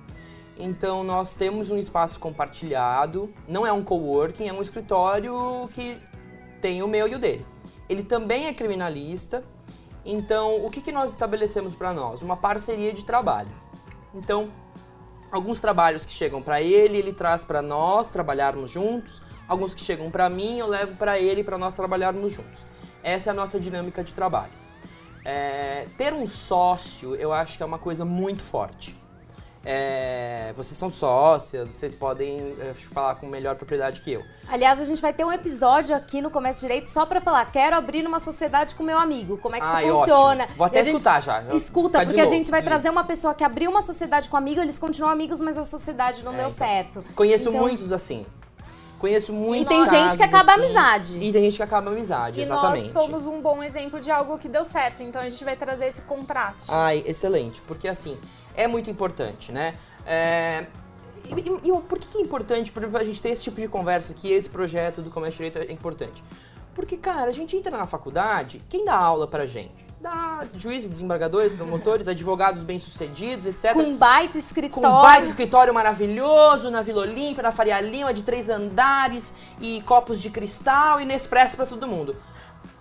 Então 0.57 1.03
nós 1.03 1.35
temos 1.35 1.71
um 1.71 1.79
espaço 1.79 2.19
compartilhado, 2.19 3.33
não 3.49 3.67
é 3.67 3.73
um 3.73 3.83
coworking, 3.83 4.49
é 4.49 4.53
um 4.53 4.63
escritório 4.63 5.69
que 5.75 5.99
tem 6.61 6.83
o 6.83 6.89
meu 6.89 7.09
e 7.09 7.15
o 7.15 7.19
dele. 7.19 7.47
Ele 7.89 8.05
também 8.05 8.47
é 8.47 8.55
criminalista, 8.55 9.43
então 10.05 10.65
o 10.65 10.71
que, 10.71 10.81
que 10.81 10.93
nós 10.93 11.11
estabelecemos 11.11 11.75
para 11.75 11.93
nós? 11.93 12.23
Uma 12.23 12.37
parceria 12.37 12.93
de 12.93 13.05
trabalho. 13.05 13.51
Então, 14.15 14.51
alguns 15.33 15.61
trabalhos 15.61 16.05
que 16.05 16.13
chegam 16.13 16.43
para 16.43 16.61
ele, 16.61 16.99
ele 16.99 17.13
traz 17.13 17.45
para 17.45 17.63
nós 17.63 18.11
trabalharmos 18.11 18.71
juntos. 18.71 19.23
Alguns 19.49 19.75
que 19.75 19.81
chegam 19.81 20.11
para 20.11 20.29
mim, 20.29 20.59
eu 20.59 20.69
levo 20.69 20.97
para 20.97 21.19
ele 21.19 21.43
para 21.43 21.59
nós 21.59 21.75
trabalharmos 21.75 22.33
juntos. 22.33 22.65
Essa 23.03 23.31
é 23.31 23.33
a 23.33 23.35
nossa 23.35 23.59
dinâmica 23.59 24.03
de 24.05 24.13
trabalho. 24.15 24.53
É, 25.25 25.87
ter 25.99 26.13
um 26.13 26.27
sócio, 26.27 27.15
eu 27.17 27.33
acho 27.33 27.57
que 27.57 27.63
é 27.63 27.67
uma 27.67 27.79
coisa 27.79 28.05
muito 28.05 28.43
forte. 28.43 28.97
É, 29.63 30.55
vocês 30.57 30.79
são 30.79 30.89
sócias, 30.89 31.69
vocês 31.69 31.95
podem 31.95 32.57
é, 32.61 32.73
falar 32.73 33.17
com 33.17 33.27
melhor 33.27 33.57
propriedade 33.57 34.01
que 34.01 34.11
eu. 34.11 34.25
Aliás, 34.49 34.81
a 34.81 34.87
gente 34.87 35.03
vai 35.03 35.13
ter 35.13 35.23
um 35.23 35.31
episódio 35.31 35.95
aqui 35.95 36.23
no 36.23 36.31
Comércio 36.31 36.63
Direito 36.63 36.87
só 36.89 37.05
pra 37.05 37.21
falar, 37.21 37.45
quero 37.53 37.77
abrir 37.77 38.07
uma 38.07 38.19
sociedade 38.19 38.75
com 38.75 38.83
meu 38.83 38.99
amigo, 38.99 39.37
como 39.37 39.57
é 39.57 39.61
que 39.61 39.67
Ai, 39.67 39.87
isso 39.87 39.97
funciona. 39.99 40.45
ótimo. 40.45 40.57
Vou 40.57 40.67
até 40.67 40.81
escutar 40.81 41.21
já. 41.21 41.43
Escuta, 41.55 41.99
de 41.99 42.07
porque 42.07 42.21
a 42.23 42.25
gente 42.27 42.51
vai 42.51 42.63
trazer 42.63 42.89
uma 42.89 43.05
pessoa 43.05 43.35
que 43.35 43.45
abriu 43.45 43.71
uma 43.71 43.83
sociedade 43.83 44.31
com 44.31 44.37
amigo, 44.39 44.63
eles 44.63 44.79
continuam 44.79 45.13
amigos, 45.13 45.43
mas 45.43 45.59
a 45.59 45.67
sociedade 45.67 46.25
não 46.25 46.33
É, 46.33 46.37
deu 46.39 46.47
então. 46.47 46.57
certo. 46.57 47.05
Conheço 47.15 47.51
Então- 47.51 47.61
muitos 47.61 47.93
assim. 47.93 48.25
Conheço 49.01 49.33
E 49.33 49.35
muitos 49.35 49.69
tem 49.69 49.85
gente 49.87 50.17
que 50.17 50.23
acaba 50.23 50.53
a 50.53 50.55
assim. 50.57 50.65
amizade. 50.65 51.19
E 51.25 51.33
tem 51.33 51.45
gente 51.45 51.57
que 51.57 51.63
acaba 51.63 51.89
a 51.91 51.93
amizade, 51.93 52.39
E 52.39 52.43
exatamente. 52.43 52.85
nós 52.85 52.93
somos 52.93 53.27
um 53.27 53.41
bom 53.41 53.63
exemplo 53.63 53.99
de 53.99 54.11
algo 54.11 54.39
que 54.39 54.47
deu 54.49 54.65
certo, 54.65 55.03
então 55.03 55.23
a 55.23 55.29
gente 55.29 55.43
vai 55.43 55.57
trazer 55.57 55.87
esse 55.87 56.03
contraste. 56.03 56.67
Ai, 56.71 57.03
excelente, 57.07 57.63
porque 57.63 57.89
assim, 57.89 58.19
é 58.55 58.67
muito 58.69 58.91
importante, 58.91 59.51
né? 59.51 59.75
É, 60.07 60.67
E, 61.25 61.69
e- 61.69 61.71
e 61.71 61.83
por 61.83 61.99
que 61.99 62.09
que 62.09 62.19
é 62.19 62.21
importante 62.21 62.73
por 62.73 62.83
exemplo, 62.83 62.99
a 63.01 63.05
gente 63.05 63.21
ter 63.23 63.29
esse 63.31 63.43
tipo 63.43 63.61
de 63.61 63.69
conversa 63.69 64.13
aqui, 64.13 64.33
esse 64.33 64.49
projeto 64.51 65.01
do 65.03 65.11
Comércio 65.11 65.45
Direito 65.45 65.71
é 65.71 65.73
importante? 65.73 66.23
Porque, 66.75 66.97
cara, 66.97 67.29
a 67.31 67.33
gente 67.33 67.57
entra 67.57 67.77
na 67.77 67.87
faculdade, 67.87 68.63
quem 68.69 68.85
dá 68.85 68.95
aula 68.97 69.27
pra 69.27 69.47
gente? 69.47 69.90
Dá 70.01 70.47
juízes, 70.55 70.89
desembargadores, 70.89 71.53
promotores, 71.53 72.09
advogados 72.09 72.63
bem-sucedidos, 72.63 73.45
etc. 73.45 73.75
Com 73.75 73.81
um 73.83 73.97
baita 73.99 74.33
Com 74.33 74.39
escritório. 74.39 74.89
um 74.89 75.03
baita 75.03 75.29
escritório 75.29 75.75
maravilhoso 75.75 76.71
na 76.71 76.81
Vila 76.81 77.03
Olímpia, 77.03 77.43
na 77.43 77.53
Faria 77.53 77.79
Lima, 77.81 78.15
de 78.15 78.23
três 78.23 78.49
andares 78.49 79.35
e 79.61 79.83
copos 79.83 80.19
de 80.23 80.31
cristal 80.31 81.03
e 81.03 81.05
Nespresso 81.05 81.55
pra 81.55 81.67
todo 81.67 81.87
mundo. 81.87 82.17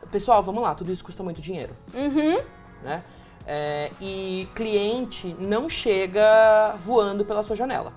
Pessoal, 0.09 0.41
vamos 0.41 0.63
lá, 0.63 0.73
tudo 0.73 0.93
isso 0.93 1.03
custa 1.03 1.21
muito 1.21 1.41
dinheiro, 1.41 1.75
Uhum. 1.93 2.39
né? 2.81 3.03
É, 3.45 3.91
e 3.99 4.47
cliente 4.55 5.35
não 5.39 5.67
chega 5.69 6.73
voando 6.77 7.25
pela 7.25 7.43
sua 7.43 7.55
janela. 7.55 7.91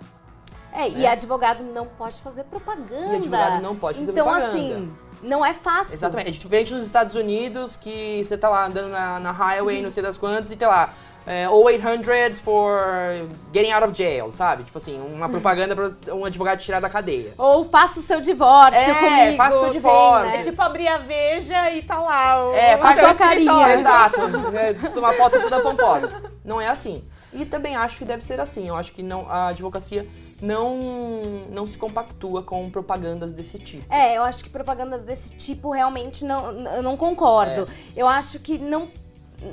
É, 0.73 0.89
e 0.89 0.95
né? 0.95 1.07
advogado 1.07 1.63
não 1.63 1.87
pode 1.87 2.21
fazer 2.21 2.43
propaganda. 2.45 3.13
E 3.13 3.17
advogado 3.17 3.63
não 3.63 3.77
pode 3.77 3.99
fazer 4.01 4.11
então, 4.11 4.25
propaganda. 4.25 4.49
assim, 4.53 4.93
não 5.23 5.45
é 5.45 5.55
fácil. 5.55 5.95
Exatamente. 5.95 6.29
É 6.29 6.33
diferente 6.33 6.75
nos 6.75 6.85
Estados 6.85 7.15
Unidos 7.15 7.77
que 7.77 8.23
você 8.25 8.37
tá 8.37 8.49
lá 8.49 8.67
andando 8.67 8.89
na, 8.89 9.19
na 9.21 9.31
highway, 9.33 9.81
não 9.83 9.91
sei 9.91 10.03
das 10.03 10.17
quantas, 10.17 10.51
e 10.51 10.57
tem 10.57 10.67
lá 10.69 10.93
é, 11.27 11.49
0800 11.49 12.41
for 12.41 13.29
getting 13.55 13.71
out 13.71 13.85
of 13.87 13.97
jail, 13.97 14.33
sabe? 14.33 14.65
Tipo 14.65 14.79
assim, 14.79 15.01
uma 15.01 15.29
propaganda 15.29 15.75
pra 15.77 16.15
um 16.15 16.25
advogado 16.25 16.59
tirar 16.59 16.81
da 16.81 16.91
cadeia. 16.91 17.33
Ou 17.39 17.65
faça 17.65 18.01
o 18.01 18.03
seu 18.03 18.21
divórcio 18.21 18.81
É, 18.81 18.95
comigo. 18.95 19.37
faça 19.37 19.51
o 19.57 19.61
seu 19.61 19.63
tem, 19.71 19.73
divórcio. 19.73 20.31
né? 20.33 20.37
É 20.39 20.43
tipo 20.43 20.61
abrir 20.61 20.89
a 20.89 20.99
veja 20.99 21.71
e 21.71 21.83
tá 21.83 21.99
lá. 21.99 22.45
O, 22.49 22.55
É, 22.55 22.77
seu 22.95 23.09
a 23.09 23.15
carinha. 23.15 23.75
Exato. 23.75 24.17
É, 24.57 24.73
tomar 24.91 25.13
foto 25.15 25.41
toda 25.41 25.61
pomposa. 25.61 26.09
Não 26.45 26.61
é 26.61 26.67
assim. 26.69 27.05
E 27.33 27.45
também 27.45 27.75
acho 27.75 27.99
que 27.99 28.05
deve 28.05 28.25
ser 28.25 28.41
assim. 28.41 28.69
Eu 28.69 28.77
acho 28.77 28.93
que 28.93 29.03
não, 29.03 29.29
a 29.29 29.49
advocacia 29.49 30.07
não, 30.41 31.47
não 31.51 31.67
se 31.67 31.79
compactua 31.79 32.43
com 32.43 32.71
propagandas 32.71 33.33
desse 33.33 33.59
tipo. 33.59 33.93
É, 33.93 34.17
eu 34.17 34.23
acho 34.23 34.45
que 34.45 34.51
propagandas 34.51 35.03
desse 35.03 35.31
tipo 35.37 35.71
realmente 35.71 36.25
não, 36.25 36.51
eu 36.69 36.83
não 36.83 36.97
concordo. 36.97 37.63
É. 37.63 37.67
Eu 37.97 38.09
acho 38.09 38.39
que 38.41 38.59
não. 38.59 38.91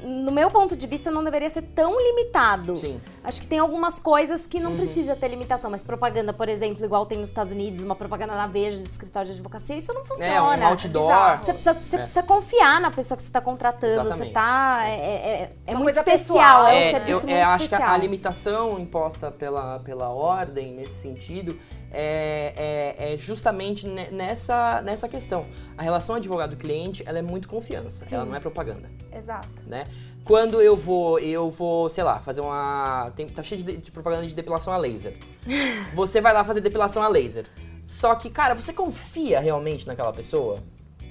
No 0.03 0.31
meu 0.31 0.49
ponto 0.51 0.75
de 0.75 0.85
vista, 0.85 1.09
não 1.09 1.23
deveria 1.23 1.49
ser 1.49 1.61
tão 1.63 1.97
limitado. 1.99 2.75
Sim. 2.75 2.93
Uhum. 2.93 2.99
Acho 3.23 3.41
que 3.41 3.47
tem 3.47 3.59
algumas 3.59 3.99
coisas 3.99 4.45
que 4.45 4.59
não 4.59 4.75
precisa 4.75 5.15
ter 5.15 5.27
limitação, 5.29 5.69
mas 5.71 5.83
propaganda, 5.83 6.31
por 6.33 6.47
exemplo, 6.47 6.83
igual 6.85 7.05
tem 7.05 7.17
nos 7.17 7.27
Estados 7.29 7.51
Unidos, 7.51 7.83
uma 7.83 7.95
propaganda 7.95 8.35
na 8.35 8.47
Veja 8.47 8.77
de 8.77 8.83
escritório 8.83 9.27
de 9.27 9.33
advocacia, 9.33 9.75
isso 9.75 9.93
não 9.93 10.05
funciona. 10.05 10.33
É, 10.33 10.41
um 10.41 10.67
outdoor. 10.67 11.37
Você 11.41 11.53
precisa, 11.53 11.73
você 11.73 11.95
É. 11.95 11.99
precisa 11.99 12.23
confiar 12.23 12.79
na 12.79 12.91
pessoa 12.91 13.15
que 13.15 13.23
você 13.23 13.29
está 13.29 13.41
contratando. 13.41 13.93
Você 13.95 14.07
Exatamente. 14.07 14.33
tá. 14.33 14.81
É, 14.87 14.91
é- 14.93 15.51
é 15.67 15.71
Uma 15.71 15.81
muito 15.81 15.95
especial. 15.97 16.19
pessoal, 16.27 16.67
É 16.67 16.73
um 16.73 16.77
É, 16.77 16.91
serviço 16.91 17.11
eu 17.11 17.19
muito 17.21 17.31
é, 17.31 17.43
acho 17.43 17.57
que 17.57 17.63
especial. 17.75 17.89
a 17.93 17.97
limitação 17.97 18.79
imposta 18.79 19.31
pela, 19.31 19.79
pela 19.79 20.09
ordem 20.09 20.73
nesse 20.73 21.01
sentido 21.01 21.57
é, 21.91 22.95
é, 22.99 23.13
é 23.13 23.17
justamente 23.17 23.87
ne- 23.87 24.09
nessa, 24.11 24.81
nessa 24.81 25.07
questão. 25.07 25.45
A 25.77 25.81
relação 25.83 26.15
advogado-cliente 26.15 27.03
ela 27.05 27.19
é 27.19 27.21
muito 27.21 27.47
confiança, 27.47 28.05
ela 28.13 28.25
não 28.25 28.35
é 28.35 28.39
propaganda. 28.39 28.89
Exato. 29.11 29.47
né? 29.65 29.85
Quando 30.23 30.61
eu 30.61 30.77
vou, 30.77 31.17
eu 31.19 31.49
vou, 31.49 31.89
sei 31.89 32.03
lá, 32.03 32.19
fazer 32.19 32.41
uma. 32.41 33.11
Tem, 33.15 33.27
tá 33.27 33.41
cheio 33.41 33.63
de, 33.63 33.77
de 33.77 33.91
propaganda 33.91 34.27
de 34.27 34.33
depilação 34.33 34.71
a 34.71 34.77
laser. 34.77 35.17
Você 35.95 36.21
vai 36.21 36.33
lá 36.33 36.43
fazer 36.43 36.61
depilação 36.61 37.01
a 37.01 37.07
laser. 37.07 37.45
Só 37.85 38.13
que, 38.13 38.29
cara, 38.29 38.53
você 38.53 38.71
confia 38.71 39.39
realmente 39.39 39.87
naquela 39.87 40.13
pessoa 40.13 40.59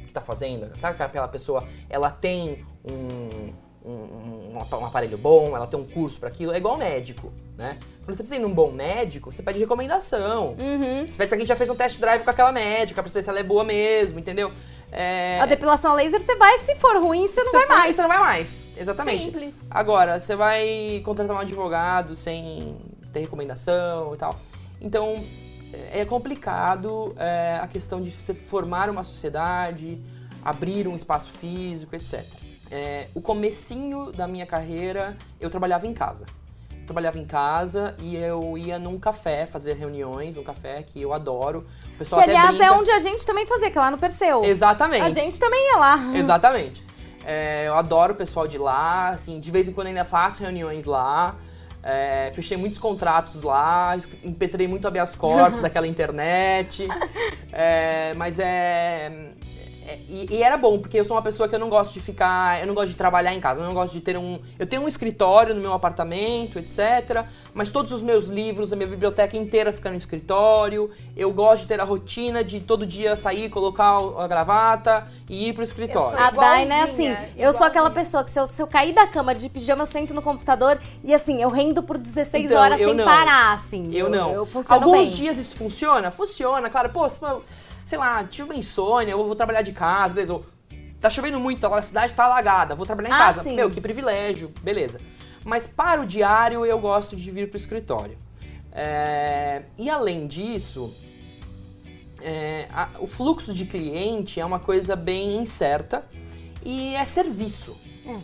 que 0.06 0.12
tá 0.12 0.20
fazendo? 0.20 0.70
Sabe 0.78 0.96
que 0.96 1.02
aquela 1.02 1.26
pessoa, 1.26 1.64
ela 1.90 2.08
tem 2.08 2.64
um, 2.84 3.52
um, 3.84 3.92
um 3.92 4.58
um 4.72 4.86
aparelho 4.86 5.18
bom, 5.18 5.56
ela 5.56 5.66
tem 5.66 5.78
um 5.78 5.84
curso 5.84 6.20
para 6.20 6.28
aquilo? 6.28 6.52
É 6.52 6.56
igual 6.58 6.76
médico, 6.76 7.32
né? 7.58 7.76
Quando 8.04 8.16
você 8.16 8.22
precisa 8.22 8.36
ir 8.36 8.38
num 8.38 8.54
bom 8.54 8.70
médico, 8.70 9.30
você 9.30 9.42
pede 9.42 9.58
recomendação. 9.58 10.56
Uhum. 10.58 11.04
Você 11.06 11.18
pede 11.18 11.28
pra 11.28 11.36
quem 11.36 11.44
já 11.46 11.54
fez 11.56 11.68
um 11.68 11.74
test 11.74 12.00
drive 12.00 12.22
com 12.24 12.30
aquela 12.30 12.52
médica, 12.52 13.02
pra 13.02 13.10
saber 13.10 13.22
se 13.22 13.28
ela 13.28 13.40
é 13.40 13.42
boa 13.42 13.64
mesmo, 13.64 14.18
entendeu? 14.18 14.50
É, 14.90 15.38
A 15.40 15.44
depilação 15.44 15.92
a 15.92 15.94
laser, 15.96 16.18
você 16.18 16.34
vai, 16.36 16.56
se 16.58 16.74
for 16.76 16.96
ruim, 17.02 17.26
você 17.26 17.42
não 17.42 17.50
você 17.50 17.58
vai 17.58 17.66
for- 17.66 17.74
mais. 17.76 17.94
Você 17.96 18.02
não 18.02 18.08
vai 18.08 18.18
mais, 18.18 18.72
exatamente. 18.78 19.24
Simples. 19.24 19.56
Agora, 19.70 20.18
você 20.18 20.34
vai 20.34 21.02
contratar 21.04 21.36
um 21.36 21.40
advogado 21.40 22.14
sem 22.14 22.78
ter 23.12 23.20
recomendação 23.20 24.14
e 24.14 24.16
tal. 24.16 24.34
Então, 24.80 25.22
é 25.92 26.02
complicado 26.06 27.14
é, 27.18 27.58
a 27.60 27.66
questão 27.66 28.00
de 28.00 28.10
você 28.10 28.32
formar 28.32 28.88
uma 28.88 29.02
sociedade, 29.04 30.00
abrir 30.42 30.88
um 30.88 30.96
espaço 30.96 31.28
físico, 31.30 31.94
etc. 31.94 32.24
É, 32.70 33.08
o 33.14 33.20
comecinho 33.20 34.12
da 34.12 34.26
minha 34.26 34.46
carreira, 34.46 35.16
eu 35.40 35.50
trabalhava 35.50 35.86
em 35.86 35.92
casa. 35.92 36.24
Eu 36.88 36.94
trabalhava 36.94 37.18
em 37.18 37.26
casa 37.26 37.94
e 38.00 38.16
eu 38.16 38.56
ia 38.56 38.78
num 38.78 38.98
café 38.98 39.44
fazer 39.44 39.74
reuniões, 39.74 40.38
um 40.38 40.42
café 40.42 40.82
que 40.82 41.02
eu 41.02 41.12
adoro. 41.12 41.66
O 41.84 41.88
Que, 41.90 41.96
pessoal 41.98 42.22
até 42.22 42.30
aliás, 42.30 42.54
é 42.54 42.58
brinca- 42.58 42.72
onde 42.78 42.90
a 42.90 42.96
gente 42.98 43.26
também 43.26 43.44
fazia, 43.46 43.70
que 43.70 43.76
é 43.76 43.80
lá 43.82 43.90
no 43.90 43.98
Perseu. 43.98 44.42
Exatamente. 44.42 45.02
A 45.04 45.10
gente 45.10 45.38
também 45.38 45.60
ia 45.70 45.76
lá. 45.76 45.98
Exatamente. 46.16 46.82
É, 47.26 47.64
eu 47.68 47.74
adoro 47.74 48.14
o 48.14 48.16
pessoal 48.16 48.48
de 48.48 48.56
lá, 48.56 49.10
assim, 49.10 49.38
de 49.38 49.50
vez 49.50 49.68
em 49.68 49.72
quando 49.74 49.88
ainda 49.88 50.02
faço 50.02 50.42
reuniões 50.42 50.86
lá. 50.86 51.36
É, 51.82 52.30
fechei 52.34 52.56
muitos 52.56 52.78
contratos 52.78 53.42
lá, 53.42 53.94
impetrei 54.24 54.66
muito 54.66 54.88
habeas 54.88 55.14
corpus 55.14 55.60
daquela 55.60 55.86
internet. 55.86 56.88
É, 57.52 58.14
mas 58.16 58.38
é, 58.38 58.46
é- 58.46 59.12
e, 60.08 60.26
e 60.36 60.42
era 60.42 60.56
bom, 60.56 60.78
porque 60.78 60.98
eu 60.98 61.04
sou 61.04 61.16
uma 61.16 61.22
pessoa 61.22 61.48
que 61.48 61.54
eu 61.54 61.58
não 61.58 61.68
gosto 61.68 61.92
de 61.94 62.00
ficar. 62.00 62.60
Eu 62.60 62.66
não 62.66 62.74
gosto 62.74 62.88
de 62.90 62.96
trabalhar 62.96 63.32
em 63.34 63.40
casa, 63.40 63.60
eu 63.60 63.64
não 63.66 63.74
gosto 63.74 63.92
de 63.92 64.00
ter 64.00 64.16
um. 64.16 64.38
Eu 64.58 64.66
tenho 64.66 64.82
um 64.82 64.88
escritório 64.88 65.54
no 65.54 65.60
meu 65.60 65.72
apartamento, 65.72 66.58
etc. 66.58 67.24
Mas 67.54 67.70
todos 67.70 67.92
os 67.92 68.02
meus 68.02 68.28
livros, 68.28 68.72
a 68.72 68.76
minha 68.76 68.88
biblioteca 68.88 69.36
inteira 69.36 69.72
fica 69.72 69.90
no 69.90 69.96
escritório. 69.96 70.90
Eu 71.16 71.30
gosto 71.32 71.62
de 71.62 71.68
ter 71.68 71.80
a 71.80 71.84
rotina 71.84 72.42
de 72.44 72.60
todo 72.60 72.84
dia 72.86 73.16
sair, 73.16 73.48
colocar 73.50 73.98
a 74.18 74.26
gravata 74.28 75.06
e 75.28 75.48
ir 75.48 75.52
pro 75.52 75.62
escritório. 75.62 76.18
A 76.18 76.30
Dai, 76.30 76.64
né, 76.64 76.82
assim, 76.82 77.10
Igualzinha, 77.10 77.30
eu 77.36 77.52
sou 77.52 77.66
aquela 77.66 77.90
pessoa 77.90 78.22
que 78.24 78.30
se 78.30 78.38
eu, 78.38 78.46
se 78.46 78.62
eu 78.62 78.66
cair 78.66 78.94
da 78.94 79.06
cama 79.06 79.34
de 79.34 79.48
pijama, 79.48 79.82
eu 79.82 79.86
sento 79.86 80.12
no 80.14 80.22
computador 80.22 80.78
e 81.02 81.12
assim, 81.14 81.42
eu 81.42 81.48
rendo 81.48 81.82
por 81.82 81.96
16 81.98 82.44
Então, 82.46 82.60
horas 82.60 82.80
eu 82.80 82.88
sem 82.90 82.96
não. 82.98 83.04
parar, 83.04 83.52
assim. 83.54 83.90
Eu 83.92 84.08
não. 84.08 84.30
Eu 84.30 84.46
funciono 84.46 84.82
Alguns 84.84 85.08
bem. 85.08 85.10
dias 85.16 85.38
isso 85.38 85.56
funciona? 85.56 86.10
Funciona, 86.10 86.68
claro. 86.70 86.88
Pô, 86.90 87.08
se- 87.08 87.18
sei 87.88 87.96
lá, 87.96 88.22
tive 88.22 88.42
uma 88.50 88.54
insônia, 88.54 89.12
eu 89.12 89.24
vou 89.24 89.34
trabalhar 89.34 89.62
de 89.62 89.72
casa, 89.72 90.12
beleza. 90.12 90.34
ou 90.34 90.44
Tá 91.00 91.08
chovendo 91.08 91.40
muito, 91.40 91.64
a 91.66 91.80
cidade 91.80 92.12
tá 92.12 92.24
alagada, 92.24 92.74
vou 92.74 92.84
trabalhar 92.84 93.08
em 93.08 93.12
Ah, 93.12 93.18
casa. 93.18 93.42
sim. 93.44 93.54
Meu, 93.54 93.70
que 93.70 93.80
privilégio, 93.80 94.52
beleza. 94.60 95.00
Mas 95.42 95.66
para 95.66 96.02
o 96.02 96.04
diário, 96.04 96.66
eu 96.66 96.78
gosto 96.78 97.16
de 97.16 97.30
vir 97.30 97.48
pro 97.48 97.56
escritório. 97.56 98.18
É, 98.72 99.62
E 99.78 99.88
além 99.88 100.26
disso, 100.26 100.94
é, 102.20 102.68
o 102.98 103.06
fluxo 103.06 103.54
de 103.54 103.64
cliente 103.64 104.38
é 104.38 104.44
uma 104.44 104.58
coisa 104.58 104.94
bem 104.94 105.36
incerta 105.38 106.04
e 106.62 106.94
é 106.94 107.04
serviço, 107.06 107.74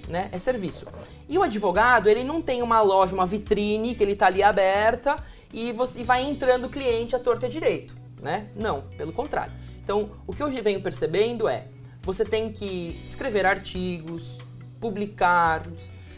né? 0.09 0.29
É 0.31 0.39
serviço. 0.39 0.87
E 1.27 1.39
o 1.39 1.43
advogado, 1.43 2.09
ele 2.09 2.23
não 2.23 2.43
tem 2.43 2.61
uma 2.61 2.83
loja, 2.83 3.15
uma 3.15 3.25
vitrine 3.25 3.95
que 3.95 4.03
ele 4.03 4.15
tá 4.15 4.27
ali 4.27 4.43
aberta 4.43 5.17
e 5.53 5.73
você 5.73 6.01
e 6.01 6.05
vai 6.05 6.23
entrando 6.23 6.69
cliente 6.69 7.17
à 7.17 7.19
torta 7.19 7.47
e 7.47 7.49
à 7.49 7.51
direito, 7.51 7.97
né? 8.25 8.49
Não, 8.57 8.81
pelo 8.97 9.13
contrário. 9.13 9.53
Então, 9.83 10.11
o 10.27 10.33
que 10.33 10.43
eu 10.43 10.51
venho 10.51 10.81
percebendo 10.81 11.47
é, 11.47 11.67
você 12.03 12.25
tem 12.25 12.51
que 12.51 12.99
escrever 13.05 13.45
artigos, 13.45 14.39
publicar, 14.81 15.63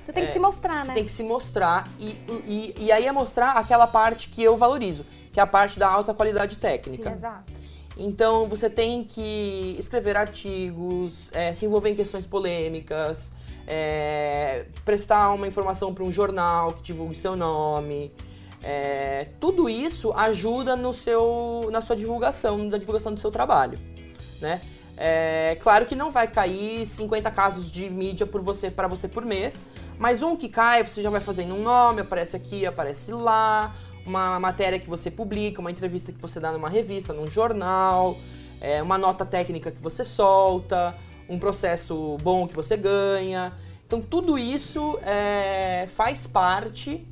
Você 0.03 0.13
tem 0.13 0.25
que 0.25 0.31
é, 0.31 0.33
se 0.33 0.39
mostrar, 0.39 0.83
você 0.83 0.89
né? 0.89 0.95
tem 0.95 1.05
que 1.05 1.11
se 1.11 1.23
mostrar 1.23 1.89
e, 1.99 2.17
e, 2.47 2.75
e 2.79 2.93
aí 2.93 3.07
é 3.07 3.13
mostrar 3.13 3.53
aquela 3.53 3.87
parte 3.87 4.29
que 4.29 4.43
eu 4.43 4.57
valorizo, 4.57 5.05
que 5.33 5.41
é 5.41 5.43
a 5.43 5.47
parte 5.47 5.79
da 5.79 5.89
alta 5.89 6.15
qualidade 6.15 6.59
técnica. 6.59 7.11
Exato. 7.11 7.53
Então 7.97 8.49
você 8.49 8.69
tem 8.69 9.03
que 9.03 9.75
escrever 9.79 10.17
artigos, 10.17 11.31
é, 11.33 11.53
se 11.53 11.65
envolver 11.65 11.91
em 11.91 11.95
questões 11.97 12.27
polêmicas, 12.27 13.33
é, 13.67 14.67
prestar 14.85 15.33
uma 15.33 15.49
informação 15.49 15.93
para 15.93 16.05
um 16.05 16.13
jornal 16.13 16.73
que 16.73 16.83
divulgue 16.83 17.15
seu 17.15 17.35
nome. 17.35 18.13
É, 18.63 19.29
tudo 19.39 19.69
isso 19.69 20.13
ajuda 20.13 20.75
no 20.75 20.93
seu, 20.93 21.69
na 21.71 21.81
sua 21.81 21.95
divulgação, 21.95 22.59
na 22.59 22.79
divulgação 22.79 23.13
do 23.13 23.21
seu 23.21 23.31
trabalho, 23.31 23.79
né? 24.41 24.61
É, 24.97 25.59
claro 25.61 25.85
que 25.85 25.95
não 25.95 26.11
vai 26.11 26.27
cair 26.27 26.87
50 26.87 27.31
casos 27.31 27.71
de 27.71 27.91
mídia 27.91 28.27
por 28.27 28.41
você 28.41 28.71
para 28.71 28.89
você 28.89 29.07
por 29.07 29.25
mês, 29.25 29.63
mas 29.99 30.23
um 30.23 30.35
que 30.35 30.49
cai, 30.49 30.83
você 30.83 31.03
já 31.03 31.11
vai 31.11 31.21
fazendo 31.21 31.55
um 31.55 31.63
nome, 31.63 32.01
aparece 32.01 32.35
aqui, 32.35 32.65
aparece 32.65 33.13
lá, 33.13 33.75
uma 34.07 34.41
matéria 34.41 34.79
que 34.79 34.89
você 34.89 35.11
publica, 35.11 35.61
uma 35.61 35.71
entrevista 35.71 36.13
que 36.13 36.21
você 36.21 36.41
dá 36.41 36.51
numa 36.51 36.71
revista, 36.71 37.13
num 37.13 37.29
jornal, 37.29 38.17
é, 38.61 38.83
uma 38.83 38.97
nota 38.97 39.27
técnica 39.27 39.71
que 39.71 39.83
você 39.83 40.05
solta, 40.05 40.95
um 41.29 41.39
processo 41.39 42.17
bom 42.23 42.47
que 42.47 42.57
você 42.57 42.77
ganha. 42.77 43.53
Então 43.87 44.01
tudo 44.01 44.39
isso 44.39 44.99
é, 45.03 45.87
faz 45.89 46.27
parte 46.27 47.07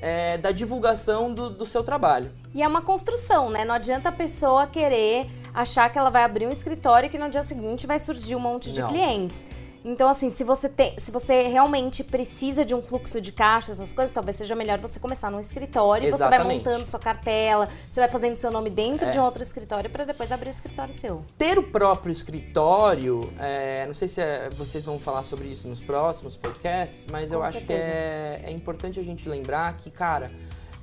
é, 0.00 0.38
da 0.38 0.52
divulgação 0.52 1.32
do, 1.32 1.50
do 1.50 1.66
seu 1.66 1.82
trabalho. 1.82 2.30
E 2.54 2.62
é 2.62 2.68
uma 2.68 2.82
construção, 2.82 3.50
né? 3.50 3.64
Não 3.64 3.74
adianta 3.74 4.08
a 4.08 4.12
pessoa 4.12 4.66
querer 4.66 5.26
achar 5.52 5.90
que 5.90 5.98
ela 5.98 6.10
vai 6.10 6.22
abrir 6.22 6.46
um 6.46 6.50
escritório 6.50 7.06
e 7.06 7.10
que 7.10 7.18
no 7.18 7.28
dia 7.28 7.42
seguinte 7.42 7.86
vai 7.86 7.98
surgir 7.98 8.36
um 8.36 8.40
monte 8.40 8.70
de 8.70 8.80
Não. 8.80 8.88
clientes. 8.88 9.44
Então, 9.90 10.06
assim, 10.10 10.28
se 10.28 10.44
você, 10.44 10.68
tem, 10.68 10.92
se 10.98 11.10
você 11.10 11.48
realmente 11.48 12.04
precisa 12.04 12.62
de 12.62 12.74
um 12.74 12.82
fluxo 12.82 13.22
de 13.22 13.32
caixa, 13.32 13.72
essas 13.72 13.90
coisas, 13.90 14.12
talvez 14.12 14.36
seja 14.36 14.54
melhor 14.54 14.78
você 14.78 15.00
começar 15.00 15.30
num 15.30 15.40
escritório, 15.40 16.10
você 16.10 16.18
vai 16.18 16.28
Exatamente. 16.36 16.58
montando 16.64 16.84
sua 16.84 17.00
cartela, 17.00 17.66
você 17.90 17.98
vai 18.00 18.08
fazendo 18.10 18.36
seu 18.36 18.50
nome 18.50 18.68
dentro 18.68 19.06
É. 19.08 19.10
de 19.10 19.18
um 19.18 19.22
outro 19.22 19.42
escritório 19.42 19.88
para 19.88 20.04
depois 20.04 20.30
abrir 20.30 20.48
o 20.48 20.50
escritório 20.50 20.92
seu. 20.92 21.24
ter 21.38 21.58
o 21.58 21.62
próprio 21.62 22.12
escritório, 22.12 23.32
é, 23.38 23.86
não 23.86 23.94
sei 23.94 24.08
se 24.08 24.20
é- 24.20 24.50
vocês 24.50 24.84
vão 24.84 24.98
falar 24.98 25.22
sobre 25.22 25.48
isso 25.48 25.66
nos 25.66 25.80
próximos 25.80 26.36
podcasts, 26.36 27.06
mas 27.10 27.32
eu 27.32 27.38
Com 27.40 27.46
acho 27.46 27.64
que 27.64 27.72
é, 27.72 28.42
é 28.44 28.50
importante 28.50 29.00
a 29.00 29.02
gente 29.02 29.26
lembrar 29.26 29.74
que, 29.78 29.90
cara, 29.90 30.30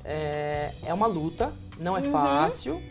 é, 0.04 0.72
é 0.84 0.94
uma 0.94 1.06
luta, 1.06 1.54
não 1.80 1.96
é 1.96 2.02
fácil. 2.02 2.82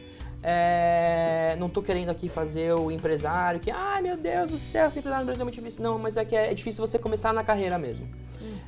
É, 0.46 1.56
não 1.58 1.70
tô 1.70 1.80
querendo 1.80 2.10
aqui 2.10 2.28
fazer 2.28 2.74
o 2.74 2.90
empresário 2.90 3.58
que, 3.58 3.70
ai 3.70 4.02
meu 4.02 4.14
Deus 4.14 4.50
do 4.50 4.58
céu, 4.58 4.90
ser 4.90 4.98
empresário 4.98 5.24
no 5.24 5.26
Brasil 5.26 5.40
é 5.40 5.44
muito 5.44 5.54
difícil. 5.54 5.82
Não, 5.82 5.98
mas 5.98 6.18
é 6.18 6.24
que 6.24 6.36
é, 6.36 6.50
é 6.50 6.54
difícil 6.54 6.86
você 6.86 6.98
começar 6.98 7.32
na 7.32 7.42
carreira 7.42 7.78
mesmo. 7.78 8.06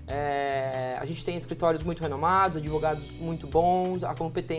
É, 0.08 0.96
a 0.98 1.04
gente 1.04 1.22
tem 1.22 1.36
escritórios 1.36 1.82
muito 1.82 2.00
renomados, 2.00 2.56
advogados 2.56 3.10
muito 3.18 3.46
bons, 3.46 4.02
a, 4.04 4.14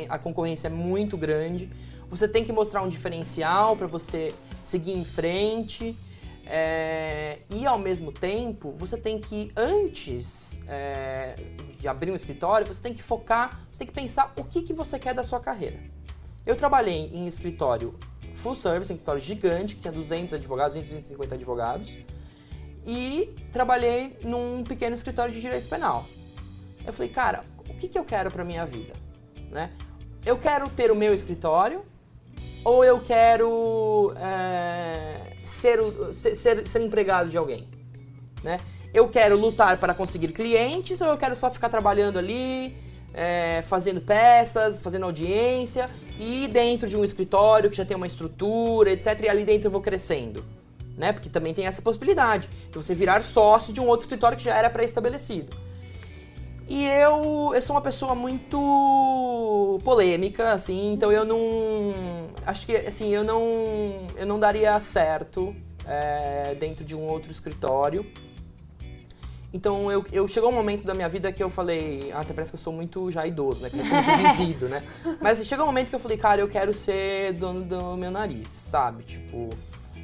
a 0.09 0.19
concorrência 0.19 0.67
é 0.67 0.69
muito 0.69 1.17
grande. 1.17 1.71
Você 2.07 2.27
tem 2.27 2.45
que 2.45 2.53
mostrar 2.53 2.83
um 2.83 2.87
diferencial 2.87 3.75
para 3.75 3.87
você 3.87 4.31
seguir 4.63 4.93
em 4.93 5.03
frente. 5.03 5.97
É, 6.45 7.39
e 7.49 7.65
ao 7.65 7.79
mesmo 7.79 8.11
tempo, 8.11 8.75
você 8.77 8.95
tem 8.95 9.19
que, 9.19 9.51
antes 9.57 10.61
é, 10.67 11.35
de 11.79 11.87
abrir 11.87 12.11
um 12.11 12.15
escritório, 12.15 12.67
você 12.67 12.81
tem 12.81 12.93
que 12.93 13.01
focar, 13.01 13.59
você 13.71 13.79
tem 13.79 13.87
que 13.87 13.93
pensar 13.93 14.31
o 14.37 14.43
que, 14.43 14.61
que 14.61 14.71
você 14.71 14.99
quer 14.99 15.15
da 15.15 15.23
sua 15.23 15.39
carreira. 15.39 15.96
Eu 16.47 16.55
trabalhei 16.55 17.11
em 17.13 17.27
escritório 17.27 17.93
full 18.33 18.55
service, 18.55 18.89
em 18.89 18.95
escritório 18.95 19.21
gigante, 19.21 19.75
que 19.75 19.81
tinha 19.81 19.91
200 19.91 20.33
advogados, 20.35 20.77
250 20.77 21.35
advogados, 21.35 21.97
e 22.85 23.35
trabalhei 23.51 24.17
num 24.23 24.63
pequeno 24.63 24.95
escritório 24.95 25.33
de 25.33 25.41
direito 25.41 25.67
penal. 25.67 26.05
Eu 26.85 26.93
falei, 26.93 27.11
cara, 27.11 27.43
o 27.67 27.73
que, 27.73 27.89
que 27.89 27.99
eu 27.99 28.05
quero 28.05 28.31
para 28.31 28.45
minha 28.45 28.65
vida? 28.65 28.93
Né? 29.51 29.73
Eu 30.25 30.37
quero 30.37 30.69
ter 30.69 30.89
o 30.89 30.95
meu 30.95 31.13
escritório 31.13 31.83
ou 32.63 32.85
eu 32.85 33.01
quero 33.01 34.13
é, 34.15 35.35
ser, 35.45 35.79
ser, 36.13 36.65
ser 36.65 36.81
empregado 36.81 37.29
de 37.29 37.37
alguém? 37.37 37.67
Né? 38.41 38.57
Eu 38.93 39.09
quero 39.09 39.35
lutar 39.35 39.77
para 39.77 39.93
conseguir 39.93 40.29
clientes 40.29 41.01
ou 41.01 41.09
eu 41.09 41.17
quero 41.17 41.35
só 41.35 41.49
ficar 41.49 41.67
trabalhando 41.67 42.17
ali, 42.17 42.73
é, 43.13 43.61
fazendo 43.63 44.01
peças, 44.01 44.79
fazendo 44.79 45.05
audiência 45.05 45.89
e 46.19 46.47
dentro 46.47 46.87
de 46.87 46.95
um 46.95 47.03
escritório 47.03 47.69
que 47.69 47.77
já 47.77 47.85
tem 47.85 47.95
uma 47.97 48.07
estrutura, 48.07 48.91
etc. 48.91 49.19
E 49.23 49.29
ali 49.29 49.45
dentro 49.45 49.67
eu 49.67 49.71
vou 49.71 49.81
crescendo. 49.81 50.43
Né? 50.97 51.13
Porque 51.13 51.29
também 51.29 51.53
tem 51.53 51.67
essa 51.67 51.81
possibilidade 51.81 52.49
de 52.71 52.77
você 52.77 52.95
virar 52.95 53.21
sócio 53.21 53.71
de 53.71 53.79
um 53.79 53.87
outro 53.87 54.05
escritório 54.05 54.37
que 54.37 54.43
já 54.43 54.55
era 54.55 54.69
pré-estabelecido. 54.69 55.55
E 56.69 56.85
eu, 56.85 57.53
eu 57.55 57.61
sou 57.61 57.75
uma 57.75 57.81
pessoa 57.81 58.13
muito 58.13 59.79
polêmica, 59.85 60.51
assim, 60.51 60.91
então 60.91 61.09
eu 61.09 61.23
não. 61.23 61.93
Acho 62.45 62.65
que 62.65 62.75
assim, 62.75 63.13
eu 63.13 63.23
não. 63.23 63.41
Eu 64.17 64.25
não 64.25 64.37
daria 64.37 64.77
certo 64.81 65.55
é, 65.85 66.55
dentro 66.59 66.83
de 66.83 66.93
um 66.93 67.03
outro 67.03 67.31
escritório. 67.31 68.05
Então 69.53 69.91
eu, 69.91 70.05
eu 70.11 70.27
chegou 70.27 70.49
um 70.49 70.53
momento 70.53 70.83
da 70.83 70.93
minha 70.93 71.07
vida 71.07 71.31
que 71.31 71.41
eu 71.41 71.49
falei, 71.49 72.11
ah, 72.13 72.19
até 72.19 72.33
parece 72.33 72.51
que 72.51 72.57
eu 72.57 72.61
sou 72.61 72.73
muito 72.73 73.09
já 73.09 73.25
idoso, 73.25 73.61
né? 73.61 73.69
Que 73.69 73.79
eu 73.79 73.85
sou 73.85 73.93
muito 73.93 74.37
vivido, 74.37 74.67
né? 74.67 74.83
Mas 75.21 75.45
chegou 75.45 75.63
um 75.63 75.67
momento 75.67 75.89
que 75.89 75.95
eu 75.95 75.99
falei, 75.99 76.17
cara, 76.17 76.41
eu 76.41 76.47
quero 76.47 76.73
ser 76.73 77.33
dono 77.33 77.63
do 77.63 77.95
meu 77.95 78.11
nariz, 78.11 78.49
sabe? 78.49 79.03
Tipo, 79.03 79.49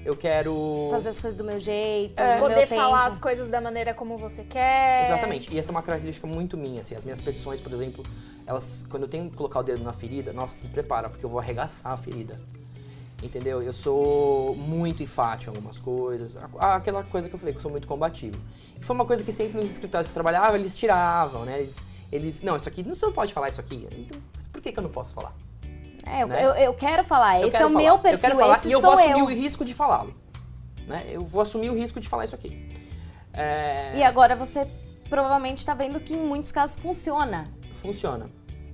eu 0.05 0.15
quero. 0.15 0.89
Fazer 0.91 1.09
as 1.09 1.19
coisas 1.19 1.37
do 1.37 1.43
meu 1.43 1.59
jeito, 1.59 2.19
é. 2.19 2.35
do 2.35 2.41
Poder 2.41 2.55
meu 2.55 2.67
falar 2.67 3.05
as 3.07 3.19
coisas 3.19 3.49
da 3.49 3.61
maneira 3.61 3.93
como 3.93 4.17
você 4.17 4.43
quer. 4.43 5.05
Exatamente. 5.05 5.53
E 5.53 5.59
essa 5.59 5.71
é 5.71 5.73
uma 5.73 5.81
característica 5.81 6.27
muito 6.27 6.57
minha, 6.57 6.81
assim. 6.81 6.95
As 6.95 7.05
minhas 7.05 7.21
petições, 7.21 7.61
por 7.61 7.71
exemplo, 7.71 8.03
elas, 8.45 8.85
quando 8.89 9.03
eu 9.03 9.09
tenho 9.09 9.29
que 9.29 9.35
colocar 9.35 9.59
o 9.59 9.63
dedo 9.63 9.83
na 9.83 9.93
ferida, 9.93 10.33
nossa, 10.33 10.57
se 10.57 10.67
prepara, 10.67 11.09
porque 11.09 11.25
eu 11.25 11.29
vou 11.29 11.39
arregaçar 11.39 11.93
a 11.93 11.97
ferida. 11.97 12.39
Entendeu? 13.21 13.61
Eu 13.63 13.71
sou 13.71 14.53
muito 14.55 15.01
enfático 15.01 15.51
em 15.51 15.55
algumas 15.55 15.79
coisas. 15.79 16.37
Aquela 16.59 17.03
coisa 17.03 17.29
que 17.29 17.35
eu 17.35 17.39
falei, 17.39 17.53
que 17.53 17.59
eu 17.59 17.61
sou 17.61 17.71
muito 17.71 17.87
combativo. 17.87 18.37
Foi 18.84 18.95
uma 18.95 19.05
coisa 19.05 19.23
que 19.23 19.31
sempre 19.31 19.59
nos 19.61 19.69
escritórios 19.69 20.07
que 20.07 20.11
eu 20.11 20.13
trabalhava, 20.23 20.57
eles 20.57 20.75
tiravam, 20.75 21.45
né? 21.45 21.59
Eles, 21.59 21.86
eles 22.11 22.41
não, 22.41 22.55
isso 22.57 22.67
aqui, 22.67 22.84
não, 22.84 22.93
você 22.93 23.05
não 23.05 23.13
pode 23.13 23.34
falar 23.34 23.49
isso 23.49 23.59
aqui. 23.61 23.88
Então, 23.91 24.21
por 24.51 24.61
que, 24.61 24.71
que 24.71 24.79
eu 24.79 24.84
não 24.84 24.89
posso 24.89 25.13
falar? 25.13 25.34
É, 26.05 26.23
eu, 26.23 26.27
né? 26.27 26.43
eu, 26.43 26.49
eu 26.51 26.73
quero 26.73 27.03
falar, 27.03 27.39
Eu 27.39 27.47
esse 27.47 27.51
quero 27.51 27.63
é 27.63 27.67
o 27.67 27.69
falar. 27.69 27.84
meu 27.84 27.93
Eu 27.93 27.99
perfil, 27.99 28.19
quero 28.19 28.38
falar 28.38 28.57
esse 28.57 28.67
e 28.67 28.71
eu 28.73 28.81
vou 28.81 28.91
assumir 28.91 29.19
eu. 29.19 29.25
o 29.25 29.29
risco 29.29 29.63
de 29.65 29.73
falá-lo. 29.73 30.13
Né? 30.86 31.05
Eu 31.07 31.21
vou 31.21 31.41
assumir 31.41 31.69
o 31.69 31.75
risco 31.75 31.99
de 31.99 32.09
falar 32.09 32.25
isso 32.25 32.36
aqui. 32.36 32.71
É, 33.34 33.91
E 33.95 34.03
agora 34.03 34.36
você 34.36 34.67
provavelmente 35.09 35.59
está 35.59 35.73
vendo 35.73 35.99
que 35.99 36.13
em 36.13 36.19
muitos 36.19 36.51
casos 36.51 36.77
funciona. 36.77 37.45
Funciona. 37.71 38.29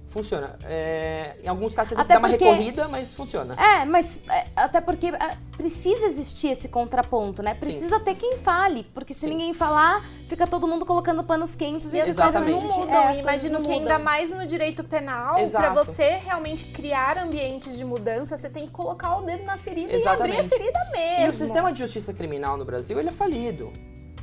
Funciona. 0.10 0.57
É, 0.66 1.36
em 1.43 1.47
alguns 1.47 1.76
casos 1.76 1.89
você 1.89 1.95
tem 1.95 2.03
Até 2.03 2.16
que 2.16 2.20
dar 2.22 2.28
uma 2.28 2.28
recorrida, 2.28 2.88
mas 2.88 3.14
funciona. 3.14 3.53
É, 3.53 3.86
mas 3.86 4.22
é, 4.28 4.47
até 4.55 4.82
porque 4.82 5.07
é, 5.07 5.38
precisa 5.55 6.07
existir 6.07 6.47
esse 6.47 6.68
contraponto, 6.68 7.43
né? 7.43 7.53
Precisa 7.53 7.99
ter 7.99 8.16
quem 8.16 8.38
fale, 8.38 8.84
porque 8.91 9.14
se 9.14 9.22
Sim. 9.22 9.30
ninguém 9.30 9.53
falar, 9.53 10.03
fica 10.28 10.47
todo 10.47 10.68
mundo 10.68 10.84
colocando 10.84 11.24
panos 11.24 11.55
quentes 11.55 11.93
e 11.93 11.97
E 11.97 12.01
as 12.01 12.18
as 12.18 12.34
coisas 12.36 12.41
não 12.47 12.60
é, 12.60 12.62
mudam. 12.64 12.80
as 12.80 13.03
coisas 13.05 13.20
Imagino 13.20 13.53
não 13.53 13.62
que 13.62 13.68
mudam. 13.70 13.82
ainda 13.93 13.99
mais 14.03 14.32
no 14.32 14.45
direito 14.47 14.84
penal, 14.84 15.36
pra 15.51 15.74
você 15.74 16.16
realmente 16.26 16.64
criar 16.66 17.18
ambientes 17.20 17.78
de 17.78 17.86
mudança, 17.86 18.36
você 18.36 18.49
tem 18.49 18.66
que 18.66 18.72
colocar 18.74 19.16
o 19.18 19.22
dedo 19.22 19.43
na 19.43 19.57
ferida 19.57 19.93
Exatamente. 19.93 20.38
e 20.38 20.39
abrir 20.39 20.53
a 20.53 20.57
ferida 20.57 20.80
mesmo. 20.91 21.26
E 21.26 21.30
o 21.30 21.34
sistema 21.36 21.72
de 21.72 21.78
justiça 21.80 22.12
criminal 22.16 22.57
no 22.57 22.66
Brasil, 22.66 22.99
ele 22.99 23.10
é 23.10 23.12
falido, 23.12 23.72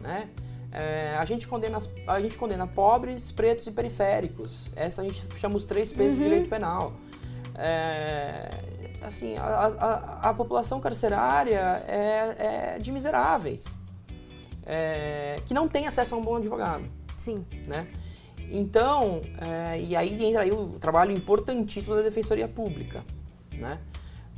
né? 0.01 0.29
É, 0.79 1.17
a, 1.19 1.25
gente 1.25 1.49
condena, 1.49 1.79
a 2.07 2.21
gente 2.21 2.37
condena 2.37 2.67
pobres, 2.67 3.33
pretos 3.33 3.67
e 3.67 3.71
periféricos. 3.73 4.71
Essa 4.77 5.01
a 5.01 5.05
gente 5.05 5.23
chama 5.39 5.57
os 5.57 5.65
três 5.65 5.91
pesos 5.91 6.13
Uhum. 6.13 6.19
do 6.19 6.23
direito 6.25 6.49
penal. 6.51 6.93
É, 7.55 8.51
assim, 9.03 9.37
a, 9.39 9.43
a- 9.45 10.31
a 10.31 10.35
população 10.35 10.79
carcerária 10.81 11.83
é, 11.89 12.75
é 12.75 12.79
de 12.79 12.93
miseráveis, 12.93 13.79
é, 14.67 15.37
que 15.47 15.55
não 15.55 15.67
tem 15.67 15.87
acesso 15.87 16.15
a 16.15 16.19
um 16.19 16.23
bom 16.23 16.37
advogado. 16.37 16.85
Sim. 17.17 17.45
né? 17.67 17.87
Então, 18.51 19.23
é, 19.73 19.81
e 19.81 19.97
aí 19.97 20.23
entra 20.25 20.43
aí 20.43 20.51
o 20.53 20.79
trabalho 20.79 21.11
importantíssimo 21.13 21.97
da 21.97 22.03
Defensoria 22.03 22.47
Pública, 22.47 23.03
né? 23.55 23.79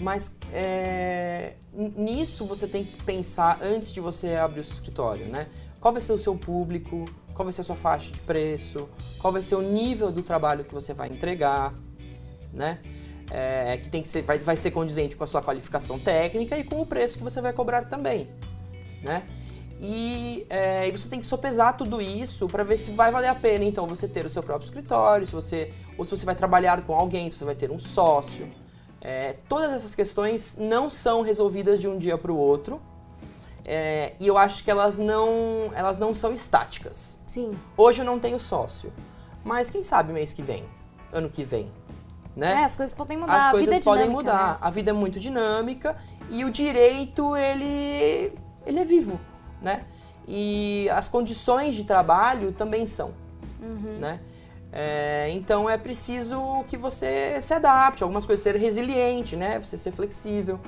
Mas 0.01 0.34
é, 0.53 1.55
nisso 1.74 2.47
você 2.47 2.66
tem 2.68 2.84
que 2.84 3.03
pensar 3.03 3.59
antes 3.61 3.93
de 3.93 4.01
você 4.01 4.36
abrir 4.36 4.61
o 4.61 4.64
seu 4.64 4.74
escritório, 4.74 5.26
né? 5.26 5.49
Qual 5.81 5.93
vai 5.93 6.01
ser 6.01 6.12
o 6.12 6.18
seu 6.18 6.35
público, 6.35 7.05
qual 7.35 7.45
vai 7.45 7.53
ser 7.53 7.61
a 7.61 7.64
sua 7.64 7.76
faixa 7.76 8.11
de 8.11 8.20
preço, 8.20 8.89
qual 9.18 9.33
vai 9.33 9.43
ser 9.43 9.55
o 9.55 9.62
nível 9.62 10.11
do 10.11 10.22
trabalho 10.22 10.64
que 10.64 10.74
você 10.74 10.93
vai 10.93 11.09
entregar, 11.09 11.72
né? 12.53 12.81
É, 13.31 13.76
que 13.76 13.89
tem 13.89 14.03
que 14.03 14.09
ser, 14.09 14.22
vai, 14.22 14.39
vai 14.39 14.57
ser 14.57 14.70
condizente 14.70 15.14
com 15.14 15.22
a 15.22 15.26
sua 15.26 15.43
qualificação 15.43 15.99
técnica 15.99 16.59
e 16.59 16.64
com 16.64 16.81
o 16.81 16.87
preço 16.87 17.18
que 17.18 17.22
você 17.22 17.41
vai 17.41 17.53
cobrar 17.53 17.85
também, 17.85 18.26
né? 19.03 19.22
E, 19.81 20.45
é, 20.51 20.89
e 20.89 20.91
você 20.91 21.09
tem 21.09 21.20
que 21.20 21.26
sopesar 21.26 21.74
tudo 21.74 22.03
isso 22.03 22.49
para 22.49 22.64
ver 22.64 22.76
se 22.76 22.91
vai 22.91 23.12
valer 23.12 23.29
a 23.29 23.35
pena, 23.35 23.64
então, 23.64 23.87
você 23.87 24.09
ter 24.09 24.26
o 24.26 24.31
seu 24.31 24.43
próprio 24.43 24.66
escritório, 24.66 25.26
se 25.26 25.33
você, 25.33 25.70
ou 25.97 26.05
se 26.05 26.11
você 26.11 26.26
vai 26.26 26.35
trabalhar 26.35 26.83
com 26.83 26.95
alguém, 26.95 27.31
se 27.31 27.37
você 27.37 27.45
vai 27.45 27.55
ter 27.55 27.70
um 27.70 27.79
sócio. 27.79 28.49
É, 29.01 29.37
todas 29.49 29.72
essas 29.72 29.95
questões 29.95 30.57
não 30.59 30.91
são 30.91 31.22
resolvidas 31.22 31.79
de 31.81 31.87
um 31.87 31.97
dia 31.97 32.18
para 32.18 32.33
o 32.33 32.37
outro. 32.37 32.81
É, 33.70 34.14
e 34.18 34.26
eu 34.26 34.38
acho 34.38 34.64
que 34.64 34.70
elas 34.70 34.98
não, 34.98 35.70
elas 35.74 35.98
não 35.98 36.14
são 36.14 36.32
estáticas. 36.32 37.20
Sim. 37.26 37.56
Hoje 37.76 38.00
eu 38.00 38.04
não 38.06 38.18
tenho 38.18 38.40
sócio, 38.40 38.90
mas 39.44 39.70
quem 39.70 39.82
sabe 39.82 40.10
mês 40.12 40.32
que 40.32 40.42
vem, 40.42 40.64
ano 41.12 41.28
que 41.28 41.44
vem, 41.44 41.70
né? 42.34 42.54
É, 42.62 42.64
as 42.64 42.74
coisas 42.74 42.94
podem 42.96 43.18
mudar. 43.18 43.36
as 43.36 43.46
a 43.46 43.50
coisas 43.50 43.68
vida 43.68 43.80
é 43.80 43.84
podem 43.84 44.08
dinâmica, 44.08 44.32
mudar. 44.32 44.52
né? 44.52 44.58
A 44.62 44.70
vida 44.70 44.90
é 44.90 44.92
muito 44.94 45.20
dinâmica 45.20 45.96
e 46.30 46.44
o 46.44 46.50
direito 46.50 47.36
ele 47.36 48.32
ele 48.64 48.80
é 48.80 48.84
vivo, 48.84 49.20
né? 49.60 49.84
E 50.26 50.88
as 50.90 51.06
condições 51.08 51.74
de 51.74 51.84
trabalho 51.84 52.52
também 52.52 52.86
são, 52.86 53.12
Uhum. 53.60 53.98
né? 53.98 54.20
É, 54.72 55.28
então 55.32 55.68
é 55.68 55.76
preciso 55.78 56.64
que 56.68 56.76
você 56.76 57.40
se 57.40 57.52
adapte, 57.54 58.02
algumas 58.02 58.24
coisas 58.26 58.42
ser 58.42 58.54
resiliente, 58.56 59.34
né? 59.36 59.58
Você 59.58 59.76
ser 59.78 59.90
flexível. 59.92 60.58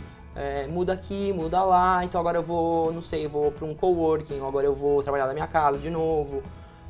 É, 0.40 0.66
muda 0.66 0.94
aqui, 0.94 1.34
muda 1.34 1.62
lá. 1.62 2.02
Então 2.02 2.18
agora 2.18 2.38
eu 2.38 2.42
vou, 2.42 2.90
não 2.90 3.02
sei, 3.02 3.26
eu 3.26 3.28
vou 3.28 3.52
para 3.52 3.66
um 3.66 3.74
coworking, 3.74 4.40
ou 4.40 4.48
agora 4.48 4.64
eu 4.66 4.74
vou 4.74 5.02
trabalhar 5.02 5.26
na 5.26 5.34
minha 5.34 5.46
casa 5.46 5.76
de 5.76 5.90
novo. 5.90 6.42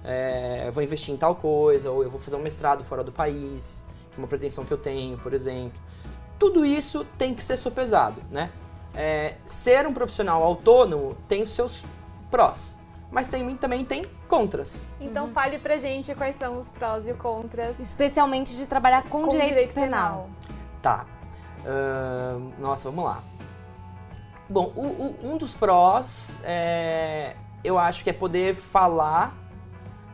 É, 0.05 0.71
vou 0.73 0.85
investir 0.85 1.13
em 1.13 1.17
tal 1.17 1.35
coisa, 1.35 1.91
ou 1.91 2.05
eu 2.05 2.09
vou 2.09 2.21
fazer 2.21 2.37
um 2.37 2.41
mestrado 2.41 2.85
fora 2.85 3.03
do 3.03 3.11
país, 3.11 3.85
que 4.13 4.17
é 4.17 4.23
uma 4.23 4.29
pretensão 4.29 4.65
que 4.65 4.73
eu 4.73 4.79
tenho, 4.79 5.19
por 5.19 5.35
exemplo. 5.35 5.77
Tudo 6.39 6.65
isso 6.65 7.05
tem 7.19 7.35
que 7.35 7.43
ser 7.43 7.57
sopesado, 7.57 8.23
né? 8.31 8.51
É, 8.95 9.35
ser 9.45 9.85
um 9.85 9.93
profissional 9.93 10.45
autônomo 10.45 11.17
tem 11.27 11.43
os 11.43 11.51
seus 11.51 11.85
prós, 12.31 12.79
mas 13.11 13.27
tem, 13.27 13.57
também 13.57 13.85
tem 13.85 14.07
contras. 14.29 14.87
Então 15.01 15.27
Uhum. 15.27 15.33
fale 15.33 15.59
pra 15.59 15.77
gente 15.77 16.15
quais 16.15 16.37
são 16.37 16.59
os 16.59 16.69
prós 16.69 17.09
e 17.09 17.15
contras 17.15 17.81
Especialmente 17.81 18.57
de 18.57 18.67
trabalhar 18.67 19.03
com, 19.09 19.23
com 19.23 19.29
direito, 19.29 19.75
penal. 19.75 20.31
Tá. 20.81 21.05
Ahn, 21.67 22.53
nossa, 22.59 22.91
vamos 22.91 23.05
lá. 23.05 23.23
Bom, 24.49 24.73
o- 24.75 24.81
o- 24.81 25.17
um 25.33 25.37
dos 25.39 25.55
prós 25.55 26.41
é, 26.45 27.37
eu 27.63 27.79
acho 27.79 28.03
que 28.03 28.11
é 28.11 28.13
poder 28.13 28.55
falar 28.55 29.35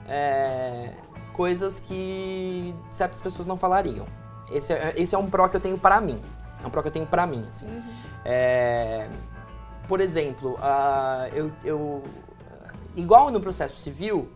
é, 0.08 0.92
coisas 1.32 1.80
que 1.80 2.74
certas 2.90 3.20
pessoas 3.22 3.46
não 3.46 3.56
falariam. 3.56 4.06
Esse 4.50 4.72
é, 4.72 4.94
esse 4.96 5.14
é 5.14 5.18
um 5.18 5.26
pró 5.28 5.48
que 5.48 5.56
eu 5.56 5.60
tenho 5.60 5.76
para 5.78 6.00
mim. 6.00 6.22
É 6.62 6.66
um 6.66 6.70
pró 6.70 6.80
que 6.82 6.88
eu 6.88 6.92
tenho 6.92 7.06
para 7.06 7.26
mim, 7.26 7.44
assim. 7.48 7.66
É, 8.24 9.08
por 9.88 10.00
exemplo, 10.00 10.56
ah, 10.62 11.28
eu, 11.32 11.50
eu- 11.64 12.02
igual 12.94 13.30
no 13.30 13.40
processo 13.40 13.76
civil, 13.76 14.30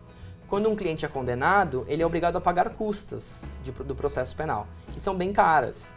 quando 0.49 0.69
um 0.69 0.75
cliente 0.75 1.05
é 1.05 1.07
condenado, 1.07 1.85
ele 1.87 2.03
é 2.03 2.05
obrigado 2.05 2.35
a 2.35 2.41
pagar 2.41 2.69
custas 2.71 3.49
de- 3.63 3.71
do 3.71 3.95
processo 3.95 4.35
penal, 4.35 4.67
que 4.91 4.99
são 4.99 5.15
bem 5.15 5.31
caras. 5.31 5.93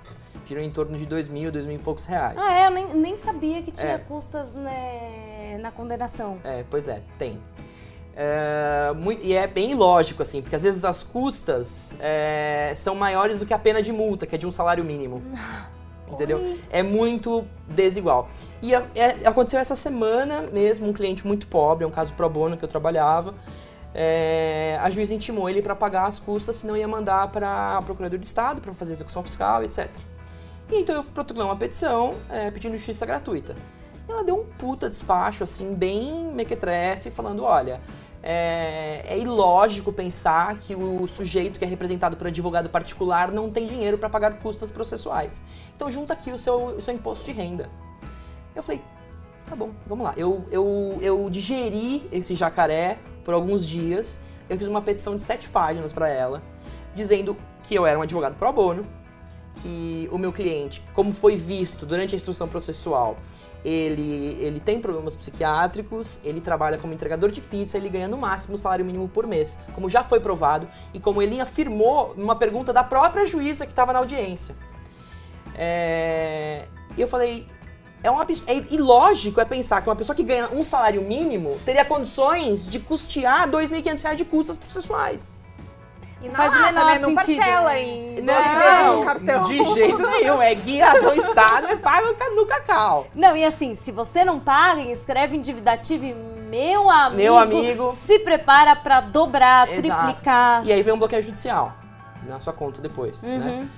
Giram 0.47 0.62
em 0.62 0.70
torno 0.70 0.97
de 0.99 1.07
dois 1.07 1.28
mil, 1.28 1.51
dois 1.51 1.64
mil 1.66 1.76
e 1.76 1.78
poucos 1.78 2.05
reais. 2.05 2.37
Ah, 2.39 2.53
é? 2.61 2.66
Eu 2.66 2.70
nem, 2.70 2.87
nem 2.95 3.16
sabia 3.16 3.62
que 3.62 3.70
tinha 3.70 3.93
É. 3.93 3.99
custas 3.99 4.55
né, 4.55 5.59
na 5.61 5.70
condenação. 5.70 6.39
É, 6.45 6.64
pois 6.70 6.87
é, 6.89 7.01
tem. 7.18 7.41
É, 8.16 8.93
mui- 8.97 9.18
e 9.22 9.32
é 9.32 9.47
bem 9.47 9.74
lógico, 9.74 10.22
assim, 10.22 10.41
porque 10.41 10.55
às 10.55 10.62
vezes 10.62 10.85
as 10.85 11.03
custas 11.03 11.97
é, 11.99 12.72
são 12.76 12.95
maiores 12.95 13.39
do 13.39 13.47
que 13.47 13.53
a 13.55 13.59
pena 13.59 13.82
de 13.82 13.93
multa, 13.93 14.24
que 14.26 14.35
é 14.35 14.39
de 14.39 14.47
um 14.47 14.53
salário 14.53 14.85
mínimo. 14.85 15.22
Entendeu? 16.07 16.39
Oi. 16.39 16.61
É 16.70 16.82
muito 16.82 17.45
desigual. 17.66 18.28
E 18.62 18.74
a- 18.74 18.85
é- 18.95 19.26
aconteceu 19.26 19.59
essa 19.59 19.74
semana 19.74 20.43
mesmo, 20.43 20.87
um 20.89 20.93
cliente 20.93 21.26
muito 21.26 21.47
pobre, 21.49 21.82
é 21.85 21.87
um 21.87 21.91
caso 21.91 22.12
pro 22.12 22.28
bono 22.28 22.57
que 22.57 22.64
eu 22.64 22.68
trabalhava. 22.68 23.35
é, 23.97 24.76
a 24.82 24.91
juíza 24.91 25.14
intimou 25.14 25.49
ele 25.49 25.62
para 25.62 25.74
pagar 25.74 26.07
as 26.07 26.18
custas, 26.18 26.57
senão 26.57 26.76
ia 26.76 26.87
mandar 26.89 27.28
para 27.28 27.80
Procurador 27.82 28.18
de 28.18 28.26
Estado 28.26 28.61
para 28.61 28.74
fazer 28.74 28.93
execução 28.93 29.22
fiscal, 29.22 29.62
etc. 29.62 29.89
E 30.70 30.80
então 30.80 30.94
eu 30.94 31.04
protocolei 31.04 31.48
uma 31.48 31.56
petição 31.56 32.16
é, 32.28 32.50
pedindo 32.50 32.76
justiça 32.76 33.04
gratuita. 33.04 33.54
E 34.08 34.12
ela 34.12 34.24
deu 34.24 34.40
um 34.40 34.44
puta 34.44 34.88
despacho, 34.88 35.44
assim, 35.44 35.74
bem 35.74 36.32
mequetrefe, 36.32 37.10
falando, 37.10 37.42
olha, 37.42 37.80
é, 38.22 39.04
é 39.06 39.18
ilógico 39.18 39.92
pensar 39.92 40.56
que 40.58 40.74
o 40.74 41.06
sujeito 41.06 41.58
que 41.58 41.64
é 41.64 41.68
representado 41.68 42.16
por 42.16 42.26
advogado 42.26 42.70
particular 42.70 43.30
não 43.30 43.50
tem 43.50 43.66
dinheiro 43.66 43.98
para 43.98 44.08
pagar 44.08 44.38
custas 44.38 44.70
processuais. 44.70 45.42
Então 45.76 45.90
junta 45.90 46.14
aqui 46.14 46.30
o 46.30 46.38
seu, 46.38 46.68
o 46.68 46.80
seu 46.80 46.94
imposto 46.94 47.26
de 47.26 47.32
renda. 47.32 47.68
Eu 48.56 48.62
falei, 48.62 48.80
tá 49.46 49.54
bom, 49.54 49.70
vamos 49.86 50.04
lá. 50.04 50.14
Eu, 50.16 50.46
eu, 50.50 50.98
eu 51.02 51.28
digeri 51.28 52.08
esse 52.10 52.34
jacaré 52.34 52.98
por 53.24 53.34
alguns 53.34 53.66
dias. 53.66 54.18
Eu 54.48 54.58
fiz 54.58 54.66
uma 54.66 54.80
petição 54.80 55.16
de 55.16 55.22
sete 55.22 55.48
páginas 55.50 55.92
para 55.92 56.08
ela, 56.08 56.42
dizendo 56.94 57.36
que 57.62 57.74
eu 57.74 57.84
era 57.84 57.98
um 57.98 58.02
advogado 58.02 58.36
pro 58.36 58.50
bono, 58.52 58.86
que 59.62 60.09
o 60.11 60.18
meu 60.18 60.32
cliente, 60.32 60.82
como 60.92 61.12
foi 61.12 61.36
visto 61.36 61.86
durante 61.86 62.14
a 62.14 62.16
instrução 62.16 62.48
processual, 62.48 63.16
ele, 63.64 64.36
ele 64.40 64.61
tem 64.61 64.78
problemas 64.78 65.16
psiquiátricos, 65.16 66.20
ele 66.22 66.40
trabalha 66.40 66.76
como 66.76 66.92
entregador 66.92 67.30
de 67.30 67.40
pizza, 67.40 67.78
ele 67.78 67.88
ganha 67.88 68.07
no 68.07 68.18
máximo 68.18 68.55
um 68.55 68.59
salário 68.59 68.84
mínimo 68.84 69.09
por 69.09 69.26
mês, 69.26 69.59
como 69.74 69.88
já 69.88 70.05
foi 70.05 70.20
provado 70.20 70.68
e 70.92 71.00
como 71.00 71.22
ele 71.22 71.40
afirmou 71.40 72.14
numa 72.16 72.36
pergunta 72.36 72.72
da 72.72 72.84
própria 72.84 73.24
juíza 73.26 73.64
que 73.64 73.72
estava 73.72 73.92
na 73.92 74.00
audiência. 74.00 74.55
É, 75.55 76.66
eu 76.98 77.09
falei, 77.09 77.46
é 78.02 78.11
um 78.11 78.20
abs... 78.20 78.44
é 78.46 78.57
ilógico 78.74 79.40
é 79.40 79.46
pensar 79.46 79.80
que 79.80 79.88
uma 79.88 79.96
pessoa 79.96 80.14
que 80.14 80.22
ganha 80.22 80.50
um 80.50 80.62
salário 80.62 81.00
mínimo 81.00 81.59
teria 81.64 81.86
condições 81.86 82.68
de 82.68 82.78
custear 82.78 83.48
2.500 83.48 84.02
reais 84.02 84.18
de 84.18 84.24
custas 84.26 84.59
processuais. 84.59 85.38
E 86.25 86.29
na 86.29 86.35
Faz 86.37 86.53
o 86.53 86.59
lata, 86.61 86.72
menor 86.72 86.87
né? 86.87 86.99
Não 86.99 87.09
sentido. 87.18 87.37
parcela 87.39 87.79
em 87.79 88.14
12 88.14 88.25
vezes 88.25 88.87
no 88.97 89.05
cartão. 89.05 89.43
de 89.43 89.64
jeito 89.75 90.07
nenhum. 90.07 90.41
É 90.43 90.55
guia 90.55 91.01
do 91.01 91.12
Estado 91.14 91.70
e 91.70 91.77
paga 91.77 92.07
no 92.35 92.47
cacau. 92.47 93.07
Não, 93.14 93.37
e 93.37 93.45
assim, 93.45 93.75
se 93.75 93.93
você 93.93 94.25
não 94.25 94.41
paga, 94.41 94.81
escreve 94.83 95.37
endividativo 95.37 96.05
e 96.07 96.14
meu 96.14 96.89
amigo, 96.89 97.16
Meu 97.16 97.37
amigo. 97.39 97.89
se 97.89 98.18
prepara 98.20 98.75
pra 98.77 99.01
dobrar, 99.01 99.68
Exato. 99.70 100.05
triplicar. 100.07 100.64
E 100.66 100.72
aí 100.72 100.83
vem 100.83 100.95
um 100.95 100.99
bloqueio 100.99 101.22
judicial 101.22 101.72
na 102.27 102.41
sua 102.41 102.53
conta 102.53 102.81
depois, 102.81 103.22
Uhum. 103.22 103.39
né? 103.39 103.68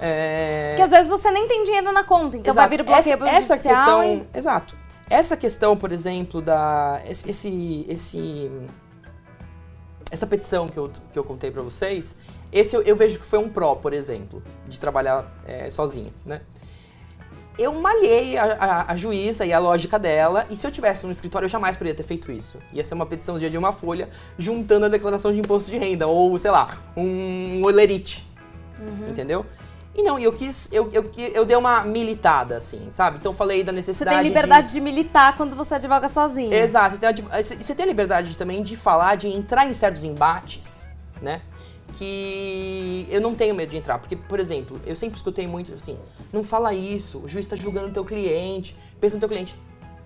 É... 0.00 0.70
Porque 0.70 0.82
às 0.82 0.90
vezes 0.90 1.08
você 1.08 1.30
nem 1.30 1.46
tem 1.46 1.62
dinheiro 1.64 1.92
na 1.92 2.04
conta, 2.04 2.36
então 2.36 2.54
vai 2.54 2.68
vir 2.68 2.80
o 2.80 2.84
bloqueio 2.84 3.14
essa, 3.14 3.24
essa 3.36 3.54
judicial 3.54 3.76
questão, 3.76 4.04
e- 4.04 4.26
exato. 4.34 4.76
Essa 5.10 5.36
questão, 5.36 5.76
por 5.76 5.92
exemplo, 5.92 6.40
da 6.40 7.00
esse 7.06 7.30
esse, 7.30 7.86
esse- 7.88 8.50
essa 10.12 10.26
petição 10.26 10.68
que 10.68 10.76
eu, 10.78 10.90
que 11.12 11.18
eu 11.18 11.24
contei 11.24 11.50
pra 11.50 11.62
vocês, 11.62 12.16
esse 12.52 12.76
eu, 12.76 12.82
eu 12.82 12.94
vejo 12.94 13.18
que 13.18 13.24
foi 13.24 13.38
um 13.38 13.48
pró, 13.48 13.74
por 13.74 13.92
exemplo, 13.94 14.42
de 14.68 14.78
trabalhar 14.78 15.26
é, 15.46 15.70
sozinho, 15.70 16.12
né? 16.24 16.42
Eu 17.58 17.72
malhei 17.74 18.36
a, 18.38 18.44
a- 18.44 18.92
a 18.92 18.96
juíza 18.96 19.44
e 19.44 19.52
a 19.52 19.58
lógica 19.58 19.98
dela, 19.98 20.46
e 20.50 20.56
se 20.56 20.66
eu 20.66 20.70
tivesse 20.70 21.04
no 21.06 21.12
escritório, 21.12 21.44
eu 21.46 21.50
jamais 21.50 21.76
poderia 21.76 21.94
ter 21.96 22.02
feito 22.02 22.30
isso. 22.32 22.58
Ia 22.72 22.84
ser 22.84 22.94
uma 22.94 23.04
petiçãozinha 23.06 23.50
de 23.50 23.58
uma 23.58 23.72
folha, 23.72 24.08
juntando 24.38 24.86
a 24.86 24.88
declaração 24.88 25.32
de 25.32 25.40
imposto 25.40 25.70
de 25.70 25.76
renda, 25.78 26.06
ou, 26.06 26.38
sei 26.38 26.50
lá, 26.50 26.78
um 26.96 27.62
olerite, 27.64 28.26
Uhum. 28.80 29.10
entendeu? 29.10 29.46
E 29.94 30.02
não, 30.02 30.18
e 30.18 30.24
eu 30.24 30.32
quis, 30.32 30.72
eu, 30.72 30.88
eu, 30.90 31.10
eu 31.34 31.44
dei 31.44 31.56
uma 31.56 31.84
militada, 31.84 32.56
assim, 32.56 32.90
sabe? 32.90 33.18
Então 33.18 33.32
eu 33.32 33.36
falei 33.36 33.62
da 33.62 33.72
Você 33.72 33.76
necessidade 33.76 34.16
tem 34.16 34.28
liberdade 34.28 34.72
de... 34.72 34.80
militar 34.80 35.36
quando 35.36 35.54
você 35.54 35.74
advoga 35.74 36.08
sozinho. 36.08 36.52
Exato, 36.52 36.96
você 36.96 37.00
tem, 37.00 37.26
a 37.30 37.42
você 37.42 37.56
você 37.56 37.84
liberdade 37.84 38.36
também 38.36 38.62
de 38.62 38.74
falar, 38.74 39.16
de 39.16 39.28
entrar 39.28 39.68
em 39.68 39.72
certos 39.74 40.02
embates, 40.02 40.88
né? 41.20 41.42
Que 41.98 43.06
eu 43.10 43.20
não 43.20 43.34
tenho 43.34 43.54
medo 43.54 43.68
de 43.68 43.76
entrar. 43.76 43.98
Porque, 43.98 44.16
por 44.16 44.40
exemplo, 44.40 44.80
eu 44.86 44.96
sempre 44.96 45.16
escutei 45.16 45.46
muito 45.46 45.74
assim, 45.74 45.98
não 46.32 46.42
fala 46.42 46.72
isso, 46.72 47.18
o 47.18 47.28
juiz 47.28 47.44
está 47.44 47.54
julgando 47.54 47.88
o 47.88 47.92
teu 47.92 48.04
cliente, 48.04 48.74
pensa 48.98 49.16
no 49.16 49.20
teu 49.20 49.28
cliente. 49.28 49.54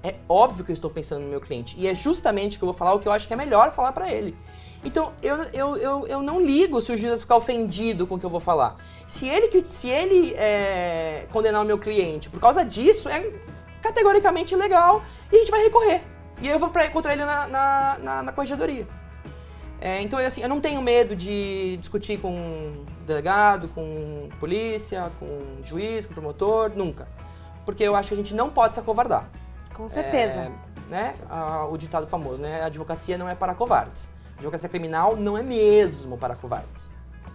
É 0.02 0.16
óbvio 0.28 0.64
que 0.64 0.72
eu 0.72 0.74
estou 0.74 0.90
pensando 0.90 1.22
no 1.22 1.28
meu 1.28 1.40
cliente. 1.40 1.76
E 1.78 1.86
é 1.86 1.94
justamente 1.94 2.58
que 2.58 2.64
eu 2.64 2.66
vou 2.66 2.74
falar 2.74 2.92
o 2.92 2.98
que 2.98 3.06
eu 3.06 3.12
acho 3.12 3.26
que 3.26 3.32
é 3.32 3.36
melhor 3.36 3.72
falar 3.72 3.92
pra 3.92 4.12
ele. 4.12 4.36
Então, 4.84 5.12
eu, 5.22 5.36
eu, 5.52 5.76
eu, 5.76 6.06
eu 6.06 6.22
não 6.22 6.40
ligo 6.40 6.80
se 6.80 6.92
o 6.92 6.96
juiz 6.96 7.20
ficar 7.20 7.36
ofendido 7.36 8.06
com 8.06 8.14
o 8.14 8.18
que 8.18 8.24
eu 8.24 8.30
vou 8.30 8.40
falar. 8.40 8.76
Se 9.06 9.28
ele, 9.28 9.64
se 9.68 9.88
ele 9.88 10.34
é, 10.34 11.26
condenar 11.32 11.62
o 11.62 11.64
meu 11.64 11.78
cliente 11.78 12.30
por 12.30 12.40
causa 12.40 12.64
disso, 12.64 13.08
é 13.08 13.32
categoricamente 13.82 14.54
ilegal 14.54 15.02
e 15.32 15.36
a 15.36 15.38
gente 15.40 15.50
vai 15.50 15.62
recorrer. 15.62 16.02
E 16.40 16.48
eu 16.48 16.58
vou 16.58 16.68
pra, 16.68 16.88
contra 16.90 17.12
ele 17.12 17.24
na, 17.24 17.48
na, 17.48 17.98
na, 17.98 18.22
na 18.22 18.32
corregedoria. 18.32 18.86
É, 19.80 20.00
então, 20.00 20.18
assim, 20.18 20.42
eu 20.42 20.48
não 20.48 20.60
tenho 20.60 20.80
medo 20.80 21.14
de 21.14 21.76
discutir 21.78 22.18
com 22.18 22.84
delegado, 23.06 23.68
com 23.68 24.28
polícia, 24.40 25.12
com 25.18 25.62
juiz, 25.64 26.06
com 26.06 26.14
promotor, 26.14 26.72
nunca. 26.74 27.08
Porque 27.64 27.82
eu 27.82 27.94
acho 27.94 28.08
que 28.08 28.14
a 28.14 28.16
gente 28.16 28.34
não 28.34 28.50
pode 28.50 28.74
se 28.74 28.80
acovardar. 28.80 29.28
Com 29.74 29.86
certeza. 29.86 30.40
É, 30.40 30.50
né? 30.90 31.14
Ah, 31.28 31.66
o 31.66 31.76
ditado 31.76 32.06
famoso, 32.06 32.40
né? 32.40 32.62
A 32.62 32.66
advocacia 32.66 33.18
não 33.18 33.28
é 33.28 33.34
para 33.34 33.54
covardes. 33.54 34.10
Advocacia 34.36 34.68
criminal 34.68 35.16
não 35.16 35.36
é 35.36 35.42
mesmo 35.42 36.16
para 36.18 36.36
covardes. 36.36 36.90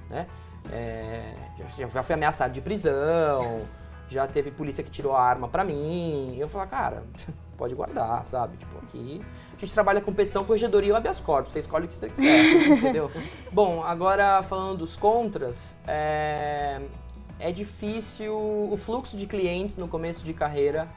Né? 0.09 0.27
É, 0.71 1.33
já, 1.77 1.87
já 1.87 2.03
fui 2.03 2.13
ameaçado 2.13 2.53
de 2.53 2.61
prisão, 2.61 3.61
já 4.07 4.27
teve 4.27 4.51
polícia 4.51 4.83
que 4.83 4.91
tirou 4.91 5.15
a 5.15 5.21
arma 5.21 5.47
pra 5.47 5.63
mim. 5.63 6.35
Eu 6.37 6.47
falei, 6.47 6.67
cara, 6.67 7.03
pode 7.57 7.73
guardar, 7.73 8.25
sabe? 8.25 8.57
Tipo, 8.57 8.77
aqui 8.79 9.21
a 9.55 9.59
gente 9.59 9.73
trabalha 9.73 10.01
com 10.01 10.11
petição, 10.11 10.43
corregedoria 10.43 10.91
e 10.91 10.95
habeas 10.95 11.19
corpus. 11.19 11.53
Você 11.53 11.59
escolhe 11.59 11.85
o 11.85 11.87
que 11.87 11.95
você 11.95 12.09
quiser, 12.09 12.67
entendeu? 12.67 13.11
Bom, 13.51 13.83
agora 13.83 14.41
falando 14.43 14.79
dos 14.79 14.97
contras, 14.97 15.77
é, 15.87 16.81
é 17.39 17.51
difícil 17.51 18.35
o 18.35 18.75
fluxo 18.77 19.15
de 19.15 19.25
clientes 19.25 19.77
no 19.77 19.87
começo 19.87 20.23
de 20.23 20.33
carreira 20.33 20.87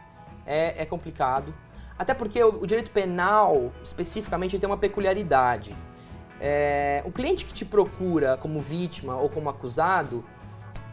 é, 0.46 0.82
é 0.82 0.84
complicado. 0.84 1.54
Até 1.98 2.12
porque 2.12 2.42
o, 2.42 2.66
direito 2.66 2.90
penal, 2.90 3.72
especificamente, 3.82 4.58
tem 4.58 4.68
uma 4.68 4.76
peculiaridade. 4.76 5.76
É, 6.46 7.02
o 7.06 7.10
cliente 7.10 7.42
que 7.46 7.54
te 7.54 7.64
procura 7.64 8.36
como 8.36 8.60
vítima 8.60 9.16
ou 9.16 9.30
como 9.30 9.48
acusado, 9.48 10.22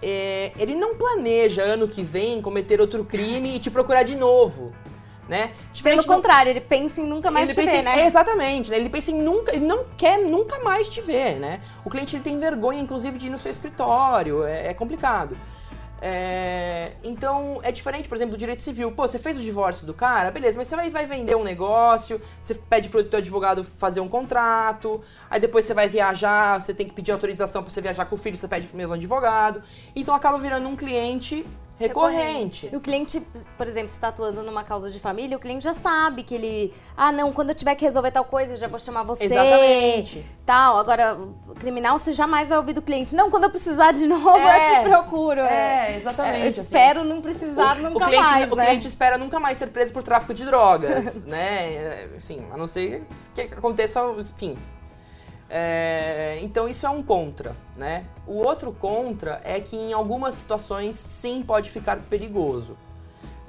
é, 0.02 0.54
ele 0.58 0.74
não 0.76 0.96
planeja 0.96 1.62
ano 1.62 1.90
que 1.90 2.02
vem 2.02 2.42
cometer 2.42 2.80
outro 2.80 3.04
crime 3.04 3.54
e 3.58 3.60
te 3.60 3.70
procurar 3.70 4.04
de 4.04 4.16
novo. 4.16 4.74
Né? 5.28 5.52
Pelo 5.84 6.04
contrário, 6.06 6.50
ele 6.50 6.62
pensa 6.62 7.02
em 7.02 7.06
nunca 7.06 7.30
mais 7.30 7.50
ele 7.50 7.62
te 7.62 7.70
ver, 7.70 7.80
em- 7.80 7.84
né? 7.84 8.06
Exatamente, 8.06 8.72
né? 8.72 8.78
Ele 8.78 8.90
pensa 8.90 9.12
em 9.12 9.22
nunca, 9.22 9.54
ele 9.54 9.66
não 9.66 9.86
quer 9.98 10.20
nunca 10.20 10.60
mais 10.62 10.90
te 10.90 11.02
ver, 11.02 11.36
né? 11.38 11.60
O 11.86 11.90
cliente 11.90 12.16
ele 12.16 12.24
tem 12.24 12.40
vergonha, 12.40 12.80
inclusive, 12.82 13.18
de 13.18 13.28
ir 13.28 13.30
no 13.30 13.38
seu 13.40 13.52
escritório, 13.52 14.44
é, 14.46 14.68
é 14.68 14.74
complicado. 14.74 15.38
É, 16.04 16.94
então, 17.04 17.60
é 17.62 17.72
diferente, 17.72 18.10
por 18.10 18.16
exemplo, 18.16 18.32
do 18.32 18.38
direito 18.38 18.62
civil. 18.62 18.92
Pô, 18.92 19.08
você 19.08 19.20
fez 19.20 19.38
o 19.38 19.42
divórcio 19.42 19.86
do 19.86 19.94
cara, 19.94 20.32
beleza, 20.32 20.58
mas 20.58 20.68
você 20.68 20.76
vai, 20.76 20.90
vai 20.90 21.06
vender 21.06 21.36
um 21.36 21.44
negócio, 21.44 22.20
você 22.42 22.56
pede 22.56 22.90
pro 22.90 23.04
teu 23.04 23.20
advogado 23.20 23.64
fazer 23.64 24.00
um 24.00 24.08
contrato, 24.08 25.00
aí 25.30 25.40
depois 25.40 25.66
você 25.66 25.76
vai 25.76 25.88
viajar, 25.88 26.60
você 26.60 26.74
tem 26.74 26.88
que 26.88 26.94
pedir 26.94 27.12
autorização 27.12 27.62
pra 27.62 27.72
você 27.72 27.82
viajar 27.82 28.06
com 28.06 28.16
o 28.16 28.18
filho, 28.18 28.36
você 28.36 28.48
pede 28.48 28.68
pro 28.68 28.76
mesmo 28.76 28.96
advogado. 28.96 29.62
Então 29.96 30.16
acaba 30.16 30.40
virando 30.40 30.68
um 30.68 30.76
cliente 30.76 31.46
recorrente. 31.88 32.70
E 32.72 32.76
o 32.76 32.80
cliente, 32.82 33.20
por 33.58 33.68
exemplo, 33.68 33.90
se 33.90 33.96
está 33.96 34.08
atuando 34.10 34.42
numa 34.44 34.64
causa 34.64 34.90
de 34.90 35.00
família, 35.00 35.36
o 35.38 35.40
cliente 35.40 35.64
já 35.64 35.74
sabe 35.74 36.24
que 36.24 36.36
ele. 36.36 36.74
Ah, 36.96 37.12
não, 37.12 37.32
quando 37.34 37.50
eu 37.50 37.56
tiver 37.56 37.76
que 37.76 37.84
resolver 37.86 38.12
tal 38.12 38.26
coisa, 38.26 38.54
eu 38.54 38.58
já 38.58 38.68
vou 38.68 38.80
chamar 38.80 39.04
você. 39.04 39.26
Exatamente. 39.26 40.26
Tal. 40.46 40.78
Agora, 40.78 41.18
o 41.48 41.54
criminal, 41.56 41.98
você 41.98 42.14
jamais 42.14 42.50
vai 42.50 42.58
ouvir 42.58 42.74
do 42.74 42.82
cliente. 42.82 43.16
Não, 43.16 43.30
quando 43.30 43.46
eu 43.46 43.50
precisar 43.50 43.92
de 43.92 44.06
novo, 44.08 44.38
É. 44.38 44.80
eu 44.80 44.84
te 44.84 44.90
procuro. 44.90 45.42
É, 45.42 45.98
exatamente, 45.98 46.44
Eu 46.46 46.50
assim. 46.52 46.62
espero 46.62 47.04
não 47.04 47.22
precisar 47.22 47.78
o, 47.78 47.82
nunca 47.84 48.06
o 48.06 48.08
cliente, 48.08 48.30
mais, 48.32 48.52
o 48.52 48.56
né? 48.56 48.66
cliente 48.66 48.88
espera 48.88 49.18
nunca 49.18 49.40
mais 49.40 49.58
ser 49.58 49.68
preso 49.68 49.92
por 49.94 50.04
tráfico 50.04 50.34
de 50.34 50.46
drogas, 50.46 51.26
né? 51.26 51.74
É, 51.74 52.08
Assim, 52.18 52.46
a 52.52 52.58
não 52.58 52.68
ser 52.68 53.04
que 53.34 53.42
aconteça, 53.42 54.02
enfim. 54.20 54.58
É, 55.54 56.40
então 56.42 56.70
isso 56.70 56.86
é 56.86 56.90
um 56.90 57.04
contra, 57.04 57.54
né? 57.76 58.06
O 58.26 58.38
outro 58.38 58.72
contra 58.72 59.42
é 59.44 59.60
que 59.60 59.76
em 59.76 59.92
algumas 59.92 60.36
situações 60.36 60.96
sim 60.96 61.44
pode 61.44 61.70
ficar 61.70 61.98
perigoso. 62.10 62.78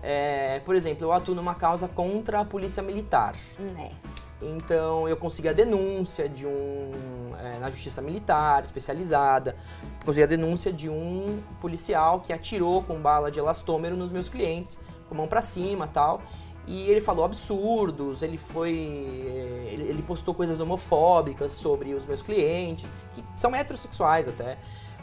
É, 0.02 0.58
por 0.64 0.74
exemplo, 0.74 1.06
eu 1.06 1.12
atuo 1.12 1.32
numa 1.32 1.54
causa 1.54 1.86
contra 1.86 2.40
a 2.40 2.44
polícia 2.44 2.82
militar. 2.82 3.36
É. 3.78 3.90
Então 4.42 5.08
eu 5.08 5.16
consegui 5.16 5.48
a 5.48 5.52
denúncia 5.52 6.28
de 6.28 6.44
um. 6.44 6.90
é, 7.38 7.60
na 7.60 7.70
justiça 7.70 8.02
militar 8.02 8.64
especializada, 8.64 9.54
consegui 10.04 10.24
a 10.24 10.26
denúncia 10.26 10.72
de 10.72 10.90
um 10.90 11.40
policial 11.60 12.18
que 12.18 12.32
atirou 12.32 12.82
com 12.82 13.00
bala 13.00 13.30
de 13.30 13.38
elastômero 13.38 13.96
nos 13.96 14.10
meus 14.10 14.28
clientes, 14.28 14.76
com 15.08 15.14
a 15.14 15.18
mão 15.18 15.28
pra 15.28 15.40
cima 15.40 15.86
tal. 15.86 16.20
E 16.66 16.88
ele 16.88 17.00
falou 17.00 17.24
absurdos, 17.24 18.22
ele 18.22 18.36
foi. 18.36 18.72
Ele, 18.72 20.02
postou 20.02 20.32
coisas 20.32 20.60
homofóbicas 20.60 21.52
sobre 21.52 21.94
os 21.94 22.06
meus 22.06 22.22
clientes, 22.22 22.92
que 23.14 23.24
são 23.36 23.54
heterossexuais 23.54 24.28
até. 24.28 24.58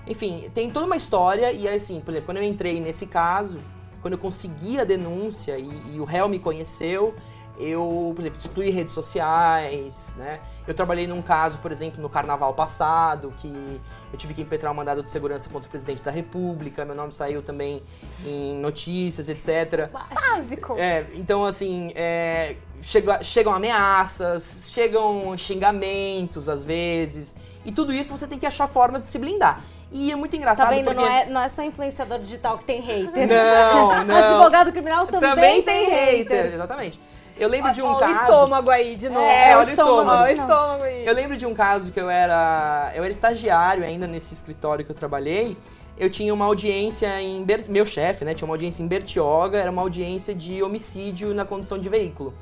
Enfim, 0.08 0.50
tem 0.54 0.72
toda 0.72 0.86
uma 0.86 0.96
história, 0.96 1.52
e 1.52 1.68
assim, 1.68 2.00
por 2.00 2.12
exemplo, 2.12 2.28
quando 2.28 2.38
eu 2.38 2.44
entrei 2.44 2.80
nesse 2.80 3.06
caso, 3.06 3.60
quando 4.02 4.14
eu 4.14 4.18
consegui 4.18 4.80
a 4.80 4.84
denúncia 4.84 5.58
e, 5.58 5.96
e 5.96 6.00
o 6.00 6.06
réu 6.06 6.30
me 6.30 6.40
conheceu, 6.40 7.14
eu, 7.60 8.14
por 8.16 8.22
exemplo, 8.22 8.40
excluí 8.40 8.70
redes 8.70 8.94
sociais, 8.94 10.16
né? 10.18 10.40
Eu 10.66 10.74
trabalhei 10.74 11.06
num 11.06 11.22
caso, 11.22 11.60
por 11.60 11.72
exemplo, 11.72 12.02
no 12.02 12.10
carnaval 12.10 12.54
passado, 12.54 13.34
que 13.38 13.82
eu 14.12 14.18
tive 14.18 14.34
que 14.34 14.42
impetrar 14.42 14.72
um 14.72 14.76
mandado 14.76 15.04
de 15.04 15.10
segurança 15.10 15.50
contra 15.50 15.68
o 15.68 15.70
presidente 15.70 16.02
da 16.02 16.10
República, 16.12 16.86
meu 16.86 16.96
nome 16.96 17.12
saiu 17.12 17.42
também 17.42 17.84
em 18.26 18.58
notícias, 18.60 19.28
etc. 19.28 19.90
Básico. 19.92 20.78
É, 20.78 21.06
então, 21.16 21.44
assim, 21.46 21.92
é, 21.96 22.56
chega, 22.82 23.22
chegam 23.24 23.54
ameaças, 23.54 24.70
chegam 24.72 25.38
xingamentos 25.38 26.48
às 26.48 26.64
vezes, 26.64 27.36
e 27.66 27.72
tudo 27.72 27.92
isso 27.92 28.16
você 28.16 28.26
tem 28.26 28.40
que 28.40 28.46
achar 28.46 28.68
formas 28.68 29.02
de 29.04 29.10
se 29.10 29.20
blindar. 29.20 29.62
E 29.92 30.12
é 30.12 30.16
muito 30.16 30.36
engraçado 30.36 30.70
Tá 30.70 30.76
vendo? 30.76 30.86
porque... 30.86 31.02
Não, 31.02 31.12
é, 31.12 31.26
não 31.26 31.42
é 31.42 31.48
só 31.48 31.64
influenciador 31.64 32.20
digital 32.20 32.58
que 32.60 32.64
tem 32.64 32.80
hater. 32.80 33.28
Não, 33.28 34.04
não. 34.06 34.16
Advogado 34.16 34.72
criminal 34.72 35.08
também, 35.08 35.30
Também 35.30 35.64
tem 35.64 35.86
tem 35.86 35.90
hater, 35.90 36.38
hater. 36.44 36.54
exatamente. 36.54 37.00
Eu 37.40 37.48
lembro 37.50 37.72
de 37.72 37.82
um 37.82 37.86
Ó, 37.86 37.96
o 37.96 38.00
caso... 38.00 38.20
estômago 38.22 38.70
aí 38.70 38.96
de 38.96 39.08
novo. 39.10 39.26
É, 39.26 39.56
o 39.56 39.60
olha 39.60 39.68
o 39.68 39.72
estômago. 39.72 40.10
Ó, 40.10 40.24
o 40.24 40.28
estômago 40.28 40.84
aí. 40.84 41.06
Eu 41.06 41.16
lembro 41.16 41.38
de 41.38 41.46
um 41.46 41.54
caso 41.54 41.92
que 41.92 42.00
eu 42.00 42.10
era, 42.10 42.92
eu 42.94 43.04
era 43.04 43.12
estagiário 43.12 43.84
ainda 43.84 44.06
nesse 44.06 44.34
escritório 44.34 44.84
que 44.84 44.92
eu 44.92 44.96
trabalhei. 44.96 45.58
Eu 45.98 46.10
tinha 46.10 46.34
uma 46.34 46.46
audiência 46.46 47.22
em 47.22 47.44
Ber- 47.44 47.66
meu 47.68 47.86
chefe, 47.86 48.24
né, 48.24 48.34
tinha 48.34 48.46
uma 48.46 48.54
audiência 48.54 48.84
em 48.84 48.88
Bertioga, 48.88 49.58
era 49.58 49.72
uma 49.72 49.82
audiência 49.82 50.36
de 50.36 50.62
homicídio 50.62 51.34
na 51.34 51.46
condução 51.46 51.78
de 51.78 51.90
veículo. 51.90 52.34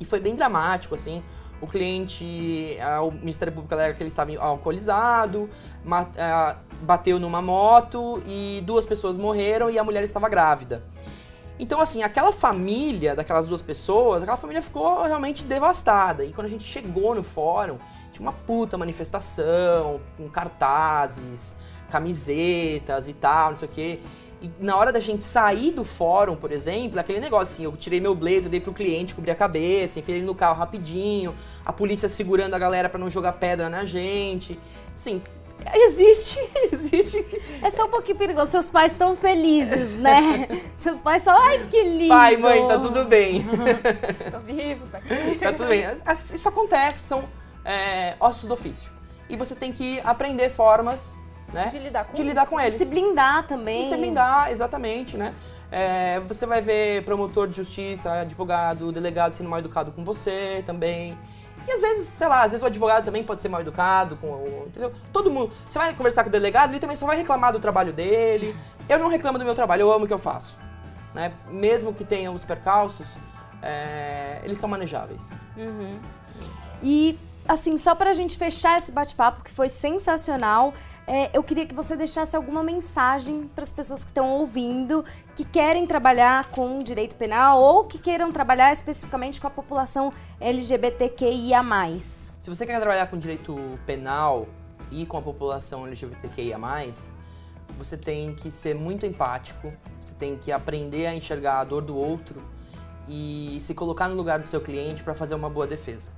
E 0.00 0.04
foi 0.04 0.18
bem 0.20 0.34
dramático 0.34 0.94
assim. 0.94 1.22
O 1.60 1.66
cliente, 1.68 2.76
o 3.06 3.12
Ministério 3.12 3.52
Público 3.52 3.72
alega 3.72 3.94
que 3.94 4.02
ele 4.02 4.08
estava 4.08 4.32
alcoolizado, 4.36 5.48
bateu 6.80 7.20
numa 7.20 7.40
moto 7.40 8.20
e 8.26 8.60
duas 8.66 8.84
pessoas 8.84 9.16
morreram 9.16 9.70
e 9.70 9.78
a 9.78 9.84
mulher 9.84 10.02
estava 10.02 10.28
grávida. 10.28 10.82
Então, 11.58 11.80
assim, 11.80 12.02
aquela 12.02 12.32
família 12.32 13.14
daquelas 13.14 13.46
duas 13.46 13.62
pessoas, 13.62 14.22
aquela 14.22 14.36
família 14.36 14.62
ficou 14.62 15.04
realmente 15.04 15.44
devastada. 15.44 16.24
E 16.24 16.32
quando 16.32 16.46
a 16.46 16.50
gente 16.50 16.64
chegou 16.64 17.14
no 17.14 17.22
fórum, 17.22 17.78
tinha 18.12 18.26
uma 18.26 18.32
puta 18.32 18.76
manifestação, 18.76 20.00
com 20.16 20.28
cartazes, 20.28 21.54
camisetas 21.90 23.08
e 23.08 23.12
tal, 23.12 23.50
não 23.50 23.56
sei 23.56 23.68
o 23.68 23.70
quê. 23.70 24.00
E 24.40 24.50
na 24.58 24.76
hora 24.76 24.90
da 24.90 24.98
gente 24.98 25.22
sair 25.22 25.70
do 25.70 25.84
fórum, 25.84 26.34
por 26.34 26.50
exemplo, 26.50 26.98
aquele 26.98 27.20
negócio 27.20 27.54
assim, 27.54 27.64
eu 27.64 27.76
tirei 27.76 28.00
meu 28.00 28.12
blazer, 28.12 28.48
dei 28.48 28.60
pro 28.60 28.72
cliente 28.72 29.14
cobrir 29.14 29.30
a 29.30 29.36
cabeça, 29.36 30.00
enfiei 30.00 30.18
ele 30.18 30.26
no 30.26 30.34
carro 30.34 30.58
rapidinho, 30.58 31.32
a 31.64 31.72
polícia 31.72 32.08
segurando 32.08 32.54
a 32.54 32.58
galera 32.58 32.88
pra 32.88 32.98
não 32.98 33.08
jogar 33.08 33.34
pedra 33.34 33.70
na 33.70 33.84
gente. 33.84 34.58
Assim, 34.92 35.22
existe, 35.74 36.38
existe. 36.72 37.24
É 37.62 37.70
só 37.70 37.84
um 37.84 37.88
pouquinho 37.88 38.16
perigoso. 38.16 38.50
Seus 38.50 38.68
pais 38.68 38.92
estão 38.92 39.16
felizes, 39.16 39.96
né? 39.96 40.48
Seus 40.76 41.00
pais 41.00 41.24
falam, 41.24 41.42
ai, 41.42 41.66
que 41.70 41.82
lindo. 41.82 42.08
Pai, 42.08 42.36
mãe, 42.36 42.66
tá 42.66 42.78
tudo 42.78 43.04
bem. 43.04 43.44
Tô 44.30 44.38
vivo, 44.40 44.86
tá 44.88 44.98
aqui. 44.98 45.38
Tá 45.38 45.52
tudo 45.52 45.68
bem. 45.68 45.84
Isso 46.12 46.48
acontece, 46.48 47.00
são 47.00 47.24
é, 47.64 48.14
ossos 48.20 48.44
do 48.44 48.54
ofício. 48.54 48.90
E 49.28 49.36
você 49.36 49.54
tem 49.54 49.72
que 49.72 50.00
aprender 50.04 50.50
formas, 50.50 51.20
né? 51.52 51.68
De 51.68 51.78
lidar 51.78 52.04
com 52.04 52.14
de 52.14 52.22
lidar 52.22 52.46
com 52.46 52.60
eles. 52.60 52.74
Se 52.74 52.86
blindar 52.86 53.46
também. 53.46 53.82
E 53.82 53.88
se 53.88 53.96
blindar, 53.96 54.50
exatamente, 54.50 55.16
né? 55.16 55.34
É, 55.70 56.20
você 56.20 56.44
vai 56.44 56.60
ver 56.60 57.02
promotor 57.04 57.48
de 57.48 57.56
justiça, 57.56 58.12
advogado, 58.12 58.92
delegado 58.92 59.34
sendo 59.34 59.48
mal 59.48 59.58
educado 59.58 59.90
com 59.90 60.04
você 60.04 60.62
também. 60.66 61.16
E 61.66 61.72
às 61.72 61.80
vezes, 61.80 62.08
sei 62.08 62.26
lá, 62.26 62.42
às 62.42 62.52
vezes 62.52 62.62
o 62.62 62.66
advogado 62.66 63.04
também 63.04 63.22
pode 63.22 63.42
ser 63.42 63.48
mal 63.48 63.60
educado 63.60 64.16
com 64.16 64.26
o. 64.28 64.64
Entendeu? 64.66 64.92
Todo 65.12 65.30
mundo. 65.30 65.52
Você 65.68 65.78
vai 65.78 65.94
conversar 65.94 66.22
com 66.22 66.28
o 66.28 66.32
delegado, 66.32 66.70
ele 66.70 66.80
também 66.80 66.96
só 66.96 67.06
vai 67.06 67.16
reclamar 67.16 67.52
do 67.52 67.60
trabalho 67.60 67.92
dele. 67.92 68.56
Eu 68.88 68.98
não 68.98 69.08
reclamo 69.08 69.38
do 69.38 69.44
meu 69.44 69.54
trabalho, 69.54 69.82
eu 69.82 69.92
amo 69.92 70.04
o 70.04 70.08
que 70.08 70.14
eu 70.14 70.18
faço. 70.18 70.58
Né? 71.14 71.32
Mesmo 71.48 71.92
que 71.92 72.04
tenha 72.04 72.30
os 72.30 72.44
percalços, 72.44 73.16
é, 73.62 74.40
eles 74.42 74.58
são 74.58 74.68
manejáveis. 74.68 75.38
E, 76.82 77.18
assim, 77.46 77.76
só 77.76 77.94
pra 77.94 78.12
gente 78.12 78.36
fechar 78.36 78.78
esse 78.78 78.90
bate-papo, 78.90 79.42
que 79.44 79.52
foi 79.52 79.68
sensacional, 79.68 80.74
é, 81.06 81.36
eu 81.36 81.42
queria 81.42 81.66
que 81.66 81.74
você 81.74 81.96
deixasse 81.96 82.36
alguma 82.36 82.62
mensagem 82.62 83.50
para 83.54 83.62
as 83.62 83.72
pessoas 83.72 84.04
que 84.04 84.10
estão 84.10 84.30
ouvindo, 84.30 85.04
que 85.34 85.44
querem 85.44 85.86
trabalhar 85.86 86.50
com 86.50 86.82
direito 86.82 87.16
penal 87.16 87.60
ou 87.60 87.84
que 87.84 87.98
queiram 87.98 88.30
trabalhar 88.30 88.72
especificamente 88.72 89.40
com 89.40 89.46
a 89.46 89.50
população 89.50 90.12
LGBTQIA. 90.40 91.62
Se 91.98 92.48
você 92.48 92.64
quer 92.64 92.78
trabalhar 92.78 93.08
com 93.08 93.18
direito 93.18 93.56
penal 93.84 94.46
e 94.90 95.04
com 95.04 95.16
a 95.16 95.22
população 95.22 95.86
LGBTQIA+, 95.86 96.58
você 97.76 97.96
tem 97.96 98.34
que 98.34 98.52
ser 98.52 98.74
muito 98.74 99.04
empático, 99.04 99.72
você 100.00 100.14
tem 100.14 100.36
que 100.36 100.52
aprender 100.52 101.06
a 101.06 101.14
enxergar 101.14 101.60
a 101.60 101.64
dor 101.64 101.82
do 101.82 101.96
outro 101.96 102.42
e 103.08 103.58
se 103.60 103.74
colocar 103.74 104.08
no 104.08 104.14
lugar 104.14 104.38
do 104.38 104.46
seu 104.46 104.60
cliente 104.60 105.02
para 105.02 105.14
fazer 105.14 105.34
uma 105.34 105.50
boa 105.50 105.66
defesa. 105.66 106.12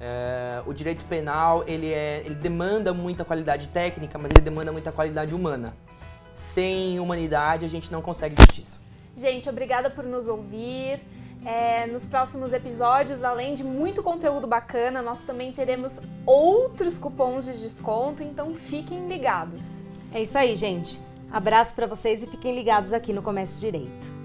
É, 0.00 0.62
o 0.66 0.72
direito 0.72 1.04
penal 1.04 1.62
ele, 1.66 1.92
é, 1.92 2.22
ele 2.24 2.34
demanda 2.34 2.92
muita 2.94 3.24
qualidade 3.24 3.68
técnica, 3.68 4.16
mas 4.16 4.32
ele 4.32 4.40
demanda 4.40 4.72
muita 4.72 4.90
qualidade 4.90 5.34
humana. 5.34 5.74
Sem 6.34 6.98
humanidade 6.98 7.64
a 7.64 7.68
gente 7.68 7.92
não 7.92 8.00
consegue 8.00 8.34
justiça. 8.40 8.78
Gente, 9.16 9.48
obrigada 9.48 9.90
por 9.90 10.04
nos 10.04 10.26
ouvir. 10.26 11.00
É, 11.44 11.86
nos 11.86 12.04
próximos 12.04 12.52
episódios, 12.52 13.24
além 13.24 13.54
de 13.54 13.64
muito 13.64 14.02
conteúdo 14.02 14.46
bacana, 14.46 15.00
nós 15.00 15.18
também 15.20 15.52
teremos 15.52 15.98
outros 16.26 16.98
cupons 16.98 17.46
de 17.46 17.58
desconto, 17.58 18.22
então 18.22 18.54
fiquem 18.54 19.08
ligados. 19.08 19.84
É 20.12 20.20
isso 20.20 20.36
aí, 20.36 20.54
gente. 20.54 21.00
Abraço 21.30 21.74
para 21.74 21.86
vocês 21.86 22.22
e 22.22 22.26
fiquem 22.26 22.54
ligados 22.54 22.92
aqui 22.92 23.12
no 23.12 23.22
Comércio 23.22 23.58
Direito. 23.60 24.19